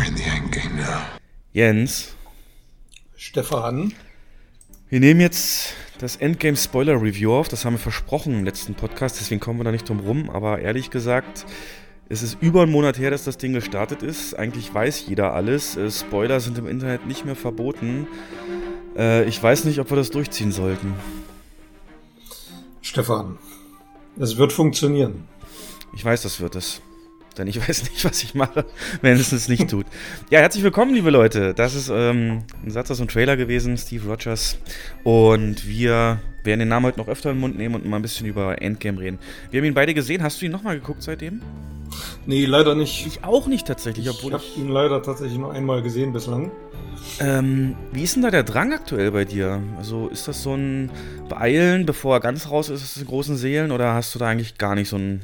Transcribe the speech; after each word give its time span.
We're 0.00 0.08
in 0.08 0.16
the 0.16 0.22
endgame 0.24 0.76
now. 0.76 1.02
Jens, 1.52 2.14
Stefan. 3.16 3.92
wir 4.88 4.98
nehmen 4.98 5.20
jetzt 5.20 5.74
das 5.98 6.16
Endgame 6.16 6.56
Spoiler 6.56 6.94
Review 7.02 7.34
auf. 7.34 7.48
Das 7.48 7.66
haben 7.66 7.74
wir 7.74 7.78
versprochen 7.78 8.32
im 8.32 8.44
letzten 8.44 8.74
Podcast, 8.74 9.20
deswegen 9.20 9.40
kommen 9.40 9.60
wir 9.60 9.64
da 9.64 9.72
nicht 9.72 9.86
drum 9.86 10.00
rum. 10.00 10.30
Aber 10.30 10.60
ehrlich 10.60 10.90
gesagt, 10.90 11.44
es 12.08 12.22
ist 12.22 12.38
über 12.40 12.62
einen 12.62 12.72
Monat 12.72 12.98
her, 12.98 13.10
dass 13.10 13.24
das 13.24 13.36
Ding 13.36 13.52
gestartet 13.52 14.02
ist. 14.02 14.32
Eigentlich 14.32 14.72
weiß 14.72 15.04
jeder 15.06 15.34
alles. 15.34 15.76
Äh, 15.76 15.90
Spoiler 15.90 16.40
sind 16.40 16.56
im 16.56 16.66
Internet 16.66 17.06
nicht 17.06 17.26
mehr 17.26 17.36
verboten. 17.36 18.06
Äh, 18.96 19.24
ich 19.24 19.42
weiß 19.42 19.66
nicht, 19.66 19.80
ob 19.80 19.90
wir 19.90 19.98
das 19.98 20.10
durchziehen 20.10 20.52
sollten. 20.52 20.94
Stefan. 22.80 23.36
Es 24.18 24.38
wird 24.38 24.54
funktionieren. 24.54 25.28
Ich 25.94 26.02
weiß, 26.02 26.22
das 26.22 26.40
wird 26.40 26.56
es. 26.56 26.80
Denn 27.38 27.46
ich 27.46 27.60
weiß 27.68 27.90
nicht, 27.90 28.04
was 28.04 28.22
ich 28.22 28.34
mache, 28.34 28.64
wenn 29.02 29.16
es 29.16 29.32
es 29.32 29.48
nicht 29.48 29.68
tut. 29.68 29.86
Ja, 30.30 30.40
herzlich 30.40 30.62
willkommen, 30.62 30.94
liebe 30.94 31.10
Leute. 31.10 31.54
Das 31.54 31.74
ist 31.74 31.90
ähm, 31.92 32.42
ein 32.64 32.70
Satz 32.70 32.90
aus 32.90 32.98
dem 32.98 33.08
Trailer 33.08 33.36
gewesen, 33.36 33.76
Steve 33.76 34.08
Rogers. 34.08 34.58
Und 35.04 35.66
wir 35.66 36.20
werden 36.44 36.60
den 36.60 36.68
Namen 36.68 36.86
heute 36.86 36.98
noch 36.98 37.08
öfter 37.08 37.30
in 37.30 37.36
den 37.36 37.40
Mund 37.40 37.56
nehmen 37.56 37.74
und 37.74 37.86
mal 37.86 37.96
ein 37.96 38.02
bisschen 38.02 38.26
über 38.26 38.60
Endgame 38.60 39.00
reden. 39.00 39.18
Wir 39.50 39.60
haben 39.60 39.66
ihn 39.66 39.74
beide 39.74 39.94
gesehen. 39.94 40.22
Hast 40.22 40.40
du 40.40 40.46
ihn 40.46 40.52
nochmal 40.52 40.78
geguckt 40.78 41.02
seitdem? 41.02 41.40
Nee, 42.26 42.44
leider 42.46 42.74
nicht. 42.74 43.06
Ich 43.06 43.24
auch 43.24 43.46
nicht 43.46 43.66
tatsächlich, 43.66 44.08
obwohl 44.08 44.32
ich 44.32 44.34
habe 44.34 44.44
ihn 44.56 44.68
leider 44.68 45.02
tatsächlich 45.02 45.38
nur 45.38 45.52
einmal 45.52 45.82
gesehen 45.82 46.12
bislang. 46.12 46.50
Ähm, 47.18 47.76
wie 47.92 48.02
ist 48.02 48.16
denn 48.16 48.22
da 48.22 48.30
der 48.30 48.42
Drang 48.42 48.72
aktuell 48.72 49.10
bei 49.10 49.24
dir? 49.24 49.62
Also 49.76 50.08
ist 50.08 50.28
das 50.28 50.42
so 50.42 50.54
ein 50.54 50.90
Beeilen, 51.28 51.86
bevor 51.86 52.16
er 52.16 52.20
ganz 52.20 52.50
raus 52.50 52.68
ist 52.68 52.82
aus 52.82 52.94
den 52.94 53.06
großen 53.06 53.36
Seelen, 53.36 53.72
oder 53.72 53.94
hast 53.94 54.14
du 54.14 54.18
da 54.18 54.28
eigentlich 54.28 54.58
gar 54.58 54.74
nicht 54.74 54.88
so 54.88 54.96
ein 54.96 55.22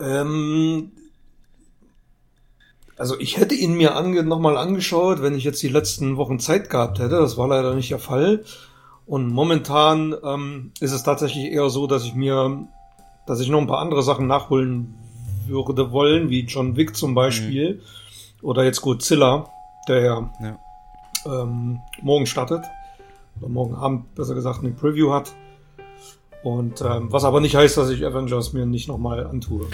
ähm, 0.00 0.92
also 2.96 3.18
ich 3.18 3.36
hätte 3.36 3.54
ihn 3.54 3.74
mir 3.74 3.94
ange 3.94 4.24
nochmal 4.24 4.56
angeschaut, 4.56 5.22
wenn 5.22 5.34
ich 5.34 5.44
jetzt 5.44 5.62
die 5.62 5.68
letzten 5.68 6.16
Wochen 6.16 6.40
Zeit 6.40 6.68
gehabt 6.68 6.98
hätte. 6.98 7.20
Das 7.20 7.36
war 7.38 7.46
leider 7.48 7.74
nicht 7.74 7.90
der 7.90 8.00
Fall. 8.00 8.44
Und 9.06 9.28
momentan 9.28 10.14
ähm, 10.22 10.72
ist 10.80 10.92
es 10.92 11.04
tatsächlich 11.04 11.46
eher 11.52 11.70
so, 11.70 11.86
dass 11.86 12.04
ich 12.04 12.14
mir, 12.14 12.66
dass 13.26 13.40
ich 13.40 13.48
noch 13.48 13.60
ein 13.60 13.66
paar 13.66 13.78
andere 13.78 14.02
Sachen 14.02 14.26
nachholen 14.26 14.94
würde 15.46 15.92
wollen, 15.92 16.28
wie 16.28 16.40
John 16.40 16.76
Wick 16.76 16.96
zum 16.96 17.14
Beispiel. 17.14 17.74
Mhm. 17.74 17.80
Oder 18.42 18.64
jetzt 18.64 18.82
Godzilla, 18.82 19.48
der 19.88 20.00
ja, 20.02 20.30
ja. 20.40 20.58
Ähm, 21.24 21.78
morgen 22.02 22.26
startet. 22.26 22.64
Oder 23.40 23.48
morgen 23.48 23.74
Abend, 23.74 24.14
besser 24.14 24.34
gesagt, 24.34 24.60
eine 24.60 24.72
Preview 24.72 25.12
hat. 25.12 25.32
Und 26.42 26.80
ähm, 26.80 27.12
was 27.12 27.24
aber 27.24 27.40
nicht 27.40 27.56
heißt, 27.56 27.76
dass 27.76 27.90
ich 27.90 28.04
Avengers 28.04 28.52
mir 28.52 28.66
nicht 28.66 28.88
nochmal 28.88 29.26
antue. 29.26 29.66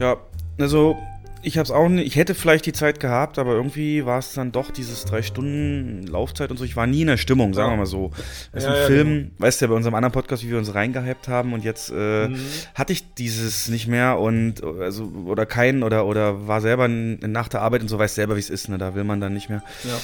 Ja, 0.00 0.16
also 0.58 0.96
ich 1.42 1.56
habe 1.56 1.64
es 1.64 1.70
auch 1.70 1.88
nicht, 1.88 2.06
ich 2.06 2.16
hätte 2.16 2.34
vielleicht 2.34 2.66
die 2.66 2.72
Zeit 2.72 3.00
gehabt, 3.00 3.38
aber 3.38 3.52
irgendwie 3.52 4.04
war 4.04 4.18
es 4.18 4.32
dann 4.32 4.50
doch 4.50 4.70
dieses 4.70 5.04
drei 5.04 5.22
Stunden 5.22 6.06
Laufzeit 6.06 6.50
und 6.50 6.56
so. 6.56 6.64
Ich 6.64 6.76
war 6.76 6.86
nie 6.86 7.02
in 7.02 7.06
der 7.06 7.16
Stimmung, 7.16 7.54
sagen 7.54 7.72
wir 7.72 7.76
mal 7.76 7.86
so. 7.86 8.10
Das 8.52 8.64
ist 8.64 8.68
ja, 8.68 8.74
ein 8.74 8.80
ja, 8.80 8.86
Film, 8.86 9.08
genau. 9.08 9.30
weißt 9.38 9.60
du 9.60 9.64
ja, 9.64 9.70
bei 9.70 9.76
unserem 9.76 9.94
anderen 9.94 10.12
Podcast, 10.12 10.44
wie 10.44 10.50
wir 10.50 10.58
uns 10.58 10.74
reingehypt 10.74 11.28
haben 11.28 11.52
und 11.52 11.64
jetzt 11.64 11.90
äh, 11.90 12.28
mhm. 12.28 12.38
hatte 12.74 12.92
ich 12.92 13.14
dieses 13.14 13.68
nicht 13.68 13.86
mehr 13.86 14.18
und 14.18 14.64
also 14.64 15.04
oder 15.26 15.46
keinen 15.46 15.82
oder 15.82 16.06
oder 16.06 16.48
war 16.48 16.60
selber 16.60 16.88
nach 16.88 17.48
der 17.48 17.62
Arbeit 17.62 17.82
und 17.82 17.88
so 17.88 17.98
weiß 17.98 18.14
selber, 18.14 18.34
wie 18.36 18.40
es 18.40 18.50
ist, 18.50 18.68
ne? 18.68 18.78
Da 18.78 18.94
will 18.94 19.04
man 19.04 19.20
dann 19.20 19.32
nicht 19.32 19.48
mehr. 19.48 19.62
Ja. 19.84 19.98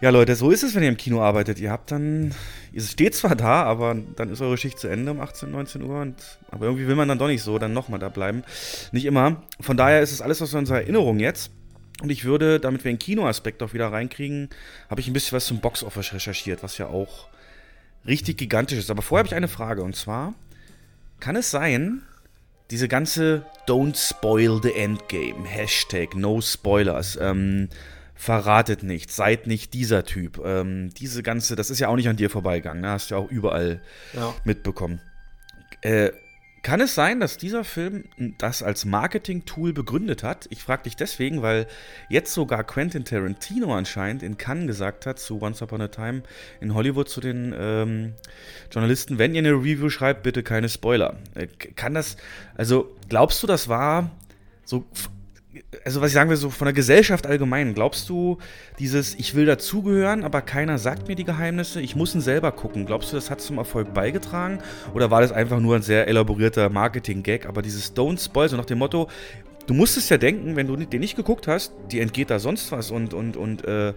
Ja, 0.00 0.08
Leute, 0.08 0.34
so 0.34 0.50
ist 0.50 0.62
es, 0.62 0.74
wenn 0.74 0.82
ihr 0.82 0.88
im 0.88 0.96
Kino 0.96 1.20
arbeitet. 1.20 1.60
Ihr 1.60 1.70
habt 1.70 1.90
dann, 1.90 2.34
ihr 2.72 2.80
steht 2.80 3.14
zwar 3.14 3.36
da, 3.36 3.64
aber 3.64 3.94
dann 4.16 4.30
ist 4.30 4.40
eure 4.40 4.56
Schicht 4.56 4.78
zu 4.78 4.88
Ende 4.88 5.12
um 5.12 5.20
18, 5.20 5.50
19 5.50 5.82
Uhr. 5.82 6.00
Und, 6.00 6.38
aber 6.50 6.64
irgendwie 6.66 6.86
will 6.86 6.94
man 6.94 7.06
dann 7.06 7.18
doch 7.18 7.26
nicht 7.26 7.42
so 7.42 7.58
dann 7.58 7.74
nochmal 7.74 8.00
da 8.00 8.08
bleiben. 8.08 8.42
Nicht 8.92 9.04
immer. 9.04 9.42
Von 9.60 9.76
daher 9.76 10.00
ist 10.00 10.12
es 10.12 10.22
alles 10.22 10.40
aus 10.40 10.54
unserer 10.54 10.80
Erinnerung 10.80 11.20
jetzt. 11.20 11.50
Und 12.00 12.08
ich 12.08 12.24
würde, 12.24 12.58
damit 12.60 12.82
wir 12.82 12.90
den 12.90 12.98
Kinoaspekt 12.98 13.62
auch 13.62 13.74
wieder 13.74 13.92
reinkriegen, 13.92 14.48
habe 14.88 15.02
ich 15.02 15.06
ein 15.06 15.12
bisschen 15.12 15.36
was 15.36 15.44
zum 15.44 15.60
Boxoffice 15.60 16.14
recherchiert, 16.14 16.62
was 16.62 16.78
ja 16.78 16.86
auch 16.86 17.28
richtig 18.06 18.38
gigantisch 18.38 18.78
ist. 18.78 18.90
Aber 18.90 19.02
vorher 19.02 19.20
habe 19.20 19.28
ich 19.28 19.34
eine 19.34 19.48
Frage. 19.48 19.82
Und 19.82 19.96
zwar, 19.96 20.32
kann 21.18 21.36
es 21.36 21.50
sein, 21.50 22.00
diese 22.70 22.88
ganze 22.88 23.44
Don't 23.66 23.96
Spoil 23.96 24.60
the 24.62 24.72
Endgame, 24.72 25.44
Hashtag 25.44 26.16
No 26.16 26.40
Spoilers, 26.40 27.18
ähm, 27.20 27.68
verratet 28.20 28.82
nichts, 28.82 29.16
seid 29.16 29.46
nicht 29.46 29.72
dieser 29.72 30.04
Typ. 30.04 30.42
Ähm, 30.44 30.90
diese 30.92 31.22
ganze, 31.22 31.56
das 31.56 31.70
ist 31.70 31.78
ja 31.78 31.88
auch 31.88 31.96
nicht 31.96 32.10
an 32.10 32.16
dir 32.16 32.28
vorbeigegangen, 32.28 32.82
ne? 32.82 32.90
hast 32.90 33.10
du 33.10 33.14
ja 33.14 33.20
auch 33.20 33.30
überall 33.30 33.80
ja. 34.12 34.34
mitbekommen. 34.44 35.00
Äh, 35.80 36.10
kann 36.62 36.82
es 36.82 36.94
sein, 36.94 37.18
dass 37.18 37.38
dieser 37.38 37.64
Film 37.64 38.04
das 38.36 38.62
als 38.62 38.84
Marketing-Tool 38.84 39.72
begründet 39.72 40.22
hat? 40.22 40.46
Ich 40.50 40.62
frage 40.62 40.82
dich 40.82 40.96
deswegen, 40.96 41.40
weil 41.40 41.66
jetzt 42.10 42.34
sogar 42.34 42.62
Quentin 42.62 43.06
Tarantino 43.06 43.74
anscheinend 43.74 44.22
in 44.22 44.36
Cannes 44.36 44.66
gesagt 44.66 45.06
hat 45.06 45.18
zu 45.18 45.40
Once 45.40 45.62
Upon 45.62 45.80
a 45.80 45.88
Time 45.88 46.22
in 46.60 46.74
Hollywood 46.74 47.08
zu 47.08 47.22
den 47.22 47.54
ähm, 47.58 48.12
Journalisten, 48.70 49.16
wenn 49.16 49.34
ihr 49.34 49.38
eine 49.38 49.52
Review 49.52 49.88
schreibt, 49.88 50.22
bitte 50.22 50.42
keine 50.42 50.68
Spoiler. 50.68 51.16
Äh, 51.34 51.46
kann 51.46 51.94
das, 51.94 52.18
also 52.54 52.94
glaubst 53.08 53.42
du, 53.42 53.46
das 53.46 53.68
war 53.68 54.10
so 54.66 54.84
also 55.84 56.00
was 56.00 56.08
ich 56.08 56.14
sagen 56.14 56.30
will, 56.30 56.36
so 56.36 56.50
von 56.50 56.66
der 56.66 56.72
Gesellschaft 56.72 57.26
allgemein, 57.26 57.74
glaubst 57.74 58.08
du, 58.08 58.38
dieses, 58.78 59.14
ich 59.14 59.34
will 59.34 59.46
dazugehören, 59.46 60.24
aber 60.24 60.42
keiner 60.42 60.78
sagt 60.78 61.08
mir 61.08 61.14
die 61.14 61.24
Geheimnisse, 61.24 61.80
ich 61.80 61.96
muss 61.96 62.14
ihn 62.14 62.20
selber 62.20 62.52
gucken, 62.52 62.86
glaubst 62.86 63.12
du, 63.12 63.16
das 63.16 63.30
hat 63.30 63.40
zum 63.40 63.58
Erfolg 63.58 63.94
beigetragen? 63.94 64.58
Oder 64.94 65.10
war 65.10 65.20
das 65.20 65.32
einfach 65.32 65.60
nur 65.60 65.76
ein 65.76 65.82
sehr 65.82 66.08
elaborierter 66.08 66.68
Marketing-Gag, 66.68 67.46
aber 67.46 67.62
dieses 67.62 67.94
Don't 67.94 68.22
Spoil, 68.22 68.48
so 68.48 68.56
nach 68.56 68.64
dem 68.64 68.78
Motto, 68.78 69.08
du 69.70 69.74
musstest 69.74 70.10
ja 70.10 70.18
denken, 70.18 70.56
wenn 70.56 70.66
du 70.66 70.74
den 70.74 70.98
nicht 70.98 71.14
geguckt 71.14 71.46
hast, 71.46 71.72
die 71.92 72.00
entgeht 72.00 72.28
da 72.28 72.40
sonst 72.40 72.72
was 72.72 72.90
und, 72.90 73.14
und, 73.14 73.36
und 73.36 73.64
äh, 73.64 73.94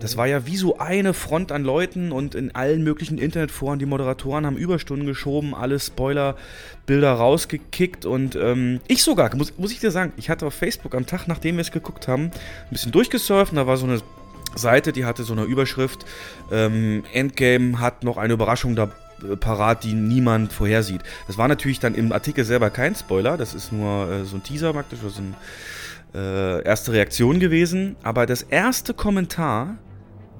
das 0.00 0.16
war 0.16 0.26
ja 0.26 0.44
wie 0.44 0.56
so 0.56 0.78
eine 0.78 1.14
Front 1.14 1.52
an 1.52 1.62
Leuten 1.62 2.10
und 2.10 2.34
in 2.34 2.52
allen 2.56 2.82
möglichen 2.82 3.18
Internetforen, 3.18 3.78
die 3.78 3.86
Moderatoren 3.86 4.44
haben 4.44 4.56
Überstunden 4.56 5.06
geschoben, 5.06 5.54
alle 5.54 5.78
Spoiler-Bilder 5.78 7.12
rausgekickt 7.12 8.06
und 8.06 8.34
ähm, 8.34 8.80
ich 8.88 9.04
sogar, 9.04 9.32
muss, 9.36 9.56
muss 9.56 9.70
ich 9.70 9.78
dir 9.78 9.92
sagen, 9.92 10.12
ich 10.16 10.30
hatte 10.30 10.46
auf 10.46 10.54
Facebook 10.54 10.96
am 10.96 11.06
Tag, 11.06 11.28
nachdem 11.28 11.58
wir 11.58 11.62
es 11.62 11.70
geguckt 11.70 12.08
haben, 12.08 12.24
ein 12.24 12.70
bisschen 12.70 12.90
durchgesurft 12.90 13.52
und 13.52 13.56
da 13.58 13.68
war 13.68 13.76
so 13.76 13.86
eine 13.86 14.00
Seite, 14.56 14.92
die 14.92 15.04
hatte 15.04 15.22
so 15.22 15.32
eine 15.32 15.44
Überschrift, 15.44 16.04
ähm, 16.50 17.04
Endgame 17.12 17.78
hat 17.78 18.02
noch 18.02 18.16
eine 18.16 18.32
Überraschung 18.32 18.74
dabei 18.74 19.03
parat, 19.38 19.84
die 19.84 19.94
niemand 19.94 20.52
vorhersieht. 20.52 21.02
Das 21.26 21.38
war 21.38 21.48
natürlich 21.48 21.80
dann 21.80 21.94
im 21.94 22.12
Artikel 22.12 22.44
selber 22.44 22.70
kein 22.70 22.94
Spoiler, 22.94 23.36
das 23.36 23.54
ist 23.54 23.72
nur 23.72 24.10
äh, 24.10 24.24
so 24.24 24.36
ein 24.36 24.42
Teaser 24.42 24.72
praktisch, 24.72 25.00
so 25.00 25.10
eine 25.20 25.34
äh, 26.14 26.64
erste 26.64 26.92
Reaktion 26.92 27.40
gewesen. 27.40 27.96
Aber 28.02 28.26
das 28.26 28.42
erste 28.42 28.94
Kommentar 28.94 29.76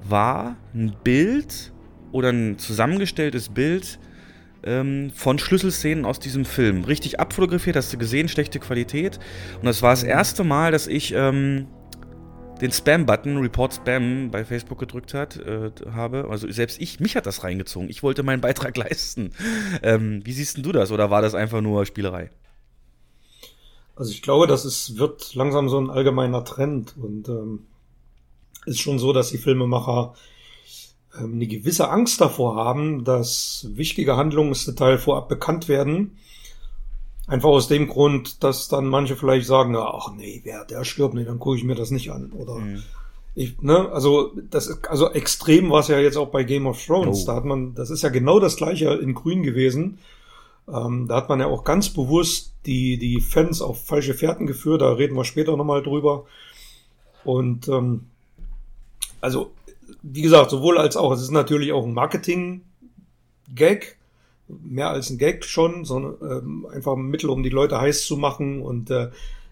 war 0.07 0.55
ein 0.73 0.95
Bild 1.03 1.71
oder 2.11 2.29
ein 2.29 2.57
zusammengestelltes 2.57 3.49
Bild 3.49 3.99
ähm, 4.63 5.11
von 5.13 5.37
Schlüsselszenen 5.37 6.05
aus 6.05 6.19
diesem 6.19 6.45
Film. 6.45 6.83
Richtig 6.83 7.19
abfotografiert, 7.19 7.75
hast 7.75 7.93
du 7.93 7.97
gesehen, 7.97 8.27
schlechte 8.27 8.59
Qualität. 8.59 9.19
Und 9.59 9.65
das 9.65 9.81
war 9.81 9.91
das 9.91 10.03
erste 10.03 10.43
Mal, 10.43 10.71
dass 10.71 10.87
ich 10.87 11.13
ähm, 11.15 11.67
den 12.61 12.71
Spam-Button, 12.71 13.37
Report 13.37 13.73
Spam, 13.73 14.31
bei 14.31 14.45
Facebook 14.45 14.79
gedrückt 14.79 15.13
hat, 15.13 15.37
äh, 15.37 15.71
habe. 15.91 16.27
Also 16.29 16.49
selbst 16.49 16.81
ich, 16.81 16.99
mich 16.99 17.15
hat 17.15 17.25
das 17.25 17.43
reingezogen. 17.43 17.89
Ich 17.89 18.03
wollte 18.03 18.23
meinen 18.23 18.41
Beitrag 18.41 18.77
leisten. 18.77 19.31
Ähm, 19.83 20.21
wie 20.25 20.31
siehst 20.31 20.57
du 20.57 20.71
das? 20.71 20.91
Oder 20.91 21.09
war 21.09 21.21
das 21.21 21.35
einfach 21.35 21.61
nur 21.61 21.85
Spielerei? 21.85 22.31
Also 23.95 24.11
ich 24.11 24.21
glaube, 24.21 24.47
das 24.47 24.65
ist, 24.65 24.97
wird 24.97 25.35
langsam 25.35 25.69
so 25.69 25.79
ein 25.79 25.89
allgemeiner 25.89 26.43
Trend 26.43 26.95
und 26.97 27.29
ähm, 27.29 27.67
ist 28.65 28.81
schon 28.81 28.99
so, 28.99 29.13
dass 29.13 29.29
die 29.29 29.37
Filmemacher 29.37 30.15
ähm, 31.17 31.33
eine 31.33 31.47
gewisse 31.47 31.89
Angst 31.89 32.19
davor 32.19 32.55
haben, 32.55 33.03
dass 33.05 33.67
wichtige 33.71 34.17
Handlungsdetails 34.17 35.01
vorab 35.01 35.29
bekannt 35.29 35.67
werden 35.67 36.17
Einfach 37.27 37.49
aus 37.49 37.67
dem 37.67 37.87
Grund, 37.87 38.43
dass 38.43 38.67
dann 38.67 38.85
manche 38.85 39.15
vielleicht 39.15 39.47
sagen, 39.47 39.75
ach 39.75 40.11
nee, 40.15 40.41
wer 40.43 40.63
der 40.65 40.83
stirbt, 40.83 41.15
nee, 41.15 41.25
dann 41.25 41.39
gucke 41.39 41.57
ich 41.57 41.63
mir 41.63 41.75
das 41.75 41.89
nicht 41.89 42.11
an. 42.11 42.31
Oder 42.33 42.55
mhm. 42.55 42.83
ich, 43.33 43.59
ne, 43.61 43.89
also 43.91 44.31
das 44.51 44.67
ist, 44.67 44.87
also 44.87 45.09
extrem 45.09 45.71
war 45.71 45.79
es 45.79 45.87
ja 45.87 45.99
jetzt 45.99 46.17
auch 46.17 46.29
bei 46.29 46.43
Game 46.43 46.67
of 46.67 46.83
Thrones. 46.85 47.23
Oh. 47.23 47.25
Da 47.25 47.35
hat 47.35 47.45
man, 47.45 47.73
das 47.73 47.89
ist 47.89 48.03
ja 48.03 48.09
genau 48.09 48.39
das 48.39 48.57
gleiche 48.57 48.93
in 48.93 49.15
Grün 49.15 49.41
gewesen. 49.41 49.97
Ähm, 50.67 51.07
da 51.07 51.17
hat 51.17 51.29
man 51.29 51.39
ja 51.39 51.45
auch 51.47 51.63
ganz 51.63 51.89
bewusst 51.89 52.53
die, 52.65 52.97
die 52.97 53.21
Fans 53.21 53.61
auf 53.61 53.85
falsche 53.85 54.13
Fährten 54.13 54.47
geführt, 54.47 54.81
da 54.81 54.93
reden 54.93 55.15
wir 55.15 55.25
später 55.25 55.57
nochmal 55.57 55.83
drüber. 55.83 56.25
Und 57.23 57.67
ähm, 57.67 58.07
also, 59.21 59.51
wie 60.01 60.21
gesagt, 60.21 60.51
sowohl 60.51 60.77
als 60.77 60.97
auch, 60.97 61.11
es 61.11 61.21
ist 61.21 61.31
natürlich 61.31 61.73
auch 61.73 61.85
ein 61.85 61.93
Marketing-Gag 61.93 63.97
mehr 64.47 64.89
als 64.89 65.09
ein 65.09 65.17
Gag 65.17 65.45
schon, 65.45 65.85
sondern 65.85 66.15
ähm, 66.21 66.67
einfach 66.71 66.93
ein 66.93 67.07
Mittel, 67.07 67.29
um 67.29 67.43
die 67.43 67.49
Leute 67.49 67.79
heiß 67.79 68.05
zu 68.05 68.17
machen 68.17 68.61
und 68.61 68.89
äh, 68.91 69.09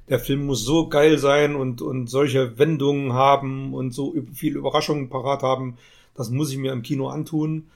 der 0.09 0.19
Film 0.19 0.45
muss 0.45 0.63
so 0.63 0.89
geil 0.89 1.17
sein 1.17 1.55
und, 1.55 1.81
und 1.81 2.07
solche 2.07 2.57
Wendungen 2.57 3.13
haben 3.13 3.73
und 3.73 3.93
so 3.93 4.13
viel 4.33 4.57
Überraschungen 4.57 5.09
parat 5.09 5.43
haben. 5.43 5.77
Das 6.15 6.29
muss 6.29 6.51
ich 6.51 6.57
mir 6.57 6.73
im 6.73 6.83
Kino 6.83 7.07
antun. 7.07 7.67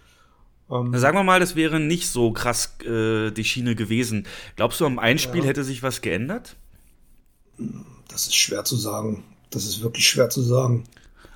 Ähm, 0.69 0.95
sagen 0.97 1.17
wir 1.17 1.23
mal, 1.23 1.39
das 1.39 1.55
wäre 1.55 1.79
nicht 1.79 2.07
so 2.07 2.31
krass 2.31 2.77
äh, 2.85 3.31
die 3.31 3.45
Schiene 3.45 3.75
gewesen. 3.75 4.27
Glaubst 4.57 4.81
du, 4.81 4.85
am 4.85 4.99
Einspiel 4.99 5.41
ja. 5.41 5.47
hätte 5.47 5.63
sich 5.63 5.83
was 5.83 6.01
geändert? 6.01 6.57
Das 8.09 8.27
ist 8.27 8.35
schwer 8.35 8.63
zu 8.65 8.75
sagen. 8.75 9.23
das 9.49 9.65
ist 9.65 9.81
wirklich 9.81 10.07
schwer 10.07 10.29
zu 10.29 10.41
sagen. 10.41 10.83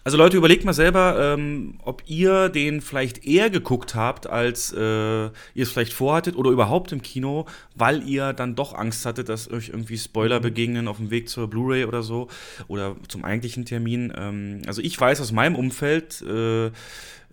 Also 0.03 0.17
Leute, 0.17 0.35
überlegt 0.37 0.65
mal 0.65 0.73
selber, 0.73 1.35
ähm, 1.35 1.75
ob 1.83 2.01
ihr 2.07 2.49
den 2.49 2.81
vielleicht 2.81 3.23
eher 3.23 3.51
geguckt 3.51 3.93
habt, 3.93 4.27
als 4.27 4.73
äh, 4.73 5.25
ihr 5.25 5.31
es 5.55 5.71
vielleicht 5.71 5.93
vorhattet 5.93 6.35
oder 6.35 6.49
überhaupt 6.49 6.91
im 6.91 7.03
Kino, 7.03 7.45
weil 7.75 8.07
ihr 8.07 8.33
dann 8.33 8.55
doch 8.55 8.73
Angst 8.73 9.05
hattet, 9.05 9.29
dass 9.29 9.51
euch 9.51 9.69
irgendwie 9.69 9.99
Spoiler 9.99 10.39
mhm. 10.39 10.43
begegnen 10.43 10.87
auf 10.87 10.97
dem 10.97 11.11
Weg 11.11 11.29
zur 11.29 11.47
Blu-ray 11.47 11.85
oder 11.85 12.01
so 12.01 12.29
oder 12.67 12.95
zum 13.09 13.23
eigentlichen 13.23 13.63
Termin. 13.65 14.11
Ähm, 14.17 14.63
also 14.65 14.81
ich 14.81 14.99
weiß 14.99 15.21
aus 15.21 15.31
meinem 15.31 15.55
Umfeld, 15.55 16.23
äh, 16.23 16.71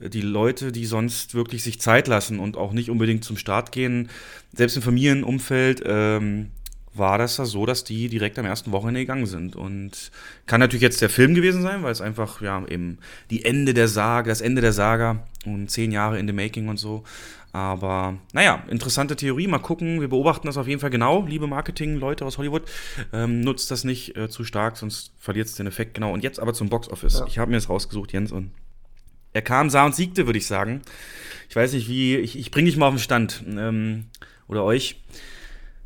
die 0.01 0.21
Leute, 0.21 0.71
die 0.71 0.85
sonst 0.85 1.35
wirklich 1.35 1.65
sich 1.65 1.81
Zeit 1.81 2.07
lassen 2.07 2.39
und 2.39 2.57
auch 2.57 2.73
nicht 2.73 2.91
unbedingt 2.91 3.25
zum 3.25 3.37
Start 3.37 3.73
gehen, 3.73 4.11
selbst 4.55 4.77
im 4.77 4.83
Familienumfeld, 4.83 5.83
ähm, 5.85 6.51
war 6.99 7.19
das 7.19 7.37
da 7.37 7.45
so, 7.45 7.67
dass 7.67 7.85
die 7.85 8.09
direkt 8.09 8.39
am 8.39 8.47
ersten 8.47 8.73
Wochenende 8.73 9.01
gegangen 9.01 9.27
sind. 9.27 9.57
Und 9.57 10.11
kann 10.47 10.61
natürlich 10.61 10.83
jetzt 10.83 11.01
der 11.01 11.11
Film 11.11 11.35
gewesen 11.35 11.63
sein, 11.63 11.83
weil 11.83 11.93
es 11.93 12.01
einfach, 12.01 12.41
ja, 12.41 12.65
eben 12.67 12.99
die 13.31 13.45
Ende 13.45 13.75
der 13.75 13.89
Saga, 13.89 14.29
das 14.29 14.41
Ende 14.41 14.61
der 14.61 14.73
Saga 14.73 15.25
und 15.47 15.71
zehn 15.71 15.93
Jahre 15.93 16.19
in 16.19 16.27
the 16.27 16.33
making 16.33 16.69
und 16.69 16.79
so. 16.79 17.05
Aber 17.53 18.19
naja, 18.33 18.63
interessante 18.69 19.17
Theorie. 19.17 19.47
Mal 19.47 19.59
gucken. 19.59 20.01
Wir 20.01 20.09
beobachten 20.09 20.47
das 20.47 20.57
auf 20.57 20.69
jeden 20.69 20.81
Fall 20.81 20.91
genau, 20.91 21.25
liebe 21.27 21.47
Marketing-Leute 21.47 22.25
aus 22.25 22.39
Hollywood. 22.39 22.63
Ähm, 23.13 23.41
nutzt 23.41 23.71
das 23.71 23.85
nicht 23.85 24.17
äh, 24.17 24.29
zu 24.29 24.45
stark, 24.45 24.77
sonst 24.77 25.13
verliert 25.19 25.47
es 25.47 25.55
den 25.55 25.67
Effekt. 25.67 25.95
Genau. 25.95 26.13
Und 26.13 26.23
jetzt 26.23 26.41
aber 26.41 26.53
zum 26.53 26.69
Box-Office. 26.69 27.21
Ja. 27.21 27.27
Ich 27.27 27.39
habe 27.39 27.51
mir 27.51 27.57
das 27.57 27.69
rausgesucht, 27.69 28.13
Jens. 28.13 28.33
Und 28.33 28.53
er 29.33 29.43
kam, 29.43 29.71
sah 29.71 29.87
und 29.87 29.95
siegte, 29.95 30.27
würde 30.27 30.39
ich 30.39 30.47
sagen. 30.47 30.83
Ich 31.49 31.57
weiß 31.57 31.73
nicht, 31.73 31.89
wie. 31.89 32.17
Ich, 32.17 32.39
ich 32.39 32.51
bringe 32.51 32.69
dich 32.69 32.77
mal 32.77 32.89
auf 32.89 32.95
den 32.95 33.01
Stand. 33.01 33.43
Ähm, 33.49 34.07
oder 34.47 34.65
euch. 34.65 35.01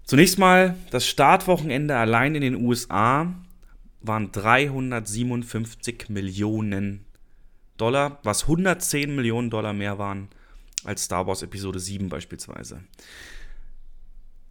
Zunächst 0.05 0.39
mal, 0.39 0.77
das 0.91 1.07
Startwochenende 1.07 1.97
allein 1.97 2.35
in 2.35 2.43
den 2.43 2.57
USA 2.57 3.35
waren 4.01 4.33
357 4.33 6.09
Millionen 6.09 7.05
Dollar, 7.77 8.19
was 8.23 8.43
110 8.43 9.15
Millionen 9.15 9.51
Dollar 9.51 9.73
mehr 9.73 9.99
waren 9.99 10.29
als 10.85 11.05
Star 11.05 11.27
Wars 11.27 11.43
Episode 11.43 11.79
7 11.79 12.09
beispielsweise. 12.09 12.81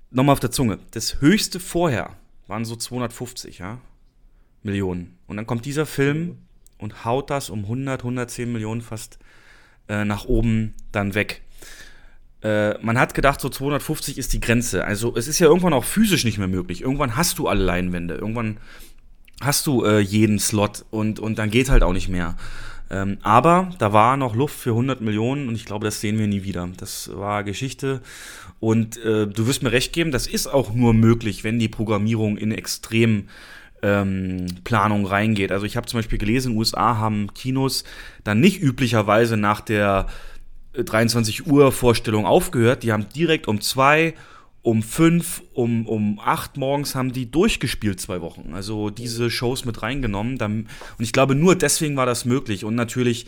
Nochmal 0.09 0.33
auf 0.33 0.39
der 0.39 0.51
Zunge. 0.51 0.79
Das 0.91 1.21
höchste 1.21 1.59
vorher 1.59 2.15
waren 2.47 2.65
so 2.65 2.75
250 2.75 3.59
ja, 3.59 3.79
Millionen. 4.63 5.17
Und 5.27 5.37
dann 5.37 5.47
kommt 5.47 5.65
dieser 5.65 5.85
Film 5.85 6.37
und 6.77 7.05
haut 7.05 7.29
das 7.29 7.49
um 7.49 7.63
100, 7.63 8.01
110 8.01 8.51
Millionen 8.51 8.81
fast 8.81 9.19
äh, 9.87 10.03
nach 10.05 10.25
oben 10.25 10.73
dann 10.91 11.13
weg. 11.13 11.41
Äh, 12.43 12.77
man 12.83 12.99
hat 12.99 13.13
gedacht, 13.13 13.39
so 13.39 13.49
250 13.49 14.17
ist 14.17 14.33
die 14.33 14.39
Grenze. 14.39 14.85
Also 14.85 15.15
es 15.15 15.27
ist 15.27 15.39
ja 15.39 15.47
irgendwann 15.47 15.73
auch 15.73 15.85
physisch 15.85 16.23
nicht 16.25 16.37
mehr 16.37 16.47
möglich. 16.47 16.81
Irgendwann 16.81 17.15
hast 17.15 17.39
du 17.39 17.47
alle 17.47 17.63
Leinwände. 17.63 18.15
Irgendwann 18.15 18.57
hast 19.41 19.67
du 19.67 19.83
äh, 19.83 19.99
jeden 19.99 20.39
Slot 20.39 20.85
und, 20.91 21.19
und 21.19 21.37
dann 21.39 21.49
geht 21.49 21.69
halt 21.69 21.83
auch 21.83 21.93
nicht 21.93 22.09
mehr. 22.09 22.35
Ähm, 22.89 23.17
aber 23.21 23.69
da 23.79 23.93
war 23.93 24.17
noch 24.17 24.35
Luft 24.35 24.59
für 24.59 24.71
100 24.71 25.01
Millionen 25.01 25.47
und 25.47 25.55
ich 25.55 25.65
glaube, 25.65 25.85
das 25.85 26.01
sehen 26.01 26.19
wir 26.19 26.27
nie 26.27 26.43
wieder. 26.43 26.67
Das 26.77 27.09
war 27.13 27.43
Geschichte. 27.43 28.01
Und 28.59 28.97
äh, 28.97 29.27
du 29.27 29.47
wirst 29.47 29.63
mir 29.63 29.71
recht 29.71 29.93
geben, 29.93 30.11
das 30.11 30.27
ist 30.27 30.47
auch 30.47 30.73
nur 30.73 30.93
möglich, 30.93 31.43
wenn 31.43 31.57
die 31.57 31.69
Programmierung 31.69 32.37
in 32.37 32.51
extrem 32.51 33.27
ähm, 33.81 34.45
Planung 34.63 35.05
reingeht. 35.05 35.51
Also 35.51 35.65
ich 35.65 35.77
habe 35.77 35.87
zum 35.87 35.99
Beispiel 35.99 36.17
gelesen, 36.17 36.49
in 36.49 36.53
den 36.53 36.59
USA 36.59 36.97
haben 36.97 37.33
Kinos 37.33 37.83
dann 38.23 38.39
nicht 38.39 38.61
üblicherweise 38.61 39.37
nach 39.37 39.61
der 39.61 40.07
23 40.73 41.47
Uhr 41.47 41.71
Vorstellung 41.71 42.25
aufgehört. 42.25 42.83
Die 42.83 42.91
haben 42.91 43.07
direkt 43.09 43.47
um 43.47 43.61
zwei, 43.61 44.13
um 44.61 44.83
fünf, 44.83 45.41
um, 45.53 45.87
um 45.87 46.19
acht 46.19 46.57
morgens 46.57 46.95
haben 46.95 47.11
die 47.11 47.29
durchgespielt 47.29 47.99
zwei 47.99 48.21
Wochen. 48.21 48.53
Also 48.53 48.89
diese 48.89 49.29
Shows 49.29 49.65
mit 49.65 49.81
reingenommen. 49.81 50.37
Und 50.39 50.67
ich 50.99 51.13
glaube, 51.13 51.35
nur 51.35 51.55
deswegen 51.55 51.97
war 51.97 52.05
das 52.05 52.25
möglich. 52.25 52.63
Und 52.63 52.75
natürlich, 52.75 53.25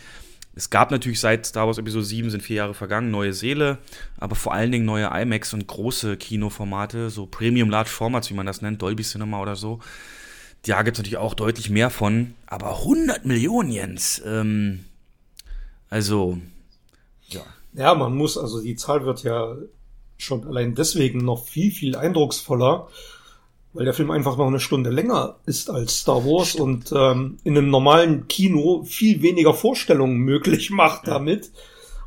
es 0.54 0.70
gab 0.70 0.90
natürlich 0.90 1.20
seit 1.20 1.44
Star 1.44 1.66
Wars 1.66 1.78
Episode 1.78 2.04
7 2.04 2.30
sind 2.30 2.42
vier 2.42 2.56
Jahre 2.56 2.74
vergangen, 2.74 3.10
neue 3.10 3.32
Seele, 3.32 3.78
aber 4.18 4.36
vor 4.36 4.54
allen 4.54 4.70
Dingen 4.70 4.84
neue 4.84 5.06
IMAX 5.06 5.52
und 5.52 5.66
große 5.66 6.16
Kinoformate, 6.16 7.10
so 7.10 7.26
Premium 7.26 7.68
Large 7.68 7.90
Formats, 7.90 8.30
wie 8.30 8.34
man 8.34 8.46
das 8.46 8.62
nennt, 8.62 8.80
Dolby 8.80 9.02
Cinema 9.02 9.42
oder 9.42 9.56
so. 9.56 9.80
Da 10.66 10.82
gibt 10.82 10.96
es 10.96 11.00
natürlich 11.00 11.18
auch 11.18 11.34
deutlich 11.34 11.68
mehr 11.68 11.90
von. 11.90 12.34
Aber 12.46 12.78
100 12.78 13.26
Millionen, 13.26 13.70
Jens. 13.70 14.22
Ähm, 14.24 14.84
also, 15.90 16.38
ja. 17.28 17.42
Ja, 17.74 17.94
man 17.94 18.16
muss, 18.16 18.38
also 18.38 18.62
die 18.62 18.76
Zahl 18.76 19.04
wird 19.04 19.24
ja 19.24 19.56
schon 20.16 20.46
allein 20.46 20.74
deswegen 20.74 21.18
noch 21.18 21.44
viel, 21.44 21.72
viel 21.72 21.96
eindrucksvoller, 21.96 22.88
weil 23.72 23.84
der 23.84 23.94
Film 23.94 24.12
einfach 24.12 24.36
noch 24.36 24.46
eine 24.46 24.60
Stunde 24.60 24.90
länger 24.90 25.36
ist 25.46 25.70
als 25.70 26.00
Star 26.00 26.24
Wars 26.24 26.54
und 26.54 26.92
ähm, 26.92 27.38
in 27.42 27.58
einem 27.58 27.70
normalen 27.70 28.28
Kino 28.28 28.84
viel 28.84 29.22
weniger 29.22 29.52
Vorstellungen 29.52 30.18
möglich 30.18 30.70
macht 30.70 31.08
ja. 31.08 31.14
damit. 31.14 31.50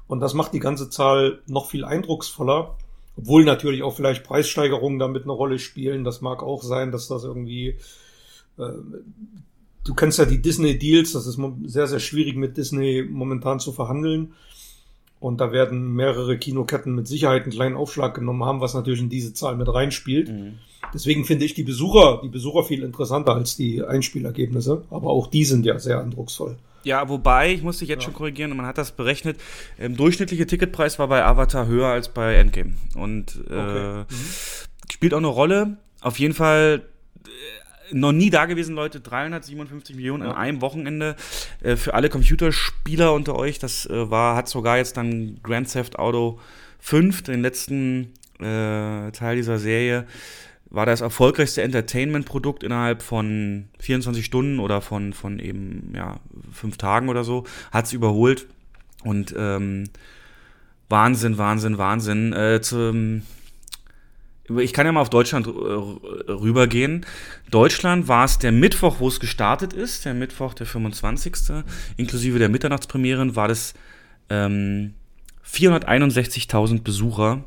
Und 0.08 0.22
das 0.22 0.34
macht 0.34 0.54
die 0.54 0.60
ganze 0.60 0.90
Zahl 0.90 1.42
noch 1.48 1.70
viel 1.70 1.84
eindrucksvoller. 1.84 2.78
Obwohl 3.18 3.44
natürlich 3.44 3.84
auch 3.84 3.96
vielleicht 3.96 4.24
Preissteigerungen 4.24 5.00
damit 5.00 5.24
eine 5.24 5.34
Rolle 5.34 5.60
spielen. 5.60 6.04
Das 6.04 6.22
mag 6.22 6.44
auch 6.44 6.64
sein, 6.64 6.92
dass 6.92 7.08
das 7.08 7.24
irgendwie. 7.24 7.78
Äh, 8.58 8.70
du 9.84 9.94
kennst 9.96 10.20
ja 10.20 10.26
die 10.26 10.42
Disney-Deals, 10.42 11.14
das 11.14 11.28
ist 11.28 11.40
sehr, 11.66 11.88
sehr 11.88 12.00
schwierig 12.00 12.36
mit 12.36 12.58
Disney 12.58 13.04
momentan 13.10 13.60
zu 13.60 13.74
verhandeln. 13.74 14.34
Und 15.20 15.42
da 15.42 15.52
werden 15.52 15.96
mehrere 15.96 16.38
Kinoketten 16.38 16.94
mit 16.94 17.08
Sicherheit 17.08 17.44
einen 17.44 17.52
kleinen 17.52 17.76
Aufschlag 17.76 18.14
genommen 18.14 18.44
haben, 18.44 18.62
was 18.62 18.74
natürlich 18.74 19.02
in 19.02 19.10
diese 19.10 19.34
Zahl 19.34 19.56
mit 19.56 19.72
reinspielt. 19.72 20.30
Mhm. 20.30 20.60
Deswegen 20.94 21.26
finde 21.26 21.46
ich 21.46 21.54
die 21.54 21.64
Besucher, 21.64 22.22
die 22.24 22.30
Besucher 22.30 22.64
viel 22.64 22.84
interessanter 22.84 23.34
als 23.34 23.56
die 23.56 23.84
Einspielergebnisse. 23.84 24.84
Aber 24.92 25.10
auch 25.10 25.28
die 25.28 25.44
sind 25.44 25.66
ja 25.66 25.80
sehr 25.80 26.02
eindrucksvoll. 26.02 26.58
Ja, 26.84 27.10
wobei, 27.10 27.52
ich 27.54 27.64
muss 27.64 27.80
dich 27.80 27.90
jetzt 27.90 28.04
ja. 28.04 28.06
schon 28.06 28.14
korrigieren, 28.14 28.56
man 28.56 28.66
hat 28.66 28.78
das 28.78 28.92
berechnet, 28.92 29.38
der 29.78 29.90
durchschnittliche 29.90 30.48
Ticketpreis 30.48 31.00
war 31.00 31.08
bei 31.08 31.26
Avatar 31.26 31.68
höher 31.68 31.88
als 31.88 32.10
bei 32.10 32.36
Endgame. 32.36 32.76
Und 32.96 33.42
äh, 33.50 33.54
okay. 33.54 34.06
mhm. 34.10 34.16
spielt 34.92 35.14
auch 35.14 35.18
eine 35.18 35.28
Rolle. 35.28 35.78
Auf 36.00 36.20
jeden 36.20 36.34
Fall 36.34 36.84
noch 37.92 38.12
nie 38.12 38.30
da 38.30 38.46
gewesen, 38.46 38.76
Leute. 38.76 39.00
357 39.00 39.96
Millionen 39.96 40.24
ja. 40.24 40.32
an 40.32 40.36
einem 40.36 40.62
Wochenende 40.62 41.16
äh, 41.62 41.76
für 41.76 41.94
alle 41.94 42.10
Computerspieler 42.10 43.14
unter 43.14 43.36
euch. 43.36 43.60
Das 43.60 43.86
äh, 43.86 44.10
war, 44.10 44.36
hat 44.36 44.48
sogar 44.50 44.78
jetzt 44.78 44.98
dann 44.98 45.40
Grand 45.44 45.72
Theft 45.72 46.00
Auto 46.00 46.40
5, 46.80 47.24
den 47.24 47.42
letzten 47.42 48.14
äh, 48.40 49.12
Teil 49.12 49.36
dieser 49.36 49.58
Serie, 49.60 50.06
war 50.70 50.86
das 50.86 51.02
erfolgreichste 51.02 51.62
Entertainment-Produkt 51.62 52.64
innerhalb 52.64 53.02
von 53.02 53.70
24 53.80 54.26
Stunden 54.26 54.60
oder 54.60 54.82
von, 54.82 55.14
von 55.14 55.40
eben 55.40 55.94
ja, 55.96 56.20
fünf 56.52 56.78
Tagen 56.78 57.10
oder 57.10 57.24
so. 57.24 57.46
Hat 57.72 57.86
es 57.86 57.94
überholt. 57.94 58.48
Und 59.04 59.34
ähm, 59.38 59.86
Wahnsinn, 60.90 61.38
Wahnsinn, 61.38 61.78
Wahnsinn. 61.78 62.34
Äh, 62.34 62.62
zum 62.62 63.22
ich 64.60 64.74
kann 64.74 64.86
ja 64.86 64.92
mal 64.92 65.02
auf 65.02 65.10
Deutschland 65.10 65.48
äh, 65.48 65.52
rübergehen. 66.32 67.06
Deutschland 67.52 68.08
war 68.08 68.26
es 68.26 68.40
der 68.40 68.52
Mittwoch, 68.52 69.00
wo 69.00 69.08
es 69.08 69.20
gestartet 69.20 69.74
ist, 69.74 70.06
der 70.06 70.14
Mittwoch, 70.14 70.54
der 70.54 70.66
25. 70.66 71.34
Inklusive 71.98 72.40
der 72.40 72.50
Mitternachtspremieren, 72.50 73.36
war 73.36 73.48
das 73.48 73.74
ähm, 74.30 74.94
461.000 75.46 76.82
Besucher 76.82 77.44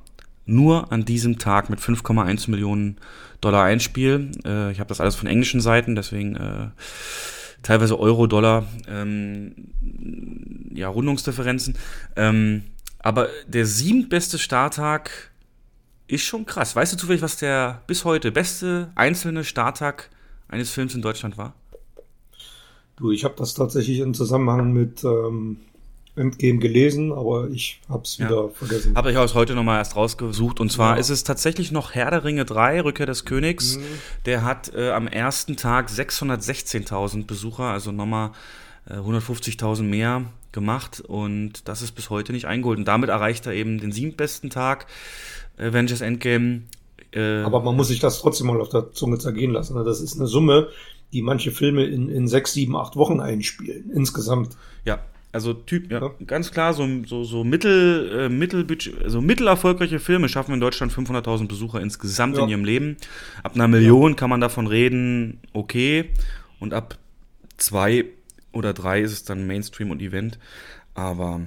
nur 0.47 0.93
an 0.93 1.05
diesem 1.05 1.39
Tag 1.39 1.71
mit 1.71 1.81
5,1 1.81 2.51
Millionen 2.51 2.97
Dollar 3.41 3.65
Einspiel. 3.65 4.33
Äh, 4.45 4.73
ich 4.73 4.81
habe 4.81 4.89
das 4.89 5.01
alles 5.01 5.15
von 5.15 5.29
englischen 5.29 5.61
Seiten, 5.61 5.95
deswegen 5.95 6.37
äh, 6.37 6.69
teilweise 7.63 7.99
Euro, 7.99 8.27
Dollar, 8.27 8.67
ähm, 8.89 9.55
ja, 10.75 10.89
Rundungsdifferenzen. 10.89 11.77
Ähm, 12.17 12.65
aber 12.99 13.29
der 13.47 13.65
siebtbeste 13.65 14.39
Starttag 14.39 15.30
ist 16.11 16.25
schon 16.25 16.47
krass. 16.47 16.75
Weißt 16.75 16.93
du 16.93 16.97
zufällig, 16.97 17.23
was 17.23 17.37
der 17.37 17.83
bis 17.87 18.05
heute 18.05 18.33
beste 18.33 18.91
einzelne 18.95 19.45
Starttag 19.45 20.11
eines 20.49 20.71
Films 20.71 20.95
in 20.95 21.03
Deutschland 21.03 21.39
war? 21.39 21.55
Du, 22.97 23.11
ich 23.11 23.25
habe 23.25 23.35
das 23.39 23.55
tatsächlich 23.55 24.01
im 24.01 24.13
Zusammenhang 24.13 24.73
mit 24.73 25.05
ähm, 25.05 25.59
Endgame 26.17 26.59
gelesen, 26.59 27.13
aber 27.13 27.49
ich 27.49 27.81
habe 27.89 28.03
es 28.03 28.19
wieder 28.19 28.45
ja. 28.45 28.49
vergessen. 28.49 28.95
Habe 28.95 29.11
ich 29.13 29.17
aus 29.17 29.35
heute 29.35 29.55
nochmal 29.55 29.79
erst 29.79 29.97
rausgesucht. 29.97 30.61
Und 30.61 30.71
zwar 30.71 30.95
ja. 30.95 31.01
ist 31.01 31.09
es 31.09 31.25
tatsächlich 31.25 31.73
noch 31.73 31.95
Herr 31.95 32.11
der 32.11 32.25
Ringe 32.25 32.45
3, 32.45 32.83
Rückkehr 32.83 33.07
des 33.07 33.25
Königs. 33.25 33.77
Mhm. 33.77 33.83
Der 34.27 34.45
hat 34.45 34.75
äh, 34.75 34.91
am 34.91 35.07
ersten 35.07 35.57
Tag 35.57 35.89
616.000 35.89 37.27
Besucher, 37.27 37.65
also 37.65 37.93
nochmal 37.93 38.33
äh, 38.87 38.95
150.000 38.95 39.83
mehr 39.83 40.25
gemacht. 40.53 41.01
Und 41.01 41.69
das 41.69 41.83
ist 41.83 41.93
bis 41.93 42.11
heute 42.11 42.33
nicht 42.33 42.47
eingeholt. 42.47 42.79
Und 42.79 42.87
damit 42.87 43.09
erreicht 43.09 43.47
er 43.47 43.53
eben 43.53 43.81
den 43.81 43.93
siebtbesten 43.93 44.51
Tag. 44.51 44.87
Avengers 45.61 46.01
Endgame. 46.01 46.63
Äh, 47.13 47.43
Aber 47.43 47.61
man 47.63 47.77
muss 47.77 47.89
sich 47.89 48.01
das 48.01 48.21
trotzdem 48.21 48.47
mal 48.47 48.61
auf 48.61 48.69
der 48.69 48.93
Zunge 48.93 49.19
zergehen 49.19 49.53
lassen. 49.53 49.77
Ne? 49.77 49.85
Das 49.85 50.01
ist 50.01 50.17
eine 50.17 50.27
Summe, 50.27 50.69
die 51.13 51.23
manche 51.23 51.51
Filme 51.51 51.85
in, 51.85 52.09
in 52.09 52.29
sechs, 52.29 52.53
sieben, 52.53 52.77
acht 52.77 52.97
Wochen 52.97 53.21
einspielen, 53.21 53.91
insgesamt. 53.93 54.57
Ja, 54.85 55.01
also 55.33 55.53
Typ, 55.53 55.91
ja, 55.91 56.01
ja. 56.01 56.11
ganz 56.27 56.51
klar, 56.51 56.75
so, 56.75 56.87
so, 57.07 57.23
so 57.23 57.45
mittel, 57.45 58.27
äh, 58.27 58.29
mittelbudget, 58.29 59.03
also 59.03 59.21
mittelerfolgreiche 59.21 60.01
Filme 60.01 60.29
schaffen 60.29 60.55
in 60.55 60.61
Deutschland 60.61 60.93
500.000 60.93 61.47
Besucher 61.47 61.81
insgesamt 61.81 62.37
ja. 62.37 62.43
in 62.43 62.49
ihrem 62.49 62.65
Leben. 62.65 62.97
Ab 63.43 63.55
einer 63.55 63.69
Million 63.69 64.17
kann 64.17 64.31
man 64.31 64.41
davon 64.41 64.67
reden, 64.67 65.41
okay. 65.53 66.11
Und 66.59 66.75
ab 66.75 66.99
zwei 67.57 68.07
oder 68.53 68.73
drei 68.73 69.01
ist 69.01 69.13
es 69.13 69.25
dann 69.25 69.47
Mainstream 69.47 69.91
und 69.91 70.03
Event. 70.03 70.39
Aber 70.95 71.41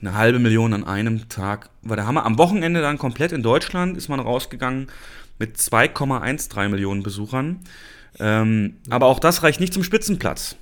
eine 0.00 0.14
halbe 0.14 0.38
Million 0.38 0.72
an 0.72 0.84
einem 0.84 1.28
Tag 1.28 1.70
war 1.82 1.96
der 1.96 2.06
Hammer. 2.06 2.24
Am 2.24 2.38
Wochenende 2.38 2.80
dann 2.80 2.98
komplett 2.98 3.32
in 3.32 3.42
Deutschland 3.42 3.96
ist 3.96 4.08
man 4.08 4.20
rausgegangen 4.20 4.88
mit 5.38 5.56
2,13 5.56 6.68
Millionen 6.68 7.02
Besuchern. 7.02 7.60
Ähm, 8.18 8.76
aber 8.88 9.06
auch 9.06 9.18
das 9.18 9.42
reicht 9.42 9.60
nicht 9.60 9.72
zum 9.72 9.84
Spitzenplatz. 9.84 10.56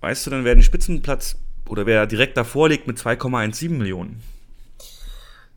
Weißt 0.00 0.26
du 0.26 0.30
dann, 0.30 0.44
wer 0.44 0.54
den 0.54 0.62
Spitzenplatz 0.62 1.36
oder 1.68 1.86
wer 1.86 2.06
direkt 2.06 2.36
davor 2.36 2.68
liegt 2.68 2.86
mit 2.86 2.98
2,17 2.98 3.70
Millionen? 3.70 4.22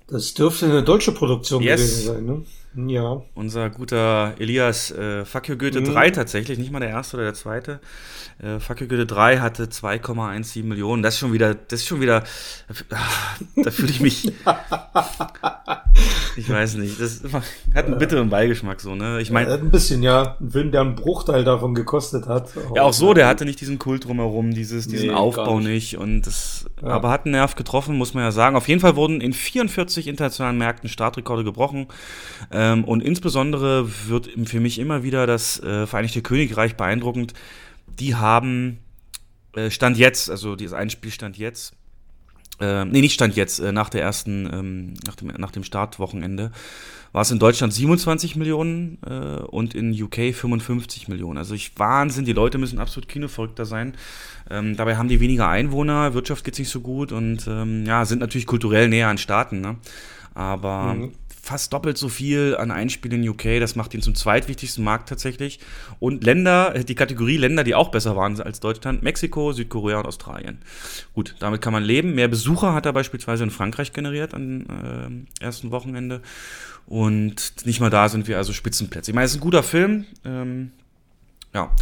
Das 0.07 0.33
dürfte 0.33 0.65
eine 0.65 0.83
deutsche 0.83 1.11
Produktion 1.11 1.63
yes. 1.63 1.79
gewesen 1.79 2.05
sein, 2.05 2.25
ne? 2.25 2.45
Ja. 2.75 3.21
Unser 3.35 3.69
guter 3.69 4.33
Elias 4.39 4.91
äh, 4.91 5.23
you 5.45 5.57
Goethe 5.57 5.81
mhm. 5.81 5.93
3 5.93 6.11
tatsächlich, 6.11 6.57
nicht 6.57 6.71
mal 6.71 6.79
der 6.79 6.89
erste 6.89 7.17
oder 7.17 7.25
der 7.25 7.33
zweite. 7.35 7.79
Äh, 8.41 8.57
you 8.57 8.87
Goethe 8.87 9.05
3 9.05 9.39
hatte 9.39 9.65
2,17 9.65 10.63
Millionen. 10.63 11.03
Das 11.03 11.13
ist 11.15 11.19
schon 11.19 11.33
wieder, 11.33 11.53
das 11.53 11.81
ist 11.81 11.87
schon 11.87 12.01
wieder, 12.01 12.23
da 13.55 13.71
fühle 13.71 13.89
ich 13.89 14.01
mich, 14.01 14.25
ich 16.35 16.49
weiß 16.49 16.75
nicht, 16.75 16.99
das 16.99 17.21
hat 17.75 17.85
einen 17.85 17.99
bitteren 17.99 18.29
Beigeschmack 18.29 18.81
so, 18.81 18.95
ne? 18.95 19.21
Ich 19.21 19.29
meine, 19.29 19.53
ein 19.53 19.69
bisschen, 19.69 20.01
ja, 20.01 20.35
ein 20.39 20.49
Film, 20.49 20.71
der 20.71 20.81
einen 20.81 20.95
Bruchteil 20.95 21.43
davon 21.43 21.75
gekostet 21.75 22.27
hat. 22.27 22.49
Ja, 22.75 22.83
auch 22.83 22.93
so, 22.93 23.13
der 23.13 23.27
hatte 23.27 23.45
nicht 23.45 23.61
diesen 23.61 23.77
Kult 23.77 24.05
drumherum, 24.05 24.51
dieses, 24.53 24.87
diesen 24.87 25.09
nee, 25.09 25.13
Aufbau 25.13 25.59
nicht. 25.59 25.93
nicht. 25.93 25.97
und 25.97 26.23
das, 26.23 26.65
ja. 26.81 26.87
aber 26.87 27.11
hat 27.11 27.25
einen 27.25 27.33
Nerv 27.33 27.53
getroffen, 27.55 27.97
muss 27.97 28.15
man 28.15 28.23
ja 28.23 28.31
sagen. 28.31 28.55
Auf 28.55 28.67
jeden 28.67 28.81
Fall 28.81 28.95
wurden 28.95 29.21
in 29.21 29.33
44 29.33 30.07
internationalen 30.07 30.57
Märkten 30.57 30.89
Startrekorde 30.89 31.43
gebrochen. 31.43 31.87
Äh, 32.49 32.62
ähm, 32.63 32.86
und 32.86 33.01
insbesondere 33.01 33.89
wird 34.08 34.29
für 34.46 34.62
mich 34.62 34.79
immer 34.79 35.03
wieder 35.03 35.27
das 35.27 35.62
äh, 35.62 35.86
Vereinigte 35.86 36.22
Königreich 36.22 36.77
beeindruckend. 36.77 37.34
Die 38.00 38.15
haben 38.15 38.79
äh, 39.53 39.70
Stand 39.70 39.98
jetzt, 39.98 40.29
also 40.29 40.55
dieses 40.55 40.74
Einspiel 40.74 41.12
Stand 41.12 41.38
jetzt, 41.38 41.74
äh, 42.62 42.86
nee, 42.86 43.01
nicht 43.01 43.15
Stand 43.15 43.36
jetzt, 43.36 43.60
äh, 43.60 43.74
nach 43.74 43.89
der 43.89 44.01
ersten, 44.01 44.50
ähm, 44.51 44.93
nach, 45.05 45.15
dem, 45.15 45.27
nach 45.27 45.51
dem 45.51 45.65
Startwochenende, 45.65 46.51
war 47.12 47.24
es 47.24 47.32
in 47.32 47.39
Deutschland 47.39 47.74
27 47.74 48.38
Millionen 48.38 48.98
äh, 49.05 49.41
und 49.41 49.75
in 49.75 49.91
UK 50.01 50.34
55 50.34 51.10
Millionen. 51.10 51.38
Also 51.38 51.53
ich 51.53 51.77
Wahnsinn, 51.77 52.24
die 52.24 52.34
Leute 52.34 52.58
müssen 52.58 52.79
absolut 52.79 53.10
kinoverrückter 53.10 53.65
sein. 53.65 53.96
Ähm, 54.50 54.77
dabei 54.77 54.96
haben 54.96 55.10
die 55.10 55.20
weniger 55.20 55.50
Einwohner, 55.50 56.13
Wirtschaft 56.13 56.46
geht 56.46 56.58
nicht 56.58 56.70
so 56.70 56.79
gut 56.79 57.12
und 57.12 57.46
ähm, 57.48 57.86
ja, 57.86 58.05
sind 58.05 58.20
natürlich 58.20 58.48
kulturell 58.48 58.88
näher 58.88 59.10
an 59.10 59.17
Staaten. 59.17 59.60
Ne? 59.60 59.75
Aber 60.34 60.93
mhm 60.93 61.12
fast 61.43 61.73
doppelt 61.73 61.97
so 61.97 62.07
viel 62.07 62.55
an 62.57 62.71
Einspielen 62.71 63.21
in 63.21 63.29
UK. 63.29 63.59
Das 63.59 63.75
macht 63.75 63.93
ihn 63.93 64.01
zum 64.01 64.15
zweitwichtigsten 64.15 64.81
Markt 64.81 65.09
tatsächlich. 65.09 65.59
Und 66.00 66.23
Länder, 66.23 66.73
die 66.85 66.95
Kategorie 66.95 67.35
Länder, 67.35 67.65
die 67.65 67.75
auch 67.75 67.89
besser 67.89 68.15
waren 68.15 68.39
als 68.39 68.62
Deutschland, 68.62 69.03
Mexiko, 69.03 69.51
Südkorea 69.51 70.00
und 70.00 70.05
Australien. 70.05 70.59
Gut, 71.13 71.35
damit 71.39 71.59
kann 71.59 71.73
man 71.73 71.83
leben. 71.83 72.15
Mehr 72.15 72.29
Besucher 72.29 72.73
hat 72.73 72.85
er 72.85 72.93
beispielsweise 72.93 73.43
in 73.43 73.51
Frankreich 73.51 73.91
generiert 73.91 74.33
am 74.33 74.62
äh, 74.62 75.43
ersten 75.43 75.71
Wochenende. 75.71 76.21
Und 76.88 77.65
nicht 77.65 77.81
mal 77.81 77.89
da 77.89 78.07
sind 78.07 78.29
wir 78.29 78.38
also 78.38 78.53
Spitzenplätze. 78.53 79.12
Ich 79.12 79.15
meine, 79.15 79.25
es 79.25 79.31
ist 79.31 79.38
ein 79.38 79.41
guter 79.41 79.63
Film. 79.63 80.05
Ähm, 80.23 80.71
ja. 81.53 81.75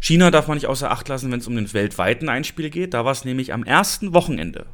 China 0.00 0.32
darf 0.32 0.48
man 0.48 0.56
nicht 0.56 0.66
außer 0.66 0.90
Acht 0.90 1.08
lassen, 1.08 1.30
wenn 1.30 1.38
es 1.38 1.46
um 1.46 1.54
den 1.54 1.72
weltweiten 1.72 2.28
Einspiel 2.28 2.68
geht. 2.68 2.94
Da 2.94 3.04
war 3.04 3.12
es 3.12 3.24
nämlich 3.24 3.52
am 3.52 3.62
ersten 3.62 4.12
Wochenende 4.12 4.66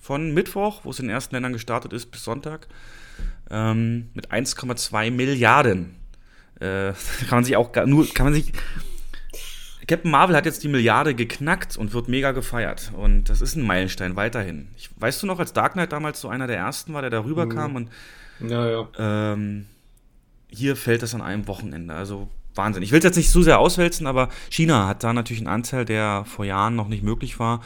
von 0.00 0.34
Mittwoch, 0.34 0.80
wo 0.82 0.90
es 0.90 0.98
in 0.98 1.06
den 1.06 1.14
ersten 1.14 1.36
Ländern 1.36 1.52
gestartet 1.52 1.92
ist, 1.92 2.06
bis 2.06 2.24
Sonntag, 2.24 2.66
ähm, 3.54 4.10
mit 4.14 4.32
1,2 4.32 5.10
Milliarden. 5.12 5.94
Äh, 6.60 6.92
kann 7.28 7.38
man 7.38 7.44
sich 7.44 7.56
auch 7.56 7.70
nur, 7.86 8.12
kann 8.12 8.26
man 8.26 8.34
sich. 8.34 8.52
Captain 9.86 10.10
Marvel 10.10 10.34
hat 10.34 10.46
jetzt 10.46 10.64
die 10.64 10.68
Milliarde 10.68 11.14
geknackt 11.14 11.76
und 11.76 11.92
wird 11.92 12.08
mega 12.08 12.32
gefeiert. 12.32 12.90
Und 12.96 13.24
das 13.24 13.42
ist 13.42 13.54
ein 13.54 13.62
Meilenstein 13.62 14.16
weiterhin. 14.16 14.68
Ich, 14.76 14.88
weißt 14.96 15.22
du 15.22 15.26
noch, 15.26 15.38
als 15.38 15.52
Dark 15.52 15.74
Knight 15.74 15.92
damals 15.92 16.20
so 16.20 16.28
einer 16.28 16.46
der 16.46 16.56
ersten 16.56 16.94
war, 16.94 17.02
der 17.02 17.10
da 17.10 17.22
rüberkam 17.22 17.70
mhm. 17.70 17.76
und 17.76 17.90
ja, 18.40 18.68
ja. 18.68 18.88
Ähm, 18.98 19.66
hier 20.48 20.74
fällt 20.74 21.02
das 21.02 21.14
an 21.14 21.20
einem 21.20 21.46
Wochenende. 21.46 21.94
Also 21.94 22.28
Wahnsinn. 22.54 22.82
Ich 22.82 22.92
will 22.92 22.98
es 22.98 23.04
jetzt 23.04 23.16
nicht 23.16 23.30
zu 23.30 23.42
sehr 23.42 23.58
auswälzen, 23.58 24.06
aber 24.06 24.30
China 24.48 24.86
hat 24.86 25.04
da 25.04 25.12
natürlich 25.12 25.42
einen 25.42 25.54
Anteil, 25.54 25.84
der 25.84 26.24
vor 26.24 26.44
Jahren 26.44 26.76
noch 26.76 26.88
nicht 26.88 27.02
möglich 27.02 27.38
war. 27.38 27.60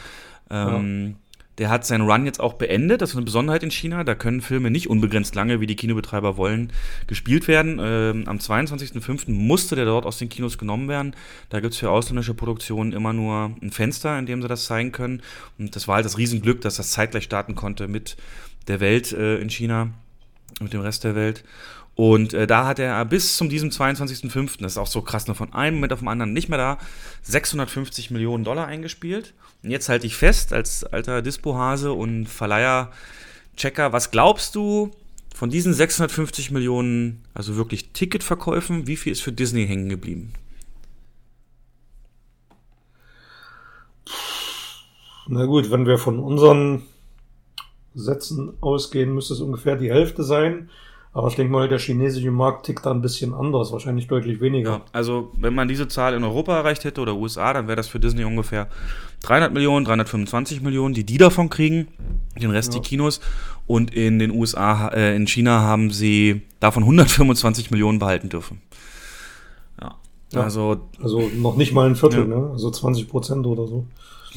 Ähm, 0.50 1.06
ja. 1.06 1.27
Der 1.58 1.70
hat 1.70 1.84
seinen 1.84 2.08
Run 2.08 2.24
jetzt 2.24 2.40
auch 2.40 2.54
beendet. 2.54 3.02
Das 3.02 3.10
ist 3.10 3.16
eine 3.16 3.24
Besonderheit 3.24 3.62
in 3.62 3.70
China. 3.70 4.04
Da 4.04 4.14
können 4.14 4.40
Filme 4.40 4.70
nicht 4.70 4.88
unbegrenzt 4.88 5.34
lange, 5.34 5.60
wie 5.60 5.66
die 5.66 5.76
Kinobetreiber 5.76 6.36
wollen, 6.36 6.72
gespielt 7.06 7.48
werden. 7.48 7.80
Ähm, 7.82 8.24
am 8.26 8.38
22.05. 8.38 9.30
musste 9.30 9.74
der 9.74 9.84
dort 9.84 10.06
aus 10.06 10.18
den 10.18 10.28
Kinos 10.28 10.56
genommen 10.56 10.88
werden. 10.88 11.14
Da 11.50 11.60
gibt 11.60 11.74
es 11.74 11.80
für 11.80 11.90
ausländische 11.90 12.34
Produktionen 12.34 12.92
immer 12.92 13.12
nur 13.12 13.56
ein 13.60 13.72
Fenster, 13.72 14.18
in 14.18 14.26
dem 14.26 14.40
sie 14.40 14.48
das 14.48 14.66
zeigen 14.66 14.92
können. 14.92 15.22
Und 15.58 15.74
das 15.74 15.88
war 15.88 15.96
halt 15.96 16.04
das 16.04 16.16
Riesenglück, 16.16 16.60
dass 16.60 16.76
das 16.76 16.92
zeitgleich 16.92 17.24
starten 17.24 17.54
konnte 17.54 17.88
mit 17.88 18.16
der 18.68 18.80
Welt 18.80 19.12
äh, 19.12 19.38
in 19.38 19.50
China, 19.50 19.90
mit 20.60 20.72
dem 20.72 20.80
Rest 20.80 21.04
der 21.04 21.14
Welt. 21.14 21.44
Und 21.98 22.32
äh, 22.32 22.46
da 22.46 22.64
hat 22.64 22.78
er 22.78 23.04
bis 23.06 23.36
zum 23.36 23.48
diesem 23.48 23.70
22.05., 23.70 24.62
das 24.62 24.74
ist 24.74 24.78
auch 24.78 24.86
so 24.86 25.02
krass, 25.02 25.26
nur 25.26 25.34
von 25.34 25.52
einem 25.52 25.78
Moment 25.78 25.92
auf 25.92 25.98
den 25.98 26.06
anderen 26.06 26.32
nicht 26.32 26.48
mehr 26.48 26.56
da, 26.56 26.78
650 27.22 28.12
Millionen 28.12 28.44
Dollar 28.44 28.68
eingespielt. 28.68 29.34
Und 29.64 29.70
jetzt 29.70 29.88
halte 29.88 30.06
ich 30.06 30.14
fest, 30.14 30.52
als 30.52 30.84
alter 30.84 31.22
Dispo-Hase 31.22 31.92
und 31.92 32.26
Verleiher-Checker, 32.26 33.92
was 33.92 34.12
glaubst 34.12 34.54
du 34.54 34.92
von 35.34 35.50
diesen 35.50 35.74
650 35.74 36.52
Millionen, 36.52 37.24
also 37.34 37.56
wirklich 37.56 37.90
Ticketverkäufen, 37.90 38.86
wie 38.86 38.96
viel 38.96 39.10
ist 39.10 39.22
für 39.22 39.32
Disney 39.32 39.66
hängen 39.66 39.88
geblieben? 39.88 40.34
Na 45.26 45.46
gut, 45.46 45.72
wenn 45.72 45.84
wir 45.84 45.98
von 45.98 46.20
unseren 46.20 46.82
Sätzen 47.96 48.52
ausgehen, 48.60 49.12
müsste 49.12 49.34
es 49.34 49.40
ungefähr 49.40 49.74
die 49.74 49.90
Hälfte 49.90 50.22
sein. 50.22 50.70
Aber 51.12 51.28
ich 51.28 51.36
denke 51.36 51.52
mal, 51.52 51.68
der 51.68 51.78
chinesische 51.78 52.30
Markt 52.30 52.66
tickt 52.66 52.84
da 52.84 52.90
ein 52.90 53.00
bisschen 53.00 53.34
anders, 53.34 53.72
wahrscheinlich 53.72 54.06
deutlich 54.06 54.40
weniger. 54.40 54.70
Ja, 54.70 54.80
also 54.92 55.32
wenn 55.36 55.54
man 55.54 55.66
diese 55.66 55.88
Zahl 55.88 56.14
in 56.14 56.22
Europa 56.22 56.56
erreicht 56.56 56.84
hätte 56.84 57.00
oder 57.00 57.16
USA, 57.16 57.52
dann 57.52 57.66
wäre 57.66 57.76
das 57.76 57.88
für 57.88 57.98
Disney 57.98 58.24
ungefähr 58.24 58.68
300 59.22 59.52
Millionen, 59.52 59.84
325 59.84 60.60
Millionen, 60.60 60.94
die 60.94 61.04
die 61.04 61.18
davon 61.18 61.48
kriegen, 61.48 61.88
den 62.40 62.50
Rest 62.50 62.74
ja. 62.74 62.80
die 62.80 62.86
Kinos. 62.86 63.20
Und 63.66 63.94
in 63.94 64.18
den 64.18 64.30
USA, 64.30 64.88
äh, 64.88 65.16
in 65.16 65.26
China 65.26 65.60
haben 65.60 65.90
sie 65.90 66.42
davon 66.60 66.82
125 66.82 67.70
Millionen 67.70 67.98
behalten 67.98 68.28
dürfen. 68.28 68.60
Ja. 69.80 69.96
ja. 70.32 70.40
Also, 70.42 70.88
also 71.02 71.30
noch 71.36 71.56
nicht 71.56 71.72
mal 71.72 71.86
ein 71.86 71.96
Viertel, 71.96 72.26
ne? 72.26 72.50
Also 72.52 72.70
20 72.70 73.08
Prozent 73.08 73.46
oder 73.46 73.66
so. 73.66 73.86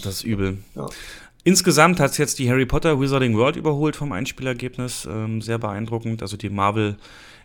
Das 0.03 0.15
ist 0.15 0.23
übel. 0.23 0.57
Ja. 0.75 0.87
Insgesamt 1.43 1.99
hat 1.99 2.11
es 2.11 2.17
jetzt 2.17 2.37
die 2.37 2.49
Harry 2.49 2.65
Potter 2.65 2.99
Wizarding 2.99 3.35
World 3.35 3.55
überholt 3.55 3.95
vom 3.95 4.11
Einspielergebnis. 4.11 5.07
Ähm, 5.09 5.41
sehr 5.41 5.57
beeindruckend. 5.57 6.21
Also 6.21 6.37
die 6.37 6.49
Marvel 6.49 6.97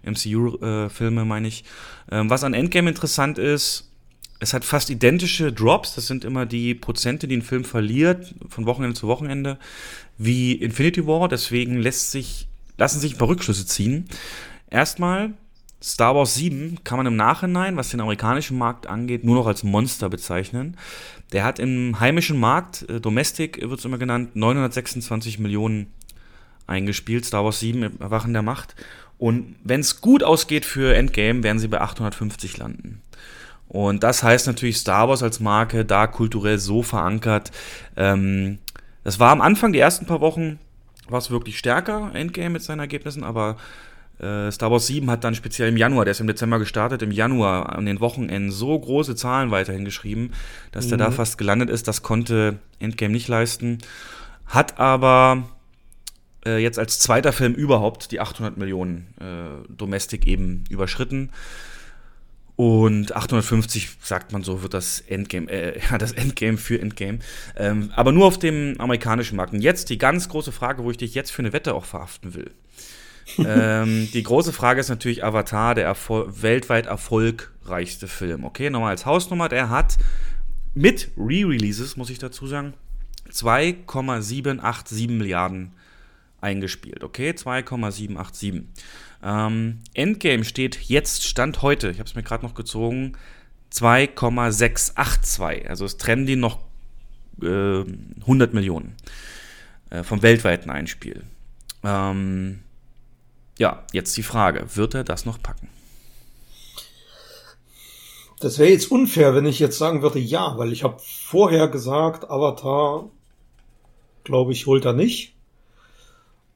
MCU-Filme, 0.03 1.21
äh, 1.23 1.25
meine 1.25 1.49
ich. 1.49 1.65
Ähm, 2.11 2.29
was 2.29 2.45
an 2.45 2.53
Endgame 2.53 2.91
interessant 2.91 3.39
ist, 3.39 3.91
es 4.39 4.53
hat 4.53 4.67
fast 4.67 4.91
identische 4.91 5.51
Drops. 5.51 5.95
Das 5.95 6.07
sind 6.07 6.25
immer 6.25 6.45
die 6.45 6.75
Prozente, 6.75 7.27
die 7.27 7.39
ein 7.39 7.43
Film 7.43 7.65
verliert, 7.65 8.35
von 8.49 8.67
Wochenende 8.67 8.95
zu 8.95 9.07
Wochenende, 9.07 9.59
wie 10.19 10.53
Infinity 10.53 11.07
War. 11.07 11.29
Deswegen 11.29 11.79
lässt 11.79 12.11
sich, 12.11 12.49
lassen 12.77 13.01
sich 13.01 13.15
ein 13.15 13.19
paar 13.19 13.29
Rückschlüsse 13.29 13.67
ziehen. 13.67 14.09
Erstmal 14.69 15.33
Star 15.83 16.15
Wars 16.15 16.35
7 16.35 16.79
kann 16.85 16.97
man 16.97 17.07
im 17.07 17.17
Nachhinein, 17.17 17.77
was 17.77 17.91
den 17.91 18.01
amerikanischen 18.01 18.57
Markt 18.59 18.87
angeht, 18.87 19.25
nur 19.25 19.37
noch 19.37 19.47
als 19.47 19.63
Monster 19.63 20.09
bezeichnen. 20.09 20.77
Der 21.33 21.45
hat 21.45 21.59
im 21.59 22.01
heimischen 22.01 22.41
Markt, 22.41 22.89
äh, 22.89 23.01
Domestic 23.01 23.61
wird 23.61 23.79
es 23.79 23.85
immer 23.85 23.99
genannt, 23.99 24.35
926 24.37 25.39
Millionen 25.39 25.93
eingespielt. 26.67 27.25
Star 27.25 27.45
Wars 27.45 27.61
7, 27.61 28.01
Erwachen 28.01 28.33
der 28.33 28.43
Macht. 28.43 28.75
Und 29.19 29.57
wenn 29.65 29.81
es 29.81 30.01
gut 30.01 30.23
ausgeht 30.23 30.65
für 30.65 30.95
Endgame, 30.95 31.43
werden 31.43 31.59
sie 31.59 31.69
bei 31.69 31.81
850 31.81 32.57
landen. 32.59 33.03
Und 33.69 34.03
das 34.03 34.23
heißt 34.23 34.47
natürlich 34.47 34.79
Star 34.79 35.09
Wars 35.09 35.23
als 35.23 35.41
Marke 35.41 35.85
da 35.85 36.07
kulturell 36.07 36.59
so 36.59 36.83
verankert. 36.83 37.51
Ähm, 37.97 38.59
das 39.05 39.19
war 39.19 39.31
am 39.31 39.41
Anfang, 39.41 39.73
die 39.73 39.79
ersten 39.79 40.07
paar 40.07 40.21
Wochen, 40.21 40.59
war 41.09 41.19
es 41.19 41.31
wirklich 41.31 41.59
stärker, 41.59 42.11
Endgame 42.15 42.51
mit 42.51 42.63
seinen 42.63 42.81
Ergebnissen, 42.81 43.25
aber 43.25 43.57
Star 44.19 44.71
Wars 44.71 44.87
7 44.87 45.11
hat 45.11 45.25
dann 45.25 45.35
speziell 45.35 45.69
im 45.69 45.77
Januar, 45.77 46.07
der 46.07 46.13
ist 46.13 46.21
im 46.21 46.27
Dezember 46.27 46.59
gestartet, 46.59 47.03
im 47.03 47.11
Januar 47.11 47.77
an 47.77 47.85
den 47.85 48.01
Wochenenden 48.01 48.51
so 48.51 48.79
große 48.79 49.15
Zahlen 49.15 49.51
weiterhin 49.51 49.85
geschrieben, 49.85 50.33
dass 50.73 50.87
mhm. 50.87 50.91
der 50.91 50.99
da 50.99 51.11
mhm. 51.11 51.15
fast 51.15 51.37
gelandet 51.37 51.69
ist. 51.69 51.87
Das 51.87 52.03
konnte 52.03 52.59
Endgame 52.79 53.13
nicht 53.13 53.29
leisten. 53.29 53.79
Hat 54.47 54.79
aber 54.79 55.45
äh, 56.47 56.59
jetzt 56.59 56.79
als 56.79 56.99
zweiter 56.99 57.33
Film 57.33 57.55
überhaupt 57.55 58.11
die 58.13 58.21
800 58.21 58.57
Millionen 58.57 59.09
äh, 59.21 59.71
Domestic 59.71 60.27
eben 60.27 60.65
überschritten. 60.71 61.31
Und 62.55 63.15
850, 63.15 63.99
sagt 64.03 64.33
man 64.33 64.43
so, 64.43 64.63
wird 64.63 64.73
das 64.73 65.01
Endgame, 65.01 65.51
äh, 65.51 65.79
das 65.99 66.13
Endgame 66.13 66.57
für 66.57 66.81
Endgame. 66.81 67.19
Ähm, 67.55 67.91
aber 67.95 68.13
nur 68.13 68.25
auf 68.25 68.39
dem 68.39 68.77
amerikanischen 68.79 69.37
Markt. 69.37 69.53
Und 69.53 69.61
jetzt 69.61 69.91
die 69.91 69.99
ganz 69.99 70.31
große 70.31 70.53
Frage, 70.53 70.85
wo 70.85 70.91
ich 70.91 70.97
dich 70.97 71.15
jetzt 71.15 71.33
für 71.33 71.43
eine 71.43 71.53
Wette 71.53 71.75
auch 71.75 71.85
verhaften 71.85 72.35
will 72.35 72.51
ähm, 73.39 74.09
die 74.13 74.23
große 74.23 74.53
Frage 74.53 74.81
ist 74.81 74.89
natürlich 74.89 75.25
Avatar, 75.25 75.75
der 75.75 75.85
Erfol 75.85 76.43
weltweit 76.43 76.87
erfolgreichste 76.87 78.09
Film. 78.09 78.45
Okay, 78.45 78.71
nochmal 78.71 78.91
als 78.91 79.07
Hausnummer, 79.07 79.49
der 79.49 79.71
hat 79.71 79.97
mit 80.75 81.11
Re-Releases, 81.17 81.97
muss 81.97 82.11
ich 82.11 82.19
dazu 82.19 82.47
sagen, 82.47 82.75
2,787 83.31 85.09
Milliarden 85.09 85.73
eingespielt. 86.41 87.03
Okay, 87.03 87.35
2,787. 87.35 88.63
Ähm, 89.23 89.79
Endgame 89.95 90.45
steht 90.45 90.79
jetzt, 90.83 91.27
Stand 91.27 91.63
heute, 91.63 91.91
ich 91.91 91.99
habe 91.99 92.09
es 92.09 92.15
mir 92.15 92.23
gerade 92.23 92.45
noch 92.45 92.55
gezogen, 92.55 93.17
2,682. 93.71 95.69
Also 95.69 95.85
es 95.85 95.97
trennen 95.97 96.27
die 96.27 96.37
noch 96.37 96.61
äh, 97.43 97.83
100 98.21 98.55
Millionen 98.55 98.95
äh, 99.91 100.03
vom 100.03 100.23
weltweiten 100.23 100.71
Einspiel. 100.71 101.25
Ähm, 101.83 102.61
ja, 103.59 103.85
jetzt 103.93 104.17
die 104.17 104.23
Frage, 104.23 104.67
wird 104.75 104.95
er 104.95 105.05
das 105.05 105.27
noch 105.27 105.43
packen? 105.43 105.69
Das 108.41 108.59
wäre 108.59 108.71
jetzt 108.71 108.91
unfair, 108.91 109.35
wenn 109.35 109.47
ich 109.47 109.59
jetzt 109.59 109.79
sagen 109.79 110.03
würde, 110.03 110.19
ja, 110.19 110.59
weil 110.59 110.73
ich 110.73 110.85
habe 110.85 110.99
vorher 110.99 111.69
gesagt, 111.69 112.29
Avatar, 112.31 113.09
glaube 114.25 114.53
ich, 114.53 114.67
holt 114.67 114.85
er 114.85 114.93
nicht. 114.93 115.35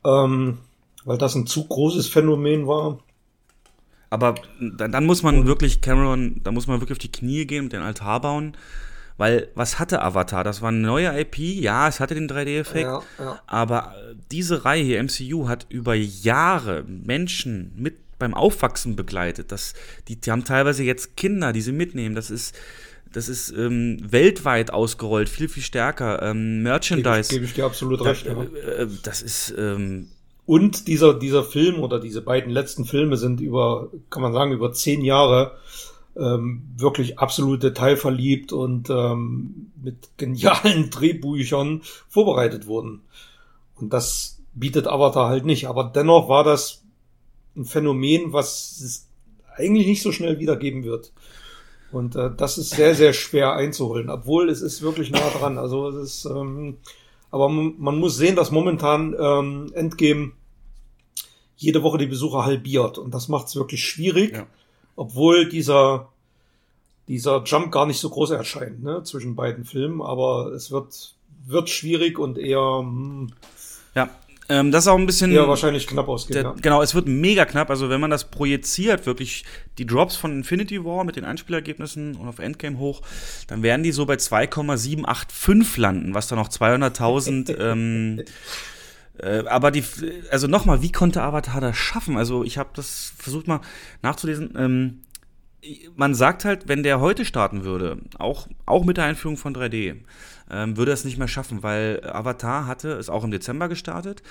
Ähm, 0.04 0.58
weil 1.04 1.18
das 1.18 1.34
ein 1.34 1.46
zu 1.46 1.66
großes 1.66 2.08
Phänomen 2.08 2.66
war. 2.66 2.98
Aber 4.10 4.34
dann, 4.60 4.92
dann 4.92 5.06
muss 5.06 5.22
man 5.22 5.46
wirklich, 5.46 5.80
Cameron, 5.80 6.40
da 6.42 6.50
muss 6.50 6.66
man 6.66 6.80
wirklich 6.80 6.96
auf 6.96 7.00
die 7.00 7.12
Knie 7.12 7.46
gehen 7.46 7.64
und 7.64 7.72
den 7.72 7.82
Altar 7.82 8.20
bauen. 8.20 8.56
Weil, 9.20 9.48
was 9.54 9.78
hatte 9.78 10.00
Avatar? 10.00 10.44
Das 10.44 10.62
war 10.62 10.70
eine 10.70 10.78
neue 10.78 11.20
IP, 11.20 11.36
ja, 11.40 11.86
es 11.86 12.00
hatte 12.00 12.14
den 12.14 12.26
3D-Effekt, 12.26 12.86
ja, 12.86 13.02
ja. 13.18 13.38
aber 13.46 13.94
diese 14.32 14.64
Reihe 14.64 14.82
hier, 14.82 15.02
MCU, 15.02 15.46
hat 15.46 15.66
über 15.68 15.94
Jahre 15.94 16.84
Menschen 16.84 17.70
mit 17.76 17.98
beim 18.18 18.32
Aufwachsen 18.32 18.96
begleitet. 18.96 19.52
Das, 19.52 19.74
die, 20.08 20.18
die 20.18 20.30
haben 20.30 20.46
teilweise 20.46 20.84
jetzt 20.84 21.18
Kinder, 21.18 21.52
die 21.52 21.60
sie 21.60 21.72
mitnehmen. 21.72 22.14
Das 22.14 22.30
ist, 22.30 22.56
das 23.12 23.28
ist 23.28 23.50
ähm, 23.50 23.98
weltweit 24.10 24.72
ausgerollt, 24.72 25.28
viel, 25.28 25.50
viel 25.50 25.64
stärker. 25.64 26.22
Ähm, 26.22 26.62
Merchandise. 26.62 27.28
Gebe 27.28 27.44
ich, 27.44 27.50
geb 27.50 27.50
ich 27.50 27.54
dir 27.56 27.66
absolut 27.66 28.02
recht. 28.02 28.26
Da, 28.26 28.42
äh, 28.42 28.86
das 29.02 29.20
ist. 29.20 29.52
Ähm, 29.58 30.08
und 30.46 30.88
dieser, 30.88 31.12
dieser 31.12 31.44
Film 31.44 31.82
oder 31.82 32.00
diese 32.00 32.22
beiden 32.22 32.50
letzten 32.50 32.86
Filme 32.86 33.18
sind 33.18 33.42
über, 33.42 33.90
kann 34.08 34.22
man 34.22 34.32
sagen, 34.32 34.52
über 34.52 34.72
zehn 34.72 35.04
Jahre 35.04 35.58
ähm, 36.16 36.62
wirklich 36.76 37.18
absolut 37.18 37.62
detailverliebt 37.62 38.52
und 38.52 38.90
ähm, 38.90 39.72
mit 39.82 40.10
genialen 40.16 40.90
Drehbüchern 40.90 41.82
vorbereitet 42.08 42.66
wurden. 42.66 43.02
Und 43.76 43.92
das 43.92 44.40
bietet 44.54 44.86
Avatar 44.86 45.28
halt 45.28 45.44
nicht. 45.44 45.66
Aber 45.66 45.84
dennoch 45.84 46.28
war 46.28 46.44
das 46.44 46.82
ein 47.56 47.64
Phänomen, 47.64 48.32
was 48.32 48.80
es 48.80 49.08
eigentlich 49.56 49.86
nicht 49.86 50.02
so 50.02 50.12
schnell 50.12 50.38
wiedergeben 50.38 50.84
wird. 50.84 51.12
Und 51.92 52.14
äh, 52.16 52.30
das 52.36 52.58
ist 52.58 52.70
sehr, 52.70 52.94
sehr 52.94 53.12
schwer 53.12 53.54
einzuholen, 53.54 54.10
obwohl 54.10 54.48
es 54.48 54.62
ist 54.62 54.82
wirklich 54.82 55.10
nah 55.10 55.28
dran. 55.30 55.58
Also 55.58 55.88
es 55.88 56.24
ist, 56.24 56.24
ähm, 56.24 56.78
aber 57.30 57.48
man 57.48 57.98
muss 57.98 58.16
sehen, 58.16 58.36
dass 58.36 58.50
momentan 58.50 59.14
ähm, 59.18 59.72
Endgame 59.74 60.32
jede 61.56 61.82
Woche 61.82 61.98
die 61.98 62.06
Besucher 62.06 62.44
halbiert. 62.44 62.98
Und 62.98 63.14
das 63.14 63.28
macht 63.28 63.48
es 63.48 63.56
wirklich 63.56 63.84
schwierig, 63.84 64.32
ja. 64.34 64.46
Obwohl 64.96 65.48
dieser, 65.48 66.08
dieser 67.08 67.42
Jump 67.44 67.72
gar 67.72 67.86
nicht 67.86 68.00
so 68.00 68.10
groß 68.10 68.30
erscheint 68.30 68.82
ne, 68.82 69.02
zwischen 69.02 69.36
beiden 69.36 69.64
Filmen. 69.64 70.02
Aber 70.02 70.52
es 70.52 70.70
wird, 70.70 71.14
wird 71.46 71.68
schwierig 71.68 72.18
und 72.18 72.38
eher. 72.38 72.78
Hm, 72.80 73.32
ja, 73.94 74.10
ähm, 74.50 74.72
das 74.72 74.84
ist 74.84 74.88
auch 74.88 74.98
ein 74.98 75.06
bisschen. 75.06 75.30
Ja, 75.30 75.46
wahrscheinlich 75.46 75.86
knapp 75.86 76.08
ausgeht. 76.08 76.34
Der, 76.34 76.42
ja. 76.42 76.54
Genau, 76.60 76.82
es 76.82 76.94
wird 76.94 77.06
mega 77.06 77.44
knapp. 77.44 77.70
Also, 77.70 77.88
wenn 77.88 78.00
man 78.00 78.10
das 78.10 78.30
projiziert, 78.30 79.06
wirklich 79.06 79.44
die 79.78 79.86
Drops 79.86 80.16
von 80.16 80.32
Infinity 80.32 80.84
War 80.84 81.04
mit 81.04 81.14
den 81.14 81.24
Einspielergebnissen 81.24 82.16
und 82.16 82.26
auf 82.26 82.40
Endgame 82.40 82.78
hoch, 82.78 83.00
dann 83.46 83.62
werden 83.62 83.84
die 83.84 83.92
so 83.92 84.06
bei 84.06 84.16
2,785 84.16 85.76
landen, 85.76 86.14
was 86.14 86.26
dann 86.26 86.38
noch 86.38 86.48
200.000 86.48 87.58
ähm, 87.60 88.24
äh, 89.22 89.44
aber 89.46 89.70
die, 89.70 89.84
also 90.30 90.46
nochmal, 90.46 90.82
wie 90.82 90.92
konnte 90.92 91.22
Avatar 91.22 91.60
das 91.60 91.76
schaffen? 91.76 92.16
Also 92.16 92.44
ich 92.44 92.58
habe 92.58 92.70
das 92.74 93.12
versucht 93.16 93.46
mal 93.46 93.60
nachzulesen. 94.02 94.54
Ähm, 94.56 95.00
man 95.94 96.14
sagt 96.14 96.44
halt, 96.44 96.68
wenn 96.68 96.82
der 96.82 97.00
heute 97.00 97.24
starten 97.24 97.64
würde, 97.64 97.98
auch, 98.18 98.48
auch 98.64 98.84
mit 98.84 98.96
der 98.96 99.04
Einführung 99.04 99.36
von 99.36 99.54
3D, 99.54 99.96
ähm, 100.50 100.76
würde 100.76 100.92
er 100.92 100.94
es 100.94 101.04
nicht 101.04 101.18
mehr 101.18 101.28
schaffen, 101.28 101.62
weil 101.62 102.00
Avatar 102.04 102.66
hatte, 102.66 102.88
ist 102.90 103.10
auch 103.10 103.24
im 103.24 103.30
Dezember 103.30 103.68
gestartet, 103.68 104.22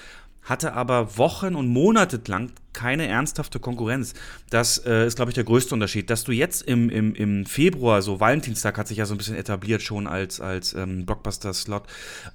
hatte 0.44 0.74
aber 0.74 1.18
Wochen 1.18 1.56
und 1.56 1.68
Monate 1.68 2.20
lang 2.28 2.52
keine 2.74 3.08
ernsthafte 3.08 3.60
Konkurrenz. 3.60 4.14
Das 4.50 4.78
äh, 4.86 5.06
ist, 5.06 5.16
glaube 5.16 5.32
ich, 5.32 5.36
der 5.36 5.44
größte 5.44 5.74
Unterschied. 5.74 6.10
Dass 6.10 6.24
du 6.24 6.32
jetzt 6.32 6.62
im, 6.62 6.90
im, 6.90 7.14
im 7.14 7.46
Februar, 7.46 8.02
so 8.02 8.20
Valentinstag 8.20 8.78
hat 8.78 8.88
sich 8.88 8.98
ja 8.98 9.06
so 9.06 9.14
ein 9.14 9.18
bisschen 9.18 9.36
etabliert 9.36 9.82
schon 9.82 10.08
als, 10.08 10.40
als 10.40 10.74
ähm, 10.74 11.06
Blockbuster-Slot 11.06 11.84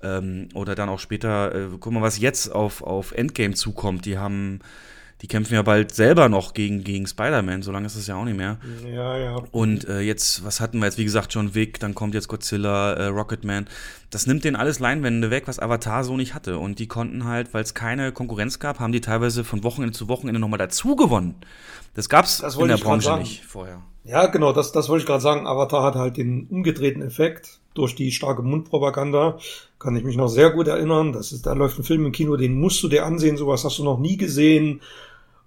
ähm, 0.03 0.49
oder 0.55 0.75
dann 0.75 0.89
auch 0.89 0.99
später, 0.99 1.55
äh, 1.55 1.69
guck 1.81 1.93
mal, 1.93 2.03
was 2.03 2.19
jetzt 2.19 2.53
auf, 2.53 2.83
auf 2.83 3.13
Endgame 3.13 3.55
zukommt. 3.55 4.05
Die 4.05 4.19
haben 4.19 4.61
die 5.25 5.29
kämpfen 5.29 5.55
ja 5.55 5.63
bald 5.63 5.95
selber 5.95 6.29
noch 6.29 6.53
gegen, 6.53 6.85
gegen 6.85 7.07
Spider-Man, 7.07 7.63
so 7.63 7.73
lange 7.73 7.87
ist 7.87 7.97
es 7.97 8.07
ja 8.07 8.15
auch 8.15 8.27
nicht 8.27 8.37
mehr. 8.37 8.59
Ja, 8.87 9.17
ja. 9.17 9.37
Und 9.53 9.89
äh, 9.89 10.01
jetzt, 10.01 10.45
was 10.45 10.61
hatten 10.61 10.81
wir 10.81 10.85
jetzt? 10.85 10.99
Wie 10.99 11.05
gesagt, 11.05 11.33
John 11.33 11.55
Wick, 11.55 11.81
dann 11.81 11.95
kommt 11.95 12.13
jetzt 12.13 12.29
Godzilla, 12.29 12.93
äh, 12.93 13.07
Rocketman. 13.07 13.67
Das 14.11 14.27
nimmt 14.27 14.45
denen 14.45 14.55
alles 14.55 14.81
Leinwände 14.81 15.31
weg, 15.31 15.45
was 15.47 15.59
Avatar 15.59 16.05
so 16.05 16.19
nicht 16.19 16.35
hatte. 16.35 16.59
Und 16.59 16.79
die 16.79 16.89
konnten 16.89 17.25
halt, 17.25 17.55
weil 17.55 17.63
es 17.63 17.73
keine 17.73 18.13
Konkurrenz 18.13 18.59
gab, 18.59 18.81
haben 18.81 18.93
die 18.93 19.01
teilweise 19.01 19.45
von 19.45 19.65
Wochenende 19.65 19.97
zu 19.97 20.09
Wochenende 20.09 20.39
nochmal 20.39 20.59
dazu 20.59 20.95
gewonnen. 20.95 21.37
Das 21.95 22.11
gab's 22.11 22.43
das 22.43 22.57
in 22.57 22.69
der 22.69 22.77
Branche 22.77 23.17
nicht 23.17 23.47
vorher. 23.47 23.81
Ja, 24.05 24.27
genau, 24.27 24.53
das, 24.53 24.73
das 24.73 24.91
wollte 24.91 25.05
ich 25.05 25.07
gerade 25.07 25.23
sagen. 25.23 25.47
Avatar 25.47 25.85
hat 25.85 25.95
halt 25.95 26.19
den 26.19 26.49
umgedrehten 26.51 27.01
Effekt 27.01 27.61
durch 27.73 27.95
die 27.95 28.13
starke 28.13 28.43
Mundpropaganda. 28.43 29.39
Kann 29.79 29.97
ich 29.97 30.05
mich 30.05 30.19
noch 30.19 30.29
sehr 30.29 30.51
gut 30.51 30.69
erinnern. 30.69 31.15
Das 31.15 31.33
ist, 31.33 31.47
da 31.47 31.55
läuft 31.55 31.79
ein 31.79 31.85
Film 31.85 32.05
im 32.05 32.13
Kino, 32.13 32.37
den 32.37 32.61
musst 32.61 32.83
du 32.83 32.89
dir 32.89 33.07
ansehen. 33.07 33.39
Sowas 33.39 33.65
hast 33.65 33.79
du 33.79 33.85
noch 33.85 33.99
nie 33.99 34.19
gesehen 34.19 34.83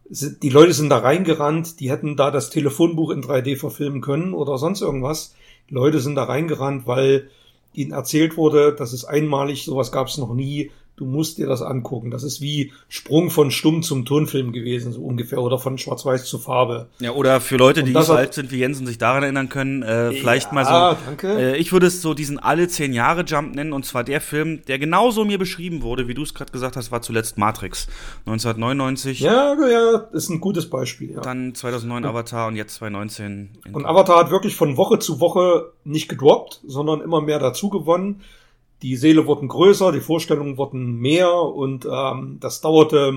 die 0.10 0.50
Leute 0.50 0.74
sind 0.74 0.90
da 0.90 1.00
reingerannt, 1.00 1.80
die 1.80 1.90
hätten 1.90 2.16
da 2.16 2.32
das 2.32 2.50
Telefonbuch 2.50 3.12
in 3.12 3.22
3D 3.22 3.58
verfilmen 3.58 4.02
können 4.02 4.34
oder 4.34 4.58
sonst 4.58 4.82
irgendwas. 4.82 5.36
Die 5.70 5.74
Leute 5.74 6.00
sind 6.00 6.16
da 6.16 6.24
reingerannt, 6.24 6.88
weil 6.88 7.30
ihnen 7.74 7.92
erzählt 7.92 8.38
wurde, 8.38 8.74
das 8.74 8.94
ist 8.94 9.06
einmalig, 9.06 9.66
sowas 9.66 9.92
gab 9.92 10.08
es 10.08 10.18
noch 10.18 10.34
nie, 10.34 10.72
du 10.98 11.06
musst 11.06 11.38
dir 11.38 11.48
das 11.48 11.62
angucken. 11.62 12.12
Das 12.12 12.24
ist 12.24 12.42
wie 12.42 12.74
Sprung 12.90 13.30
von 13.30 13.52
Stumm 13.52 13.84
zum 13.84 14.04
Tonfilm 14.04 14.52
gewesen, 14.52 14.92
so 14.92 15.02
ungefähr, 15.02 15.42
oder 15.42 15.60
von 15.60 15.78
Schwarz-Weiß 15.78 16.26
zu 16.26 16.40
Farbe. 16.40 16.88
Ja, 17.00 17.12
oder 17.12 17.40
für 17.40 17.56
Leute, 17.56 17.84
die 17.84 17.94
so 17.94 18.14
alt 18.14 18.34
sind 18.34 18.52
wie 18.52 18.58
Jens 18.58 18.80
und 18.80 18.88
sich 18.88 18.98
daran 18.98 19.22
erinnern 19.24 19.48
können, 19.48 19.84
äh, 19.84 20.12
vielleicht 20.12 20.48
ja, 20.48 20.54
mal 20.54 20.66
so. 20.66 21.04
Danke. 21.06 21.38
Äh, 21.38 21.58
ich 21.58 21.72
würde 21.72 21.86
es 21.86 22.02
so 22.02 22.16
diesen 22.16 22.40
alle 22.40 22.68
zehn 22.68 22.94
Jahre 22.94 23.24
Jump 23.24 23.56
nennen, 23.56 23.74
und 23.74 23.86
zwar 23.86 24.04
der 24.04 24.20
Film, 24.22 24.66
der 24.66 24.80
genauso 24.80 25.24
mir 25.24 25.38
beschrieben 25.38 25.84
wurde, 25.84 26.08
wie 26.08 26.16
du 26.16 26.24
es 26.24 26.34
gerade 26.34 26.52
gesagt 26.52 26.76
hast, 26.76 26.92
war 26.92 27.04
zuletzt 27.04 27.38
Matrix. 27.38 27.88
1999. 28.26 29.20
Ja, 29.20 29.56
ja, 29.70 29.98
ist 30.12 30.30
ein 30.30 30.42
gutes 30.42 30.68
Beispiel. 30.68 31.12
Ja. 31.12 31.22
Dann 31.22 31.54
2009 31.54 32.04
ja. 32.04 32.10
Avatar 32.10 32.48
und 32.48 32.56
jetzt 32.56 32.74
2019. 32.76 33.50
Und 33.72 33.86
Avatar 33.86 34.20
hat 34.20 34.32
wirklich 34.32 34.56
von 34.56 34.78
Woche 34.78 34.98
zu 34.98 35.20
Woche 35.20 35.72
nicht 35.84 36.10
gedroppt, 36.10 36.62
sondern 36.66 37.02
immer 37.02 37.22
mehr 37.22 37.38
dazu 37.38 37.70
gewonnen 37.70 38.24
die 38.82 38.96
Seele 38.96 39.26
wurden 39.26 39.48
größer, 39.48 39.92
die 39.92 40.02
Vorstellungen 40.02 40.58
wurden 40.58 40.98
mehr 40.98 41.34
und 41.34 41.88
ähm, 41.92 42.38
das 42.40 42.62
dauerte, 42.62 43.14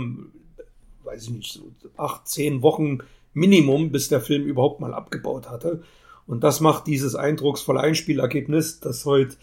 weiß 1.04 1.24
ich 1.24 1.30
nicht, 1.30 1.52
so 1.52 1.72
acht, 1.96 2.26
zehn 2.28 2.62
Wochen 2.62 2.98
Minimum, 3.32 3.92
bis 3.92 4.08
der 4.08 4.20
Film 4.20 4.44
überhaupt 4.44 4.80
mal 4.80 4.94
abgebaut 4.94 5.48
hatte. 5.48 5.82
Und 6.26 6.44
das 6.44 6.60
macht 6.60 6.86
dieses 6.86 7.14
eindrucksvolle 7.14 7.80
Einspielergebnis, 7.80 8.80
das 8.80 9.04
heute, 9.04 9.36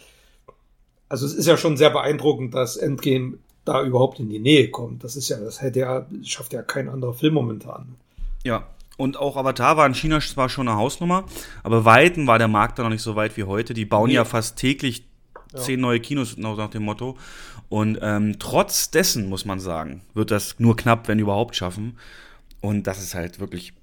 also 1.10 1.26
es 1.26 1.34
ist 1.34 1.46
ja 1.46 1.58
schon 1.58 1.78
sehr 1.78 1.90
beeindruckend, 1.90 2.54
dass 2.54 2.78
Endgame 2.78 3.38
da 3.66 3.84
überhaupt 3.84 4.20
in 4.20 4.30
die 4.30 4.40
Nähe 4.40 4.70
kommt. 4.70 5.04
Das 5.04 5.16
ist 5.16 5.30
ja, 5.30 5.38
das 5.38 5.62
hätte 5.62 5.80
ja, 5.80 6.08
schafft 6.24 6.54
ja 6.54 6.62
kein 6.62 6.90
anderer 6.90 7.14
Film 7.14 7.34
momentan. 7.34 7.96
Ja, 8.44 8.68
und 8.98 9.18
auch 9.18 9.38
Avatar 9.38 9.78
war 9.78 9.86
in 9.86 9.94
China 9.94 10.20
zwar 10.20 10.50
schon 10.50 10.68
eine 10.68 10.78
Hausnummer, 10.78 11.26
aber 11.64 11.86
weiten 11.86 12.26
war 12.26 12.40
der 12.40 12.48
Markt 12.48 12.80
da 12.80 12.84
noch 12.84 12.90
nicht 12.90 13.04
so 13.04 13.16
weit 13.16 13.38
wie 13.38 13.44
heute. 13.44 13.74
Die 13.74 13.86
bauen 13.86 14.08
nee. 14.08 14.16
ja 14.16 14.26
fast 14.26 14.58
täglich 14.58 15.07
ja. 15.54 15.60
zehn 15.60 15.80
neue 15.80 16.00
Kinos 16.00 16.38
nach 16.38 16.70
dem 16.70 16.84
Motto. 16.84 17.18
Und 17.70 18.00
ähm, 18.02 18.38
trotz 18.40 18.92
dessen, 18.92 19.28
muss 19.28 19.46
man 19.46 19.60
sagen, 19.60 20.02
wird 20.14 20.32
das 20.32 20.60
nur 20.60 20.76
knapp, 20.76 21.08
wenn 21.08 21.20
überhaupt, 21.20 21.56
schaffen. 21.56 21.98
Und 22.62 22.88
das 22.88 23.02
ist 23.02 23.16
halt 23.16 23.40
wirklich. 23.40 23.74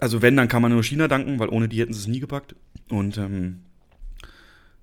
Also, 0.00 0.22
wenn, 0.22 0.36
dann 0.36 0.48
kann 0.48 0.62
man 0.62 0.72
nur 0.72 0.82
China 0.82 1.08
danken, 1.08 1.38
weil 1.38 1.48
ohne 1.48 1.68
die 1.68 1.80
hätten 1.80 1.92
sie 1.92 2.00
es 2.00 2.06
nie 2.06 2.20
gepackt. 2.20 2.54
Und 2.88 3.18
ähm, 3.18 3.60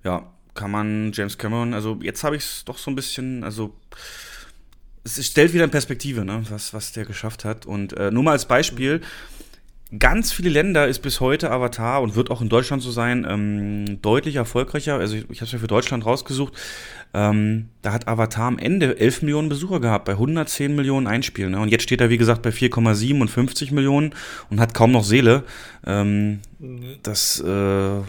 ja, 0.04 0.30
kann 0.54 0.70
man 0.70 1.12
James 1.12 1.38
Cameron, 1.38 1.74
also 1.74 1.98
jetzt 2.02 2.24
habe 2.24 2.36
ich 2.36 2.42
es 2.42 2.64
doch 2.64 2.78
so 2.78 2.90
ein 2.90 2.94
bisschen, 2.94 3.44
also 3.44 3.74
es 5.04 5.24
stellt 5.24 5.52
wieder 5.52 5.64
in 5.64 5.70
Perspektive, 5.70 6.24
ne, 6.24 6.42
was, 6.48 6.74
was 6.74 6.92
der 6.92 7.04
geschafft 7.04 7.44
hat. 7.44 7.66
Und 7.66 7.92
äh, 7.96 8.10
nur 8.10 8.24
mal 8.24 8.32
als 8.32 8.46
Beispiel, 8.46 9.02
ganz 9.98 10.32
viele 10.32 10.50
Länder 10.50 10.88
ist 10.88 11.00
bis 11.00 11.20
heute 11.20 11.50
Avatar 11.50 12.02
und 12.02 12.16
wird 12.16 12.30
auch 12.30 12.40
in 12.40 12.48
Deutschland 12.48 12.82
so 12.82 12.90
sein, 12.90 13.26
ähm, 13.28 14.02
deutlich 14.02 14.36
erfolgreicher. 14.36 14.96
Also 14.96 15.16
ich, 15.16 15.30
ich 15.30 15.40
habe 15.40 15.46
es 15.46 15.52
ja 15.52 15.58
für 15.58 15.68
Deutschland 15.68 16.04
rausgesucht. 16.04 16.52
Ähm, 17.14 17.68
da 17.82 17.92
hat 17.92 18.08
Avatar 18.08 18.46
am 18.46 18.58
Ende 18.58 18.98
11 18.98 19.22
Millionen 19.22 19.48
Besucher 19.48 19.80
gehabt, 19.80 20.04
bei 20.06 20.12
110 20.12 20.74
Millionen 20.74 21.06
Einspielen. 21.06 21.52
Ne? 21.52 21.60
Und 21.60 21.68
jetzt 21.68 21.82
steht 21.82 22.00
er, 22.00 22.10
wie 22.10 22.18
gesagt, 22.18 22.42
bei 22.42 22.50
4,7 22.50 23.20
und 23.20 23.28
50 23.28 23.70
Millionen 23.70 24.14
und 24.50 24.60
hat 24.60 24.74
kaum 24.74 24.92
noch 24.92 25.04
Seele. 25.04 25.44
Ähm. 25.86 26.40
Das, 27.02 27.40
äh, 27.40 28.00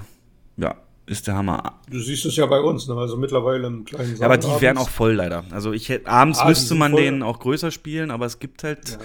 ja, 0.57 0.75
ist 1.05 1.27
der 1.27 1.35
Hammer. 1.35 1.79
Du 1.89 1.99
siehst 1.99 2.25
es 2.25 2.35
ja 2.35 2.45
bei 2.47 2.59
uns, 2.59 2.87
ne? 2.87 2.95
also 2.95 3.17
mittlerweile 3.17 3.67
im 3.67 3.85
kleinen 3.85 4.17
Saal. 4.17 4.19
Ja, 4.19 4.25
aber 4.25 4.37
die 4.37 4.61
wären 4.61 4.77
auch 4.77 4.89
voll 4.89 5.13
leider. 5.13 5.45
Also 5.51 5.71
ich 5.71 5.89
hätte, 5.89 6.09
abends 6.09 6.39
ah, 6.39 6.49
müsste 6.49 6.75
man 6.75 6.91
voll. 6.91 7.01
den 7.01 7.23
auch 7.23 7.39
größer 7.39 7.71
spielen, 7.71 8.11
aber 8.11 8.25
es 8.25 8.39
gibt 8.39 8.63
halt, 8.63 8.89
ja, 8.89 8.97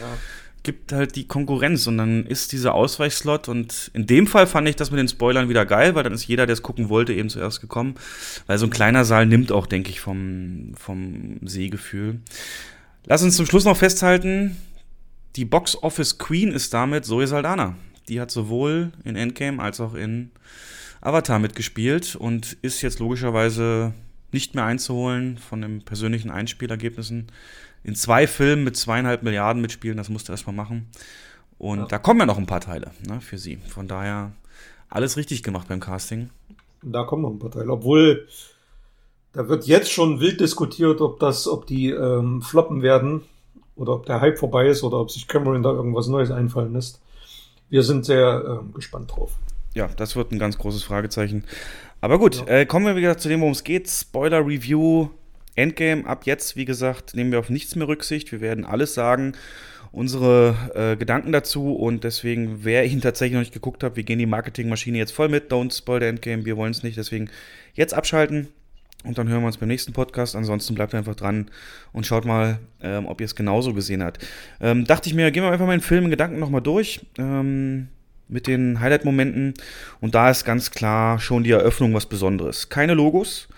gibt 0.63 0.93
halt 0.93 1.17
die 1.17 1.27
Konkurrenz 1.27 1.87
und 1.87 1.99
dann 1.99 2.25
ist 2.27 2.53
dieser 2.53 2.75
Ausweichslot 2.75 3.49
und 3.49 3.91
in 3.95 4.07
dem 4.07 4.27
Fall 4.27 4.47
fand 4.47 4.69
ich 4.69 4.77
das 4.77 4.91
mit 4.91 5.01
den 5.01 5.09
Spoilern 5.09 5.49
wieder 5.49 5.67
geil, 5.67 5.95
weil 5.95 6.05
dann 6.05 6.13
ist 6.13 6.27
jeder, 6.27 6.47
der 6.47 6.55
es 6.55 6.63
gucken 6.63 6.89
wollte, 6.89 7.13
eben 7.13 7.29
zuerst 7.29 7.61
gekommen, 7.61 7.95
weil 8.47 8.59
so 8.59 8.67
ein 8.67 8.71
kleiner 8.71 9.05
Saal 9.05 9.27
nimmt 9.27 9.51
auch, 9.51 9.67
denke 9.67 9.91
ich, 9.91 10.01
vom, 10.01 10.73
vom 10.77 11.39
Sehgefühl. 11.43 12.21
Lass 13.07 13.23
uns 13.23 13.37
zum 13.37 13.47
Schluss 13.47 13.65
noch 13.65 13.77
festhalten, 13.77 14.57
die 15.37 15.45
Box 15.45 15.83
Office 15.83 16.19
Queen 16.19 16.53
ist 16.53 16.75
damit 16.75 17.07
Zoe 17.07 17.27
Saldana. 17.27 17.77
Die 18.09 18.21
hat 18.21 18.31
sowohl 18.31 18.93
in 19.05 19.17
Endgame 19.17 19.63
als 19.63 19.81
auch 19.81 19.95
in 19.95 20.31
Avatar 21.01 21.39
mitgespielt 21.39 22.17
und 22.17 22.57
ist 22.63 22.83
jetzt 22.83 23.01
logischerweise 23.01 23.95
nicht 24.31 24.55
mehr 24.55 24.65
einzuholen 24.65 25.39
von 25.39 25.63
den 25.63 25.83
persönlichen 25.83 26.31
Einspielergebnissen. 26.31 27.29
In 27.85 27.95
zwei 27.95 28.27
Filmen 28.27 28.65
mit 28.65 28.77
zweieinhalb 28.77 29.23
Milliarden 29.23 29.61
mitspielen, 29.61 29.97
das 29.97 30.09
musste 30.09 30.31
er 30.31 30.35
erstmal 30.35 30.55
machen. 30.55 30.89
Und 31.59 31.79
ja. 31.81 31.87
da 31.87 31.99
kommen 31.99 32.21
ja 32.21 32.27
noch 32.27 32.39
ein 32.39 32.47
paar 32.47 32.61
Teile 32.61 32.93
ne, 33.07 33.21
für 33.21 33.39
sie. 33.39 33.57
Von 33.69 33.89
daher 33.89 34.33
alles 34.89 35.17
richtig 35.17 35.43
gemacht 35.43 35.69
beim 35.69 35.81
Casting. 35.81 36.31
Da 36.83 37.05
kommen 37.05 37.23
noch 37.23 37.31
ein 37.31 37.39
paar 37.39 37.51
Teile, 37.51 37.71
obwohl 37.71 38.27
da 39.33 39.49
wird 39.49 39.67
jetzt 39.67 39.91
schon 39.91 40.21
wild 40.21 40.41
diskutiert, 40.41 41.01
ob 41.01 41.19
das, 41.19 41.49
ob 41.49 41.67
die 41.67 41.91
ähm, 41.91 42.43
floppen 42.43 42.83
werden 42.83 43.23
oder 43.77 43.95
ob 43.95 44.07
der 44.07 44.21
Hype 44.21 44.39
vorbei 44.39 44.67
ist 44.67 44.83
oder 44.83 44.99
ob 44.99 45.11
sich 45.11 45.27
Cameron 45.27 45.63
da 45.63 45.71
irgendwas 45.71 46.09
Neues 46.09 46.31
einfallen 46.31 46.73
lässt. 46.73 47.01
Wir 47.71 47.83
sind 47.83 48.05
sehr 48.05 48.61
ähm, 48.61 48.75
gespannt 48.75 49.13
drauf 49.13 49.33
ja, 49.75 49.89
das 49.89 50.17
wird 50.17 50.33
ein 50.33 50.39
ganz 50.39 50.59
großes 50.59 50.83
Fragezeichen. 50.83 51.45
Aber 52.01 52.19
gut, 52.19 52.37
ja. 52.47 52.47
äh, 52.47 52.67
kommen 52.67 52.87
wir 52.87 52.97
wieder 52.97 53.17
zu 53.19 53.29
dem, 53.29 53.41
worum 53.41 53.53
es 53.53 53.65
geht. 53.65 53.89
Spoiler 53.89 54.47
Review, 54.47 55.09
Endgame. 55.55 56.07
Ab 56.07 56.27
jetzt, 56.27 56.57
wie 56.57 56.65
gesagt, 56.65 57.15
nehmen 57.15 57.33
wir 57.33 57.39
auf 57.39 57.51
nichts 57.51 57.77
mehr 57.77 57.89
Rücksicht. 57.89 58.33
Wir 58.33 58.41
werden 58.41 58.65
alles 58.65 58.95
sagen, 58.95 59.35
unsere 59.93 60.57
äh, 60.75 60.97
Gedanken 60.97 61.33
dazu. 61.33 61.75
Und 61.75 62.05
deswegen, 62.05 62.65
wer 62.65 62.85
ihn 62.85 63.01
tatsächlich 63.01 63.35
noch 63.35 63.41
nicht 63.41 63.53
geguckt 63.53 63.83
hat, 63.83 63.97
wir 63.97 64.03
gehen 64.03 64.19
die 64.19 64.27
Marketingmaschine 64.27 64.99
jetzt 64.99 65.13
voll 65.13 65.29
mit. 65.29 65.53
Don't 65.53 65.77
spoil 65.77 66.01
the 66.01 66.07
Endgame. 66.07 66.45
Wir 66.45 66.57
wollen 66.57 66.73
es 66.73 66.83
nicht. 66.83 66.97
Deswegen 66.97 67.31
jetzt 67.75 67.95
abschalten. 67.95 68.49
Und 69.05 69.19
dann 69.19 69.29
hören 69.29 69.41
wir 69.41 69.49
uns 69.49 69.59
beim 69.59 69.69
nächsten 69.69 69.93
Podcast. 69.93 70.37
Ansonsten 70.37 70.75
bleibt 70.75 70.95
einfach 70.95 71.17
dran 71.17 71.51
und 71.93 72.07
schaut 72.07 72.25
mal, 72.25 72.59
ähm, 72.83 73.07
ob 73.07 73.21
ihr 73.21 73.25
es 73.25 73.35
genauso 73.35 73.75
gesehen 73.75 74.03
habt. 74.03 74.25
Ähm, 74.61 74.85
dachte 74.85 75.09
ich 75.09 75.15
mir, 75.15 75.31
gehen 75.33 75.43
wir 75.43 75.51
einfach 75.51 75.67
mal 75.67 75.77
den 75.77 75.81
Film 75.83 76.05
in 76.05 76.11
Gedanken 76.11 76.39
nochmal 76.39 76.63
durch. 76.63 77.01
Ähm, 77.19 77.89
mit 78.29 78.47
den 78.47 78.81
Highlight-Momenten. 78.81 79.55
Und 80.01 80.15
da 80.15 80.31
ist 80.31 80.45
ganz 80.45 80.71
klar 80.71 81.21
schon 81.21 81.45
die 81.45 81.51
Eröffnung 81.51 81.93
was 81.95 82.07
Besonderes. 82.07 82.69
Keine 82.69 82.95
Logos, 82.95 83.49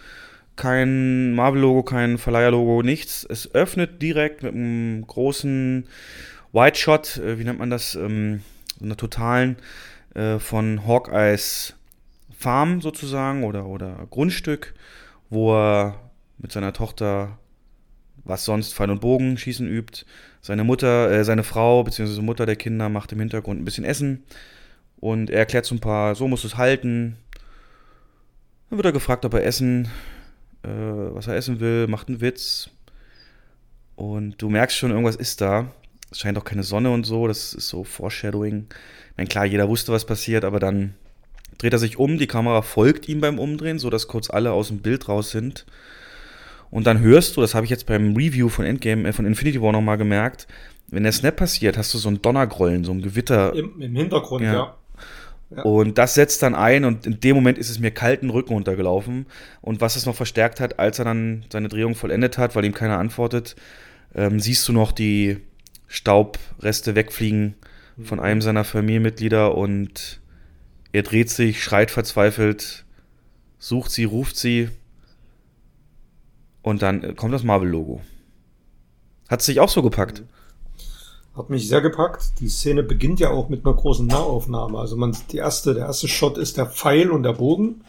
kein 0.57 1.33
Marvel-Logo, 1.35 1.83
kein 1.83 2.19
Verleiher-Logo, 2.19 2.83
nichts. 2.83 3.27
Es 3.29 3.55
öffnet 3.55 4.01
direkt 4.03 4.43
mit 4.43 4.55
einem 4.55 5.07
großen 5.07 5.87
White 6.53 6.79
Shot, 6.79 7.19
äh, 7.19 7.39
wie 7.39 7.45
nennt 7.45 7.59
man 7.59 7.71
das, 7.71 7.95
ähm, 7.95 8.43
einer 8.83 8.97
totalen 8.97 9.57
äh, 10.15 10.39
von 10.39 10.87
Hawkeyes 10.87 11.75
Farm 12.37 12.81
sozusagen 12.81 13.45
oder, 13.45 13.67
oder 13.67 14.07
Grundstück, 14.11 14.75
wo 15.31 15.55
er 15.55 16.11
mit 16.39 16.53
seiner 16.53 16.73
Tochter 16.73 17.39
was 18.25 18.45
sonst 18.45 18.75
Pfeil 18.75 18.91
und 18.91 19.01
Bogen 19.01 19.37
schießen 19.37 19.69
übt. 19.69 20.05
Seine 20.41 20.65
Mutter, 20.65 21.11
äh, 21.11 21.25
seine 21.25 21.43
Frau 21.43 21.83
bzw. 21.85 22.21
Mutter 22.23 22.47
der 22.47 22.57
Kinder 22.57 22.89
macht 22.89 23.13
im 23.13 23.21
Hintergrund 23.21 23.61
ein 23.61 23.65
bisschen 23.65 23.85
Essen. 23.85 24.25
Und 24.99 25.31
er 25.31 25.41
erklärt 25.41 25.67
so 25.67 25.75
ein 25.75 25.81
paar, 25.81 26.15
so 26.15 26.27
muss 26.29 26.45
es 26.45 26.57
halten. 26.57 27.17
Dann 28.71 28.79
wird 28.79 28.87
er 28.87 28.93
gefragt, 28.93 29.25
ob 29.25 29.35
er 29.35 29.45
essen, 29.45 29.89
äh, 30.65 31.15
was 31.15 31.27
er 31.27 31.37
essen 31.37 31.61
will, 31.61 31.87
macht 31.87 32.09
einen 32.09 32.21
Witz. 32.21 32.71
Und 33.97 34.41
du 34.41 34.49
merkst 34.49 34.77
schon, 34.77 34.91
irgendwas 34.91 35.17
ist 35.17 35.41
da. 35.41 35.73
Es 36.11 36.21
scheint 36.21 36.39
auch 36.39 36.45
keine 36.45 36.63
Sonne 36.63 36.91
und 36.91 37.05
so, 37.05 37.27
das 37.27 37.55
ist 37.55 37.69
so 37.69 37.85
Foreshadowing. 37.85 38.67
Ich 39.11 39.17
meine, 39.17 39.29
klar, 39.29 39.45
jeder 39.45 39.69
wusste, 39.69 39.93
was 39.93 40.05
passiert, 40.05 40.45
aber 40.45 40.61
dann 40.61 40.95
dreht 41.59 41.73
er 41.73 41.79
sich 41.79 41.99
um, 41.99 42.19
die 42.19 42.27
Kamera 42.27 42.63
folgt 42.63 43.09
ihm 43.09 43.21
beim 43.21 43.39
Umdrehen, 43.39 43.79
sodass 43.79 44.09
kurz 44.09 44.31
alle 44.31 44.53
aus 44.53 44.69
dem 44.69 44.79
Bild 44.79 45.09
raus 45.09 45.31
sind. 45.31 45.67
Und 46.71 46.87
dann 46.87 47.01
hörst 47.01 47.37
du, 47.37 47.41
das 47.41 47.55
habe 47.55 47.65
ich 47.65 47.71
jetzt 47.71 47.87
beim 47.87 48.17
Review 48.17 48.49
von 48.49 48.65
Endgame, 48.65 49.09
äh, 49.09 49.13
von 49.13 49.27
Infinity 49.27 49.61
War 49.63 49.73
nochmal 49.73 49.99
gemerkt, 49.99 50.49
wenn 50.89 51.03
der 51.05 51.13
Snap 51.13 51.37
passiert, 51.37 51.79
hast 51.79 51.95
du 51.95 51.99
so 51.99 52.09
ein 52.09 52.21
Donnergrollen, 52.21 52.85
so 52.85 52.93
ein 52.93 53.03
Gewitter. 53.03 53.55
Im, 53.55 53.81
im 53.81 53.95
Hintergrund, 53.95 54.45
ja. 54.45 54.53
ja. 54.53 54.77
Und 55.63 55.99
das 55.99 56.15
setzt 56.15 56.43
dann 56.43 56.55
ein 56.55 56.85
und 56.85 57.07
in 57.07 57.21
dem 57.21 57.37
Moment 57.37 57.59
ist 57.59 57.71
es 57.71 57.79
mir 57.79 57.91
kalten 57.91 58.31
Rücken 58.31 58.53
runtergelaufen. 58.53 59.27
Und 59.61 59.81
was 59.81 59.97
es 59.97 60.07
noch 60.07 60.17
verstärkt 60.17 60.61
hat, 60.61 60.79
als 60.79 60.99
er 60.99 61.05
dann 61.05 61.45
seine 61.53 61.69
Drehung 61.69 61.95
vollendet 61.95 62.39
hat, 62.39 62.57
weil 62.57 62.65
ihm 62.65 62.75
keiner 62.75 62.99
antwortet, 62.99 63.57
ähm, 64.15 64.41
siehst 64.41 64.67
du 64.69 64.73
noch 64.73 64.93
die 64.93 65.39
Staubreste 65.87 66.95
wegfliegen 66.95 67.55
von 68.03 68.19
einem 68.19 68.43
seiner 68.43 68.65
Familienmitglieder 68.65 69.55
und 69.55 70.21
er 70.93 71.03
dreht 71.03 71.31
sich, 71.31 71.63
schreit 71.63 71.91
verzweifelt, 71.91 72.85
sucht 73.59 73.91
sie, 73.91 74.05
ruft 74.05 74.37
sie 74.37 74.69
und 76.63 76.83
dann 76.83 77.15
kommt 77.15 77.35
das 77.35 77.45
Marvel-Logo. 77.45 78.01
Hat 79.29 79.41
es 79.41 79.47
dich 79.47 79.61
auch 79.61 79.69
so 79.69 79.83
gepackt? 79.83 80.21
Mhm. 80.21 80.44
Hat 81.37 81.51
mich 81.51 81.69
sehr 81.69 81.81
gepackt. 81.81 82.41
Die 82.41 82.49
Szene 82.49 82.83
beginnt 82.83 83.21
ja 83.21 83.31
auch 83.31 83.49
mit 83.49 83.67
einer 83.67 83.75
großen 83.75 84.07
Nahaufnahme. 84.07 84.79
Also 84.79 84.97
man, 84.97 85.17
die 85.33 85.39
erste, 85.39 85.75
der 85.75 85.87
erste 85.87 86.09
Shot 86.09 86.39
ist 86.39 86.57
der 86.57 86.67
Pfeil 86.67 87.11
und 87.11 87.25
der 87.25 87.33
Bogen. 87.33 87.85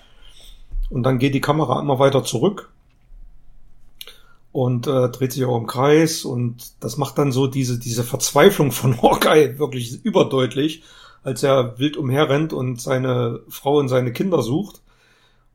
Und 0.90 1.04
dann 1.04 1.20
geht 1.20 1.36
die 1.36 1.42
Kamera 1.42 1.80
immer 1.80 2.00
weiter 2.00 2.24
zurück 2.24 2.72
und 4.56 4.88
äh, 4.88 5.10
dreht 5.10 5.34
sich 5.34 5.44
auch 5.44 5.58
im 5.58 5.68
Kreis 5.68 6.24
und 6.24 6.82
das 6.82 6.96
macht 6.96 7.18
dann 7.18 7.34
so 7.34 7.46
diese 7.46 7.78
diese 7.78 8.06
Verzweiflung 8.06 8.72
von 8.72 9.02
Hawkeye 9.02 9.60
wirklich 9.60 10.06
überdeutlich, 10.06 10.82
als 11.24 11.44
er 11.44 11.78
wild 11.78 11.98
umherrennt 11.98 12.54
und 12.54 12.80
seine 12.80 13.42
Frau 13.50 13.80
und 13.80 13.90
seine 13.90 14.14
Kinder 14.14 14.42
sucht 14.42 14.82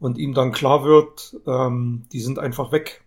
und 0.01 0.19
ihm 0.19 0.35
dann 0.35 0.53
klar 0.53 0.85
wird, 0.85 1.35
ähm, 1.47 2.05
die 2.13 2.21
sind 2.21 2.39
einfach 2.39 2.73
weg. 2.73 3.03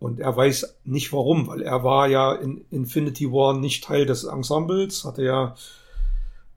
Und 0.00 0.20
er 0.20 0.36
weiß 0.36 0.78
nicht 0.84 1.12
warum, 1.12 1.48
weil 1.48 1.62
er 1.62 1.82
war 1.82 2.06
ja 2.08 2.32
in 2.32 2.64
Infinity 2.70 3.32
War 3.32 3.54
nicht 3.54 3.84
Teil 3.84 4.06
des 4.06 4.24
Ensembles, 4.24 5.04
hatte 5.04 5.24
ja, 5.24 5.56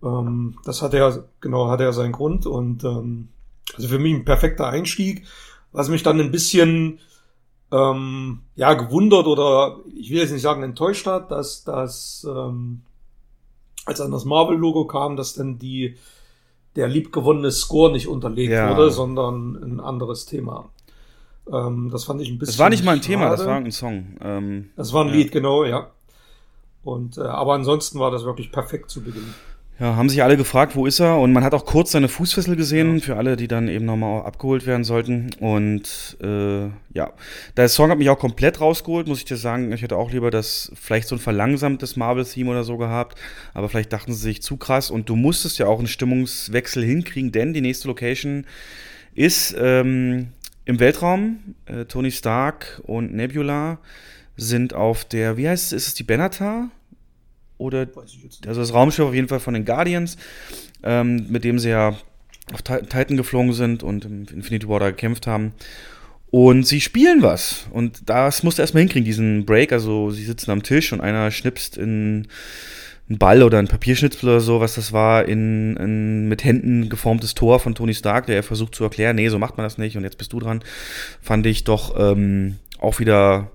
ähm, 0.03 0.57
das 0.63 0.81
hatte 0.81 0.97
er, 0.97 1.23
genau, 1.39 1.67
hatte 1.67 1.83
er 1.83 1.93
seinen 1.93 2.11
Grund 2.11 2.45
und 2.45 2.83
ähm, 2.83 3.29
also 3.75 3.87
für 3.87 3.99
mich 3.99 4.13
ein 4.13 4.25
perfekter 4.25 4.67
Einstieg, 4.67 5.25
was 5.71 5.89
mich 5.89 6.03
dann 6.03 6.19
ein 6.19 6.31
bisschen 6.31 6.99
ähm, 7.71 8.41
ja 8.55 8.73
gewundert 8.73 9.25
oder 9.25 9.79
ich 9.95 10.11
will 10.11 10.19
jetzt 10.19 10.31
nicht 10.31 10.41
sagen 10.41 10.61
enttäuscht 10.61 11.07
hat, 11.07 11.31
dass 11.31 11.63
das 11.63 12.27
ähm, 12.29 12.81
als 13.85 14.01
an 14.01 14.11
das 14.11 14.25
Marvel-Logo 14.25 14.85
kam, 14.85 15.15
dass 15.15 15.33
dann 15.33 15.57
die 15.57 15.95
der 16.75 16.87
liebgewonnene 16.87 17.51
Score 17.51 17.91
nicht 17.91 18.07
unterlegt 18.07 18.53
ja. 18.53 18.69
wurde, 18.69 18.91
sondern 18.91 19.55
ein 19.61 19.79
anderes 19.79 20.25
Thema. 20.25 20.69
Ähm, 21.51 21.89
das 21.91 22.03
fand 22.03 22.21
ich 22.21 22.29
ein 22.29 22.37
bisschen. 22.37 22.53
Das 22.53 22.59
war 22.59 22.69
nicht 22.69 22.83
mal 22.83 22.95
ein 22.95 23.01
Thema, 23.01 23.29
das 23.29 23.45
war 23.45 23.57
ein 23.57 23.71
Song. 23.71 24.17
Ähm, 24.21 24.69
das 24.75 24.93
war 24.93 25.03
ein 25.03 25.09
ja. 25.09 25.15
Lied, 25.15 25.31
genau, 25.31 25.65
ja. 25.65 25.91
Und 26.83 27.17
äh, 27.17 27.21
aber 27.21 27.53
ansonsten 27.53 27.99
war 27.99 28.11
das 28.11 28.23
wirklich 28.23 28.51
perfekt 28.51 28.89
zu 28.89 29.03
Beginn. 29.03 29.33
Ja, 29.81 29.95
haben 29.95 30.09
sich 30.09 30.21
alle 30.21 30.37
gefragt, 30.37 30.75
wo 30.75 30.85
ist 30.85 30.99
er? 30.99 31.17
Und 31.17 31.33
man 31.33 31.43
hat 31.43 31.55
auch 31.55 31.65
kurz 31.65 31.93
seine 31.93 32.07
Fußfessel 32.07 32.55
gesehen, 32.55 32.97
ja. 32.97 33.03
für 33.03 33.17
alle, 33.17 33.35
die 33.35 33.47
dann 33.47 33.67
eben 33.67 33.85
nochmal 33.85 34.21
abgeholt 34.21 34.67
werden 34.67 34.83
sollten. 34.83 35.31
Und 35.39 36.17
äh, 36.21 36.65
ja, 36.93 37.13
der 37.57 37.67
Song 37.67 37.89
hat 37.89 37.97
mich 37.97 38.11
auch 38.11 38.19
komplett 38.19 38.61
rausgeholt, 38.61 39.07
muss 39.07 39.17
ich 39.17 39.25
dir 39.25 39.37
sagen. 39.37 39.71
Ich 39.71 39.81
hätte 39.81 39.97
auch 39.97 40.11
lieber 40.11 40.29
das, 40.29 40.71
vielleicht 40.75 41.07
so 41.07 41.15
ein 41.15 41.19
verlangsamtes 41.19 41.95
Marvel-Theme 41.95 42.51
oder 42.51 42.63
so 42.63 42.77
gehabt. 42.77 43.17
Aber 43.55 43.69
vielleicht 43.69 43.91
dachten 43.91 44.13
sie 44.13 44.21
sich 44.21 44.43
zu 44.43 44.57
krass. 44.57 44.91
Und 44.91 45.09
du 45.09 45.15
musstest 45.15 45.57
ja 45.57 45.65
auch 45.65 45.79
einen 45.79 45.87
Stimmungswechsel 45.87 46.83
hinkriegen, 46.83 47.31
denn 47.31 47.53
die 47.53 47.61
nächste 47.61 47.87
Location 47.87 48.45
ist 49.15 49.55
ähm, 49.57 50.27
im 50.65 50.79
Weltraum, 50.79 51.55
äh, 51.65 51.85
Tony 51.85 52.11
Stark 52.11 52.81
und 52.83 53.13
Nebula 53.13 53.79
sind 54.37 54.73
auf 54.73 55.05
der, 55.05 55.37
wie 55.37 55.47
heißt 55.47 55.67
es, 55.67 55.73
ist 55.73 55.87
es 55.87 55.93
die 55.93 56.03
Benatar? 56.03 56.69
Oder, 57.57 57.87
also 58.47 58.59
das 58.59 58.73
Raumschiff 58.73 59.05
auf 59.05 59.13
jeden 59.13 59.27
Fall 59.27 59.39
von 59.39 59.53
den 59.53 59.65
Guardians, 59.65 60.17
ähm, 60.83 61.27
mit 61.29 61.43
dem 61.43 61.59
sie 61.59 61.69
ja 61.69 61.95
auf 62.53 62.61
Titan 62.63 63.17
geflogen 63.17 63.53
sind 63.53 63.83
und 63.83 64.05
im 64.05 64.25
Infinity 64.33 64.67
War 64.67 64.79
da 64.79 64.89
gekämpft 64.89 65.27
haben. 65.27 65.53
Und 66.31 66.65
sie 66.65 66.81
spielen 66.81 67.21
was. 67.21 67.67
Und 67.71 68.09
das 68.09 68.41
musste 68.41 68.61
erstmal 68.61 68.81
hinkriegen, 68.81 69.05
diesen 69.05 69.45
Break. 69.45 69.73
Also 69.73 70.11
sie 70.11 70.23
sitzen 70.23 70.49
am 70.49 70.63
Tisch 70.63 70.93
und 70.93 71.01
einer 71.01 71.29
schnipst 71.29 71.77
in 71.77 72.27
ein 73.11 73.17
Ball 73.17 73.43
oder 73.43 73.59
ein 73.59 73.67
Papierschnitzel 73.67 74.29
oder 74.29 74.39
so, 74.39 74.59
was 74.59 74.75
das 74.75 74.93
war, 74.93 75.25
in 75.25 75.77
ein 75.77 76.27
mit 76.27 76.43
Händen 76.43 76.89
geformtes 76.89 77.35
Tor 77.35 77.59
von 77.59 77.75
Tony 77.75 77.93
Stark, 77.93 78.25
der 78.25 78.37
er 78.37 78.43
versucht 78.43 78.73
zu 78.73 78.83
erklären, 78.83 79.17
nee, 79.17 79.29
so 79.29 79.37
macht 79.37 79.57
man 79.57 79.65
das 79.65 79.77
nicht 79.77 79.97
und 79.97 80.03
jetzt 80.03 80.17
bist 80.17 80.33
du 80.33 80.39
dran, 80.39 80.63
fand 81.21 81.45
ich 81.45 81.63
doch 81.63 81.95
ähm, 81.99 82.57
auch 82.79 82.99
wieder 82.99 83.51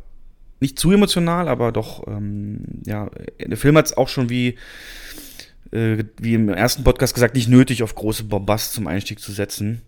nicht 0.61 0.79
zu 0.79 0.93
emotional, 0.93 1.49
aber 1.49 1.73
doch, 1.73 2.07
ähm, 2.07 2.61
ja, 2.85 3.11
der 3.45 3.57
Film 3.57 3.77
hat 3.77 3.87
es 3.87 3.97
auch 3.97 4.09
schon 4.09 4.31
wie, 4.31 4.57
äh, 5.73 6.05
wie 6.21 6.35
im 6.35 6.49
ersten 6.49 6.85
Podcast 6.85 7.15
gesagt, 7.15 7.35
nicht 7.35 7.49
nötig, 7.49 7.83
auf 7.83 7.95
große 7.95 8.25
Bombast 8.25 8.73
zum 8.73 8.87
Einstieg 8.87 9.21
zu 9.21 9.33
setzen. 9.33 9.83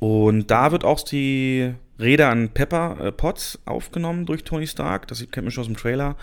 Und 0.00 0.50
da 0.50 0.72
wird 0.72 0.84
auch 0.84 1.00
die 1.02 1.74
Rede 2.02 2.26
an 2.26 2.50
Pepper 2.50 2.98
äh, 3.00 3.12
Potts 3.12 3.58
aufgenommen 3.64 4.26
durch 4.26 4.44
Tony 4.44 4.66
Stark. 4.66 5.08
Das 5.08 5.18
kennt 5.30 5.44
man 5.44 5.50
schon 5.50 5.62
aus 5.62 5.68
dem 5.68 5.76
Trailer. 5.76 6.16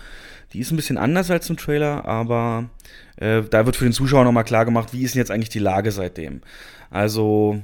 Die 0.52 0.60
ist 0.60 0.70
ein 0.70 0.76
bisschen 0.76 0.98
anders 0.98 1.30
als 1.30 1.48
im 1.50 1.56
Trailer, 1.56 2.04
aber 2.04 2.70
äh, 3.16 3.42
da 3.42 3.66
wird 3.66 3.76
für 3.76 3.84
den 3.84 3.92
Zuschauer 3.92 4.24
nochmal 4.24 4.44
klar 4.44 4.64
gemacht, 4.64 4.92
wie 4.92 5.02
ist 5.02 5.14
denn 5.14 5.20
jetzt 5.20 5.30
eigentlich 5.30 5.48
die 5.48 5.58
Lage 5.58 5.92
seitdem. 5.92 6.42
Also 6.90 7.62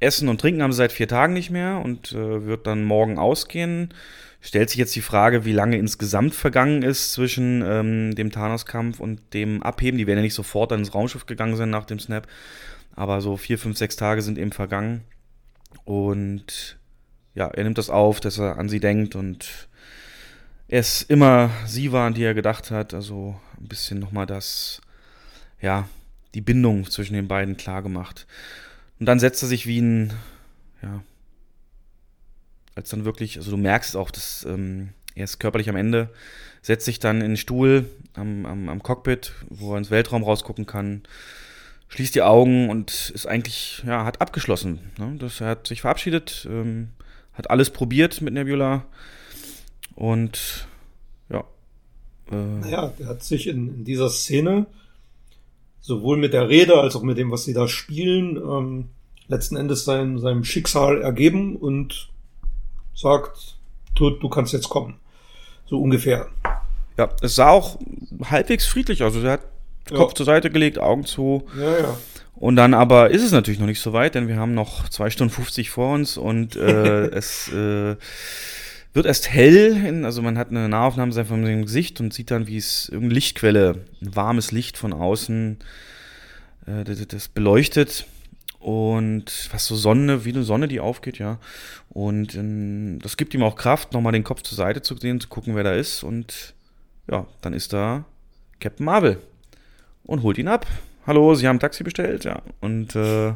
Essen 0.00 0.28
und 0.28 0.40
Trinken 0.40 0.62
haben 0.62 0.72
sie 0.72 0.78
seit 0.78 0.92
vier 0.92 1.08
Tagen 1.08 1.32
nicht 1.32 1.50
mehr 1.50 1.80
und 1.82 2.12
äh, 2.12 2.44
wird 2.44 2.66
dann 2.66 2.84
morgen 2.84 3.18
ausgehen. 3.18 3.94
Stellt 4.42 4.68
sich 4.68 4.78
jetzt 4.78 4.94
die 4.94 5.00
Frage, 5.00 5.44
wie 5.44 5.52
lange 5.52 5.78
insgesamt 5.78 6.34
vergangen 6.34 6.82
ist 6.82 7.12
zwischen 7.12 7.64
ähm, 7.66 8.14
dem 8.14 8.30
Thanos-Kampf 8.30 9.00
und 9.00 9.20
dem 9.32 9.62
Abheben. 9.62 9.98
Die 9.98 10.06
werden 10.06 10.18
ja 10.18 10.22
nicht 10.22 10.34
sofort 10.34 10.70
dann 10.70 10.80
ins 10.80 10.94
Raumschiff 10.94 11.26
gegangen 11.26 11.56
sein 11.56 11.70
nach 11.70 11.86
dem 11.86 11.98
Snap. 11.98 12.28
Aber 12.94 13.20
so 13.20 13.36
vier, 13.36 13.58
fünf, 13.58 13.76
sechs 13.78 13.96
Tage 13.96 14.22
sind 14.22 14.38
eben 14.38 14.52
vergangen. 14.52 15.02
Und 15.84 16.78
ja, 17.36 17.48
er 17.48 17.64
nimmt 17.64 17.78
das 17.78 17.90
auf, 17.90 18.18
dass 18.18 18.38
er 18.38 18.58
an 18.58 18.68
sie 18.68 18.80
denkt 18.80 19.14
und 19.14 19.68
er 20.68 20.80
ist 20.80 21.02
immer 21.02 21.50
sie 21.66 21.92
war, 21.92 22.06
an 22.06 22.14
die 22.14 22.24
er 22.24 22.34
gedacht 22.34 22.70
hat. 22.70 22.94
Also 22.94 23.38
ein 23.60 23.68
bisschen 23.68 24.00
nochmal 24.00 24.26
das, 24.26 24.80
ja, 25.60 25.88
die 26.34 26.40
Bindung 26.40 26.90
zwischen 26.90 27.14
den 27.14 27.28
beiden 27.28 27.56
klar 27.56 27.82
gemacht. 27.82 28.26
Und 28.98 29.06
dann 29.06 29.20
setzt 29.20 29.42
er 29.42 29.48
sich 29.48 29.66
wie 29.66 29.80
ein, 29.80 30.14
ja, 30.82 31.02
als 32.74 32.88
dann 32.88 33.04
wirklich, 33.04 33.36
also 33.36 33.50
du 33.50 33.58
merkst 33.58 33.96
auch, 33.96 34.10
dass 34.10 34.44
ähm, 34.48 34.90
er 35.14 35.24
ist 35.24 35.38
körperlich 35.38 35.68
am 35.68 35.76
Ende, 35.76 36.08
setzt 36.62 36.86
sich 36.86 36.98
dann 36.98 37.20
in 37.20 37.28
den 37.28 37.36
Stuhl 37.36 37.84
am, 38.14 38.46
am, 38.46 38.68
am 38.70 38.82
Cockpit, 38.82 39.32
wo 39.50 39.74
er 39.74 39.78
ins 39.78 39.90
Weltraum 39.90 40.24
rausgucken 40.24 40.64
kann, 40.64 41.02
schließt 41.88 42.14
die 42.14 42.22
Augen 42.22 42.70
und 42.70 43.10
ist 43.10 43.26
eigentlich, 43.26 43.82
ja, 43.86 44.06
hat 44.06 44.22
abgeschlossen. 44.22 44.90
Ne? 44.98 45.16
Das, 45.18 45.40
er 45.42 45.48
hat 45.48 45.66
sich 45.66 45.82
verabschiedet, 45.82 46.46
ähm, 46.50 46.88
hat 47.36 47.50
alles 47.50 47.70
probiert 47.70 48.20
mit 48.20 48.34
Nebula 48.34 48.84
und 49.94 50.66
ja. 51.28 51.44
Äh, 52.30 52.36
naja, 52.36 52.92
er 52.98 53.06
hat 53.06 53.22
sich 53.22 53.46
in, 53.46 53.68
in, 53.68 53.84
dieser 53.84 54.08
Szene 54.08 54.66
sowohl 55.80 56.16
mit 56.16 56.32
der 56.32 56.48
Rede 56.48 56.80
als 56.80 56.96
auch 56.96 57.02
mit 57.02 57.18
dem, 57.18 57.30
was 57.30 57.44
sie 57.44 57.54
da 57.54 57.68
spielen, 57.68 58.36
ähm, 58.36 58.88
letzten 59.28 59.56
Endes 59.56 59.84
sein, 59.84 60.18
seinem 60.18 60.44
Schicksal 60.44 61.02
ergeben 61.02 61.56
und 61.56 62.08
sagt, 62.94 63.56
du, 63.94 64.10
du 64.10 64.28
kannst 64.28 64.52
jetzt 64.52 64.68
kommen. 64.68 64.98
So 65.66 65.80
ungefähr. 65.80 66.28
Ja, 66.96 67.10
es 67.20 67.34
sah 67.34 67.50
auch 67.50 67.78
halbwegs 68.24 68.66
friedlich 68.66 69.02
aus. 69.02 69.14
Also 69.14 69.26
er 69.26 69.34
hat 69.34 69.42
ja. 69.90 69.96
Kopf 69.96 70.14
zur 70.14 70.26
Seite 70.26 70.50
gelegt, 70.50 70.78
Augen 70.78 71.04
zu. 71.04 71.44
Ja, 71.58 71.78
ja. 71.78 71.98
Und 72.36 72.56
dann 72.56 72.74
aber 72.74 73.10
ist 73.10 73.22
es 73.22 73.32
natürlich 73.32 73.58
noch 73.58 73.66
nicht 73.66 73.80
so 73.80 73.92
weit, 73.92 74.14
denn 74.14 74.28
wir 74.28 74.36
haben 74.36 74.54
noch 74.54 74.88
zwei 74.90 75.08
Stunden 75.10 75.32
50 75.32 75.70
vor 75.70 75.94
uns 75.94 76.18
und 76.18 76.54
äh, 76.54 77.06
es 77.10 77.48
äh, 77.48 77.96
wird 78.92 79.06
erst 79.06 79.30
hell, 79.30 80.04
also 80.04 80.22
man 80.22 80.38
hat 80.38 80.50
eine 80.50 80.68
Nahaufnahme 80.68 81.12
von 81.12 81.44
seinem 81.44 81.62
Gesicht 81.62 82.00
und 82.00 82.12
sieht 82.12 82.30
dann, 82.30 82.46
wie 82.46 82.58
es 82.58 82.88
irgendeine 82.88 83.14
Lichtquelle, 83.14 83.84
ein 84.02 84.14
warmes 84.14 84.52
Licht 84.52 84.76
von 84.76 84.92
außen, 84.92 85.58
äh, 86.66 86.84
das, 86.84 87.06
das 87.06 87.28
beleuchtet 87.28 88.06
und 88.58 89.30
fast 89.30 89.66
so 89.66 89.76
Sonne, 89.76 90.24
wie 90.24 90.32
eine 90.32 90.42
Sonne, 90.42 90.68
die 90.68 90.80
aufgeht, 90.80 91.18
ja. 91.18 91.38
Und 91.88 92.34
ähm, 92.34 92.98
das 93.00 93.16
gibt 93.16 93.32
ihm 93.32 93.42
auch 93.42 93.56
Kraft, 93.56 93.92
nochmal 93.92 94.12
den 94.12 94.24
Kopf 94.24 94.42
zur 94.42 94.56
Seite 94.56 94.82
zu 94.82 94.96
sehen, 94.96 95.20
zu 95.20 95.28
gucken, 95.28 95.54
wer 95.54 95.64
da 95.64 95.72
ist. 95.72 96.02
Und 96.02 96.54
ja, 97.10 97.26
dann 97.40 97.52
ist 97.52 97.72
da 97.72 98.04
Captain 98.60 98.84
Marvel 98.84 99.18
und 100.04 100.22
holt 100.22 100.36
ihn 100.38 100.48
ab. 100.48 100.66
Hallo, 101.06 101.34
Sie 101.34 101.46
haben 101.46 101.56
ein 101.56 101.60
Taxi 101.60 101.84
bestellt, 101.84 102.24
ja. 102.24 102.42
Und 102.60 102.96
äh, 102.96 103.34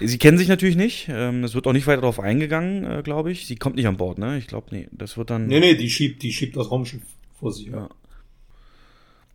sie 0.00 0.18
kennen 0.18 0.36
sich 0.36 0.48
natürlich 0.48 0.76
nicht. 0.76 1.08
Ähm, 1.10 1.44
es 1.44 1.54
wird 1.54 1.66
auch 1.66 1.72
nicht 1.72 1.86
weiter 1.86 2.02
darauf 2.02 2.20
eingegangen, 2.20 2.84
äh, 2.84 3.02
glaube 3.02 3.32
ich. 3.32 3.46
Sie 3.46 3.56
kommt 3.56 3.76
nicht 3.76 3.86
an 3.86 3.96
Bord, 3.96 4.18
ne? 4.18 4.36
Ich 4.36 4.46
glaube, 4.46 4.66
nee, 4.70 4.88
das 4.92 5.16
wird 5.16 5.30
dann. 5.30 5.46
Nee, 5.46 5.60
nee, 5.60 5.74
die 5.74 5.88
schiebt, 5.88 6.22
die 6.22 6.32
schiebt 6.32 6.56
das 6.56 6.70
Raumschiff 6.70 7.00
vor 7.40 7.52
sich. 7.52 7.68
Ja. 7.68 7.88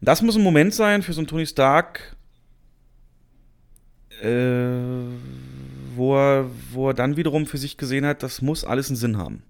Das 0.01 0.21
muss 0.21 0.35
ein 0.35 0.43
Moment 0.43 0.73
sein 0.73 1.01
für 1.01 1.13
so 1.13 1.21
einen 1.21 1.27
Tony 1.27 1.45
Stark, 1.45 2.15
äh, 4.21 4.27
wo, 5.95 6.15
er, 6.15 6.49
wo 6.71 6.89
er 6.89 6.93
dann 6.93 7.17
wiederum 7.17 7.47
für 7.47 7.57
sich 7.57 7.77
gesehen 7.77 8.05
hat, 8.05 8.21
das 8.21 8.41
muss 8.41 8.63
alles 8.63 8.89
einen 8.89 8.97
Sinn 8.97 9.17
haben. 9.17 9.43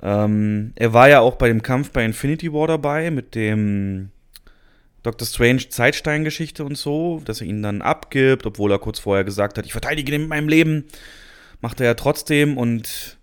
Ähm, 0.00 0.72
er 0.74 0.92
war 0.92 1.08
ja 1.08 1.20
auch 1.20 1.36
bei 1.36 1.48
dem 1.48 1.62
Kampf 1.62 1.90
bei 1.90 2.04
Infinity 2.04 2.52
War 2.52 2.66
dabei 2.66 3.10
mit 3.10 3.34
dem 3.34 4.10
Doctor 5.02 5.26
Strange 5.26 5.68
Zeitstein-Geschichte 5.68 6.64
und 6.64 6.76
so, 6.76 7.20
dass 7.24 7.40
er 7.40 7.46
ihn 7.46 7.62
dann 7.62 7.82
abgibt, 7.82 8.46
obwohl 8.46 8.70
er 8.70 8.78
kurz 8.78 8.98
vorher 8.98 9.24
gesagt 9.24 9.58
hat, 9.58 9.66
ich 9.66 9.72
verteidige 9.72 10.14
ihn 10.14 10.22
mit 10.22 10.30
meinem 10.30 10.48
Leben. 10.48 10.84
Macht 11.60 11.80
er 11.80 11.86
ja 11.86 11.94
trotzdem 11.94 12.56
und 12.56 13.18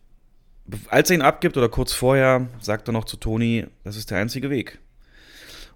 als 0.90 1.10
er 1.10 1.16
ihn 1.16 1.22
abgibt 1.22 1.58
oder 1.58 1.70
kurz 1.70 1.94
vorher, 1.94 2.48
sagt 2.60 2.88
er 2.90 2.92
noch 2.92 3.06
zu 3.06 3.18
Tony, 3.18 3.66
das 3.84 3.96
ist 3.96 4.12
der 4.12 4.20
einzige 4.20 4.50
Weg. 4.50 4.80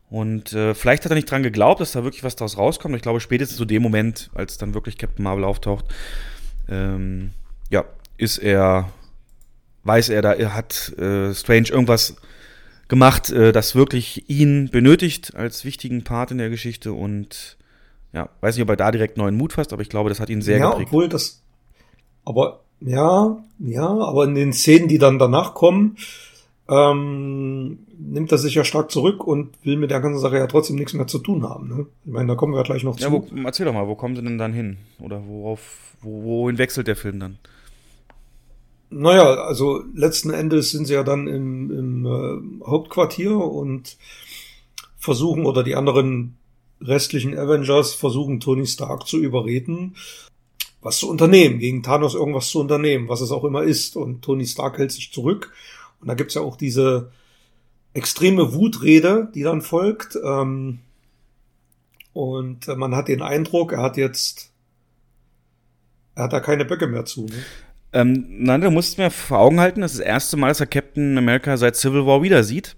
Und 0.09 0.53
äh, 0.53 0.75
vielleicht 0.75 1.05
hat 1.05 1.11
er 1.11 1.15
nicht 1.15 1.31
dran 1.31 1.41
geglaubt, 1.41 1.81
dass 1.81 1.93
da 1.93 2.03
wirklich 2.03 2.23
was 2.23 2.35
daraus 2.35 2.57
rauskommt. 2.57 2.95
Ich 2.95 3.01
glaube, 3.01 3.19
spätestens 3.19 3.57
zu 3.57 3.65
dem 3.65 3.81
Moment, 3.81 4.29
als 4.35 4.57
dann 4.57 4.75
wirklich 4.75 4.97
Captain 4.97 5.23
Marvel 5.23 5.43
auftaucht, 5.43 5.85
ähm, 6.69 7.31
ja, 7.71 7.85
ist 8.17 8.37
er, 8.37 8.89
weiß 9.83 10.09
er, 10.09 10.21
da 10.21 10.37
hat 10.53 10.93
äh, 10.99 11.33
Strange 11.33 11.69
irgendwas 11.69 12.15
gemacht, 12.93 13.31
äh, 13.31 13.51
das 13.51 13.73
wirklich 13.73 14.29
ihn 14.29 14.69
benötigt 14.69 15.35
als 15.35 15.65
wichtigen 15.65 16.03
Part 16.03 16.29
in 16.29 16.37
der 16.37 16.51
Geschichte 16.51 16.93
und 16.93 17.57
ja, 18.13 18.29
weiß 18.41 18.55
nicht, 18.55 18.61
ob 18.61 18.69
er 18.69 18.75
da 18.75 18.91
direkt 18.91 19.17
neuen 19.17 19.35
Mut 19.35 19.53
fasst, 19.53 19.73
aber 19.73 19.81
ich 19.81 19.89
glaube, 19.89 20.09
das 20.09 20.19
hat 20.19 20.29
ihn 20.29 20.43
sehr 20.43 20.59
ja, 20.59 20.69
geprägt. 20.69 20.89
Obwohl 20.89 21.09
das, 21.09 21.41
aber 22.23 22.59
ja, 22.81 23.43
ja, 23.57 23.87
aber 23.87 24.25
in 24.25 24.35
den 24.35 24.53
Szenen, 24.53 24.89
die 24.89 24.99
dann 24.99 25.17
danach 25.17 25.55
kommen, 25.55 25.97
ähm, 26.69 27.79
nimmt 27.97 28.31
er 28.31 28.37
sich 28.37 28.53
ja 28.53 28.63
stark 28.63 28.91
zurück 28.91 29.25
und 29.25 29.49
will 29.63 29.77
mit 29.77 29.89
der 29.89 29.99
ganzen 29.99 30.19
Sache 30.19 30.37
ja 30.37 30.45
trotzdem 30.45 30.75
nichts 30.75 30.93
mehr 30.93 31.07
zu 31.07 31.17
tun 31.17 31.49
haben. 31.49 31.75
Ne? 31.75 31.85
Ich 32.05 32.11
meine, 32.11 32.27
da 32.27 32.35
kommen 32.35 32.53
wir 32.53 32.57
ja 32.57 32.63
gleich 32.63 32.83
noch 32.83 32.99
ja, 32.99 33.07
zu. 33.07 33.11
Wo, 33.11 33.27
erzähl 33.43 33.65
doch 33.65 33.73
mal, 33.73 33.87
wo 33.87 33.95
kommen 33.95 34.15
sie 34.15 34.21
denn 34.21 34.37
dann 34.37 34.53
hin? 34.53 34.77
Oder 34.99 35.23
worauf, 35.25 35.95
wo, 36.01 36.43
wohin 36.43 36.59
wechselt 36.59 36.85
der 36.85 36.95
Film 36.95 37.19
dann? 37.19 37.39
Naja, 38.95 39.43
also 39.43 39.83
letzten 39.95 40.29
Endes 40.29 40.69
sind 40.69 40.85
sie 40.85 40.93
ja 40.93 41.03
dann 41.03 41.27
im, 41.27 41.71
im 41.71 42.05
äh, 42.05 42.65
Hauptquartier 42.67 43.35
und 43.35 43.97
versuchen, 44.99 45.45
oder 45.45 45.63
die 45.63 45.75
anderen 45.75 46.37
restlichen 46.79 47.37
Avengers 47.37 47.93
versuchen, 47.93 48.39
Tony 48.39 48.67
Stark 48.67 49.07
zu 49.07 49.17
überreden, 49.17 49.95
was 50.81 50.97
zu 50.97 51.09
unternehmen, 51.09 51.59
gegen 51.59 51.81
Thanos 51.81 52.13
irgendwas 52.13 52.49
zu 52.49 52.59
unternehmen, 52.59 53.09
was 53.09 53.21
es 53.21 53.31
auch 53.31 53.43
immer 53.45 53.63
ist. 53.63 53.95
Und 53.95 54.21
Tony 54.21 54.45
Stark 54.45 54.77
hält 54.77 54.91
sich 54.91 55.11
zurück. 55.11 55.53
Und 55.99 56.07
da 56.07 56.13
gibt's 56.13 56.35
ja 56.35 56.41
auch 56.41 56.55
diese 56.55 57.11
extreme 57.93 58.53
Wutrede, 58.53 59.31
die 59.33 59.43
dann 59.43 59.61
folgt. 59.61 60.17
Ähm, 60.23 60.79
und 62.11 62.67
man 62.67 62.95
hat 62.95 63.07
den 63.07 63.23
Eindruck, 63.23 63.71
er 63.71 63.81
hat 63.81 63.97
jetzt, 63.97 64.51
er 66.13 66.25
hat 66.25 66.33
da 66.33 66.39
keine 66.39 66.65
Böcke 66.65 66.85
mehr 66.85 67.05
zu. 67.05 67.25
Ne? 67.25 67.43
Ähm, 67.93 68.25
nein, 68.29 68.61
du 68.61 68.71
musst 68.71 68.97
mir 68.97 69.11
vor 69.11 69.39
Augen 69.39 69.59
halten, 69.59 69.81
das 69.81 69.93
ist 69.93 69.99
das 69.99 70.07
erste 70.07 70.37
Mal, 70.37 70.47
dass 70.47 70.59
er 70.59 70.65
Captain 70.65 71.17
America 71.17 71.57
seit 71.57 71.75
Civil 71.75 72.05
War 72.05 72.23
wieder 72.23 72.43
sieht. 72.43 72.75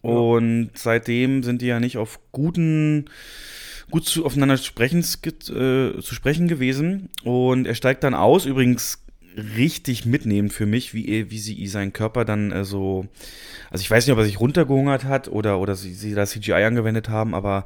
Und 0.00 0.70
seitdem 0.74 1.42
sind 1.42 1.62
die 1.62 1.66
ja 1.66 1.80
nicht 1.80 1.96
auf 1.96 2.20
guten, 2.32 3.06
gut 3.90 4.04
zu, 4.04 4.24
aufeinander 4.24 4.54
äh, 4.54 4.58
zu 4.58 6.14
sprechen 6.14 6.48
gewesen. 6.48 7.08
Und 7.24 7.66
er 7.66 7.74
steigt 7.74 8.04
dann 8.04 8.14
aus, 8.14 8.46
übrigens 8.46 9.04
richtig 9.56 10.04
mitnehmend 10.04 10.52
für 10.52 10.66
mich, 10.66 10.92
wie, 10.94 11.30
wie 11.30 11.38
sie 11.38 11.66
seinen 11.66 11.92
Körper 11.92 12.24
dann 12.24 12.52
äh, 12.52 12.64
so. 12.64 13.06
Also 13.70 13.82
ich 13.82 13.90
weiß 13.90 14.06
nicht, 14.06 14.12
ob 14.12 14.18
er 14.18 14.24
sich 14.24 14.40
runtergehungert 14.40 15.04
hat 15.04 15.28
oder, 15.28 15.58
oder 15.58 15.74
sie, 15.74 15.94
sie 15.94 16.14
da 16.14 16.26
CGI 16.26 16.64
angewendet 16.64 17.08
haben, 17.08 17.34
aber 17.34 17.64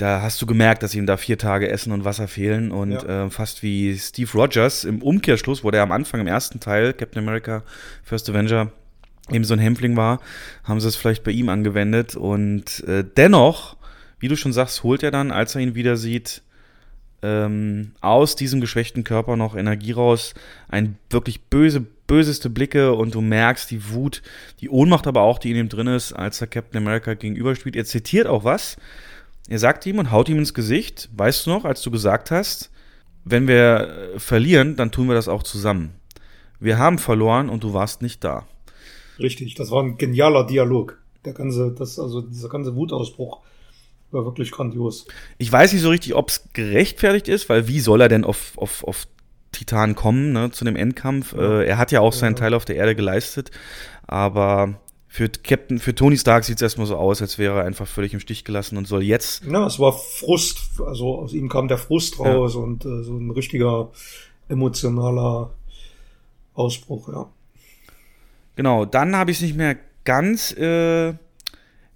da 0.00 0.22
hast 0.22 0.40
du 0.40 0.46
gemerkt, 0.46 0.82
dass 0.82 0.94
ihm 0.94 1.04
da 1.04 1.16
vier 1.18 1.36
Tage 1.36 1.68
Essen 1.68 1.92
und 1.92 2.04
Wasser 2.04 2.26
fehlen 2.26 2.72
und 2.72 2.92
ja. 2.92 3.26
äh, 3.26 3.30
fast 3.30 3.62
wie 3.62 3.96
Steve 3.98 4.30
Rogers 4.32 4.84
im 4.84 5.02
Umkehrschluss, 5.02 5.62
wo 5.62 5.70
der 5.70 5.82
am 5.82 5.92
Anfang 5.92 6.20
im 6.20 6.26
ersten 6.26 6.58
Teil 6.58 6.94
Captain 6.94 7.22
America 7.22 7.62
First 8.02 8.30
Avenger 8.30 8.72
eben 9.30 9.44
so 9.44 9.52
ein 9.52 9.60
Hämpfling 9.60 9.96
war, 9.96 10.20
haben 10.64 10.80
sie 10.80 10.88
es 10.88 10.96
vielleicht 10.96 11.22
bei 11.22 11.32
ihm 11.32 11.50
angewendet 11.50 12.16
und 12.16 12.82
äh, 12.84 13.04
dennoch, 13.04 13.76
wie 14.18 14.28
du 14.28 14.36
schon 14.36 14.54
sagst, 14.54 14.82
holt 14.84 15.02
er 15.02 15.10
dann, 15.10 15.30
als 15.30 15.54
er 15.54 15.60
ihn 15.60 15.74
wieder 15.74 15.98
sieht, 15.98 16.42
ähm, 17.22 17.92
aus 18.00 18.36
diesem 18.36 18.62
geschwächten 18.62 19.04
Körper 19.04 19.36
noch 19.36 19.54
Energie 19.54 19.92
raus, 19.92 20.32
ein 20.68 20.96
wirklich 21.10 21.42
böse, 21.42 21.82
böseste 22.06 22.48
Blicke 22.48 22.94
und 22.94 23.14
du 23.14 23.20
merkst 23.20 23.70
die 23.70 23.90
Wut, 23.90 24.22
die 24.60 24.70
Ohnmacht 24.70 25.06
aber 25.06 25.20
auch, 25.20 25.38
die 25.38 25.50
in 25.50 25.58
ihm 25.58 25.68
drin 25.68 25.88
ist, 25.88 26.14
als 26.14 26.40
er 26.40 26.46
Captain 26.46 26.82
America 26.82 27.12
gegenüberspielt. 27.12 27.76
Er 27.76 27.84
zitiert 27.84 28.26
auch 28.26 28.44
was, 28.44 28.78
er 29.48 29.58
sagt 29.58 29.86
ihm 29.86 29.98
und 29.98 30.10
haut 30.10 30.28
ihm 30.28 30.38
ins 30.38 30.54
Gesicht, 30.54 31.08
weißt 31.16 31.46
du 31.46 31.50
noch, 31.50 31.64
als 31.64 31.82
du 31.82 31.90
gesagt 31.90 32.30
hast, 32.30 32.70
wenn 33.24 33.48
wir 33.48 34.14
äh, 34.14 34.18
verlieren, 34.18 34.76
dann 34.76 34.90
tun 34.90 35.08
wir 35.08 35.14
das 35.14 35.28
auch 35.28 35.42
zusammen. 35.42 35.94
Wir 36.58 36.78
haben 36.78 36.98
verloren 36.98 37.48
und 37.48 37.64
du 37.64 37.72
warst 37.72 38.02
nicht 38.02 38.22
da. 38.22 38.46
Richtig, 39.18 39.54
das 39.54 39.70
war 39.70 39.82
ein 39.82 39.96
genialer 39.96 40.46
Dialog. 40.46 40.98
Der 41.24 41.32
ganze, 41.32 41.72
das, 41.72 41.98
also 41.98 42.22
dieser 42.22 42.48
ganze 42.48 42.74
Wutausbruch 42.74 43.40
war 44.10 44.24
wirklich 44.24 44.50
grandios. 44.50 45.06
Ich 45.38 45.50
weiß 45.50 45.72
nicht 45.72 45.82
so 45.82 45.90
richtig, 45.90 46.14
ob 46.14 46.30
es 46.30 46.48
gerechtfertigt 46.52 47.28
ist, 47.28 47.48
weil 47.48 47.68
wie 47.68 47.80
soll 47.80 48.00
er 48.00 48.08
denn 48.08 48.24
auf, 48.24 48.56
auf, 48.56 48.84
auf 48.84 49.06
Titanen 49.52 49.94
kommen, 49.94 50.32
ne, 50.32 50.50
zu 50.50 50.64
dem 50.64 50.76
Endkampf. 50.76 51.34
Ja. 51.34 51.60
Äh, 51.60 51.66
er 51.66 51.78
hat 51.78 51.92
ja 51.92 52.00
auch 52.00 52.12
seinen 52.12 52.36
Teil 52.36 52.54
auf 52.54 52.64
der 52.64 52.76
Erde 52.76 52.94
geleistet, 52.94 53.50
aber 54.06 54.80
für 55.12 55.28
Captain, 55.28 55.80
für 55.80 55.92
Tony 55.92 56.16
Stark 56.16 56.44
sieht 56.44 56.56
es 56.56 56.62
erstmal 56.62 56.86
so 56.86 56.96
aus, 56.96 57.20
als 57.20 57.36
wäre 57.36 57.58
er 57.58 57.64
einfach 57.64 57.88
völlig 57.88 58.14
im 58.14 58.20
Stich 58.20 58.44
gelassen 58.44 58.78
und 58.78 58.86
soll 58.86 59.02
jetzt. 59.02 59.44
Ja, 59.44 59.66
es 59.66 59.80
war 59.80 59.92
Frust, 59.92 60.80
also 60.86 61.18
aus 61.18 61.32
ihm 61.32 61.48
kam 61.48 61.66
der 61.66 61.78
Frust 61.78 62.20
raus 62.20 62.54
ja. 62.54 62.60
und 62.60 62.84
äh, 62.84 63.02
so 63.02 63.18
ein 63.18 63.32
richtiger 63.32 63.90
emotionaler 64.48 65.50
Ausbruch, 66.54 67.08
ja. 67.08 67.28
Genau, 68.54 68.84
dann 68.84 69.16
habe 69.16 69.32
ich 69.32 69.38
es 69.38 69.42
nicht 69.42 69.56
mehr 69.56 69.76
ganz 70.04 70.52
äh, 70.52 71.08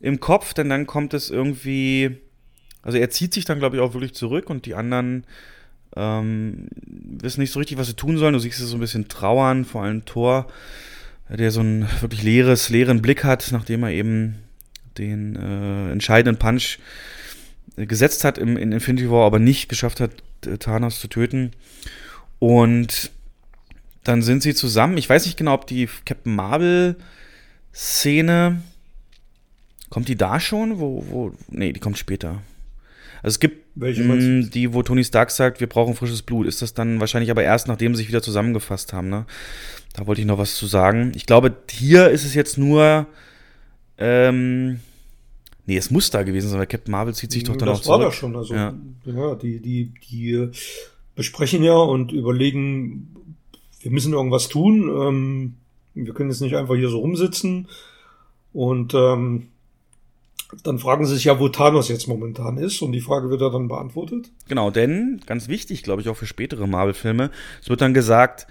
im 0.01 0.19
Kopf, 0.19 0.53
denn 0.53 0.69
dann 0.69 0.87
kommt 0.89 1.15
es 1.15 1.31
irgendwie. 1.31 2.19
Also 2.83 2.99
er 2.99 3.11
zieht 3.11 3.33
sich 3.33 3.45
dann, 3.45 3.61
glaube 3.61 3.77
ich, 3.77 3.83
auch 3.83 3.95
wirklich 3.95 4.15
zurück 4.15 4.51
und 4.51 4.67
die 4.67 4.75
anderen 4.75 5.25
ähm, 5.95 6.67
wissen 6.83 7.41
nicht 7.43 7.53
so 7.53 7.61
richtig, 7.61 7.79
was 7.79 7.87
sie 7.87 7.95
tun 7.95 8.19
sollen. 8.19 8.33
Du 8.33 8.41
siehst 8.41 8.61
es 8.61 8.71
so 8.71 8.77
ein 8.77 8.81
bisschen 8.81 9.07
trauern, 9.07 9.65
vor 9.65 9.85
allem 9.85 10.05
Thor 10.05 10.49
der 11.29 11.51
so 11.51 11.61
einen 11.61 11.89
wirklich 12.01 12.23
leeres, 12.23 12.69
leeren 12.69 13.03
Blick 13.03 13.25
hat, 13.25 13.49
nachdem 13.53 13.83
er 13.83 13.91
eben 13.91 14.37
den 14.99 15.37
äh, 15.37 15.91
entscheidenden 15.91 16.39
Punch 16.39 16.79
äh, 17.77 17.87
gesetzt 17.87 18.25
hat 18.25 18.39
im, 18.39 18.57
in 18.57 18.73
Infinity 18.73 19.11
War, 19.11 19.27
aber 19.27 19.39
nicht 19.39 19.69
geschafft 19.69 20.01
hat, 20.01 20.11
Thanos 20.61 21.01
zu 21.01 21.09
töten. 21.09 21.53
Und 22.39 23.11
dann 24.05 24.23
sind 24.23 24.43
sie 24.43 24.55
zusammen. 24.55 24.97
Ich 24.99 25.09
weiß 25.09 25.25
nicht 25.25 25.39
genau, 25.39 25.55
ob 25.55 25.67
die 25.67 25.89
Captain 26.05 26.35
Marvel-Szene. 26.35 28.61
Kommt 29.89 30.09
die 30.09 30.17
da 30.17 30.39
schon? 30.41 30.79
Wo, 30.79 31.07
wo. 31.09 31.33
Nee, 31.49 31.73
die 31.73 31.81
kommt 31.81 31.97
später. 31.99 32.43
Also 33.23 33.37
es 33.37 33.41
gibt 33.41 33.65
Welche 33.75 34.03
mh, 34.03 34.51
die, 34.51 34.75
wo 34.75 34.83
Tony 34.83 35.03
Stark 35.03 35.31
sagt, 35.31 35.61
wir 35.61 35.67
brauchen 35.67 35.95
frisches 35.95 36.21
Blut. 36.21 36.47
Ist 36.47 36.61
das 36.61 36.75
dann 36.75 37.01
wahrscheinlich 37.01 37.31
aber 37.31 37.43
erst, 37.43 37.69
nachdem 37.69 37.95
sie 37.95 37.99
sich 37.99 38.09
wieder 38.09 38.21
zusammengefasst 38.21 38.93
haben, 38.93 39.09
ne? 39.09 39.25
Da 39.95 40.07
wollte 40.07 40.21
ich 40.21 40.27
noch 40.27 40.39
was 40.39 40.57
zu 40.57 40.67
sagen. 40.67 41.13
Ich 41.15 41.25
glaube, 41.25 41.57
hier 41.71 42.11
ist 42.11 42.25
es 42.25 42.35
jetzt 42.35 42.59
nur. 42.59 43.07
Ähm, 43.97 44.81
nee, 45.67 45.77
es 45.77 45.91
muss 45.91 46.11
da 46.11 46.25
gewesen 46.25 46.51
sein, 46.51 46.59
weil 46.59 46.67
Captain 46.67 46.91
Marvel 46.91 47.15
zieht 47.15 47.31
sich 47.31 47.45
doch 47.45 47.57
dann 47.57 47.69
das 47.69 47.79
auch 47.79 47.83
zurück. 47.83 48.01
Das 48.01 48.03
war 48.03 48.11
da 48.11 48.13
schon. 48.13 48.37
Also, 48.37 48.55
ja. 48.55 48.75
ja, 49.07 49.35
die, 49.37 49.61
die, 49.61 49.95
die 50.11 50.51
besprechen 51.15 51.63
ja 51.63 51.77
und 51.77 52.11
überlegen, 52.11 53.15
wir 53.81 53.93
müssen 53.93 54.13
irgendwas 54.13 54.49
tun. 54.49 54.89
Ähm, 54.89 55.55
wir 55.95 56.13
können 56.13 56.31
jetzt 56.31 56.41
nicht 56.41 56.57
einfach 56.57 56.75
hier 56.75 56.89
so 56.89 56.99
rumsitzen. 56.99 57.69
Und 58.53 58.95
ähm, 58.95 59.47
dann 60.65 60.81
fragen 60.81 61.07
sie 61.07 61.15
sich 61.15 61.25
ja, 61.25 61.39
wo 61.39 61.49
Thanos 61.49 61.89
jetzt 61.89 62.09
momentan 62.09 62.59
ist. 62.59 62.83
Und 62.83 62.91
die 62.91 63.01
Frage 63.01 63.31
wird 63.31 63.43
ja 63.43 63.51
dann 63.51 63.69
beantwortet. 63.69 64.33
Genau, 64.49 64.73
denn, 64.73 65.21
ganz 65.25 65.47
wichtig, 65.47 65.85
glaube 65.85 66.03
ich, 66.03 66.09
auch 66.09 66.17
für 66.17 66.27
spätere 66.27 66.67
Marvel-Filme, 66.67 67.31
es 67.63 67.69
wird 67.69 67.81
dann 67.81 67.95
gesagt, 67.95 68.49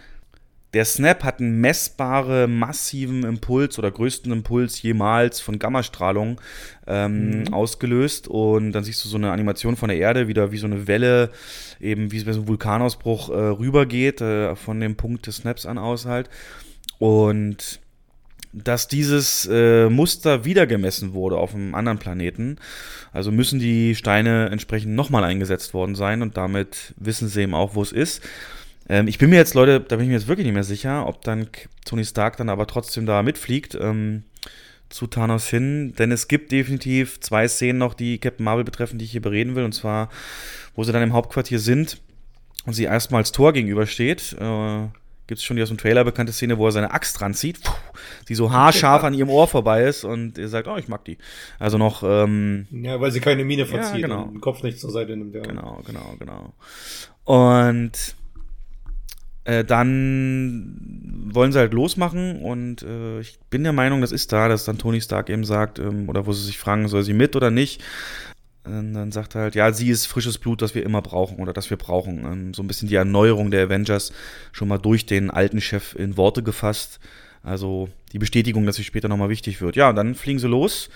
der 0.73 0.85
Snap 0.85 1.23
hat 1.23 1.39
einen 1.39 1.61
messbaren, 1.61 2.57
massiven 2.57 3.23
Impuls 3.23 3.77
oder 3.77 3.91
größten 3.91 4.31
Impuls 4.31 4.81
jemals 4.81 5.39
von 5.39 5.59
Gammastrahlung 5.59 6.41
ähm, 6.87 7.41
mhm. 7.41 7.53
ausgelöst. 7.53 8.27
Und 8.27 8.71
dann 8.71 8.83
siehst 8.83 9.03
du 9.05 9.09
so 9.09 9.17
eine 9.17 9.31
Animation 9.31 9.75
von 9.75 9.89
der 9.89 9.99
Erde, 9.99 10.27
wieder 10.27 10.51
wie 10.51 10.57
so 10.57 10.65
eine 10.65 10.87
Welle, 10.87 11.29
eben 11.79 12.11
wie 12.11 12.19
so 12.19 12.29
einem 12.31 12.47
Vulkanausbruch 12.47 13.29
äh, 13.29 13.33
rübergeht, 13.33 14.21
äh, 14.21 14.55
von 14.55 14.79
dem 14.79 14.95
Punkt 14.95 15.27
des 15.27 15.37
Snaps 15.37 15.65
an 15.67 15.77
aus 15.77 16.05
halt. 16.05 16.29
Und 16.97 17.79
dass 18.53 18.87
dieses 18.87 19.47
äh, 19.51 19.89
Muster 19.89 20.45
wieder 20.45 20.67
gemessen 20.67 21.13
wurde 21.13 21.37
auf 21.37 21.55
einem 21.55 21.73
anderen 21.73 21.97
Planeten. 21.97 22.57
Also 23.11 23.31
müssen 23.31 23.59
die 23.59 23.95
Steine 23.95 24.49
entsprechend 24.49 24.93
nochmal 24.95 25.23
eingesetzt 25.23 25.73
worden 25.73 25.95
sein 25.95 26.21
und 26.21 26.37
damit 26.37 26.93
wissen 26.97 27.27
sie 27.27 27.41
eben 27.41 27.55
auch, 27.55 27.75
wo 27.75 27.81
es 27.81 27.91
ist. 27.91 28.21
Ähm, 28.89 29.07
ich 29.07 29.17
bin 29.17 29.29
mir 29.29 29.37
jetzt, 29.37 29.53
Leute, 29.53 29.79
da 29.79 29.95
bin 29.95 30.05
ich 30.05 30.09
mir 30.09 30.15
jetzt 30.15 30.27
wirklich 30.27 30.45
nicht 30.45 30.53
mehr 30.53 30.63
sicher, 30.63 31.07
ob 31.07 31.21
dann 31.21 31.47
Tony 31.85 32.05
Stark 32.05 32.37
dann 32.37 32.49
aber 32.49 32.67
trotzdem 32.67 33.05
da 33.05 33.23
mitfliegt 33.23 33.75
ähm, 33.79 34.23
zu 34.89 35.07
Thanos 35.07 35.47
hin. 35.47 35.93
Denn 35.97 36.11
es 36.11 36.27
gibt 36.27 36.51
definitiv 36.51 37.19
zwei 37.19 37.47
Szenen 37.47 37.79
noch, 37.79 37.93
die 37.93 38.17
Captain 38.17 38.43
Marvel 38.43 38.63
betreffen, 38.63 38.99
die 38.99 39.05
ich 39.05 39.11
hier 39.11 39.21
bereden 39.21 39.55
will. 39.55 39.63
Und 39.63 39.73
zwar, 39.73 40.09
wo 40.75 40.83
sie 40.83 40.91
dann 40.91 41.03
im 41.03 41.13
Hauptquartier 41.13 41.59
sind 41.59 42.01
und 42.65 42.73
sie 42.73 42.83
erstmals 42.83 43.31
Tor 43.31 43.53
gegenübersteht. 43.53 44.35
Äh, 44.39 44.87
Gibt 45.25 45.39
es 45.39 45.45
schon 45.45 45.55
die 45.55 45.63
aus 45.63 45.69
dem 45.69 45.77
Trailer 45.77 46.03
bekannte 46.03 46.33
Szene, 46.33 46.57
wo 46.57 46.65
er 46.65 46.73
seine 46.73 46.91
Axt 46.91 47.19
dran 47.19 47.33
zieht, 47.33 47.61
die 48.27 48.35
so 48.35 48.51
haarscharf 48.51 49.05
an 49.05 49.13
ihrem 49.13 49.29
Ohr 49.29 49.47
vorbei 49.47 49.83
ist 49.83 50.03
und 50.03 50.37
er 50.37 50.49
sagt, 50.49 50.67
oh, 50.67 50.75
ich 50.75 50.89
mag 50.89 51.05
die. 51.05 51.17
Also 51.59 51.77
noch. 51.77 52.03
Ähm, 52.05 52.67
ja, 52.71 52.99
weil 52.99 53.11
sie 53.11 53.21
keine 53.21 53.45
Mine 53.45 53.65
verzieht 53.65 54.01
ja, 54.01 54.07
genau. 54.07 54.23
und 54.23 54.33
den 54.33 54.41
Kopf 54.41 54.63
nicht 54.63 54.79
zur 54.81 54.91
Seite 54.91 55.15
nimmt. 55.15 55.33
Ja. 55.33 55.41
Genau, 55.43 55.81
genau, 55.85 56.15
genau. 56.19 56.53
Und 57.23 58.15
äh, 59.45 59.63
dann 59.63 61.29
wollen 61.33 61.51
sie 61.51 61.59
halt 61.59 61.73
losmachen 61.73 62.41
und 62.41 62.83
äh, 62.83 63.19
ich 63.19 63.39
bin 63.49 63.63
der 63.63 63.73
Meinung, 63.73 64.01
das 64.01 64.11
ist 64.11 64.31
da, 64.31 64.47
dass 64.47 64.65
dann 64.65 64.77
Tony 64.77 65.01
Stark 65.01 65.29
eben 65.29 65.43
sagt, 65.43 65.79
ähm, 65.79 66.07
oder 66.09 66.25
wo 66.25 66.33
sie 66.33 66.45
sich 66.45 66.57
fragen, 66.57 66.87
soll 66.87 67.03
sie 67.03 67.13
mit 67.13 67.35
oder 67.35 67.51
nicht. 67.51 67.81
Und 68.65 68.93
dann 68.93 69.11
sagt 69.11 69.35
er 69.35 69.41
halt, 69.41 69.55
ja, 69.55 69.73
sie 69.73 69.89
ist 69.89 70.05
frisches 70.05 70.37
Blut, 70.37 70.61
das 70.61 70.73
wir 70.73 70.83
immer 70.83 71.01
brauchen 71.01 71.39
oder 71.39 71.51
das 71.51 71.69
wir 71.69 71.77
brauchen. 71.77 72.19
Ähm, 72.25 72.53
so 72.53 72.63
ein 72.63 72.67
bisschen 72.67 72.87
die 72.87 72.95
Erneuerung 72.95 73.51
der 73.51 73.65
Avengers 73.65 74.13
schon 74.53 74.69
mal 74.69 74.77
durch 74.77 75.05
den 75.05 75.29
alten 75.29 75.59
Chef 75.59 75.95
in 75.95 76.15
Worte 76.15 76.43
gefasst. 76.43 76.99
Also 77.41 77.89
die 78.13 78.19
Bestätigung, 78.19 78.65
dass 78.65 78.77
sie 78.77 78.85
später 78.85 79.09
nochmal 79.09 79.29
wichtig 79.29 79.59
wird. 79.59 79.75
Ja, 79.75 79.89
und 79.89 79.97
dann 79.97 80.15
fliegen 80.15 80.39
sie 80.39 80.47
los. 80.47 80.89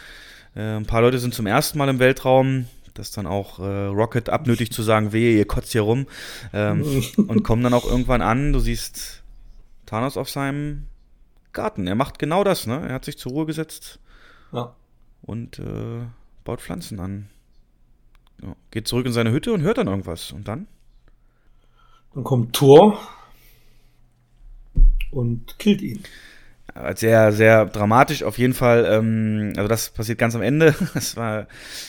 Äh, 0.55 0.77
ein 0.77 0.85
paar 0.85 1.01
Leute 1.01 1.19
sind 1.19 1.33
zum 1.33 1.45
ersten 1.45 1.77
Mal 1.77 1.89
im 1.89 1.99
Weltraum 1.99 2.67
das 2.99 3.11
dann 3.11 3.27
auch 3.27 3.59
äh, 3.59 3.85
Rocket 3.85 4.29
abnötigt 4.29 4.73
zu 4.73 4.83
sagen, 4.83 5.11
wehe, 5.11 5.37
ihr 5.37 5.45
kotzt 5.45 5.71
hier 5.71 5.81
rum. 5.81 6.07
Ähm, 6.53 6.83
und 7.17 7.43
kommen 7.43 7.63
dann 7.63 7.73
auch 7.73 7.85
irgendwann 7.85 8.21
an, 8.21 8.53
du 8.53 8.59
siehst 8.59 9.23
Thanos 9.85 10.17
auf 10.17 10.29
seinem 10.29 10.87
Garten. 11.53 11.87
Er 11.87 11.95
macht 11.95 12.19
genau 12.19 12.43
das, 12.43 12.67
ne? 12.67 12.87
Er 12.87 12.95
hat 12.95 13.05
sich 13.05 13.17
zur 13.17 13.31
Ruhe 13.31 13.45
gesetzt 13.45 13.99
ja. 14.51 14.75
und 15.21 15.59
äh, 15.59 16.05
baut 16.43 16.61
Pflanzen 16.61 16.99
an. 16.99 17.29
Ja, 18.41 18.55
geht 18.71 18.87
zurück 18.87 19.05
in 19.05 19.13
seine 19.13 19.31
Hütte 19.31 19.51
und 19.51 19.61
hört 19.61 19.77
dann 19.77 19.87
irgendwas. 19.87 20.31
Und 20.31 20.47
dann? 20.47 20.67
Dann 22.13 22.23
kommt 22.23 22.55
Thor 22.55 22.99
und 25.11 25.57
killt 25.57 25.81
ihn 25.81 26.03
sehr, 26.95 27.31
sehr 27.31 27.65
dramatisch 27.65 28.23
auf 28.23 28.37
jeden 28.37 28.53
Fall. 28.53 28.87
Ähm, 28.89 29.53
also 29.55 29.67
das 29.67 29.89
passiert 29.89 30.17
ganz 30.17 30.35
am 30.35 30.41
Ende. 30.41 30.75
Das 30.93 31.15
war, 31.15 31.47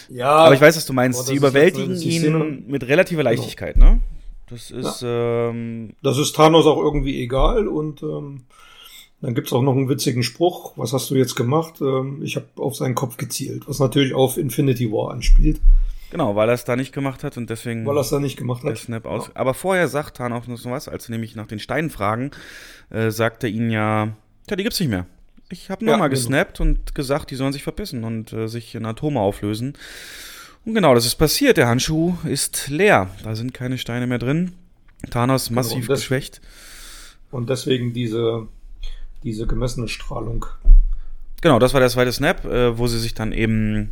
ja, 0.09 0.31
aber 0.31 0.55
ich 0.55 0.61
weiß, 0.61 0.77
was 0.77 0.87
du 0.87 0.93
meinst. 0.93 1.27
Sie 1.27 1.35
überwältigen 1.35 1.97
ihn 1.97 2.65
mit 2.67 2.87
relativer 2.87 3.23
genau. 3.23 3.31
Leichtigkeit, 3.31 3.75
genau. 3.75 3.93
ne? 3.93 4.01
Das 4.51 4.71
ist, 4.71 5.03
ja. 5.03 5.51
ähm, 5.51 5.91
das 6.03 6.19
ist 6.19 6.35
Thanos 6.35 6.67
auch 6.67 6.79
irgendwie 6.79 7.23
egal 7.23 7.69
und 7.69 8.03
ähm, 8.03 8.45
dann 9.21 9.35
gibt's 9.35 9.53
auch 9.53 9.63
noch 9.63 9.75
einen 9.75 9.89
witzigen 9.89 10.23
Spruch. 10.23 10.73
Was 10.77 10.93
hast 10.93 11.11
du 11.11 11.17
jetzt 11.17 11.35
gemacht? 11.35 11.81
Ähm, 11.81 12.23
ich 12.23 12.37
habe 12.37 12.47
auf 12.57 12.77
seinen 12.77 12.95
Kopf 12.95 13.17
gezielt, 13.17 13.69
was 13.69 13.79
natürlich 13.79 14.15
auf 14.15 14.39
Infinity 14.39 14.91
War 14.91 15.11
anspielt. 15.11 15.61
Genau, 16.11 16.35
weil 16.37 16.49
er 16.49 16.55
es 16.55 16.65
da 16.65 16.77
nicht 16.77 16.95
gemacht 16.95 17.23
hat 17.25 17.37
und 17.37 17.51
deswegen. 17.51 17.85
Weil 17.85 17.99
er 17.99 18.01
es 18.01 18.09
da 18.09 18.19
nicht 18.19 18.39
gemacht 18.39 18.65
hat. 18.65 18.79
Snap 18.79 19.05
aus. 19.05 19.27
Ja. 19.27 19.33
Aber 19.35 19.53
vorher 19.53 19.89
sagt 19.89 20.17
Thanos 20.17 20.49
noch 20.49 20.65
was, 20.71 20.89
als 20.89 21.05
sie 21.05 21.13
nämlich 21.13 21.37
nach 21.37 21.47
den 21.47 21.59
Steinen 21.59 21.91
fragen, 21.91 22.31
äh, 22.91 23.11
sagt 23.11 23.45
er 23.45 23.51
ihnen 23.51 23.71
ja, 23.71 24.17
ja, 24.51 24.57
die 24.57 24.63
gibt's 24.63 24.81
nicht 24.81 24.89
mehr. 24.89 25.07
Ich 25.51 25.71
habe 25.71 25.85
nochmal 25.85 26.01
ja, 26.01 26.09
genau. 26.09 26.21
gesnappt 26.21 26.61
und 26.61 26.95
gesagt, 26.95 27.31
die 27.31 27.35
sollen 27.35 27.53
sich 27.53 27.63
verpissen 27.63 28.05
und 28.05 28.33
äh, 28.33 28.49
sich 28.49 28.75
in 28.75 28.85
Atome 28.85 29.21
auflösen. 29.21 29.75
Und 30.65 30.75
genau, 30.75 30.95
das 30.95 31.07
ist 31.07 31.15
passiert. 31.15 31.57
Der 31.57 31.69
Handschuh 31.69 32.17
ist 32.25 32.69
leer. 32.69 33.11
Da 33.25 33.35
sind 33.35 33.55
keine 33.55 33.79
Steine 33.79 34.07
mehr 34.07 34.19
drin. 34.19 34.53
Thanos 35.11 35.49
genau, 35.49 35.61
massiv 35.61 35.87
des 35.87 36.01
geschwächt. 36.01 36.41
Und 37.31 37.49
deswegen 37.49 37.93
diese, 37.93 38.49
diese 39.23 39.47
gemessene 39.47 39.89
Strahlung. 39.89 40.45
Genau, 41.41 41.59
das 41.59 41.73
war 41.73 41.81
der 41.81 41.89
zweite 41.89 42.13
Snap, 42.13 42.45
äh, 42.45 42.77
wo 42.77 42.87
sie 42.87 42.99
sich 42.99 43.15
dann 43.15 43.33
eben 43.33 43.91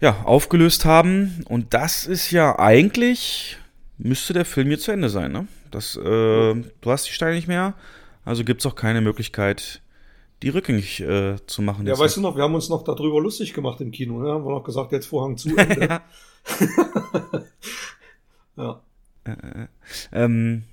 ja, 0.00 0.22
aufgelöst 0.24 0.84
haben. 0.84 1.44
Und 1.48 1.74
das 1.74 2.06
ist 2.06 2.30
ja 2.30 2.58
eigentlich, 2.58 3.58
müsste 3.98 4.32
der 4.32 4.44
Film 4.44 4.68
hier 4.68 4.78
zu 4.78 4.92
Ende 4.92 5.08
sein, 5.08 5.32
ne? 5.32 5.46
Das, 5.70 5.96
äh, 5.96 6.00
du 6.02 6.90
hast 6.90 7.06
die 7.06 7.12
Steine 7.12 7.34
nicht 7.34 7.48
mehr. 7.48 7.74
Also 8.26 8.44
gibt 8.44 8.60
es 8.60 8.66
auch 8.66 8.74
keine 8.74 9.00
Möglichkeit, 9.00 9.80
die 10.42 10.48
rückgängig 10.50 11.00
äh, 11.00 11.36
zu 11.46 11.62
machen. 11.62 11.86
Ja, 11.86 11.96
weißt 11.96 12.16
du 12.16 12.20
noch, 12.20 12.36
wir 12.36 12.42
haben 12.42 12.56
uns 12.56 12.68
noch 12.68 12.82
darüber 12.82 13.20
lustig 13.20 13.54
gemacht 13.54 13.80
im 13.80 13.92
Kino. 13.92 14.18
Ne? 14.18 14.28
Haben 14.30 14.44
wir 14.44 14.50
noch 14.50 14.64
gesagt, 14.64 14.90
jetzt 14.92 15.06
Vorhang 15.06 15.36
zu. 15.36 15.50
ja. 15.56 16.02
ja. 18.56 18.82
Äh, 19.24 19.30
äh, 19.30 19.66
ähm, 20.12 20.64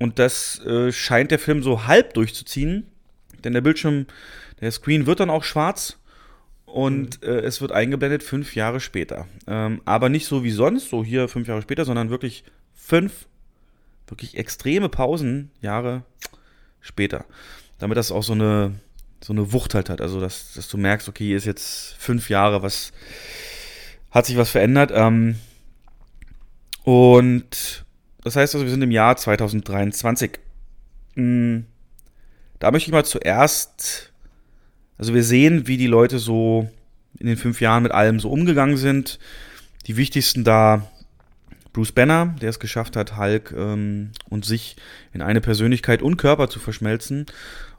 und 0.00 0.18
das 0.18 0.58
äh, 0.66 0.90
scheint 0.90 1.30
der 1.30 1.38
Film 1.38 1.62
so 1.62 1.86
halb 1.86 2.14
durchzuziehen, 2.14 2.88
denn 3.44 3.52
der 3.52 3.60
Bildschirm, 3.60 4.06
der 4.60 4.72
Screen 4.72 5.06
wird 5.06 5.20
dann 5.20 5.30
auch 5.30 5.44
schwarz 5.44 6.00
und 6.66 7.22
mhm. 7.22 7.28
äh, 7.28 7.40
es 7.42 7.60
wird 7.60 7.70
eingeblendet 7.70 8.24
fünf 8.24 8.56
Jahre 8.56 8.80
später. 8.80 9.28
Ähm, 9.46 9.82
aber 9.84 10.08
nicht 10.08 10.26
so 10.26 10.42
wie 10.42 10.50
sonst, 10.50 10.90
so 10.90 11.04
hier 11.04 11.28
fünf 11.28 11.46
Jahre 11.46 11.62
später, 11.62 11.84
sondern 11.84 12.10
wirklich 12.10 12.42
fünf 12.72 13.28
wirklich 14.08 14.36
extreme 14.36 14.88
Pausen, 14.88 15.50
Jahre 15.60 16.02
später. 16.80 17.24
Damit 17.78 17.96
das 17.96 18.12
auch 18.12 18.22
so 18.22 18.32
eine, 18.32 18.74
so 19.22 19.32
eine 19.32 19.52
Wucht 19.52 19.74
halt 19.74 19.88
hat. 19.88 20.00
Also, 20.00 20.20
dass, 20.20 20.54
dass 20.54 20.68
du 20.68 20.76
merkst, 20.76 21.08
okay, 21.08 21.26
hier 21.26 21.36
ist 21.36 21.46
jetzt 21.46 21.94
fünf 21.98 22.30
Jahre, 22.30 22.62
was 22.62 22.92
hat 24.10 24.26
sich 24.26 24.36
was 24.36 24.50
verändert. 24.50 24.92
Ähm, 24.94 25.36
und 26.84 27.84
Das 28.22 28.36
heißt 28.36 28.54
also, 28.54 28.64
wir 28.64 28.70
sind 28.70 28.82
im 28.82 28.90
Jahr 28.90 29.16
2023. 29.16 30.38
Hm, 31.14 31.66
da 32.58 32.70
möchte 32.70 32.88
ich 32.88 32.92
mal 32.92 33.04
zuerst, 33.04 34.12
also 34.96 35.14
wir 35.14 35.24
sehen, 35.24 35.66
wie 35.66 35.76
die 35.76 35.86
Leute 35.86 36.18
so 36.18 36.70
in 37.18 37.26
den 37.26 37.36
fünf 37.36 37.60
Jahren 37.60 37.82
mit 37.82 37.92
allem 37.92 38.20
so 38.20 38.30
umgegangen 38.30 38.76
sind. 38.76 39.18
Die 39.86 39.96
wichtigsten 39.96 40.44
da 40.44 40.88
Bruce 41.74 41.92
Banner, 41.92 42.34
der 42.40 42.48
es 42.48 42.60
geschafft 42.60 42.96
hat, 42.96 43.18
Hulk 43.18 43.52
ähm, 43.54 44.12
und 44.30 44.46
sich 44.46 44.76
in 45.12 45.20
eine 45.20 45.42
Persönlichkeit 45.42 46.00
und 46.00 46.16
Körper 46.16 46.48
zu 46.48 46.60
verschmelzen 46.60 47.26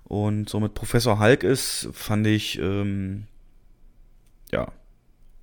und 0.04 0.50
somit 0.50 0.76
Professor 0.76 1.20
Hulk 1.20 1.43
ist, 1.43 1.89
fand 1.93 2.28
ich, 2.28 2.60
ähm, 2.60 3.24
ja, 4.52 4.72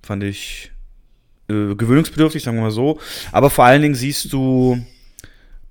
fand 0.01 0.23
ich 0.23 0.71
äh, 1.49 1.75
gewöhnungsbedürftig, 1.75 2.43
sagen 2.43 2.57
wir 2.57 2.63
mal 2.63 2.71
so. 2.71 2.99
Aber 3.31 3.49
vor 3.49 3.65
allen 3.65 3.81
Dingen 3.81 3.95
siehst 3.95 4.31
du 4.31 4.81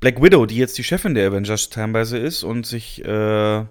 Black 0.00 0.20
Widow, 0.20 0.44
die 0.44 0.56
jetzt 0.56 0.76
die 0.76 0.84
Chefin 0.84 1.14
der 1.14 1.28
Avengers 1.28 1.70
teilweise 1.70 2.18
ist 2.18 2.42
und 2.42 2.66
sich 2.66 3.02
äh, 3.04 3.64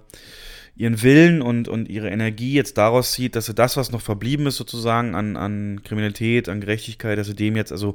ihren 0.74 1.02
Willen 1.02 1.42
und, 1.42 1.68
und 1.68 1.88
ihre 1.88 2.08
Energie 2.08 2.54
jetzt 2.54 2.78
daraus 2.78 3.12
zieht, 3.12 3.36
dass 3.36 3.46
sie 3.46 3.54
das, 3.54 3.76
was 3.76 3.92
noch 3.92 4.00
verblieben 4.00 4.46
ist, 4.46 4.56
sozusagen 4.56 5.14
an, 5.14 5.36
an 5.36 5.82
Kriminalität, 5.84 6.48
an 6.48 6.60
Gerechtigkeit, 6.60 7.18
dass 7.18 7.26
sie 7.26 7.36
dem 7.36 7.56
jetzt 7.56 7.70
also 7.70 7.94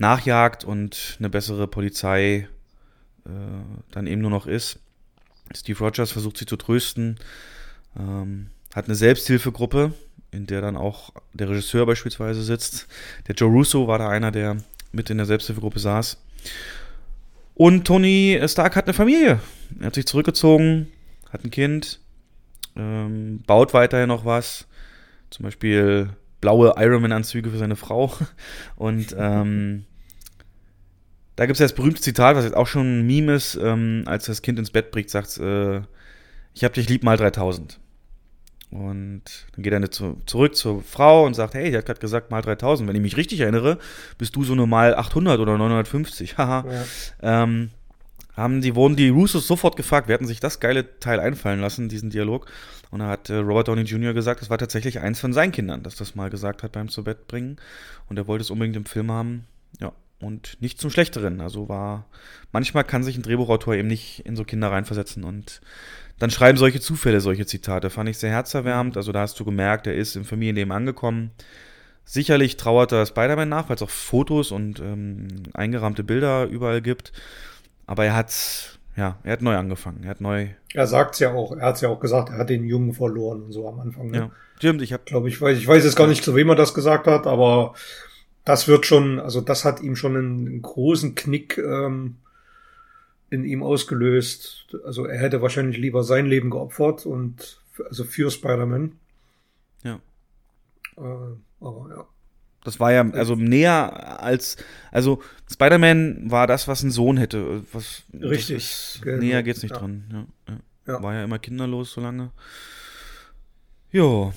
nachjagt 0.00 0.64
und 0.64 1.16
eine 1.18 1.30
bessere 1.30 1.68
Polizei 1.68 2.48
äh, 3.26 3.30
dann 3.92 4.06
eben 4.06 4.22
nur 4.22 4.30
noch 4.30 4.46
ist. 4.46 4.78
Steve 5.54 5.78
Rogers 5.78 6.12
versucht 6.12 6.38
sie 6.38 6.46
zu 6.46 6.56
trösten, 6.56 7.18
ähm, 7.98 8.48
hat 8.74 8.86
eine 8.86 8.94
Selbsthilfegruppe, 8.94 9.92
in 10.30 10.46
der 10.46 10.60
dann 10.60 10.76
auch 10.76 11.12
der 11.34 11.50
Regisseur 11.50 11.86
beispielsweise 11.86 12.42
sitzt. 12.42 12.86
Der 13.26 13.34
Joe 13.34 13.50
Russo 13.50 13.86
war 13.88 13.98
da 13.98 14.08
einer, 14.08 14.30
der 14.30 14.58
mit 14.92 15.10
in 15.10 15.18
der 15.18 15.26
Selbsthilfegruppe 15.26 15.78
saß. 15.78 16.18
Und 17.54 17.86
Tony 17.86 18.40
Stark 18.46 18.76
hat 18.76 18.86
eine 18.86 18.94
Familie. 18.94 19.40
Er 19.80 19.86
hat 19.86 19.94
sich 19.94 20.06
zurückgezogen, 20.06 20.88
hat 21.30 21.44
ein 21.44 21.50
Kind, 21.50 22.00
ähm, 22.74 23.42
baut 23.46 23.74
weiterhin 23.74 24.08
noch 24.08 24.24
was. 24.24 24.66
Zum 25.28 25.44
Beispiel 25.44 26.10
blaue 26.40 26.74
Ironman-Anzüge 26.76 27.50
für 27.50 27.58
seine 27.58 27.76
Frau. 27.76 28.14
Und 28.76 29.14
ähm, 29.18 29.84
da 31.40 31.46
gibt 31.46 31.54
es 31.54 31.60
ja 31.60 31.64
das 31.64 31.74
berühmte 31.74 32.02
Zitat, 32.02 32.36
was 32.36 32.44
jetzt 32.44 32.54
auch 32.54 32.66
schon 32.66 33.00
ein 33.00 33.06
Meme 33.06 33.32
ist, 33.32 33.54
ähm, 33.54 34.02
als 34.04 34.26
das 34.26 34.42
Kind 34.42 34.58
ins 34.58 34.70
Bett 34.70 34.90
bringt, 34.90 35.08
sagt 35.08 35.38
äh, 35.38 35.80
ich 36.52 36.64
hab 36.64 36.74
dich 36.74 36.86
lieb 36.90 37.02
mal 37.02 37.16
3000. 37.16 37.80
Und 38.70 39.22
dann 39.54 39.62
geht 39.62 39.72
er 39.72 39.90
zu, 39.90 40.18
zurück 40.26 40.54
zur 40.54 40.82
Frau 40.82 41.24
und 41.24 41.32
sagt, 41.32 41.54
hey, 41.54 41.70
die 41.70 41.78
hat 41.78 41.86
gerade 41.86 41.98
gesagt 41.98 42.30
mal 42.30 42.42
3000. 42.42 42.86
Wenn 42.86 42.94
ich 42.94 43.00
mich 43.00 43.16
richtig 43.16 43.40
erinnere, 43.40 43.78
bist 44.18 44.36
du 44.36 44.44
so 44.44 44.54
normal 44.54 44.94
800 44.94 45.40
oder 45.40 45.56
950. 45.56 46.36
Haha. 46.36 46.66
ja. 46.70 47.44
ähm, 47.44 47.70
haben 48.36 48.60
die, 48.60 48.74
wurden 48.74 48.96
die 48.96 49.08
Russos 49.08 49.46
sofort 49.46 49.76
gefragt, 49.76 50.08
wir 50.08 50.14
hatten 50.16 50.26
sich 50.26 50.40
das 50.40 50.60
geile 50.60 51.00
Teil 51.00 51.20
einfallen 51.20 51.60
lassen, 51.60 51.88
diesen 51.88 52.10
Dialog. 52.10 52.52
Und 52.90 52.98
da 52.98 53.08
hat 53.08 53.30
äh, 53.30 53.36
Robert 53.36 53.68
Downey 53.68 53.84
Jr. 53.84 54.12
gesagt, 54.12 54.42
es 54.42 54.50
war 54.50 54.58
tatsächlich 54.58 55.00
eins 55.00 55.18
von 55.18 55.32
seinen 55.32 55.52
Kindern, 55.52 55.82
das 55.82 55.94
das 55.94 56.14
mal 56.14 56.28
gesagt 56.28 56.62
hat 56.62 56.72
beim 56.72 56.90
zu 56.90 57.02
Bett 57.02 57.28
bringen. 57.28 57.56
Und 58.10 58.18
er 58.18 58.26
wollte 58.26 58.42
es 58.42 58.50
unbedingt 58.50 58.76
im 58.76 58.84
Film 58.84 59.10
haben. 59.10 59.46
Ja. 59.80 59.94
Und 60.20 60.58
nicht 60.60 60.78
zum 60.78 60.90
Schlechteren. 60.90 61.40
Also 61.40 61.68
war, 61.68 62.06
manchmal 62.52 62.84
kann 62.84 63.02
sich 63.02 63.16
ein 63.16 63.22
Drehbuchautor 63.22 63.74
eben 63.74 63.88
nicht 63.88 64.20
in 64.26 64.36
so 64.36 64.44
Kinder 64.44 64.70
reinversetzen 64.70 65.24
und 65.24 65.60
dann 66.18 66.30
schreiben 66.30 66.58
solche 66.58 66.80
Zufälle 66.80 67.20
solche 67.20 67.46
Zitate. 67.46 67.88
Fand 67.88 68.08
ich 68.10 68.18
sehr 68.18 68.30
herzerwärmend. 68.30 68.98
Also 68.98 69.10
da 69.10 69.20
hast 69.20 69.40
du 69.40 69.44
gemerkt, 69.44 69.86
er 69.86 69.94
ist 69.94 70.16
im 70.16 70.26
Familienleben 70.26 70.70
angekommen. 70.70 71.30
Sicherlich 72.04 72.58
trauert 72.58 72.92
er 72.92 73.06
Spider-Man 73.06 73.48
nach, 73.48 73.68
weil 73.68 73.76
es 73.76 73.82
auch 73.82 73.90
Fotos 73.90 74.52
und 74.52 74.80
ähm, 74.80 75.28
eingerahmte 75.54 76.04
Bilder 76.04 76.44
überall 76.44 76.82
gibt. 76.82 77.12
Aber 77.86 78.04
er 78.04 78.14
hat, 78.14 78.78
ja, 78.96 79.16
er 79.22 79.32
hat 79.32 79.42
neu 79.42 79.56
angefangen. 79.56 80.02
Er 80.02 80.10
hat 80.10 80.20
neu. 80.20 80.48
Er 80.74 80.86
sagt 80.86 81.14
es 81.14 81.20
ja 81.20 81.32
auch. 81.32 81.56
Er 81.56 81.68
hat 81.68 81.76
es 81.76 81.80
ja 81.80 81.88
auch 81.88 82.00
gesagt. 82.00 82.28
Er 82.28 82.36
hat 82.36 82.50
den 82.50 82.64
Jungen 82.64 82.92
verloren 82.92 83.42
und 83.42 83.52
so 83.52 83.66
am 83.66 83.80
Anfang. 83.80 84.10
Ne? 84.10 84.18
Ja, 84.18 84.30
stimmt. 84.58 84.82
Ich 84.82 84.92
habe, 84.92 85.04
glaube 85.06 85.28
ich, 85.28 85.40
weiß, 85.40 85.56
ich 85.56 85.66
weiß 85.66 85.84
jetzt 85.84 85.96
gar 85.96 86.06
nicht, 86.06 86.22
zu 86.22 86.34
wem 86.34 86.50
er 86.50 86.56
das 86.56 86.74
gesagt 86.74 87.06
hat, 87.06 87.26
aber 87.26 87.74
das 88.44 88.68
wird 88.68 88.86
schon, 88.86 89.18
also 89.18 89.40
das 89.40 89.64
hat 89.64 89.80
ihm 89.80 89.96
schon 89.96 90.16
einen, 90.16 90.46
einen 90.46 90.62
großen 90.62 91.14
Knick 91.14 91.58
ähm, 91.58 92.16
in 93.30 93.44
ihm 93.44 93.62
ausgelöst. 93.62 94.76
Also 94.84 95.06
er 95.06 95.18
hätte 95.18 95.42
wahrscheinlich 95.42 95.78
lieber 95.78 96.02
sein 96.02 96.26
Leben 96.26 96.50
geopfert 96.50 97.06
und 97.06 97.60
also 97.88 98.04
für 98.04 98.30
Spider-Man. 98.30 98.92
Ja. 99.82 100.00
Äh, 100.96 101.36
aber 101.60 101.86
ja. 101.90 102.06
Das 102.62 102.78
war 102.78 102.92
ja 102.92 103.08
also 103.12 103.36
näher 103.36 104.20
als 104.22 104.58
also 104.90 105.22
Spider-Man 105.50 106.30
war 106.30 106.46
das, 106.46 106.68
was 106.68 106.82
ein 106.82 106.90
Sohn 106.90 107.16
hätte. 107.16 107.62
Was, 107.72 108.02
Richtig. 108.12 108.56
Ist, 108.56 109.00
genau. 109.02 109.22
Näher 109.22 109.42
geht's 109.42 109.62
nicht 109.62 109.72
ja. 109.72 109.78
dran. 109.78 110.26
Ja, 110.46 110.92
ja. 110.92 111.02
War 111.02 111.14
ja 111.14 111.24
immer 111.24 111.38
kinderlos 111.38 111.92
so 111.92 112.00
lange. 112.00 112.32
Jo. 113.90 114.32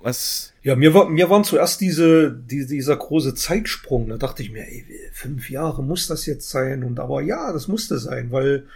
Was? 0.00 0.52
Ja, 0.62 0.74
mir 0.74 0.94
war, 0.94 1.08
mir 1.08 1.28
waren 1.28 1.44
zuerst 1.44 1.80
diese, 1.80 2.32
die, 2.32 2.66
dieser 2.66 2.96
große 2.96 3.34
Zeitsprung. 3.34 4.08
Da 4.08 4.16
dachte 4.16 4.42
ich 4.42 4.50
mir, 4.50 4.66
ey, 4.66 4.84
fünf 5.12 5.50
Jahre 5.50 5.82
muss 5.82 6.06
das 6.06 6.26
jetzt 6.26 6.48
sein. 6.48 6.82
Und 6.82 6.98
aber 6.98 7.20
ja, 7.22 7.52
das 7.52 7.68
musste 7.68 7.98
sein, 7.98 8.32
weil 8.32 8.66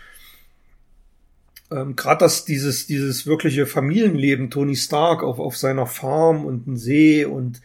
ähm, 1.71 1.97
gerade 1.97 2.21
das, 2.21 2.45
dieses, 2.45 2.87
dieses 2.87 3.27
wirkliche 3.27 3.67
Familienleben, 3.67 4.51
Tony 4.51 4.77
Stark 4.77 5.23
auf, 5.23 5.39
auf 5.39 5.57
seiner 5.57 5.87
Farm 5.87 6.45
und 6.45 6.67
ein 6.67 6.77
See 6.77 7.25
und 7.25 7.61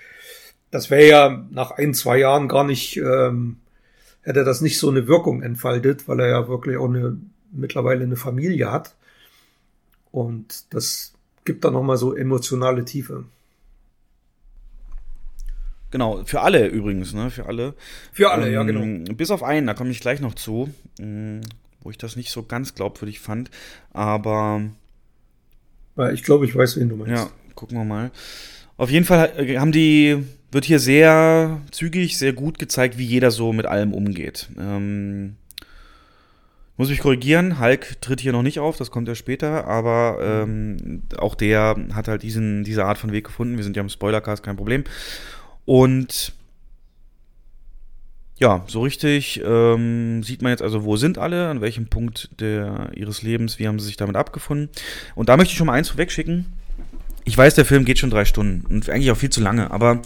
das 0.71 0.89
wäre 0.89 1.07
ja 1.07 1.45
nach 1.51 1.71
ein, 1.71 1.93
zwei 1.93 2.17
Jahren 2.17 2.47
gar 2.47 2.63
nicht, 2.63 2.97
ähm, 2.97 3.57
hätte 4.21 4.43
das 4.43 4.61
nicht 4.61 4.79
so 4.79 4.89
eine 4.89 5.07
Wirkung 5.07 5.41
entfaltet, 5.43 6.07
weil 6.07 6.21
er 6.21 6.29
ja 6.29 6.47
wirklich 6.47 6.77
auch 6.77 6.87
eine, 6.87 7.17
mittlerweile 7.51 8.03
eine 8.03 8.15
Familie 8.15 8.71
hat. 8.71 8.95
Und 10.11 10.73
das 10.73 11.13
gibt 11.43 11.65
dann 11.65 11.73
nochmal 11.73 11.97
so 11.97 12.15
emotionale 12.15 12.85
Tiefe. 12.85 13.25
Genau, 15.91 16.23
für 16.25 16.41
alle 16.41 16.67
übrigens, 16.67 17.13
ne? 17.13 17.29
Für 17.29 17.45
alle. 17.45 17.75
Für 18.13 18.31
alle, 18.31 18.47
ähm, 18.47 18.53
ja, 18.53 18.63
genau. 18.63 19.13
Bis 19.13 19.29
auf 19.29 19.43
einen, 19.43 19.67
da 19.67 19.73
komme 19.73 19.91
ich 19.91 19.99
gleich 19.99 20.21
noch 20.21 20.33
zu, 20.33 20.69
ähm, 20.99 21.41
wo 21.81 21.91
ich 21.91 21.97
das 21.97 22.15
nicht 22.15 22.31
so 22.31 22.43
ganz 22.43 22.73
glaubwürdig 22.73 23.19
fand. 23.19 23.51
Aber. 23.91 24.61
Ich 26.13 26.23
glaube, 26.23 26.45
ich 26.45 26.55
weiß, 26.55 26.77
wen 26.77 26.89
du 26.89 26.95
meinst. 26.95 27.11
Ja, 27.11 27.29
gucken 27.53 27.77
wir 27.77 27.83
mal. 27.83 28.11
Auf 28.77 28.89
jeden 28.89 29.05
Fall 29.05 29.33
äh, 29.37 29.57
haben 29.57 29.73
die, 29.73 30.23
wird 30.51 30.65
hier 30.65 30.79
sehr 30.79 31.61
zügig, 31.71 32.17
sehr 32.17 32.33
gut 32.33 32.57
gezeigt, 32.57 32.97
wie 32.97 33.05
jeder 33.05 33.29
so 33.29 33.53
mit 33.53 33.65
allem 33.65 33.93
umgeht. 33.93 34.49
Ähm, 34.57 35.35
muss 36.77 36.89
mich 36.89 36.99
korrigieren, 36.99 37.59
Hulk 37.59 38.01
tritt 38.01 38.21
hier 38.21 38.31
noch 38.31 38.41
nicht 38.41 38.59
auf, 38.59 38.77
das 38.77 38.89
kommt 38.89 39.07
ja 39.07 39.13
später, 39.13 39.67
aber 39.67 40.17
ähm, 40.19 41.03
auch 41.17 41.35
der 41.35 41.75
hat 41.93 42.07
halt 42.07 42.23
diesen, 42.23 42.63
diese 42.63 42.85
Art 42.85 42.97
von 42.97 43.11
Weg 43.11 43.25
gefunden. 43.25 43.57
Wir 43.57 43.63
sind 43.63 43.75
ja 43.75 43.83
im 43.83 43.89
Spoilercast, 43.89 44.41
kein 44.41 44.57
Problem. 44.57 44.85
Und 45.65 46.33
ja, 48.41 48.63
so 48.67 48.81
richtig 48.81 49.39
ähm, 49.45 50.23
sieht 50.23 50.41
man 50.41 50.49
jetzt 50.49 50.63
also, 50.63 50.83
wo 50.83 50.97
sind 50.97 51.19
alle, 51.19 51.49
an 51.49 51.61
welchem 51.61 51.87
Punkt 51.87 52.29
der, 52.39 52.89
ihres 52.95 53.21
Lebens, 53.21 53.59
wie 53.59 53.67
haben 53.67 53.77
sie 53.77 53.85
sich 53.85 53.97
damit 53.97 54.15
abgefunden. 54.15 54.69
Und 55.13 55.29
da 55.29 55.37
möchte 55.37 55.51
ich 55.51 55.57
schon 55.57 55.67
mal 55.67 55.73
eins 55.73 55.89
vorwegschicken. 55.89 56.47
Ich 57.23 57.37
weiß, 57.37 57.53
der 57.53 57.65
Film 57.65 57.85
geht 57.85 57.99
schon 57.99 58.09
drei 58.09 58.25
Stunden 58.25 58.65
und 58.65 58.89
eigentlich 58.89 59.11
auch 59.11 59.17
viel 59.17 59.29
zu 59.29 59.41
lange, 59.41 59.69
aber 59.69 60.01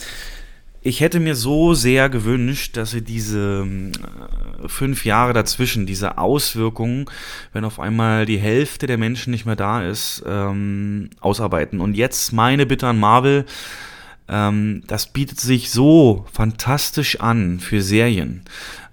ich 0.86 1.00
hätte 1.00 1.20
mir 1.20 1.34
so 1.34 1.74
sehr 1.74 2.10
gewünscht, 2.10 2.78
dass 2.78 2.92
sie 2.92 3.02
diese 3.02 3.66
äh, 3.66 4.68
fünf 4.68 5.04
Jahre 5.04 5.34
dazwischen, 5.34 5.88
diese 5.88 6.20
Auswirkungen, 6.20 7.06
wenn 7.54 7.66
auf 7.66 7.80
einmal 7.80 8.28
die 8.28 8.38
Hälfte 8.38 8.86
der 8.86 9.00
Menschen 9.00 9.32
nicht 9.32 9.48
mehr 9.48 9.56
da 9.56 9.84
ist, 9.84 10.24
ähm, 10.28 11.10
ausarbeiten. 11.22 11.80
Und 11.80 11.96
jetzt 11.96 12.34
meine 12.34 12.68
Bitte 12.68 12.86
an 12.86 13.00
Marvel, 13.00 13.46
ähm, 14.28 14.84
das 14.88 15.08
bietet 15.08 15.40
sich 15.40 15.72
so 15.72 16.26
fantastisch 16.32 17.20
an 17.20 17.60
für 17.60 17.82
Serien. 17.82 18.42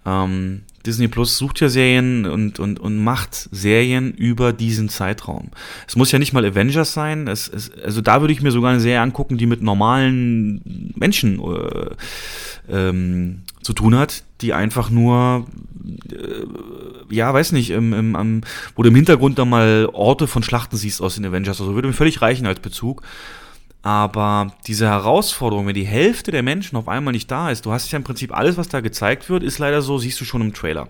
Ähm, 0.05 0.62
Disney 0.85 1.09
Plus 1.09 1.39
sucht 1.39 1.61
ja 1.61 1.68
Serien 1.68 2.26
und, 2.26 2.59
und, 2.59 2.80
und 2.80 2.99
macht 2.99 3.49
Serien 3.53 4.12
über 4.12 4.53
diesen 4.53 4.89
Zeitraum. 4.89 5.51
Es 5.87 5.97
muss 5.97 6.11
ja 6.11 6.18
nicht 6.18 6.33
mal 6.33 6.45
Avengers 6.45 6.93
sein. 6.93 7.28
Es, 7.28 7.49
es, 7.49 7.70
also 7.83 8.01
da 8.01 8.20
würde 8.20 8.33
ich 8.33 8.43
mir 8.43 8.51
sogar 8.51 8.72
eine 8.72 8.80
Serie 8.80 9.01
angucken, 9.01 9.39
die 9.39 9.47
mit 9.47 9.62
normalen 9.62 10.93
Menschen 10.97 11.41
äh, 11.41 11.91
ähm, 12.68 13.43
zu 13.62 13.72
tun 13.72 13.97
hat, 13.97 14.24
die 14.41 14.53
einfach 14.53 14.91
nur, 14.91 15.47
äh, 16.11 17.14
ja, 17.14 17.33
weiß 17.33 17.53
nicht, 17.53 17.70
im, 17.70 17.93
im, 17.93 18.16
am, 18.16 18.41
wo 18.74 18.83
du 18.83 18.89
im 18.89 18.97
Hintergrund 18.97 19.39
dann 19.39 19.51
mal 19.51 19.89
Orte 19.93 20.26
von 20.26 20.43
Schlachten 20.43 20.76
siehst 20.76 21.01
aus 21.01 21.14
den 21.14 21.24
Avengers. 21.24 21.61
Also 21.61 21.74
würde 21.74 21.89
mir 21.89 21.95
völlig 21.95 22.22
reichen 22.22 22.47
als 22.47 22.59
Bezug. 22.59 23.03
Aber 23.83 24.55
diese 24.68 24.87
Herausforderung, 24.87 25.66
wenn 25.66 25.74
die 25.74 25.87
Hälfte 25.87 26.30
der 26.30 26.45
Menschen 26.45 26.76
auf 26.76 26.87
einmal 26.87 27.12
nicht 27.12 27.28
da 27.30 27.51
ist, 27.51 27.66
du 27.66 27.72
hast 27.72 27.91
ja 27.91 27.97
im 27.97 28.05
Prinzip 28.05 28.37
alles, 28.37 28.57
was 28.57 28.68
da 28.68 28.80
gezeigt 28.80 29.28
wird, 29.28 29.43
ist 29.43 29.59
leider 29.59 29.83
so, 29.83 29.99
siehst 29.99 30.20
du 30.20 30.24
schon 30.24 30.41
im 30.41 30.55
Trailer. 30.55 30.89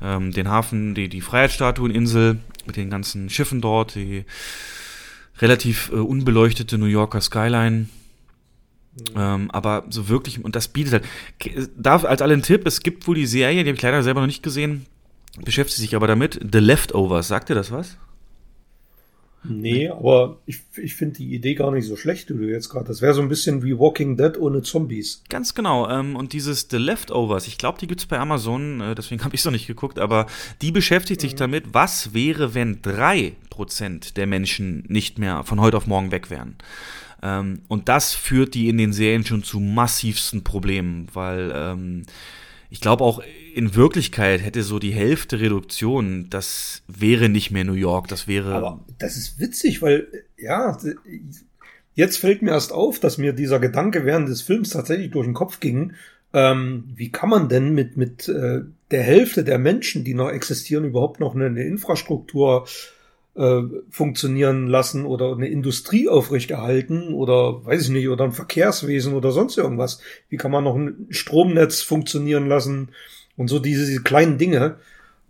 Ähm, 0.00 0.32
den 0.32 0.48
Hafen, 0.48 0.94
die, 0.94 1.08
die 1.08 1.20
Freiheitsstatueninsel 1.20 2.38
mit 2.64 2.76
den 2.76 2.90
ganzen 2.90 3.28
Schiffen 3.28 3.60
dort, 3.60 3.96
die 3.96 4.24
relativ 5.40 5.90
äh, 5.92 5.96
unbeleuchtete 5.96 6.78
New 6.78 6.86
Yorker 6.86 7.20
Skyline. 7.20 7.88
Ähm, 9.16 9.50
aber 9.50 9.84
so 9.90 10.08
wirklich, 10.08 10.44
und 10.44 10.54
das 10.54 10.68
bietet 10.68 10.92
halt, 10.92 11.70
darf 11.76 12.04
als 12.04 12.22
allen 12.22 12.42
Tipp, 12.42 12.66
es 12.66 12.82
gibt 12.82 13.06
wohl 13.08 13.16
die 13.16 13.26
Serie, 13.26 13.64
die 13.64 13.70
habe 13.70 13.76
ich 13.76 13.82
leider 13.82 14.02
selber 14.04 14.20
noch 14.20 14.26
nicht 14.28 14.42
gesehen, 14.44 14.86
beschäftigt 15.44 15.80
sich 15.80 15.96
aber 15.96 16.06
damit. 16.06 16.38
The 16.52 16.58
Leftovers, 16.58 17.26
sagt 17.26 17.48
dir 17.48 17.54
das 17.54 17.72
was? 17.72 17.96
Nee, 19.48 19.88
aber 19.88 20.38
ich, 20.46 20.60
ich 20.76 20.94
finde 20.94 21.16
die 21.16 21.34
Idee 21.34 21.54
gar 21.54 21.70
nicht 21.70 21.86
so 21.86 21.96
schlecht, 21.96 22.28
die 22.28 22.34
du 22.34 22.48
jetzt 22.48 22.68
gerade. 22.68 22.86
Das 22.86 23.02
wäre 23.02 23.14
so 23.14 23.22
ein 23.22 23.28
bisschen 23.28 23.62
wie 23.62 23.78
Walking 23.78 24.16
Dead 24.16 24.38
ohne 24.38 24.62
Zombies. 24.62 25.22
Ganz 25.28 25.54
genau. 25.54 25.88
Ähm, 25.88 26.16
und 26.16 26.32
dieses 26.32 26.68
The 26.70 26.76
Leftovers, 26.76 27.46
ich 27.46 27.58
glaube, 27.58 27.78
die 27.78 27.86
gibt 27.86 28.00
es 28.00 28.06
bei 28.06 28.18
Amazon, 28.18 28.80
äh, 28.80 28.94
deswegen 28.94 29.24
habe 29.24 29.34
ich 29.34 29.40
es 29.40 29.44
noch 29.44 29.52
nicht 29.52 29.66
geguckt, 29.66 29.98
aber 29.98 30.26
die 30.62 30.72
beschäftigt 30.72 31.20
sich 31.20 31.32
mhm. 31.32 31.38
damit, 31.38 31.64
was 31.72 32.14
wäre, 32.14 32.54
wenn 32.54 32.82
drei 32.82 33.32
Prozent 33.50 34.16
der 34.16 34.26
Menschen 34.26 34.84
nicht 34.88 35.18
mehr 35.18 35.44
von 35.44 35.60
heute 35.60 35.76
auf 35.76 35.86
morgen 35.86 36.12
weg 36.12 36.30
wären. 36.30 36.56
Ähm, 37.22 37.62
und 37.68 37.88
das 37.88 38.14
führt 38.14 38.54
die 38.54 38.68
in 38.68 38.78
den 38.78 38.92
Serien 38.92 39.24
schon 39.24 39.42
zu 39.42 39.60
massivsten 39.60 40.44
Problemen, 40.44 41.08
weil 41.12 41.52
ähm, 41.54 42.02
ich 42.70 42.80
glaube 42.80 43.04
auch 43.04 43.22
in 43.54 43.74
Wirklichkeit 43.74 44.42
hätte 44.42 44.62
so 44.62 44.78
die 44.78 44.92
Hälfte 44.92 45.40
Reduktion, 45.40 46.26
das 46.30 46.82
wäre 46.86 47.28
nicht 47.28 47.50
mehr 47.50 47.64
New 47.64 47.72
York, 47.72 48.08
das 48.08 48.28
wäre. 48.28 48.54
Aber 48.54 48.84
das 48.98 49.16
ist 49.16 49.40
witzig, 49.40 49.82
weil, 49.82 50.06
ja, 50.36 50.76
jetzt 51.94 52.18
fällt 52.18 52.42
mir 52.42 52.50
erst 52.50 52.72
auf, 52.72 53.00
dass 53.00 53.18
mir 53.18 53.32
dieser 53.32 53.58
Gedanke 53.58 54.04
während 54.04 54.28
des 54.28 54.42
Films 54.42 54.70
tatsächlich 54.70 55.10
durch 55.10 55.26
den 55.26 55.34
Kopf 55.34 55.60
ging. 55.60 55.94
Ähm, 56.32 56.84
wie 56.94 57.10
kann 57.10 57.30
man 57.30 57.48
denn 57.48 57.74
mit, 57.74 57.96
mit 57.96 58.28
äh, 58.28 58.60
der 58.90 59.02
Hälfte 59.02 59.44
der 59.44 59.58
Menschen, 59.58 60.04
die 60.04 60.14
noch 60.14 60.30
existieren, 60.30 60.84
überhaupt 60.84 61.20
noch 61.20 61.34
eine, 61.34 61.46
eine 61.46 61.64
Infrastruktur 61.64 62.66
äh, 63.34 63.62
funktionieren 63.90 64.66
lassen 64.66 65.06
oder 65.06 65.32
eine 65.32 65.48
Industrie 65.48 66.08
aufrechterhalten 66.08 67.14
oder 67.14 67.64
weiß 67.64 67.84
ich 67.84 67.90
nicht, 67.90 68.08
oder 68.08 68.24
ein 68.24 68.32
Verkehrswesen 68.32 69.14
oder 69.14 69.32
sonst 69.32 69.56
irgendwas. 69.56 70.00
Wie 70.28 70.36
kann 70.36 70.50
man 70.50 70.64
noch 70.64 70.76
ein 70.76 71.06
Stromnetz 71.10 71.80
funktionieren 71.80 72.46
lassen 72.46 72.90
und 73.38 73.48
so 73.48 73.58
diese, 73.58 73.86
diese 73.86 74.02
kleinen 74.02 74.36
Dinge. 74.36 74.76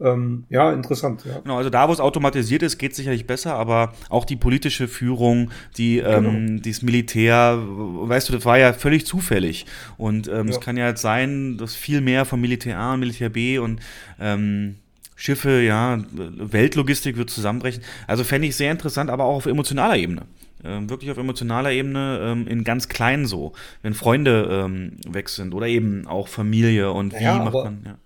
Ähm, 0.01 0.45
ja, 0.49 0.73
interessant. 0.73 1.25
Ja. 1.25 1.41
Genau, 1.41 1.57
also 1.57 1.71
da, 1.71 1.89
wo 1.89 1.93
es 1.93 1.99
automatisiert 1.99 2.63
ist, 2.63 2.79
geht 2.79 2.93
es 2.93 2.97
sicherlich 2.97 3.27
besser, 3.27 3.55
aber 3.55 3.95
auch 4.09 4.25
die 4.25 4.37
politische 4.37 4.87
Führung, 4.87 5.51
die, 5.77 5.99
ähm, 5.99 6.25
genau. 6.25 6.29
ähm, 6.31 6.63
das 6.63 6.83
Militär, 6.83 7.59
weißt 7.61 8.29
du, 8.29 8.33
das 8.33 8.45
war 8.45 8.59
ja 8.59 8.73
völlig 8.73 9.07
zufällig. 9.07 9.67
Und 9.97 10.29
ähm, 10.29 10.47
ja. 10.49 10.55
es 10.55 10.61
kann 10.61 10.77
ja 10.77 10.89
jetzt 10.89 11.03
sein, 11.03 11.59
dass 11.59 11.75
viel 11.75 12.01
mehr 12.01 12.25
vom 12.25 12.41
Militär 12.41 12.79
A 12.79 12.95
und 12.95 13.01
Militär 13.01 13.29
B 13.29 13.59
und 13.59 13.81
ähm, 14.21 14.77
Schiffe, 15.17 15.63
ja, 15.63 15.99
Weltlogistik 16.13 17.17
wird 17.17 17.29
zusammenbrechen. 17.29 17.83
Also 18.07 18.23
fände 18.23 18.47
ich 18.47 18.55
sehr 18.55 18.71
interessant, 18.71 19.11
aber 19.11 19.25
auch 19.25 19.39
auf 19.39 19.47
emotionaler 19.47 19.97
Ebene. 19.97 20.23
Ähm, 20.65 20.91
wirklich 20.91 21.11
auf 21.11 21.19
emotionaler 21.19 21.71
Ebene, 21.71 22.21
ähm, 22.23 22.47
in 22.49 22.65
ganz 22.65 22.89
kleinen 22.89 23.27
so, 23.27 23.53
wenn 23.83 23.95
Freunde 23.95 24.49
ähm, 24.51 24.97
weg 25.07 25.29
sind 25.29 25.55
oder 25.55 25.67
eben 25.67 26.07
auch 26.07 26.29
Familie 26.29 26.91
und 26.93 27.13
wie 27.19 27.23
ja, 27.23 27.37
macht 27.37 27.49
aber, 27.49 27.65
man, 27.65 27.83
ja. 27.85 27.99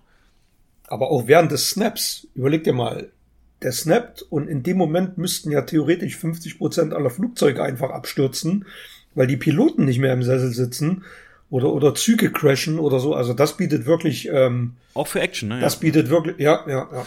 Aber 0.87 1.09
auch 1.09 1.27
während 1.27 1.51
des 1.51 1.71
Snaps, 1.71 2.27
überleg 2.35 2.63
dir 2.63 2.73
mal, 2.73 3.09
der 3.63 3.71
snappt 3.71 4.21
und 4.21 4.47
in 4.47 4.61
dem 4.61 4.77
Moment 4.77 5.17
müssten 5.17 5.51
ja 5.51 5.61
theoretisch 5.61 6.17
50 6.17 6.57
Prozent 6.57 6.93
aller 6.93 7.09
Flugzeuge 7.09 7.63
einfach 7.63 7.89
abstürzen, 7.89 8.65
weil 9.15 9.27
die 9.27 9.37
Piloten 9.37 9.85
nicht 9.85 9.99
mehr 9.99 10.13
im 10.13 10.23
Sessel 10.23 10.51
sitzen 10.51 11.03
oder, 11.49 11.71
oder 11.71 11.95
Züge 11.95 12.31
crashen 12.31 12.79
oder 12.79 12.99
so. 12.99 13.13
Also 13.13 13.33
das 13.33 13.57
bietet 13.57 13.85
wirklich. 13.85 14.27
Ähm, 14.29 14.73
Auch 14.93 15.07
für 15.07 15.21
Action, 15.21 15.49
ne? 15.49 15.59
Das 15.59 15.79
bietet 15.79 16.09
wirklich, 16.09 16.37
ja, 16.39 16.63
ja, 16.67 16.89
ja. 16.91 17.05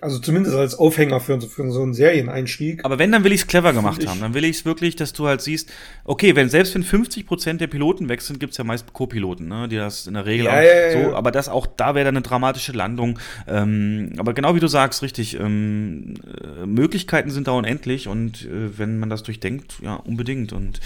Also 0.00 0.18
zumindest 0.20 0.54
als 0.54 0.76
Aufhänger 0.76 1.20
für, 1.20 1.40
für 1.40 1.70
so 1.72 1.82
einen 1.82 1.92
Serieneinstieg. 1.92 2.84
Aber 2.84 2.98
wenn, 2.98 3.10
dann 3.10 3.24
will 3.24 3.32
ich 3.32 3.42
es 3.42 3.46
clever 3.46 3.72
gemacht 3.72 4.06
haben. 4.06 4.20
Dann 4.20 4.34
will 4.34 4.44
ich 4.44 4.58
es 4.58 4.64
wirklich, 4.64 4.94
dass 4.94 5.12
du 5.12 5.26
halt 5.26 5.40
siehst, 5.40 5.72
okay, 6.04 6.36
wenn 6.36 6.48
selbst 6.48 6.74
wenn 6.74 6.84
50% 6.84 7.54
der 7.54 7.66
Piloten 7.66 8.08
weg 8.08 8.20
sind, 8.20 8.38
gibt 8.38 8.52
es 8.52 8.58
ja 8.58 8.64
meist 8.64 8.92
Co-Piloten, 8.92 9.48
ne? 9.48 9.68
die 9.68 9.76
das 9.76 10.06
in 10.06 10.14
der 10.14 10.24
Regel 10.24 10.46
ja, 10.46 10.52
auch 10.52 10.62
ja, 10.62 10.92
so, 10.92 10.98
ja. 11.10 11.12
aber 11.14 11.32
das 11.32 11.48
auch, 11.48 11.66
da 11.66 11.94
wäre 11.94 12.04
dann 12.04 12.16
eine 12.16 12.22
dramatische 12.22 12.72
Landung. 12.72 13.18
Ähm, 13.46 14.12
aber 14.18 14.34
genau 14.34 14.54
wie 14.54 14.60
du 14.60 14.68
sagst, 14.68 15.02
richtig, 15.02 15.38
ähm, 15.38 16.14
äh, 16.26 16.66
Möglichkeiten 16.66 17.30
sind 17.30 17.48
da 17.48 17.52
unendlich 17.52 18.06
und 18.06 18.44
äh, 18.44 18.78
wenn 18.78 18.98
man 18.98 19.10
das 19.10 19.24
durchdenkt, 19.24 19.74
ja, 19.82 19.94
unbedingt. 19.94 20.52
Und 20.52 20.80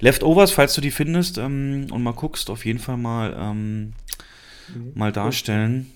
Leftovers, 0.00 0.50
falls 0.50 0.74
du 0.74 0.80
die 0.80 0.90
findest 0.90 1.38
ähm, 1.38 1.86
und 1.90 2.02
mal 2.02 2.12
guckst, 2.12 2.50
auf 2.50 2.64
jeden 2.64 2.80
Fall 2.80 2.96
mal, 2.96 3.36
ähm, 3.38 3.92
mhm. 4.74 4.92
mal 4.94 5.12
darstellen. 5.12 5.86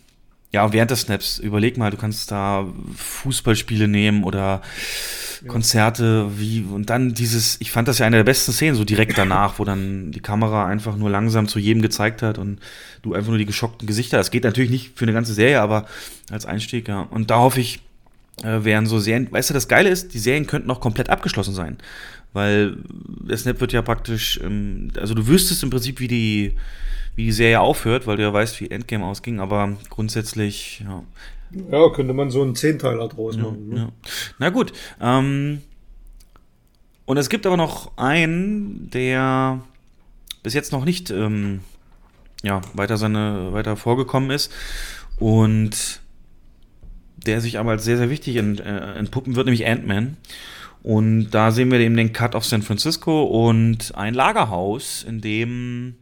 Ja, 0.52 0.72
während 0.72 0.90
des 0.90 1.02
Snaps, 1.02 1.38
überleg 1.38 1.78
mal, 1.78 1.90
du 1.90 1.96
kannst 1.96 2.30
da 2.30 2.66
Fußballspiele 2.96 3.86
nehmen 3.86 4.24
oder 4.24 4.62
ja. 5.42 5.48
Konzerte, 5.48 6.28
wie, 6.38 6.62
und 6.62 6.90
dann 6.90 7.14
dieses, 7.14 7.60
ich 7.60 7.70
fand 7.70 7.86
das 7.86 7.98
ja 7.98 8.06
eine 8.06 8.16
der 8.16 8.24
besten 8.24 8.52
Szenen, 8.52 8.74
so 8.74 8.84
direkt 8.84 9.16
danach, 9.16 9.58
wo 9.58 9.64
dann 9.64 10.10
die 10.10 10.20
Kamera 10.20 10.66
einfach 10.66 10.96
nur 10.96 11.08
langsam 11.08 11.46
zu 11.46 11.58
jedem 11.60 11.82
gezeigt 11.82 12.22
hat 12.22 12.36
und 12.36 12.58
du 13.02 13.14
einfach 13.14 13.28
nur 13.28 13.38
die 13.38 13.46
geschockten 13.46 13.86
Gesichter. 13.86 14.16
Das 14.16 14.32
geht 14.32 14.42
natürlich 14.44 14.70
nicht 14.70 14.98
für 14.98 15.04
eine 15.04 15.12
ganze 15.12 15.34
Serie, 15.34 15.60
aber 15.60 15.86
als 16.30 16.46
Einstieg, 16.46 16.88
ja. 16.88 17.02
Und 17.02 17.30
da 17.30 17.38
hoffe 17.38 17.60
ich, 17.60 17.80
äh, 18.42 18.64
wären 18.64 18.86
so 18.86 18.98
Serien, 18.98 19.30
weißt 19.30 19.50
du, 19.50 19.54
das 19.54 19.68
Geile 19.68 19.88
ist, 19.88 20.14
die 20.14 20.18
Serien 20.18 20.46
könnten 20.46 20.68
noch 20.68 20.80
komplett 20.80 21.10
abgeschlossen 21.10 21.54
sein. 21.54 21.78
Weil 22.32 22.76
der 22.88 23.36
Snap 23.36 23.60
wird 23.60 23.72
ja 23.72 23.82
praktisch, 23.82 24.40
ähm, 24.42 24.90
also 24.98 25.14
du 25.14 25.26
wüsstest 25.26 25.62
im 25.62 25.70
Prinzip, 25.70 26.00
wie 26.00 26.08
die, 26.08 26.52
wie 27.20 27.26
die 27.26 27.32
Serie 27.32 27.60
aufhört, 27.60 28.06
weil 28.06 28.16
du 28.16 28.22
ja 28.22 28.32
weißt, 28.32 28.60
wie 28.60 28.70
Endgame 28.70 29.04
ausging, 29.04 29.40
aber 29.40 29.76
grundsätzlich, 29.90 30.82
ja. 30.84 31.04
Ja, 31.70 31.90
könnte 31.90 32.14
man 32.14 32.30
so 32.30 32.40
einen 32.42 32.54
Zehnteiler 32.54 33.08
draus 33.08 33.36
ja, 33.36 33.42
machen. 33.42 33.68
Ne? 33.68 33.76
Ja. 33.76 33.88
Na 34.38 34.48
gut. 34.50 34.72
Ähm, 35.00 35.60
und 37.04 37.16
es 37.16 37.28
gibt 37.28 37.44
aber 37.44 37.56
noch 37.56 37.96
einen, 37.98 38.88
der 38.90 39.60
bis 40.42 40.54
jetzt 40.54 40.72
noch 40.72 40.84
nicht 40.84 41.10
ähm, 41.10 41.60
ja, 42.42 42.62
weiter, 42.72 42.96
seine, 42.96 43.52
weiter 43.52 43.76
vorgekommen 43.76 44.30
ist 44.30 44.50
und 45.18 46.00
der 47.16 47.42
sich 47.42 47.58
aber 47.58 47.72
als 47.72 47.84
sehr, 47.84 47.98
sehr 47.98 48.08
wichtig 48.08 48.36
ent, 48.36 48.60
äh, 48.60 48.94
entpuppen 48.94 49.36
wird, 49.36 49.46
nämlich 49.46 49.66
Ant-Man. 49.66 50.16
Und 50.82 51.30
da 51.32 51.50
sehen 51.50 51.70
wir 51.70 51.80
eben 51.80 51.96
den 51.96 52.14
Cut 52.14 52.34
of 52.34 52.46
San 52.46 52.62
Francisco 52.62 53.24
und 53.24 53.94
ein 53.94 54.14
Lagerhaus, 54.14 55.04
in 55.06 55.20
dem 55.20 55.96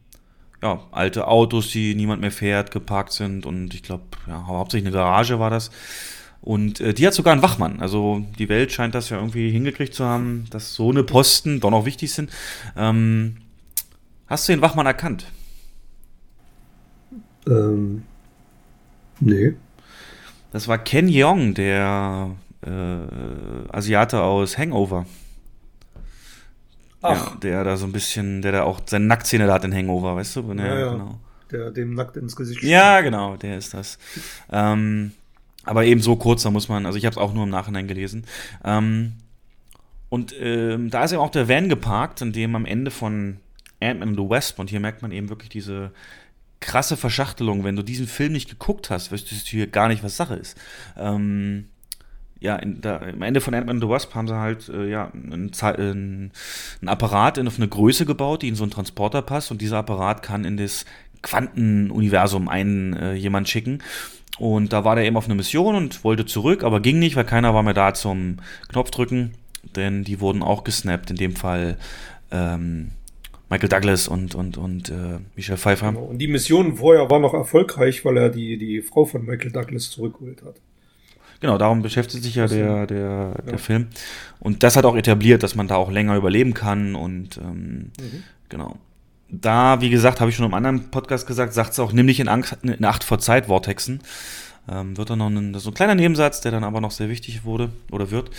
ja, 0.61 0.81
alte 0.91 1.27
Autos, 1.27 1.69
die 1.69 1.95
niemand 1.95 2.21
mehr 2.21 2.31
fährt, 2.31 2.71
geparkt 2.71 3.13
sind 3.13 3.45
und 3.45 3.73
ich 3.73 3.83
glaube, 3.83 4.03
ja, 4.27 4.45
hauptsächlich 4.47 4.87
eine 4.87 4.95
Garage 4.95 5.39
war 5.39 5.49
das. 5.49 5.71
Und 6.41 6.79
äh, 6.79 6.93
die 6.93 7.05
hat 7.05 7.13
sogar 7.13 7.33
einen 7.33 7.41
Wachmann. 7.41 7.81
Also 7.81 8.25
die 8.37 8.49
Welt 8.49 8.71
scheint 8.71 8.95
das 8.95 9.09
ja 9.09 9.17
irgendwie 9.17 9.51
hingekriegt 9.51 9.93
zu 9.93 10.05
haben, 10.05 10.45
dass 10.51 10.73
so 10.73 10.89
eine 10.89 11.03
Posten 11.03 11.59
doch 11.59 11.71
noch 11.71 11.85
wichtig 11.85 12.13
sind. 12.13 12.31
Ähm, 12.77 13.37
hast 14.27 14.47
du 14.47 14.53
den 14.53 14.61
Wachmann 14.61 14.85
erkannt? 14.85 15.25
Ähm, 17.47 18.03
nee. 19.19 19.53
Das 20.51 20.67
war 20.67 20.77
Ken 20.77 21.07
Jeong, 21.07 21.53
der 21.53 22.31
äh, 22.65 22.69
Asiate 23.71 24.21
aus 24.21 24.57
Hangover. 24.57 25.05
Ach. 27.01 27.31
Ja, 27.31 27.37
der 27.41 27.63
da 27.63 27.77
so 27.77 27.85
ein 27.85 27.91
bisschen, 27.91 28.41
der 28.41 28.51
da 28.51 28.63
auch 28.63 28.81
seine 28.85 29.05
Nacktszene 29.05 29.47
da 29.47 29.53
hat 29.53 29.63
in 29.63 29.73
Hangover, 29.73 30.15
weißt 30.15 30.35
du? 30.37 30.53
Ja, 30.53 30.65
ja, 30.65 30.79
ja. 30.79 30.91
Genau. 30.93 31.19
Der 31.51 31.71
dem 31.71 31.95
nackt 31.95 32.15
ins 32.17 32.35
Gesicht 32.35 32.61
Ja, 32.61 33.01
genau, 33.01 33.35
der 33.37 33.57
ist 33.57 33.73
das. 33.73 33.97
ähm, 34.51 35.13
aber 35.63 35.85
eben 35.85 36.01
so 36.01 36.15
kurz, 36.15 36.43
da 36.43 36.51
muss 36.51 36.69
man, 36.69 36.85
also 36.85 36.97
ich 36.97 37.05
habe 37.05 37.13
es 37.13 37.17
auch 37.17 37.33
nur 37.33 37.43
im 37.43 37.49
Nachhinein 37.49 37.87
gelesen. 37.87 38.25
Ähm, 38.63 39.13
und 40.09 40.33
ähm, 40.39 40.89
da 40.89 41.03
ist 41.03 41.11
eben 41.11 41.21
auch 41.21 41.29
der 41.29 41.47
Van 41.47 41.69
geparkt, 41.69 42.21
in 42.21 42.33
dem 42.33 42.55
am 42.55 42.65
Ende 42.65 42.91
von 42.91 43.37
Ant-Man 43.79 44.09
and 44.09 44.17
the 44.17 44.29
Wasp, 44.29 44.59
und 44.59 44.69
hier 44.69 44.79
merkt 44.79 45.01
man 45.01 45.11
eben 45.11 45.29
wirklich 45.29 45.49
diese 45.49 45.91
krasse 46.59 46.97
Verschachtelung. 46.97 47.63
Wenn 47.63 47.75
du 47.75 47.83
diesen 47.83 48.07
Film 48.07 48.33
nicht 48.33 48.49
geguckt 48.49 48.89
hast, 48.89 49.11
wüsstest 49.11 49.47
du 49.47 49.51
hier 49.51 49.67
gar 49.67 49.87
nicht, 49.87 50.03
was 50.03 50.17
Sache 50.17 50.35
ist. 50.35 50.57
Ähm, 50.97 51.65
ja, 52.41 52.55
in, 52.55 52.81
da, 52.81 52.97
am 52.97 53.21
Ende 53.21 53.41
von 53.41 53.53
Ant-Man 53.53 53.81
the 53.81 53.89
Wasp 53.89 54.15
haben 54.15 54.27
sie 54.27 54.37
halt 54.37 54.69
äh, 54.69 54.89
ja, 54.89 55.11
einen, 55.13 55.51
einen, 55.61 56.31
Apparat 56.85 57.37
in, 57.37 57.47
auf 57.47 57.57
eine 57.57 57.67
Größe 57.67 58.05
gebaut, 58.05 58.41
die 58.41 58.47
in 58.47 58.55
so 58.55 58.63
einen 58.63 58.71
Transporter 58.71 59.21
passt 59.21 59.51
und 59.51 59.61
dieser 59.61 59.77
Apparat 59.77 60.23
kann 60.23 60.45
in 60.45 60.57
das 60.57 60.85
Quantenuniversum 61.21 62.47
einen 62.47 62.93
äh, 62.93 63.13
jemand 63.13 63.49
schicken. 63.49 63.79
Und 64.37 64.71
da 64.71 64.85
war 64.85 64.95
der 64.95 65.03
eben 65.03 65.17
auf 65.17 65.25
einer 65.25 65.35
Mission 65.35 65.75
und 65.75 66.05
wollte 66.05 66.25
zurück, 66.25 66.63
aber 66.63 66.79
ging 66.79 66.97
nicht, 66.97 67.17
weil 67.17 67.25
keiner 67.25 67.53
war 67.53 67.61
mehr 67.61 67.73
da 67.73 67.93
zum 67.93 68.37
Knopfdrücken, 68.69 69.33
denn 69.75 70.05
die 70.05 70.21
wurden 70.21 70.41
auch 70.41 70.63
gesnappt, 70.63 71.11
in 71.11 71.17
dem 71.17 71.35
Fall 71.35 71.77
ähm, 72.31 72.91
Michael 73.49 73.67
Douglas 73.67 74.07
und, 74.07 74.35
und, 74.35 74.57
und 74.57 74.89
äh, 74.89 75.19
Michelle 75.35 75.57
Pfeiffer. 75.57 75.91
Genau. 75.91 76.05
Und 76.05 76.19
die 76.19 76.29
Mission 76.29 76.77
vorher 76.77 77.09
war 77.09 77.19
noch 77.19 77.33
erfolgreich, 77.33 78.05
weil 78.05 78.15
er 78.15 78.29
die, 78.29 78.57
die 78.57 78.81
Frau 78.81 79.03
von 79.03 79.25
Michael 79.25 79.51
Douglas 79.51 79.89
zurückgeholt 79.89 80.41
hat. 80.45 80.55
Genau, 81.39 81.57
darum 81.57 81.81
beschäftigt 81.81 82.23
sich 82.23 82.35
ja 82.35 82.47
der, 82.47 82.85
der, 82.85 83.33
der 83.45 83.51
ja. 83.53 83.57
Film. 83.57 83.87
Und 84.39 84.63
das 84.63 84.75
hat 84.75 84.85
auch 84.85 84.95
etabliert, 84.95 85.41
dass 85.43 85.55
man 85.55 85.67
da 85.67 85.75
auch 85.75 85.91
länger 85.91 86.15
überleben 86.15 86.53
kann 86.53 86.95
und 86.95 87.37
ähm, 87.37 87.91
mhm. 87.99 88.23
genau. 88.49 88.77
Da, 89.31 89.79
wie 89.79 89.91
gesagt, 89.91 90.21
habe 90.21 90.31
ich 90.31 90.35
schon 90.35 90.45
im 90.45 90.53
anderen 90.53 90.89
Podcast 90.89 91.27
gesagt, 91.27 91.53
sagt 91.53 91.73
es 91.73 91.79
auch, 91.79 91.93
nimm 91.93 92.07
dich 92.07 92.19
in, 92.19 92.27
Angst, 92.27 92.57
in 92.63 92.83
Acht 92.83 93.03
vor 93.03 93.19
Zeit, 93.19 93.45
Vortexen. 93.45 94.01
Ähm, 94.67 94.97
wird 94.97 95.11
dann 95.11 95.19
noch 95.19 95.27
ein, 95.27 95.53
so 95.55 95.69
ein 95.69 95.73
kleiner 95.73 95.95
Nebensatz, 95.95 96.41
der 96.41 96.51
dann 96.51 96.63
aber 96.63 96.81
noch 96.81 96.91
sehr 96.91 97.09
wichtig 97.09 97.43
wurde 97.43 97.69
oder 97.91 98.11
wird. 98.11 98.31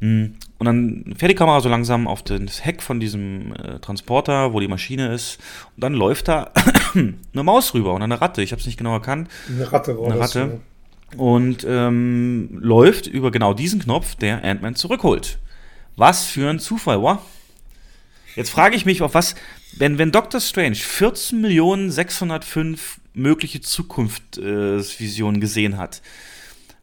Mm, 0.00 0.26
und 0.58 0.66
dann 0.66 1.14
fährt 1.16 1.30
die 1.30 1.34
Kamera 1.34 1.60
so 1.60 1.68
langsam 1.68 2.06
auf 2.06 2.22
das 2.22 2.64
Heck 2.64 2.82
von 2.82 3.00
diesem 3.00 3.54
äh, 3.54 3.78
Transporter, 3.80 4.52
wo 4.52 4.60
die 4.60 4.68
Maschine 4.68 5.12
ist. 5.12 5.38
Und 5.76 5.82
dann 5.82 5.94
läuft 5.94 6.28
da 6.28 6.52
eine 6.94 7.42
Maus 7.42 7.74
rüber 7.74 7.94
und 7.94 8.02
eine 8.02 8.20
Ratte. 8.20 8.42
Ich 8.42 8.52
habe 8.52 8.60
es 8.60 8.66
nicht 8.66 8.76
genau 8.76 8.92
erkannt. 8.92 9.28
Eine 9.48 9.72
Ratte 9.72 9.98
war 9.98 10.10
Eine 10.10 10.20
Ratte. 10.20 10.40
Das, 10.40 10.60
und 11.16 11.66
ähm, 11.68 12.58
läuft 12.60 13.06
über 13.06 13.30
genau 13.30 13.54
diesen 13.54 13.80
Knopf, 13.80 14.14
der 14.14 14.44
Ant-Man 14.44 14.74
zurückholt. 14.74 15.38
Was 15.96 16.24
für 16.24 16.50
ein 16.50 16.58
Zufall, 16.58 17.02
wa? 17.02 17.22
Jetzt 18.36 18.50
frage 18.50 18.76
ich 18.76 18.84
mich, 18.84 19.00
auf 19.02 19.14
was, 19.14 19.36
wenn, 19.76 19.98
wenn 19.98 20.10
Doctor 20.10 20.40
Strange 20.40 20.76
14.605 20.76 22.78
mögliche 23.14 23.60
Zukunftsvisionen 23.60 25.36
äh, 25.36 25.40
gesehen 25.40 25.78
hat, 25.78 26.02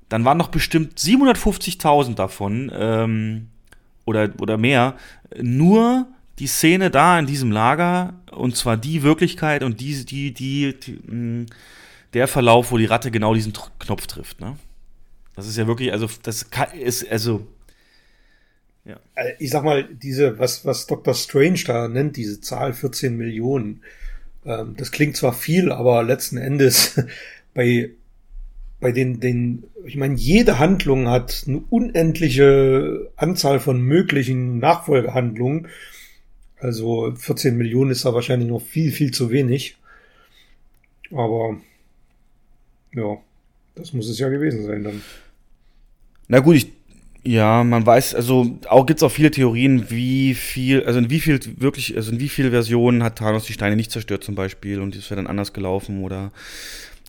dann 0.07 0.23
waren 0.25 0.37
noch 0.37 0.49
bestimmt 0.49 0.97
750.000 0.97 2.15
davon 2.15 2.71
ähm, 2.73 3.47
oder, 4.05 4.29
oder 4.39 4.57
mehr 4.57 4.95
nur 5.41 6.07
die 6.39 6.47
Szene 6.47 6.89
da 6.89 7.19
in 7.19 7.27
diesem 7.27 7.51
Lager 7.51 8.13
und 8.31 8.55
zwar 8.55 8.77
die 8.77 9.03
Wirklichkeit 9.03 9.63
und 9.63 9.79
die, 9.79 10.05
die, 10.05 10.33
die, 10.33 10.79
die 10.79 10.99
mh, 11.05 11.45
der 12.13 12.27
Verlauf, 12.27 12.71
wo 12.71 12.77
die 12.77 12.85
Ratte 12.85 13.11
genau 13.11 13.33
diesen 13.33 13.53
Knopf 13.79 14.07
trifft. 14.07 14.41
Ne? 14.41 14.57
Das 15.35 15.47
ist 15.47 15.57
ja 15.57 15.67
wirklich, 15.67 15.91
also 15.91 16.07
das 16.23 16.47
ist, 16.79 17.09
also 17.09 17.47
ja. 18.85 18.99
Äh, 19.15 19.33
ich 19.39 19.51
sag 19.51 19.63
mal, 19.63 19.83
diese, 19.83 20.39
was, 20.39 20.65
was 20.65 20.87
Dr. 20.87 21.13
Strange 21.13 21.61
da 21.65 21.87
nennt, 21.87 22.17
diese 22.17 22.41
Zahl 22.41 22.73
14 22.73 23.15
Millionen, 23.15 23.83
ähm, 24.45 24.75
das 24.77 24.91
klingt 24.91 25.17
zwar 25.17 25.33
viel, 25.33 25.71
aber 25.71 26.03
letzten 26.03 26.37
Endes 26.37 26.99
bei, 27.53 27.91
bei 28.79 28.91
den, 28.91 29.19
den, 29.19 29.63
ich 29.85 29.97
meine, 29.97 30.15
jede 30.15 30.59
Handlung 30.59 31.07
hat 31.07 31.43
eine 31.47 31.59
unendliche 31.69 33.11
Anzahl 33.15 33.59
von 33.59 33.81
möglichen 33.81 34.57
Nachfolgehandlungen. 34.59 35.67
Also 36.59 37.13
14 37.15 37.57
Millionen 37.57 37.91
ist 37.91 38.05
da 38.05 38.13
wahrscheinlich 38.13 38.49
noch 38.49 38.61
viel, 38.61 38.91
viel 38.91 39.11
zu 39.11 39.31
wenig. 39.31 39.77
Aber 41.11 41.57
ja, 42.93 43.17
das 43.75 43.93
muss 43.93 44.09
es 44.09 44.19
ja 44.19 44.29
gewesen 44.29 44.65
sein 44.65 44.83
dann. 44.83 45.01
Na 46.27 46.39
gut, 46.39 46.55
ich, 46.55 46.71
ja, 47.23 47.63
man 47.63 47.85
weiß, 47.85 48.15
also 48.15 48.57
auch 48.67 48.85
gibt 48.85 48.99
es 48.99 49.03
auch 49.03 49.11
viele 49.11 49.31
Theorien, 49.31 49.89
wie 49.89 50.33
viel, 50.33 50.83
also 50.83 50.99
in 50.99 51.09
wie 51.09 51.19
viel 51.19 51.39
wirklich, 51.57 51.95
also 51.95 52.11
in 52.11 52.19
wie 52.19 52.29
viele 52.29 52.49
Versionen 52.49 53.03
hat 53.03 53.17
Thanos 53.17 53.45
die 53.45 53.53
Steine 53.53 53.75
nicht 53.75 53.91
zerstört 53.91 54.23
zum 54.23 54.35
Beispiel 54.35 54.79
und 54.79 54.95
es 54.95 55.09
wäre 55.09 55.17
dann 55.17 55.27
anders 55.27 55.53
gelaufen 55.53 56.03
oder 56.03 56.31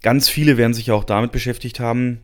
ganz 0.03 0.29
viele 0.29 0.57
werden 0.57 0.75
sich 0.75 0.87
ja 0.87 0.95
auch 0.95 1.05
damit 1.05 1.33
beschäftigt 1.33 1.81
haben, 1.81 2.21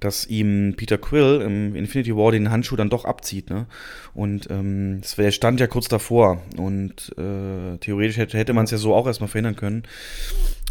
dass 0.00 0.26
ihm 0.26 0.74
Peter 0.76 0.96
Quill 0.96 1.42
im 1.44 1.74
Infinity 1.74 2.16
War 2.16 2.32
den 2.32 2.50
Handschuh 2.50 2.76
dann 2.76 2.88
doch 2.88 3.04
abzieht, 3.04 3.50
ne? 3.50 3.66
Und 4.14 4.48
ähm, 4.50 5.02
das 5.02 5.34
stand 5.34 5.60
ja 5.60 5.66
kurz 5.66 5.88
davor 5.88 6.40
und 6.56 7.12
äh, 7.18 7.76
theoretisch 7.78 8.16
hätte, 8.16 8.38
hätte 8.38 8.52
man 8.52 8.64
es 8.64 8.70
ja 8.70 8.78
so 8.78 8.94
auch 8.94 9.06
erstmal 9.06 9.28
verhindern 9.28 9.56
können, 9.56 9.82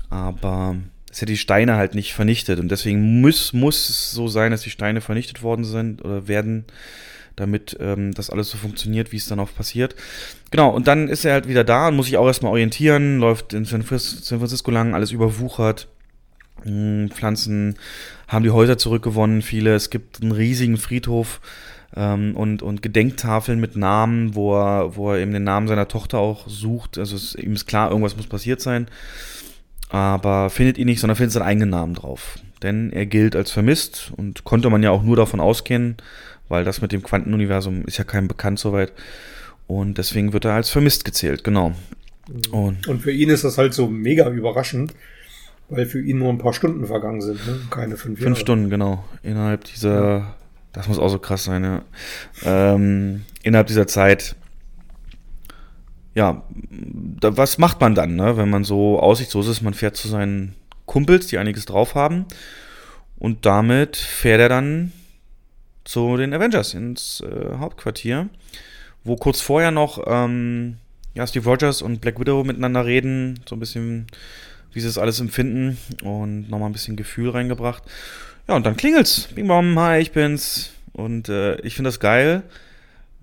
aber 0.09 0.78
es 1.18 1.22
hätte 1.22 1.32
die 1.32 1.38
Steine 1.38 1.78
halt 1.78 1.95
nicht 1.95 2.13
vernichtet. 2.13 2.59
Und 2.59 2.70
deswegen 2.70 3.22
muss, 3.22 3.51
muss 3.51 3.89
es 3.89 4.11
so 4.11 4.28
sein, 4.28 4.51
dass 4.51 4.61
die 4.61 4.70
Steine 4.70 5.01
vernichtet 5.01 5.41
worden 5.41 5.65
sind 5.65 6.05
oder 6.05 6.28
werden, 6.28 6.65
damit 7.36 7.76
ähm, 7.80 8.13
das 8.13 8.30
alles 8.30 8.51
so 8.51 8.57
funktioniert, 8.59 9.11
wie 9.11 9.18
es 9.18 9.26
dann 9.26 9.39
auch 9.39 9.51
passiert. 9.51 9.95
Genau, 10.51 10.70
und 10.70 10.86
dann 10.86 11.07
ist 11.07 11.26
er 11.26 11.34
halt 11.34 11.47
wieder 11.47 11.63
da 11.63 11.88
und 11.88 11.95
muss 11.95 12.05
sich 12.05 12.18
auch 12.18 12.28
erstmal 12.28 12.51
orientieren, 12.51 13.18
läuft 13.18 13.53
in 13.53 13.65
San 13.65 13.82
Francisco 13.82 14.70
lang, 14.70 14.93
alles 14.93 15.09
überwuchert. 15.09 15.88
Hm, 16.61 17.09
Pflanzen 17.09 17.80
haben 18.28 18.43
die 18.43 18.51
Häuser 18.51 18.78
zurückgewonnen, 18.78 19.41
viele. 19.41 19.74
Es 19.74 19.89
gibt 19.89 20.22
einen 20.22 20.32
riesigen 20.32 20.78
Friedhof 20.78 21.41
ähm, 21.95 22.36
und, 22.36 22.61
und 22.61 22.84
Gedenktafeln 22.84 23.59
mit 23.59 23.76
Namen, 23.76 24.36
wo 24.36 24.55
er, 24.55 24.95
wo 24.95 25.13
er 25.13 25.18
eben 25.18 25.34
den 25.34 25.45
Namen 25.45 25.68
seiner 25.68 25.88
Tochter 25.88 26.20
auch 26.20 26.47
sucht. 26.47 26.99
Also 26.99 27.15
es, 27.15 27.34
ihm 27.34 27.53
ist 27.53 27.65
klar, 27.65 27.89
irgendwas 27.89 28.15
muss 28.15 28.28
passiert 28.28 28.61
sein 28.61 28.88
aber 29.90 30.50
findet 30.50 30.78
ihn 30.78 30.86
nicht, 30.86 31.00
sondern 31.00 31.16
findet 31.16 31.34
seinen 31.34 31.44
eigenen 31.44 31.70
Namen 31.70 31.94
drauf. 31.94 32.40
Denn 32.62 32.92
er 32.92 33.06
gilt 33.06 33.36
als 33.36 33.52
vermisst 33.52 34.12
und 34.16 34.44
konnte 34.44 34.70
man 34.70 34.84
ja 34.84 34.92
auch 34.92 35.04
nur 35.04 35.16
davon 35.16 35.40
ausgehen, 35.40 35.98
weil 36.50 36.64
das 36.64 36.82
mit 36.82 36.92
dem 36.92 37.04
Quantenuniversum 37.04 37.84
ist 37.86 37.98
ja 37.98 38.04
keinem 38.04 38.28
bekannt 38.28 38.60
soweit. 38.60 38.94
Und 39.68 39.98
deswegen 39.98 40.34
wird 40.34 40.46
er 40.46 40.54
als 40.54 40.70
vermisst 40.70 41.06
gezählt, 41.06 41.44
genau. 41.44 41.74
Und, 42.52 42.88
und 42.88 43.02
für 43.02 43.12
ihn 43.12 43.30
ist 43.30 43.44
das 43.44 43.58
halt 43.58 43.74
so 43.74 43.88
mega 43.88 44.30
überraschend, 44.30 44.94
weil 45.70 45.86
für 45.86 46.02
ihn 46.02 46.20
nur 46.20 46.30
ein 46.30 46.38
paar 46.38 46.54
Stunden 46.54 46.86
vergangen 46.86 47.22
sind, 47.22 47.46
ne? 47.46 47.60
keine 47.70 47.98
fünf 47.98 48.20
Jahre. 48.20 48.30
Fünf 48.30 48.40
Stunden, 48.40 48.70
genau. 48.70 49.04
Innerhalb 49.24 49.66
dieser, 49.66 50.36
das 50.74 50.88
muss 50.88 51.00
auch 51.00 51.10
so 51.10 51.20
krass 51.20 51.44
sein, 51.44 51.64
ja. 51.64 51.82
Ähm, 52.44 53.24
innerhalb 53.44 53.68
dieser 53.68 53.88
Zeit 53.88 54.36
ja, 56.18 56.41
da, 56.72 57.38
was 57.38 57.59
macht 57.59 57.80
man 57.80 57.93
dann, 57.93 58.15
ne? 58.15 58.38
wenn 58.38 58.49
man 58.49 58.63
so 58.63 58.99
aussichtslos 58.99 59.47
ist? 59.47 59.61
Man 59.61 59.76
fährt 59.76 59.95
zu 59.95 60.07
seinen 60.07 60.55
Kumpels, 60.88 61.28
die 61.28 61.38
einiges 61.38 61.65
drauf 61.65 61.93
haben. 61.93 62.26
Und 63.20 63.45
damit 63.45 63.97
fährt 63.97 64.41
er 64.41 64.49
dann 64.49 64.93
zu 65.84 66.18
den 66.18 66.34
Avengers 66.34 66.74
ins 66.74 67.22
äh, 67.22 67.57
Hauptquartier, 67.59 68.30
wo 69.03 69.15
kurz 69.15 69.41
vorher 69.41 69.70
noch 69.70 70.03
ähm, 70.07 70.78
ja, 71.13 71.28
Steve 71.28 71.47
Rogers 71.47 71.84
und 71.84 72.01
Black 72.01 72.20
Widow 72.20 72.43
miteinander 72.43 72.84
reden, 72.84 73.39
so 73.47 73.55
ein 73.55 73.59
bisschen, 73.59 74.07
wie 74.74 74.80
sie 74.80 74.88
das 74.88 74.97
alles 74.97 75.20
empfinden 75.20 75.78
und 76.01 76.49
nochmal 76.49 76.70
ein 76.70 76.74
bisschen 76.74 76.95
Gefühl 76.95 77.30
reingebracht. 77.30 77.84
Ja, 78.47 78.55
und 78.55 78.65
dann 78.65 78.76
klingelt's. 78.76 79.30
Bing 79.36 79.47
Bom, 79.47 79.78
hi, 79.78 79.99
ich 79.99 80.13
bin's. 80.13 80.72
Und 80.93 81.30
äh, 81.30 81.61
ich 81.61 81.76
finde 81.76 81.89
das 81.89 81.99
geil 81.99 82.41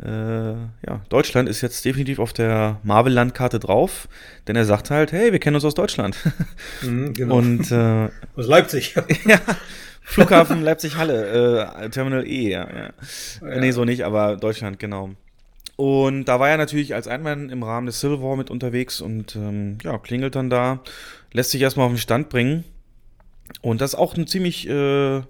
ja, 0.02 1.00
Deutschland 1.08 1.48
ist 1.48 1.60
jetzt 1.60 1.84
definitiv 1.84 2.18
auf 2.18 2.32
der 2.32 2.80
Marvel-Landkarte 2.82 3.60
drauf, 3.60 4.08
denn 4.48 4.56
er 4.56 4.64
sagt 4.64 4.90
halt, 4.90 5.12
hey, 5.12 5.30
wir 5.30 5.38
kennen 5.38 5.54
uns 5.54 5.64
aus 5.64 5.74
Deutschland. 5.74 6.16
Mhm, 6.82 7.14
genau. 7.14 7.36
Und 7.36 7.70
äh, 7.70 8.08
aus 8.36 8.46
Leipzig. 8.46 8.94
ja, 9.26 9.38
Flughafen 10.02 10.62
Leipzig-Halle, 10.62 11.68
äh, 11.80 11.88
Terminal 11.90 12.26
E, 12.26 12.50
ja, 12.50 12.68
ja. 12.68 12.90
ja. 13.40 13.60
Nee, 13.60 13.70
so 13.70 13.84
nicht, 13.84 14.04
aber 14.04 14.36
Deutschland, 14.36 14.78
genau. 14.78 15.10
Und 15.76 16.26
da 16.26 16.38
war 16.40 16.50
er 16.50 16.56
natürlich 16.56 16.94
als 16.94 17.08
Einmann 17.08 17.50
im 17.50 17.62
Rahmen 17.62 17.86
des 17.86 18.00
Civil 18.00 18.20
War 18.22 18.36
mit 18.36 18.50
unterwegs 18.50 19.00
und 19.00 19.34
ähm, 19.36 19.78
ja, 19.82 19.98
klingelt 19.98 20.34
dann 20.34 20.50
da, 20.50 20.80
lässt 21.32 21.50
sich 21.50 21.62
erstmal 21.62 21.86
auf 21.86 21.92
den 21.92 21.98
Stand 21.98 22.28
bringen. 22.28 22.64
Und 23.60 23.80
das 23.80 23.94
ist 23.94 23.98
auch 23.98 24.16
ein 24.16 24.26
ziemlich 24.26 24.68
äh, 24.68 25.22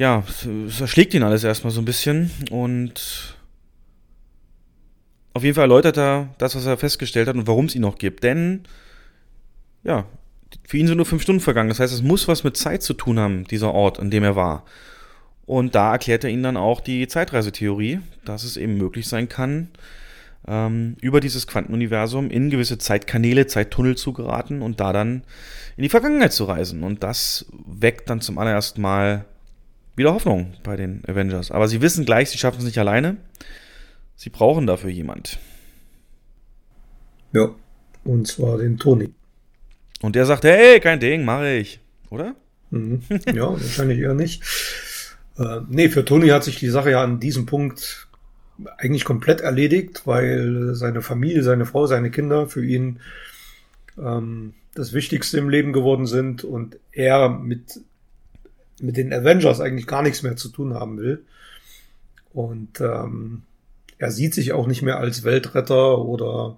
ja, 0.00 0.24
es 0.66 0.80
erschlägt 0.80 1.12
ihn 1.12 1.22
alles 1.22 1.44
erstmal 1.44 1.72
so 1.72 1.82
ein 1.82 1.84
bisschen 1.84 2.30
und 2.50 3.36
auf 5.34 5.44
jeden 5.44 5.54
Fall 5.54 5.64
erläutert 5.64 5.98
er 5.98 6.34
das, 6.38 6.56
was 6.56 6.64
er 6.64 6.78
festgestellt 6.78 7.28
hat 7.28 7.36
und 7.36 7.46
warum 7.46 7.66
es 7.66 7.74
ihn 7.74 7.82
noch 7.82 7.98
gibt. 7.98 8.24
Denn, 8.24 8.62
ja, 9.84 10.06
für 10.66 10.78
ihn 10.78 10.86
sind 10.86 10.96
nur 10.96 11.04
fünf 11.04 11.20
Stunden 11.20 11.42
vergangen. 11.42 11.68
Das 11.68 11.80
heißt, 11.80 11.92
es 11.92 12.00
muss 12.00 12.28
was 12.28 12.44
mit 12.44 12.56
Zeit 12.56 12.82
zu 12.82 12.94
tun 12.94 13.18
haben, 13.18 13.44
dieser 13.44 13.74
Ort, 13.74 14.00
an 14.00 14.10
dem 14.10 14.24
er 14.24 14.36
war. 14.36 14.64
Und 15.44 15.74
da 15.74 15.92
erklärt 15.92 16.24
er 16.24 16.30
ihnen 16.30 16.44
dann 16.44 16.56
auch 16.56 16.80
die 16.80 17.06
Zeitreisetheorie, 17.06 18.00
dass 18.24 18.42
es 18.44 18.56
eben 18.56 18.78
möglich 18.78 19.06
sein 19.06 19.28
kann, 19.28 19.68
ähm, 20.48 20.96
über 21.02 21.20
dieses 21.20 21.46
Quantenuniversum 21.46 22.30
in 22.30 22.48
gewisse 22.48 22.78
Zeitkanäle, 22.78 23.48
Zeittunnel 23.48 23.98
zu 23.98 24.14
geraten 24.14 24.62
und 24.62 24.80
da 24.80 24.94
dann 24.94 25.24
in 25.76 25.82
die 25.82 25.90
Vergangenheit 25.90 26.32
zu 26.32 26.44
reisen. 26.44 26.84
Und 26.84 27.02
das 27.02 27.44
weckt 27.66 28.08
dann 28.08 28.22
zum 28.22 28.38
allerersten 28.38 28.80
Mal 28.80 29.26
wieder 29.96 30.14
Hoffnung 30.14 30.54
bei 30.62 30.76
den 30.76 31.02
Avengers. 31.06 31.50
Aber 31.50 31.68
sie 31.68 31.80
wissen 31.82 32.04
gleich, 32.04 32.30
sie 32.30 32.38
schaffen 32.38 32.58
es 32.58 32.64
nicht 32.64 32.78
alleine. 32.78 33.16
Sie 34.16 34.30
brauchen 34.30 34.66
dafür 34.66 34.90
jemand. 34.90 35.38
Ja, 37.32 37.54
und 38.04 38.26
zwar 38.26 38.58
den 38.58 38.78
Tony. 38.78 39.12
Und 40.02 40.16
der 40.16 40.26
sagt, 40.26 40.44
hey, 40.44 40.80
kein 40.80 41.00
Ding, 41.00 41.24
mache 41.24 41.50
ich. 41.54 41.80
Oder? 42.10 42.34
Mhm. 42.70 43.02
Ja, 43.32 43.50
wahrscheinlich 43.50 43.98
eher 43.98 44.14
nicht. 44.14 44.42
Äh, 45.38 45.60
nee, 45.68 45.88
für 45.88 46.04
Tony 46.04 46.28
hat 46.28 46.44
sich 46.44 46.58
die 46.58 46.68
Sache 46.68 46.90
ja 46.90 47.02
an 47.02 47.20
diesem 47.20 47.46
Punkt 47.46 48.08
eigentlich 48.78 49.04
komplett 49.04 49.40
erledigt, 49.40 50.02
weil 50.06 50.74
seine 50.74 51.02
Familie, 51.02 51.42
seine 51.42 51.66
Frau, 51.66 51.86
seine 51.86 52.10
Kinder 52.10 52.46
für 52.46 52.64
ihn 52.64 53.00
ähm, 53.98 54.54
das 54.74 54.92
Wichtigste 54.92 55.38
im 55.38 55.48
Leben 55.48 55.72
geworden 55.72 56.06
sind 56.06 56.44
und 56.44 56.78
er 56.92 57.28
mit 57.28 57.80
mit 58.82 58.96
den 58.96 59.12
Avengers 59.12 59.60
eigentlich 59.60 59.86
gar 59.86 60.02
nichts 60.02 60.22
mehr 60.22 60.36
zu 60.36 60.48
tun 60.48 60.74
haben 60.74 60.98
will. 60.98 61.24
Und 62.32 62.80
ähm, 62.80 63.42
er 63.98 64.10
sieht 64.10 64.34
sich 64.34 64.52
auch 64.52 64.66
nicht 64.66 64.82
mehr 64.82 64.98
als 64.98 65.24
Weltretter 65.24 65.98
oder 65.98 66.56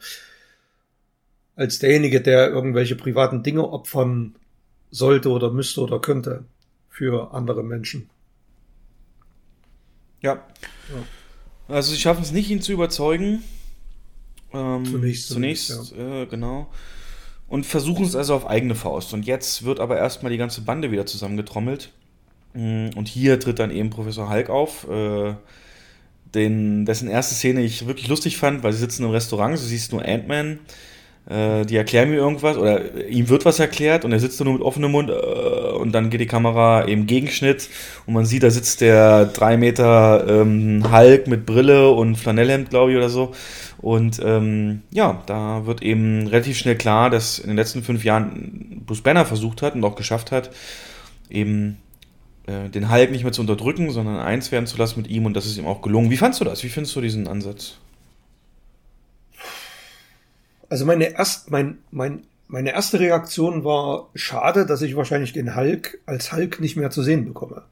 als 1.57 1.79
derjenige, 1.79 2.21
der 2.21 2.49
irgendwelche 2.49 2.97
privaten 2.97 3.43
Dinge 3.43 3.69
opfern 3.69 4.35
sollte 4.91 5.31
oder 5.31 5.51
müsste 5.51 5.81
oder 5.81 6.01
könnte 6.01 6.45
für 6.89 7.33
andere 7.35 7.63
Menschen. 7.63 8.11
Ja. 10.21 10.35
ja. 10.89 11.75
Also 11.75 11.93
sie 11.93 12.01
schaffen 12.01 12.23
es 12.23 12.33
nicht, 12.33 12.51
ihn 12.51 12.63
zu 12.63 12.73
überzeugen. 12.73 13.43
Ähm, 14.53 14.85
zunächst. 14.85 15.29
Zunächst, 15.29 15.69
zunächst 15.69 15.97
ja. 15.97 16.23
äh, 16.23 16.27
genau. 16.27 16.71
Und 17.49 17.67
versuchen 17.67 18.05
es 18.05 18.15
also 18.15 18.35
auf 18.35 18.47
eigene 18.47 18.75
Faust. 18.75 19.13
Und 19.13 19.27
jetzt 19.27 19.65
wird 19.65 19.81
aber 19.81 19.99
erstmal 19.99 20.31
die 20.31 20.39
ganze 20.39 20.63
Bande 20.63 20.91
wieder 20.91 21.07
zusammengetrommelt. 21.07 21.93
Mm, 22.55 22.91
und 22.97 23.09
hier 23.09 23.41
tritt 23.41 23.59
dann 23.59 23.71
eben 23.71 23.91
Professor 23.91 24.29
Hulk 24.29 24.51
auf, 24.51 24.89
äh, 24.89 25.35
den, 26.35 26.87
dessen 26.87 27.09
erste 27.09 27.35
Szene 27.35 27.63
ich 27.63 27.87
wirklich 27.87 28.09
lustig 28.09 28.37
fand, 28.37 28.63
weil 28.63 28.73
sie 28.73 28.79
sitzen 28.79 29.05
im 29.05 29.11
Restaurant, 29.11 29.55
du 29.55 29.63
siehst 29.63 29.93
nur 29.93 30.05
Ant-Man, 30.05 30.61
äh, 31.29 31.65
die 31.65 31.77
erklären 31.77 32.11
mir 32.11 32.17
irgendwas 32.17 32.57
oder 32.57 33.07
ihm 33.07 33.29
wird 33.29 33.45
was 33.45 33.61
erklärt 33.61 34.05
und 34.05 34.13
er 34.13 34.19
sitzt 34.19 34.43
nur 34.43 34.55
mit 34.55 34.63
offenem 34.63 34.91
Mund 34.91 35.11
äh, 35.11 35.13
und 35.13 35.93
dann 35.93 36.11
geht 36.11 36.21
die 36.21 36.27
Kamera 36.27 36.83
im 36.83 37.07
Gegenschnitt 37.07 37.69
und 38.07 38.15
man 38.15 38.25
sieht, 38.25 38.43
da 38.43 38.51
sitzt 38.51 38.81
der 38.81 39.27
drei 39.27 39.57
Meter 39.57 40.27
ähm, 40.29 40.91
Hulk 40.91 41.29
mit 41.29 41.47
Brille 41.47 41.91
und 41.91 42.17
Flanellhemd, 42.17 42.71
glaube 42.71 42.93
ich, 42.93 42.97
oder 42.97 43.09
so. 43.09 43.33
Und 43.79 44.21
ähm, 44.25 44.83
ja, 44.91 45.23
da 45.27 45.67
wird 45.67 45.83
eben 45.83 46.27
relativ 46.29 46.57
schnell 46.57 46.77
klar, 46.77 47.11
dass 47.11 47.39
in 47.39 47.49
den 47.49 47.57
letzten 47.57 47.83
fünf 47.83 48.05
Jahren 48.05 48.83
Bruce 48.87 49.03
Banner 49.03 49.25
versucht 49.25 49.63
hat 49.63 49.75
und 49.75 49.85
auch 49.85 49.97
geschafft 49.97 50.33
hat, 50.33 50.51
eben 51.31 51.79
äh, 52.47 52.69
den 52.69 52.91
Hulk 52.91 53.11
nicht 53.11 53.23
mehr 53.23 53.33
zu 53.33 53.41
unterdrücken, 53.41 53.91
sondern 53.91 54.17
eins 54.17 54.51
werden 54.51 54.67
zu 54.67 54.77
lassen 54.77 55.01
mit 55.01 55.11
ihm 55.11 55.27
und 55.27 55.35
das 55.35 55.47
ist 55.47 55.59
ihm 55.59 55.67
auch 55.67 55.83
gelungen. 55.83 56.11
Wie 56.11 56.17
fandst 56.17 56.41
du 56.41 56.45
das? 56.45 56.63
Wie 56.65 56.69
findest 56.69 56.97
du 56.97 57.01
diesen 57.01 57.29
Ansatz? 57.29 57.77
Also 60.69 60.87
meine 60.87 61.05
erst, 61.05 61.51
mein, 61.51 61.79
mein, 61.91 62.23
meine 62.49 62.73
erste 62.73 62.99
Reaktion 62.99 63.65
war 63.65 64.09
schade, 64.15 64.67
dass 64.67 64.83
ich 64.83 64.97
wahrscheinlich 64.97 65.33
den 65.33 65.55
Hulk 65.55 66.01
als 66.07 66.33
Hulk 66.33 66.61
nicht 66.61 66.77
mehr 66.77 66.91
zu 66.91 67.03
sehen 67.03 67.25
bekomme. 67.27 67.63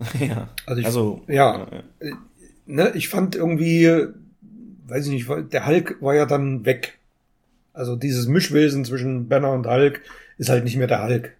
Ja. 0.18 0.48
Also, 0.66 0.80
ich, 0.80 0.86
also 0.86 1.22
ja, 1.28 1.58
ja. 1.58 1.82
Äh, 2.00 2.12
ne, 2.66 2.92
ich 2.94 3.08
fand 3.08 3.36
irgendwie, 3.36 3.88
weiß 4.88 5.06
ich 5.06 5.12
nicht, 5.12 5.52
der 5.52 5.66
Hulk 5.66 5.98
war 6.00 6.14
ja 6.14 6.26
dann 6.26 6.64
weg. 6.64 6.98
Also 7.72 7.94
dieses 7.94 8.26
Mischwesen 8.26 8.84
zwischen 8.84 9.28
Banner 9.28 9.52
und 9.52 9.66
Hulk 9.66 10.00
ist 10.38 10.48
halt 10.48 10.64
nicht 10.64 10.76
mehr 10.76 10.88
der 10.88 11.04
Hulk. 11.04 11.36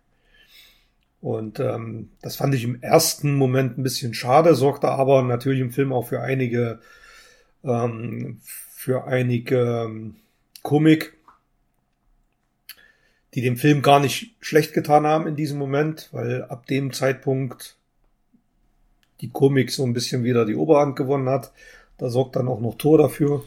Und 1.23 1.61
ähm, 1.61 2.11
das 2.21 2.37
fand 2.37 2.53
ich 2.55 2.65
im 2.65 2.83
ersten 2.83 3.37
Moment 3.37 3.79
ein 3.79 3.85
bisschen 3.85 4.13
schade, 4.13 4.55
sorgte 4.57 4.89
aber 4.89 5.23
natürlich 5.23 5.61
im 5.61 5.71
Film 5.71 5.93
auch 5.93 6.09
für 6.09 6.21
einige 6.21 6.81
ähm, 7.65 8.41
für 8.43 9.05
einige 9.05 9.85
ähm, 9.87 10.17
Komik, 10.63 11.17
die 13.35 13.41
dem 13.41 13.57
Film 13.57 13.83
gar 13.83 14.01
nicht 14.01 14.35
schlecht 14.41 14.75
getan 14.75 15.07
haben 15.07 15.29
in 15.29 15.37
diesem 15.37 15.59
Moment, 15.59 16.09
weil 16.11 16.43
ab 16.43 16.67
dem 16.67 16.93
Zeitpunkt 16.93 17.77
die 19.21 19.31
Komik 19.31 19.71
so 19.71 19.85
ein 19.85 19.93
bisschen 19.93 20.25
wieder 20.25 20.45
die 20.45 20.57
Oberhand 20.57 20.97
gewonnen 20.97 21.29
hat. 21.29 21.53
Da 21.99 22.11
sorgt 22.11 22.35
dann 22.35 22.49
auch 22.49 22.61
noch 22.61 22.77
Tor 22.77 22.99
dafür. 22.99 23.45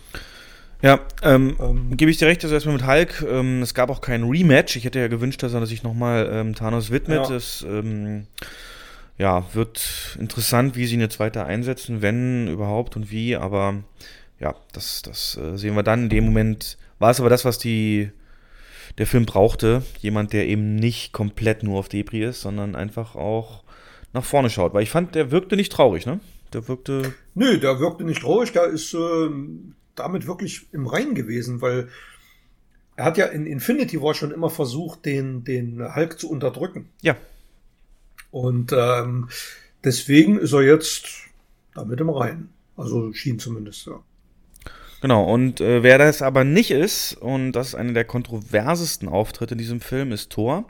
Ja, 0.85 0.99
ähm, 1.23 1.55
ähm, 1.59 1.97
gebe 1.97 2.11
ich 2.11 2.17
dir 2.17 2.27
recht, 2.27 2.43
also 2.43 2.53
erstmal 2.53 2.75
mit 2.75 2.85
Hulk, 2.85 3.25
ähm, 3.27 3.63
es 3.63 3.73
gab 3.73 3.89
auch 3.89 4.01
kein 4.01 4.23
Rematch. 4.23 4.75
Ich 4.75 4.85
hätte 4.85 4.99
ja 4.99 5.07
gewünscht, 5.07 5.41
dass 5.41 5.51
er 5.51 5.65
sich 5.65 5.81
nochmal 5.81 6.29
ähm, 6.31 6.53
Thanos 6.53 6.91
widmet. 6.91 7.27
Ja. 7.27 7.35
Es 7.35 7.65
ähm, 7.67 8.27
ja, 9.17 9.51
wird 9.55 10.15
interessant, 10.19 10.75
wie 10.75 10.85
sie 10.85 10.93
ihn 10.93 11.01
jetzt 11.01 11.19
weiter 11.19 11.47
einsetzen, 11.47 12.03
wenn 12.03 12.47
überhaupt 12.47 12.95
und 12.95 13.09
wie, 13.09 13.35
aber 13.35 13.83
ja, 14.39 14.53
das, 14.73 15.01
das 15.01 15.39
äh, 15.41 15.57
sehen 15.57 15.75
wir 15.75 15.81
dann. 15.81 16.03
In 16.03 16.09
dem 16.09 16.25
Moment 16.25 16.77
war 16.99 17.09
es 17.09 17.19
aber 17.19 17.29
das, 17.31 17.45
was 17.45 17.57
die, 17.57 18.11
der 18.99 19.07
Film 19.07 19.25
brauchte. 19.25 19.81
Jemand, 20.01 20.33
der 20.33 20.45
eben 20.47 20.75
nicht 20.75 21.13
komplett 21.13 21.63
nur 21.63 21.79
auf 21.79 21.89
Debris 21.89 22.29
ist, 22.29 22.41
sondern 22.41 22.75
einfach 22.75 23.15
auch 23.15 23.63
nach 24.13 24.23
vorne 24.23 24.51
schaut. 24.51 24.75
Weil 24.75 24.83
ich 24.83 24.91
fand, 24.91 25.15
der 25.15 25.31
wirkte 25.31 25.55
nicht 25.55 25.71
traurig, 25.71 26.05
ne? 26.05 26.19
Der 26.53 26.67
wirkte. 26.67 27.11
Nö, 27.33 27.57
der 27.57 27.79
wirkte 27.79 28.03
nicht 28.03 28.21
traurig, 28.21 28.51
der 28.51 28.65
ist 28.65 28.93
äh, 28.93 29.29
damit 29.95 30.27
wirklich 30.27 30.67
im 30.71 30.87
Rein 30.87 31.15
gewesen, 31.15 31.61
weil 31.61 31.89
er 32.95 33.05
hat 33.05 33.17
ja 33.17 33.25
in 33.25 33.45
Infinity 33.45 34.01
War 34.01 34.13
schon 34.13 34.31
immer 34.31 34.49
versucht, 34.49 35.05
den, 35.05 35.43
den 35.43 35.95
Hulk 35.95 36.19
zu 36.19 36.29
unterdrücken. 36.29 36.89
Ja. 37.01 37.15
Und 38.31 38.73
ähm, 38.73 39.29
deswegen 39.83 40.37
ist 40.37 40.53
er 40.53 40.61
jetzt 40.61 41.07
damit 41.73 41.99
im 41.99 42.09
Rein. 42.09 42.49
Also 42.77 43.13
schien 43.13 43.39
zumindest, 43.39 43.87
ja. 43.87 43.99
Genau, 45.01 45.23
und 45.23 45.61
äh, 45.61 45.83
wer 45.83 45.97
das 45.99 46.21
aber 46.21 46.43
nicht 46.43 46.71
ist, 46.71 47.13
und 47.13 47.51
das 47.51 47.69
ist 47.69 47.75
einer 47.75 47.93
der 47.93 48.05
kontroversesten 48.05 49.07
Auftritte 49.07 49.53
in 49.53 49.59
diesem 49.59 49.79
Film, 49.79 50.11
ist 50.11 50.31
Thor. 50.31 50.65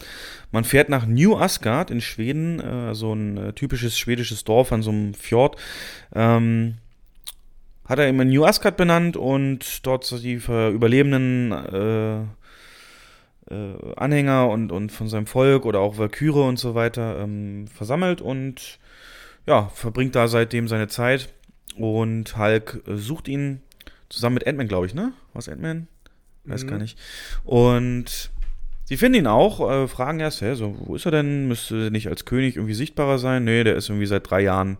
Man 0.51 0.65
fährt 0.65 0.89
nach 0.89 1.05
New 1.05 1.38
Asgard 1.38 1.89
in 1.89 2.01
Schweden, 2.01 2.59
äh, 2.59 2.93
so 2.95 3.13
ein 3.13 3.38
äh, 3.38 3.53
typisches 3.53 3.97
schwedisches 3.97 4.43
Dorf 4.43 4.73
an 4.73 4.82
so 4.82 4.91
einem 4.91 5.13
Fjord. 5.13 5.55
Ähm, 6.13 6.76
hat 7.86 7.99
er 7.99 8.07
immer 8.07 8.25
New 8.25 8.45
Asgard 8.45 8.77
benannt 8.77 9.17
und 9.17 9.86
dort 9.86 10.09
die 10.23 10.33
Überlebenden 10.33 11.51
äh, 11.51 12.21
äh, 13.53 13.93
Anhänger 13.95 14.49
und, 14.49 14.71
und 14.71 14.91
von 14.91 15.07
seinem 15.07 15.27
Volk 15.27 15.65
oder 15.65 15.79
auch 15.79 15.97
Valkyrie 15.97 16.39
und 16.47 16.57
so 16.57 16.75
weiter 16.75 17.19
ähm, 17.19 17.67
versammelt 17.67 18.21
und 18.21 18.79
ja, 19.45 19.69
verbringt 19.73 20.15
da 20.15 20.27
seitdem 20.27 20.67
seine 20.67 20.88
Zeit. 20.88 21.29
Und 21.77 22.38
Hulk 22.38 22.81
sucht 22.88 23.27
ihn 23.27 23.61
Zusammen 24.09 24.36
mit 24.36 24.47
Ant-Man, 24.47 24.67
glaube 24.67 24.86
ich, 24.86 24.93
ne? 24.93 25.13
Was 25.33 25.49
Ant-Man? 25.49 25.88
Weiß 26.45 26.63
mhm. 26.63 26.67
gar 26.67 26.77
nicht. 26.77 26.97
Und 27.43 28.29
sie 28.86 28.97
finden 28.97 29.19
ihn 29.19 29.27
auch, 29.27 29.69
äh, 29.69 29.88
fragen 29.88 30.19
erst, 30.19 30.41
hä, 30.41 30.53
so, 30.53 30.75
wo 30.79 30.95
ist 30.95 31.05
er 31.05 31.11
denn? 31.11 31.47
Müsste 31.47 31.86
er 31.86 31.89
nicht 31.89 32.07
als 32.07 32.25
König 32.25 32.55
irgendwie 32.55 32.75
sichtbarer 32.75 33.17
sein? 33.17 33.43
Nee, 33.43 33.63
der 33.63 33.75
ist 33.75 33.89
irgendwie 33.89 34.05
seit 34.05 34.29
drei 34.29 34.41
Jahren 34.41 34.77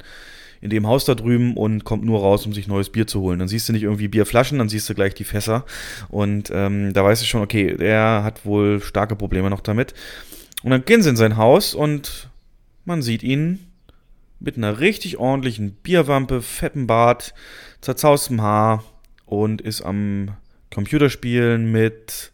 in 0.61 0.69
dem 0.69 0.87
Haus 0.87 1.05
da 1.05 1.15
drüben 1.15 1.55
und 1.55 1.83
kommt 1.83 2.03
nur 2.03 2.19
raus, 2.19 2.45
um 2.45 2.53
sich 2.53 2.67
neues 2.67 2.89
Bier 2.89 3.07
zu 3.07 3.21
holen. 3.21 3.39
Dann 3.39 3.47
siehst 3.47 3.67
du 3.69 3.73
nicht 3.73 3.83
irgendwie 3.83 4.07
Bierflaschen, 4.07 4.57
dann 4.57 4.69
siehst 4.69 4.89
du 4.89 4.93
gleich 4.93 5.13
die 5.13 5.23
Fässer. 5.23 5.65
Und 6.09 6.51
ähm, 6.53 6.93
da 6.93 7.03
weißt 7.03 7.21
du 7.21 7.25
schon, 7.25 7.41
okay, 7.41 7.75
der 7.75 8.21
hat 8.23 8.45
wohl 8.45 8.81
starke 8.81 9.15
Probleme 9.15 9.49
noch 9.49 9.61
damit. 9.61 9.93
Und 10.63 10.71
dann 10.71 10.85
gehen 10.85 11.01
sie 11.01 11.09
in 11.09 11.15
sein 11.15 11.37
Haus 11.37 11.73
und 11.75 12.29
man 12.85 13.01
sieht 13.01 13.23
ihn 13.23 13.59
mit 14.39 14.57
einer 14.57 14.79
richtig 14.79 15.17
ordentlichen 15.17 15.71
Bierwampe, 15.71 16.41
fetten 16.41 16.87
Bart, 16.87 17.33
zerzaustem 17.81 18.41
Haar, 18.41 18.83
und 19.25 19.61
ist 19.61 19.81
am 19.81 20.35
Computerspielen 20.73 21.71
mit 21.71 22.31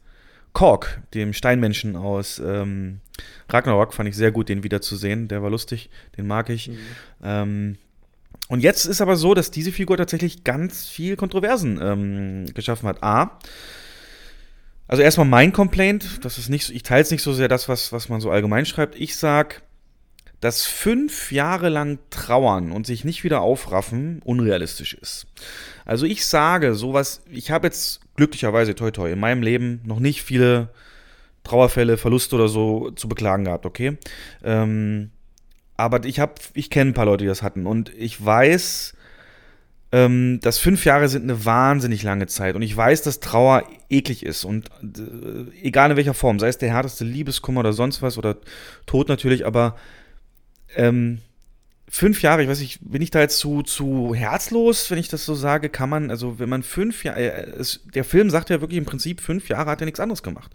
Kork, 0.54 1.02
dem 1.14 1.34
Steinmenschen 1.34 1.96
aus 1.96 2.42
ähm, 2.44 3.00
Ragnarok. 3.50 3.94
Fand 3.94 4.10
ich 4.10 4.16
sehr 4.16 4.32
gut, 4.32 4.50
den 4.50 4.64
wiederzusehen. 4.64 5.28
Der 5.28 5.42
war 5.42 5.50
lustig, 5.50 5.90
den 6.18 6.28
mag 6.28 6.50
ich. 6.50 6.68
Mhm. 6.68 6.78
Ähm, 7.24 7.78
und 8.52 8.60
jetzt 8.60 8.84
ist 8.84 9.00
aber 9.00 9.16
so, 9.16 9.34
dass 9.34 9.50
diese 9.50 9.72
Figur 9.72 9.96
tatsächlich 9.96 10.44
ganz 10.44 10.86
viel 10.90 11.16
Kontroversen 11.16 11.80
ähm, 11.82 12.46
geschaffen 12.54 12.90
hat. 12.90 13.02
A. 13.02 13.40
Also 14.90 15.04
erstmal 15.04 15.26
mein 15.26 15.54
Complaint, 15.54 16.20
das 16.26 16.38
ist 16.38 16.50
nicht, 16.50 16.70
ich 16.70 16.84
teile 16.84 17.02
es 17.02 17.12
nicht 17.12 17.22
so 17.22 17.32
sehr 17.32 17.48
das, 17.48 17.70
was, 17.70 17.94
was 17.94 18.10
man 18.10 18.20
so 18.20 18.30
allgemein 18.30 18.66
schreibt. 18.66 19.00
Ich 19.00 19.16
sag, 19.16 19.64
dass 20.42 20.66
fünf 20.66 21.32
Jahre 21.32 21.70
lang 21.70 22.00
trauern 22.10 22.74
und 22.74 22.86
sich 22.86 23.06
nicht 23.06 23.24
wieder 23.24 23.40
aufraffen 23.40 24.22
unrealistisch 24.26 24.96
ist. 24.96 25.28
Also 25.86 26.06
ich 26.06 26.26
sage 26.26 26.76
sowas, 26.76 27.22
ich 27.32 27.52
habe 27.52 27.68
jetzt 27.68 28.02
glücklicherweise 28.18 28.76
toi 28.76 28.92
toi 28.92 29.10
in 29.10 29.20
meinem 29.22 29.44
Leben 29.44 29.80
noch 29.86 30.02
nicht 30.02 30.24
viele 30.24 30.74
Trauerfälle, 31.46 31.96
Verluste 31.96 32.36
oder 32.36 32.50
so 32.50 32.92
zu 32.92 33.08
beklagen 33.08 33.46
gehabt, 33.46 33.66
okay? 33.66 33.98
Ähm, 34.44 35.12
aber 35.78 36.06
ich 36.06 36.20
habe, 36.20 36.34
ich 36.54 36.70
kenne 36.70 36.92
ein 36.92 36.94
paar 36.94 37.06
Leute, 37.06 37.24
die 37.24 37.28
das 37.28 37.42
hatten. 37.42 37.66
Und 37.66 37.92
ich 37.96 38.24
weiß, 38.24 38.94
ähm, 39.92 40.40
dass 40.42 40.58
fünf 40.58 40.86
Jahre 40.86 41.10
sind 41.10 41.24
eine 41.24 41.44
wahnsinnig 41.46 42.04
lange 42.04 42.28
Zeit. 42.28 42.56
Und 42.56 42.62
ich 42.62 42.76
weiß, 42.76 43.02
dass 43.02 43.20
Trauer 43.20 43.64
eklig 43.90 44.26
ist. 44.26 44.46
Und 44.46 44.70
äh, 44.82 45.52
egal 45.62 45.92
in 45.92 45.98
welcher 45.98 46.14
Form, 46.14 46.40
sei 46.40 46.48
es 46.48 46.58
der 46.58 46.72
härteste 46.72 47.04
Liebeskummer 47.04 47.60
oder 47.62 47.74
sonst 47.74 48.02
was 48.02 48.18
oder 48.18 48.38
Tod 48.86 49.10
natürlich, 49.10 49.46
aber 49.46 49.76
ähm, 50.76 51.20
fünf 51.90 52.22
Jahre, 52.22 52.42
ich 52.42 52.48
weiß 52.48 52.62
nicht, 52.62 52.80
bin 52.82 53.02
ich 53.02 53.12
da 53.12 53.20
jetzt 53.20 53.38
zu, 53.38 53.64
zu 53.64 54.16
herzlos, 54.16 54.90
wenn 54.92 54.98
ich 54.98 55.10
das 55.10 55.26
so 55.26 55.36
sage, 55.36 55.68
kann 55.68 55.90
man, 55.90 56.10
also 56.10 56.40
wenn 56.40 56.48
man 56.48 56.64
fünf 56.64 57.04
Jahre, 57.04 57.20
äh, 57.20 57.64
der 57.94 58.06
Film 58.06 58.30
sagt 58.30 58.50
ja 58.50 58.62
wirklich 58.62 58.78
im 58.78 58.86
Prinzip, 58.86 59.20
fünf 59.20 59.50
Jahre 59.50 59.70
hat 59.70 59.82
er 59.82 59.86
nichts 59.86 60.00
anderes 60.00 60.24
gemacht. 60.24 60.52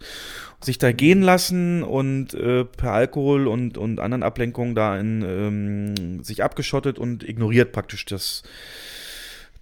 Sich 0.59 0.79
da 0.79 0.91
gehen 0.91 1.21
lassen 1.21 1.83
und 1.83 2.33
äh, 2.33 2.65
per 2.65 2.91
Alkohol 2.91 3.47
und, 3.47 3.77
und 3.77 3.99
anderen 3.99 4.23
Ablenkungen 4.23 4.73
da 4.73 4.97
in, 4.97 5.21
ähm, 5.21 6.23
sich 6.23 6.43
abgeschottet 6.43 6.97
und 6.97 7.27
ignoriert 7.27 7.71
praktisch 7.71 8.05
das, 8.05 8.41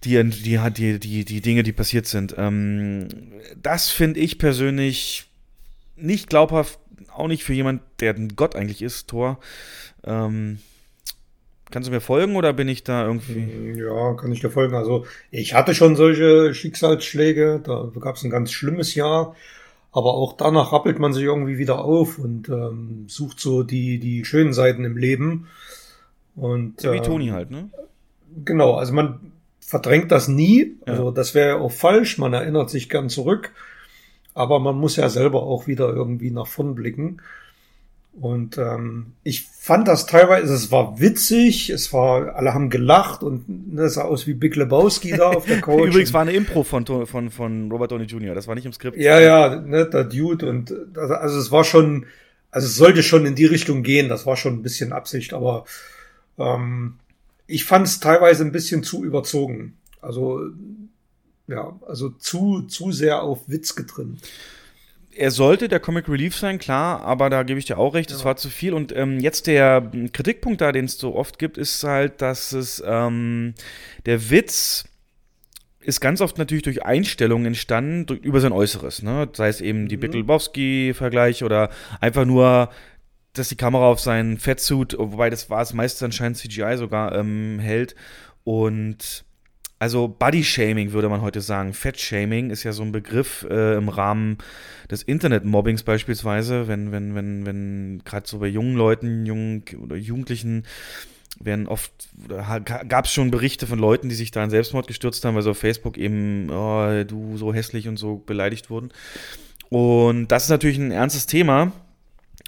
die, 0.04 0.22
die, 0.24 0.58
die, 0.72 0.98
die, 0.98 1.24
die 1.24 1.40
Dinge, 1.42 1.62
die 1.62 1.72
passiert 1.72 2.06
sind. 2.06 2.34
Ähm, 2.38 3.08
das 3.62 3.90
finde 3.90 4.20
ich 4.20 4.38
persönlich 4.38 5.26
nicht 5.96 6.28
glaubhaft, 6.28 6.78
auch 7.12 7.28
nicht 7.28 7.44
für 7.44 7.54
jemand, 7.54 7.82
der 8.00 8.14
ein 8.14 8.36
Gott 8.36 8.56
eigentlich 8.56 8.82
ist, 8.82 9.08
Thor. 9.08 9.38
Ähm, 10.04 10.58
kannst 11.70 11.88
du 11.88 11.92
mir 11.92 12.00
folgen 12.00 12.36
oder 12.36 12.52
bin 12.52 12.68
ich 12.68 12.84
da 12.84 13.06
irgendwie? 13.06 13.40
Mm, 13.40 13.78
ja, 13.78 14.14
kann 14.14 14.32
ich 14.32 14.40
dir 14.40 14.50
folgen. 14.50 14.74
Also 14.74 15.06
ich 15.30 15.54
hatte 15.54 15.74
schon 15.74 15.96
solche 15.96 16.54
Schicksalsschläge. 16.54 17.60
Da 17.64 17.90
gab 18.00 18.16
es 18.16 18.24
ein 18.24 18.30
ganz 18.30 18.52
schlimmes 18.52 18.94
Jahr. 18.94 19.34
Aber 19.96 20.12
auch 20.12 20.34
danach 20.34 20.74
rappelt 20.74 20.98
man 20.98 21.14
sich 21.14 21.22
irgendwie 21.22 21.56
wieder 21.56 21.82
auf 21.82 22.18
und 22.18 22.50
ähm, 22.50 23.06
sucht 23.08 23.40
so 23.40 23.62
die, 23.62 23.98
die 23.98 24.26
schönen 24.26 24.52
Seiten 24.52 24.84
im 24.84 24.98
Leben. 24.98 25.46
Und, 26.34 26.82
ja, 26.82 26.92
wie 26.92 26.98
ähm, 26.98 27.02
Toni 27.02 27.28
halt, 27.28 27.50
ne? 27.50 27.70
Genau, 28.44 28.74
also 28.74 28.92
man 28.92 29.32
verdrängt 29.58 30.12
das 30.12 30.28
nie. 30.28 30.76
Ja. 30.86 30.92
Also 30.92 31.12
das 31.12 31.34
wäre 31.34 31.48
ja 31.48 31.56
auch 31.56 31.72
falsch. 31.72 32.18
Man 32.18 32.34
erinnert 32.34 32.68
sich 32.68 32.90
gern 32.90 33.08
zurück. 33.08 33.52
Aber 34.34 34.60
man 34.60 34.76
muss 34.76 34.96
ja 34.96 35.08
selber 35.08 35.44
auch 35.44 35.66
wieder 35.66 35.88
irgendwie 35.88 36.30
nach 36.30 36.46
vorn 36.46 36.74
blicken. 36.74 37.22
Und 38.18 38.56
ähm, 38.56 39.12
ich 39.24 39.42
fand 39.42 39.86
das 39.88 40.06
teilweise, 40.06 40.54
es 40.54 40.72
war 40.72 40.98
witzig, 40.98 41.68
es 41.68 41.92
war, 41.92 42.34
alle 42.34 42.54
haben 42.54 42.70
gelacht 42.70 43.22
und 43.22 43.44
das 43.46 43.94
sah 43.94 44.04
aus 44.04 44.26
wie 44.26 44.32
Big 44.32 44.56
Lebowski 44.56 45.10
da 45.10 45.28
auf 45.28 45.44
der 45.44 45.60
Couch. 45.60 45.88
Übrigens 45.88 46.14
war 46.14 46.22
eine 46.22 46.32
Impro 46.32 46.62
von, 46.62 46.86
von, 46.86 47.30
von 47.30 47.70
Robert 47.70 47.92
Downey 47.92 48.04
Jr., 48.04 48.34
das 48.34 48.48
war 48.48 48.54
nicht 48.54 48.64
im 48.64 48.72
Skript. 48.72 48.96
Ja, 48.96 49.20
ja, 49.20 49.56
ne, 49.56 49.84
der 49.84 50.04
Dude 50.04 50.48
und 50.48 50.74
also 50.96 51.38
es 51.38 51.50
war 51.50 51.64
schon, 51.64 52.06
also 52.50 52.66
es 52.66 52.76
sollte 52.76 53.02
schon 53.02 53.26
in 53.26 53.34
die 53.34 53.44
Richtung 53.44 53.82
gehen, 53.82 54.08
das 54.08 54.24
war 54.24 54.36
schon 54.36 54.54
ein 54.54 54.62
bisschen 54.62 54.94
Absicht, 54.94 55.34
aber 55.34 55.66
ähm, 56.38 56.94
ich 57.46 57.66
fand 57.66 57.86
es 57.86 58.00
teilweise 58.00 58.44
ein 58.44 58.52
bisschen 58.52 58.82
zu 58.82 59.04
überzogen. 59.04 59.76
Also 60.00 60.40
ja, 61.48 61.78
also 61.86 62.08
zu, 62.08 62.62
zu 62.62 62.92
sehr 62.92 63.22
auf 63.22 63.46
Witz 63.46 63.74
getrimmt 63.74 64.22
er 65.16 65.30
sollte 65.30 65.68
der 65.68 65.80
Comic 65.80 66.08
Relief 66.08 66.36
sein, 66.36 66.58
klar, 66.58 67.02
aber 67.02 67.30
da 67.30 67.42
gebe 67.42 67.58
ich 67.58 67.64
dir 67.64 67.78
auch 67.78 67.94
recht, 67.94 68.10
es 68.10 68.20
ja. 68.20 68.24
war 68.26 68.36
zu 68.36 68.48
viel. 68.48 68.74
Und 68.74 68.94
ähm, 68.94 69.20
jetzt 69.20 69.46
der 69.46 69.90
Kritikpunkt 70.12 70.60
da, 70.60 70.72
den 70.72 70.84
es 70.84 70.98
so 70.98 71.14
oft 71.14 71.38
gibt, 71.38 71.58
ist 71.58 71.82
halt, 71.84 72.20
dass 72.20 72.52
es 72.52 72.82
ähm, 72.86 73.54
der 74.04 74.30
Witz 74.30 74.84
ist 75.80 76.00
ganz 76.00 76.20
oft 76.20 76.36
natürlich 76.36 76.64
durch 76.64 76.84
Einstellungen 76.84 77.46
entstanden, 77.46 78.06
durch, 78.06 78.20
über 78.20 78.40
sein 78.40 78.52
Äußeres, 78.52 79.02
ne? 79.02 79.28
Sei 79.32 79.48
es 79.48 79.60
eben 79.60 79.88
die 79.88 79.96
mhm. 79.96 80.00
Bittelbowski-Vergleich 80.00 81.44
oder 81.44 81.70
einfach 82.00 82.24
nur, 82.24 82.70
dass 83.32 83.48
die 83.48 83.56
Kamera 83.56 83.84
auf 83.90 84.00
seinen 84.00 84.38
Fettsuit, 84.38 84.96
wobei 84.98 85.30
das 85.30 85.48
war 85.48 85.62
es 85.62 85.74
meistens 85.74 86.02
anscheinend 86.02 86.38
CGI 86.38 86.76
sogar, 86.76 87.14
ähm, 87.14 87.58
hält. 87.60 87.94
Und 88.42 89.25
also 89.78 90.08
Body-Shaming 90.08 90.92
würde 90.92 91.08
man 91.08 91.20
heute 91.20 91.40
sagen. 91.40 91.74
Fett-Shaming 91.74 92.50
ist 92.50 92.62
ja 92.62 92.72
so 92.72 92.82
ein 92.82 92.92
Begriff 92.92 93.46
äh, 93.50 93.76
im 93.76 93.88
Rahmen 93.88 94.38
des 94.90 95.02
Internet-Mobbings 95.02 95.82
beispielsweise, 95.82 96.66
wenn, 96.66 96.92
wenn, 96.92 97.14
wenn, 97.14 97.44
wenn 97.44 98.02
gerade 98.04 98.26
so 98.26 98.38
bei 98.38 98.46
jungen 98.46 98.76
Leuten, 98.76 99.26
jungen 99.26 99.64
oder 99.82 99.96
Jugendlichen 99.96 100.64
werden 101.38 101.66
oft, 101.66 101.92
gab 102.88 103.04
es 103.04 103.12
schon 103.12 103.30
Berichte 103.30 103.66
von 103.66 103.78
Leuten, 103.78 104.08
die 104.08 104.14
sich 104.14 104.30
da 104.30 104.42
in 104.42 104.48
Selbstmord 104.48 104.86
gestürzt 104.86 105.22
haben, 105.24 105.34
weil 105.34 105.42
so 105.42 105.50
auf 105.50 105.58
Facebook 105.58 105.98
eben, 105.98 106.48
oh, 106.50 107.04
du 107.04 107.36
so 107.36 107.52
hässlich 107.52 107.88
und 107.88 107.98
so 107.98 108.16
beleidigt 108.16 108.70
wurden. 108.70 108.90
Und 109.68 110.28
das 110.28 110.44
ist 110.44 110.48
natürlich 110.48 110.78
ein 110.78 110.92
ernstes 110.92 111.26
Thema. 111.26 111.72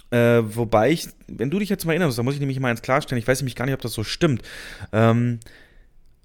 Äh, 0.09 0.41
wobei 0.43 0.89
ich, 0.89 1.07
wenn 1.27 1.51
du 1.51 1.59
dich 1.59 1.69
jetzt 1.69 1.85
mal 1.85 1.93
erinnerst, 1.93 2.17
da 2.17 2.23
muss 2.23 2.33
ich 2.33 2.39
nämlich 2.39 2.59
mal 2.59 2.69
eins 2.69 2.81
klarstellen, 2.81 3.21
ich 3.21 3.27
weiß 3.27 3.41
nämlich 3.41 3.55
gar 3.55 3.65
nicht, 3.65 3.75
ob 3.75 3.81
das 3.81 3.93
so 3.93 4.03
stimmt. 4.03 4.41
Ähm, 4.91 5.39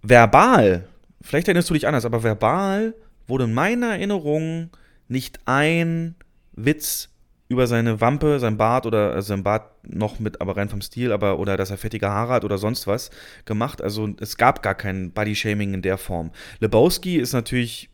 verbal 0.03 0.89
vielleicht 1.25 1.49
erinnerst 1.49 1.71
du 1.71 1.75
dich 1.75 1.87
anders, 1.87 2.05
aber 2.05 2.23
verbal 2.23 2.95
wurde 3.27 3.45
in 3.45 3.55
meiner 3.55 3.89
Erinnerung 3.89 4.71
nicht 5.09 5.41
ein 5.47 6.15
Witz 6.53 7.09
über 7.49 7.67
seine 7.67 8.01
Wampe, 8.01 8.39
sein 8.39 8.57
Bart 8.57 8.87
oder 8.87 9.13
also 9.13 9.29
sein 9.29 9.43
Bart 9.43 9.71
noch 9.87 10.19
mit, 10.19 10.41
aber 10.41 10.57
rein 10.57 10.69
vom 10.69 10.81
Stil, 10.81 11.13
aber 11.13 11.39
oder 11.39 11.57
dass 11.57 11.71
er 11.71 11.79
fettige 11.79 12.09
Haare 12.09 12.33
hat 12.33 12.45
oder 12.45 12.59
sonst 12.59 12.87
was 12.87 13.11
gemacht. 13.45 13.83
Also 13.83 14.09
es 14.21 14.37
gab 14.37 14.63
gar 14.63 14.75
kein 14.75 15.13
Body-Shaming 15.13 15.75
in 15.75 15.83
der 15.83 15.99
Form. 15.99 16.31
Lebowski 16.61 17.17
ist 17.17 17.33
natürlich 17.33 17.91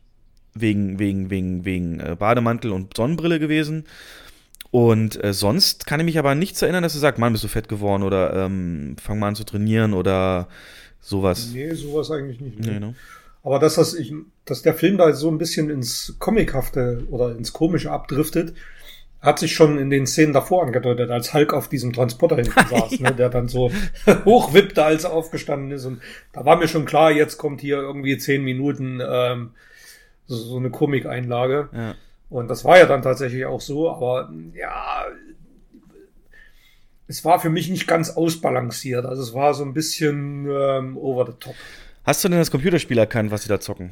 wegen, 0.55 0.99
wegen, 0.99 1.31
wegen, 1.31 1.65
wegen 1.65 2.01
äh, 2.01 2.17
Bademantel 2.19 2.73
und 2.73 2.97
Sonnenbrille 2.97 3.39
gewesen. 3.39 3.85
Und 4.71 5.23
äh, 5.23 5.33
sonst 5.33 5.87
kann 5.87 5.99
ich 5.99 6.07
mich 6.07 6.19
aber 6.19 6.35
nichts 6.37 6.63
erinnern, 6.63 6.85
dass 6.85 6.95
er 6.95 7.01
sagt, 7.01 7.19
Mann, 7.19 7.33
bist 7.33 7.43
du 7.43 7.49
fett 7.49 7.69
geworden 7.69 8.05
oder 8.05 8.33
ähm, 8.45 8.97
fang 9.03 9.19
mal 9.19 9.29
an 9.29 9.35
zu 9.35 9.45
trainieren 9.45 9.95
oder 9.95 10.49
sowas. 11.01 11.51
Nee, 11.53 11.75
sowas 11.75 12.11
eigentlich 12.11 12.41
nicht. 12.41 12.61
Nee, 12.61 12.79
ne? 12.79 12.95
Aber 13.43 13.59
dass, 13.59 13.77
das 13.77 13.95
ich, 13.95 14.13
dass 14.45 14.63
der 14.63 14.75
Film 14.75 14.99
da 14.99 15.13
so 15.13 15.31
ein 15.31 15.39
bisschen 15.39 15.71
ins 15.71 16.17
Comichafte 16.19 17.07
oder 17.11 17.37
ins 17.37 17.53
Komische 17.53 17.91
abdriftet, 17.91 18.55
hat 19.21 19.39
sich 19.39 19.55
schon 19.55 19.79
in 19.79 19.91
den 19.91 20.07
Szenen 20.07 20.33
davor 20.33 20.65
angedeutet, 20.65 21.11
als 21.11 21.35
Hulk 21.35 21.53
auf 21.53 21.69
diesem 21.69 21.93
Transporter 21.93 22.37
hinten 22.37 22.53
saß, 22.71 22.99
ja. 22.99 23.11
ne, 23.11 23.17
der 23.17 23.29
dann 23.29 23.49
so 23.49 23.71
hochwippte, 24.25 24.83
als 24.83 25.05
er 25.05 25.13
aufgestanden 25.13 25.71
ist. 25.73 25.85
Und 25.85 26.01
da 26.33 26.45
war 26.45 26.57
mir 26.57 26.69
schon 26.69 26.87
klar, 26.87 27.11
jetzt 27.11 27.37
kommt 27.37 27.61
hier 27.61 27.77
irgendwie 27.77 28.17
zehn 28.19 28.43
Minuten 28.43 29.01
ähm, 29.07 29.51
so, 30.27 30.37
so 30.37 30.57
eine 30.57 30.71
Komikeinlage. 30.71 31.69
Ja. 31.73 31.95
Und 32.31 32.49
das 32.49 32.65
war 32.65 32.79
ja 32.79 32.87
dann 32.87 33.03
tatsächlich 33.03 33.45
auch 33.45 33.61
so, 33.61 33.91
aber 33.91 34.33
ja, 34.55 35.05
es 37.09 37.25
war 37.25 37.41
für 37.41 37.51
mich 37.51 37.69
nicht 37.69 37.89
ganz 37.89 38.11
ausbalanciert. 38.11 39.05
Also 39.05 39.23
es 39.23 39.35
war 39.35 39.53
so 39.53 39.65
ein 39.65 39.75
bisschen 39.75 40.47
ähm, 40.49 40.97
over 40.97 41.27
the 41.27 41.33
top. 41.39 41.57
Hast 42.05 42.25
du 42.25 42.29
denn 42.29 42.39
das 42.39 42.51
Computerspiel 42.51 42.99
erkannt, 42.99 43.31
was 43.31 43.43
sie 43.43 43.49
da 43.49 43.61
zocken? 43.61 43.91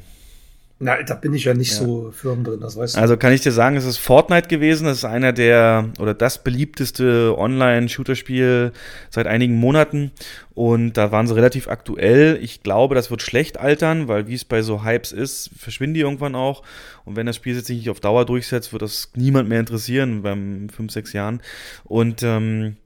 Na, 0.81 1.03
da 1.03 1.13
bin 1.15 1.33
ich 1.33 1.43
ja 1.43 1.53
nicht 1.53 1.71
ja. 1.71 1.77
so 1.77 2.11
firm 2.11 2.45
drin, 2.45 2.61
das 2.61 2.77
weißt 2.77 2.95
du. 2.95 2.99
Also 3.01 3.17
kann 3.17 3.33
ich 3.33 3.41
dir 3.41 3.51
sagen, 3.51 3.75
es 3.75 3.83
ist 3.83 3.97
Fortnite 3.97 4.47
gewesen. 4.47 4.85
Das 4.85 4.99
ist 4.99 5.03
einer 5.03 5.33
der 5.33 5.89
oder 5.99 6.13
das 6.13 6.41
beliebteste 6.41 7.35
Online-Shooter-Spiel 7.37 8.71
seit 9.09 9.27
einigen 9.27 9.55
Monaten. 9.55 10.11
Und 10.53 10.93
da 10.93 11.11
waren 11.11 11.27
sie 11.27 11.35
relativ 11.35 11.67
aktuell. 11.67 12.39
Ich 12.41 12.63
glaube, 12.63 12.95
das 12.95 13.11
wird 13.11 13.21
schlecht 13.21 13.59
altern, 13.59 14.07
weil 14.07 14.27
wie 14.29 14.35
es 14.35 14.45
bei 14.45 14.61
so 14.61 14.85
Hypes 14.85 15.11
ist, 15.11 15.49
verschwinden 15.57 15.95
die 15.95 15.99
irgendwann 15.99 16.35
auch. 16.35 16.63
Und 17.03 17.17
wenn 17.17 17.25
das 17.25 17.35
Spiel 17.35 17.61
sich 17.61 17.79
nicht 17.79 17.89
auf 17.89 17.99
Dauer 17.99 18.25
durchsetzt, 18.25 18.71
wird 18.71 18.81
das 18.81 19.11
niemand 19.15 19.49
mehr 19.49 19.59
interessieren 19.59 20.21
beim 20.21 20.69
5, 20.69 20.93
6 20.93 21.11
Jahren. 21.11 21.41
Und 21.83 22.23
ähm, 22.23 22.77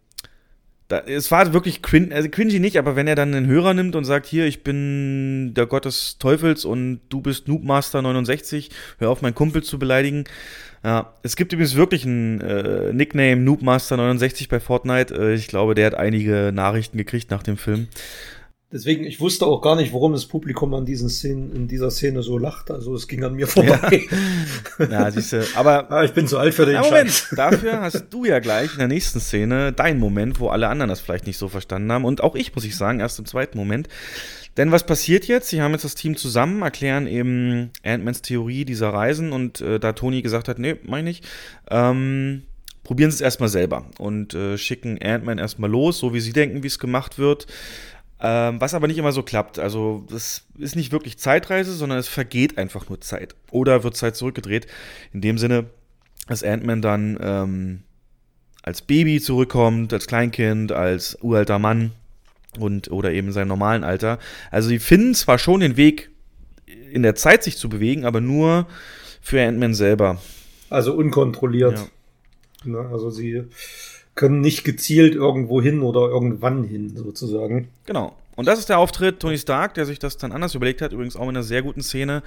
da, 0.88 1.00
es 1.00 1.32
war 1.32 1.54
wirklich 1.54 1.82
cringe, 1.82 2.14
also 2.14 2.30
cringy 2.30 2.60
nicht, 2.60 2.78
aber 2.78 2.96
wenn 2.96 3.08
er 3.08 3.16
dann 3.16 3.34
einen 3.34 3.48
Hörer 3.48 3.74
nimmt 3.74 3.96
und 3.96 4.06
sagt, 4.06 4.26
hier, 4.26 4.46
ich 4.46 4.64
bin 4.64 5.54
der 5.56 5.66
Gott 5.66 5.86
des 5.86 6.18
Teufels 6.18 6.66
und 6.66 7.02
du 7.10 7.22
bist 7.22 7.48
Noobmaster 7.48 8.02
69, 8.02 8.70
hör 9.00 9.10
auf, 9.10 9.22
meinen 9.22 9.36
Kumpel 9.36 9.64
zu 9.64 9.80
beleidigen. 9.80 10.26
Ja, 10.84 11.14
es 11.24 11.38
gibt 11.38 11.54
übrigens 11.54 11.76
wirklich 11.76 12.06
einen 12.06 12.42
äh, 12.42 12.92
Nickname 12.92 13.38
Noobmaster 13.38 13.96
69 13.96 14.50
bei 14.50 14.60
Fortnite. 14.60 15.16
Äh, 15.16 15.34
ich 15.36 15.48
glaube, 15.48 15.76
der 15.76 15.86
hat 15.86 15.96
einige 15.96 16.52
Nachrichten 16.54 16.98
gekriegt 16.98 17.32
nach 17.32 17.42
dem 17.42 17.56
Film. 17.56 17.88
Deswegen, 18.74 19.04
ich 19.04 19.20
wusste 19.20 19.46
auch 19.46 19.62
gar 19.62 19.76
nicht, 19.76 19.94
warum 19.94 20.14
das 20.14 20.26
Publikum 20.26 20.74
an 20.74 20.84
diesen 20.84 21.08
Szenen, 21.08 21.56
in 21.56 21.68
dieser 21.68 21.92
Szene 21.92 22.24
so 22.24 22.40
lacht. 22.40 22.72
Also 22.72 22.96
es 22.96 23.08
ging 23.08 23.24
an 23.24 23.36
mir 23.36 23.46
vorbei. 23.46 24.02
Ja, 24.80 24.86
ja 24.90 25.12
siehst 25.12 25.32
du, 25.32 25.46
aber. 25.54 25.88
Ja, 25.92 26.04
ich 26.04 26.14
bin 26.14 26.28
zu 26.28 26.40
alt 26.40 26.56
für 26.56 26.66
den 26.66 26.82
Moment, 26.82 27.12
Scheiß. 27.12 27.28
dafür 27.36 27.82
hast 27.82 28.06
du 28.10 28.26
ja 28.26 28.40
gleich 28.40 28.74
in 28.74 28.80
der 28.80 28.88
nächsten 28.88 29.20
Szene 29.20 29.74
deinen 29.74 30.00
Moment, 30.00 30.40
wo 30.40 30.50
alle 30.50 30.70
anderen 30.70 30.90
das 30.90 31.02
vielleicht 31.02 31.28
nicht 31.28 31.38
so 31.38 31.50
verstanden 31.50 31.92
haben. 31.92 32.04
Und 32.04 32.22
auch 32.24 32.34
ich, 32.34 32.56
muss 32.56 32.66
ich 32.66 32.76
sagen, 32.76 33.00
erst 33.00 33.20
im 33.20 33.26
zweiten 33.28 33.60
Moment. 33.60 33.90
Denn 34.58 34.72
was 34.72 34.88
passiert 34.88 35.26
jetzt? 35.28 35.50
Sie 35.50 35.62
haben 35.62 35.74
jetzt 35.74 35.86
das 35.86 35.94
Team 35.94 36.18
zusammen, 36.18 36.64
erklären 36.64 37.06
eben 37.06 37.70
Ant-Mans 37.84 38.24
Theorie 38.24 38.66
dieser 38.66 38.90
Reisen 38.90 39.34
und 39.34 39.62
äh, 39.62 39.80
da 39.80 39.94
Tony 39.94 40.24
gesagt 40.24 40.48
hat, 40.48 40.58
nee, 40.58 40.78
meine 40.84 41.12
ich, 41.12 41.22
ähm, 41.70 42.42
probieren 42.84 43.12
sie 43.12 43.16
es 43.16 43.22
erstmal 43.22 43.50
selber 43.50 43.86
und 44.00 44.34
äh, 44.34 44.58
schicken 44.58 45.00
Ant-Man 45.02 45.38
erstmal 45.38 45.70
los, 45.70 46.00
so 46.00 46.14
wie 46.14 46.20
sie 46.20 46.34
denken, 46.34 46.64
wie 46.64 46.68
es 46.68 46.80
gemacht 46.80 47.18
wird. 47.20 47.48
Ähm, 48.26 48.62
was 48.62 48.74
aber 48.74 48.88
nicht 48.88 48.98
immer 48.98 49.12
so 49.12 49.22
klappt. 49.22 49.60
Also, 49.60 50.06
das 50.10 50.46
ist 50.58 50.78
nicht 50.78 50.94
wirklich 50.94 51.20
Zeitreise, 51.20 51.74
sondern 51.74 52.00
es 52.00 52.08
vergeht 52.08 52.58
einfach 52.58 52.88
nur 52.88 53.02
Zeit. 53.02 53.36
Oder 53.52 53.84
wird 53.84 53.98
Zeit 53.98 54.16
zurückgedreht. 54.16 54.66
In 55.12 55.20
dem 55.20 55.38
Sinne, 55.38 55.66
dass 56.28 56.42
Ant-Man 56.42 56.82
dann 56.82 57.20
ähm, 57.22 57.84
als 58.64 58.82
Baby 58.82 59.20
zurückkommt, 59.20 59.92
als 59.92 60.08
Kleinkind, 60.08 60.72
als 60.72 61.18
uralter 61.22 61.60
Mann 61.60 61.92
und 62.58 62.90
oder 62.92 63.12
eben 63.12 63.34
seinem 63.34 63.50
normalen 63.50 63.84
Alter. 63.84 64.20
Also, 64.52 64.70
sie 64.70 64.80
finden 64.80 65.16
zwar 65.16 65.38
schon 65.38 65.60
den 65.60 65.76
Weg 65.76 66.10
in 66.92 67.04
der 67.04 67.16
Zeit 67.16 67.44
sich 67.44 67.58
zu 67.58 67.68
bewegen, 67.68 68.06
aber 68.06 68.22
nur 68.22 68.68
für 69.22 69.46
Ant-Man 69.46 69.74
selber. 69.74 70.22
Also 70.70 70.94
unkontrolliert. 70.94 71.78
Ja. 71.78 71.86
Ne, 72.64 72.90
also 72.90 73.10
sie 73.10 73.44
können 74.16 74.42
nicht 74.42 74.64
gezielt 74.64 75.16
irgendwo 75.16 75.62
hin 75.62 75.82
oder 75.82 76.02
irgendwann 76.02 76.64
hin, 76.64 76.96
sozusagen. 76.96 77.70
Genau. 77.86 78.16
Und 78.36 78.48
das 78.48 78.58
ist 78.58 78.70
der 78.70 78.80
Auftritt 78.80 79.20
Tony 79.20 79.38
Stark, 79.38 79.76
der 79.76 79.86
sich 79.86 80.00
das 80.00 80.18
dann 80.18 80.32
anders 80.32 80.56
überlegt 80.56 80.82
hat, 80.82 80.92
übrigens 80.92 81.16
auch 81.16 81.24
in 81.24 81.30
einer 81.30 81.44
sehr 81.44 81.62
guten 81.62 81.82
Szene. 81.82 82.24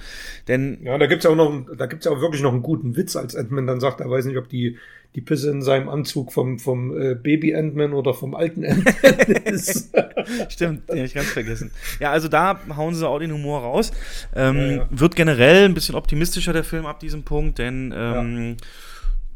Denn 0.47 0.77
ja, 0.83 0.97
da 0.97 1.05
gibt's 1.05 1.25
ja 1.25 1.31
auch 1.31 1.35
noch, 1.35 1.65
da 1.77 1.85
gibt's 1.85 2.05
ja 2.05 2.11
auch 2.11 2.21
wirklich 2.21 2.41
noch 2.41 2.53
einen 2.53 2.63
guten 2.63 2.95
Witz, 2.95 3.15
als 3.15 3.35
Ant-Man 3.35 3.67
dann 3.67 3.79
sagt, 3.79 3.99
er 3.99 4.09
weiß 4.09 4.25
nicht, 4.25 4.37
ob 4.37 4.47
die 4.47 4.77
die 5.15 5.21
Pisse 5.21 5.49
in 5.49 5.61
seinem 5.61 5.89
Anzug 5.89 6.31
vom 6.31 6.59
vom 6.59 6.95
äh, 6.99 7.15
Baby 7.15 7.55
Ant-Man 7.55 7.93
oder 7.93 8.13
vom 8.13 8.35
alten 8.35 8.63
Ant-Man 8.63 9.35
ist. 9.45 9.93
Stimmt, 10.49 10.89
den 10.89 10.99
hab 10.99 11.05
ich 11.05 11.13
ganz 11.13 11.27
vergessen. 11.27 11.71
Ja, 11.99 12.11
also 12.11 12.27
da 12.27 12.59
hauen 12.75 12.93
sie 12.95 13.07
auch 13.07 13.19
den 13.19 13.33
Humor 13.33 13.61
raus. 13.61 13.91
Ähm, 14.35 14.57
ja, 14.57 14.71
ja. 14.77 14.87
Wird 14.89 15.15
generell 15.15 15.65
ein 15.65 15.73
bisschen 15.73 15.95
optimistischer 15.95 16.53
der 16.53 16.63
Film 16.63 16.85
ab 16.85 16.99
diesem 16.99 17.23
Punkt, 17.23 17.59
denn 17.59 17.93
ähm, 17.95 18.57
ja 18.59 18.65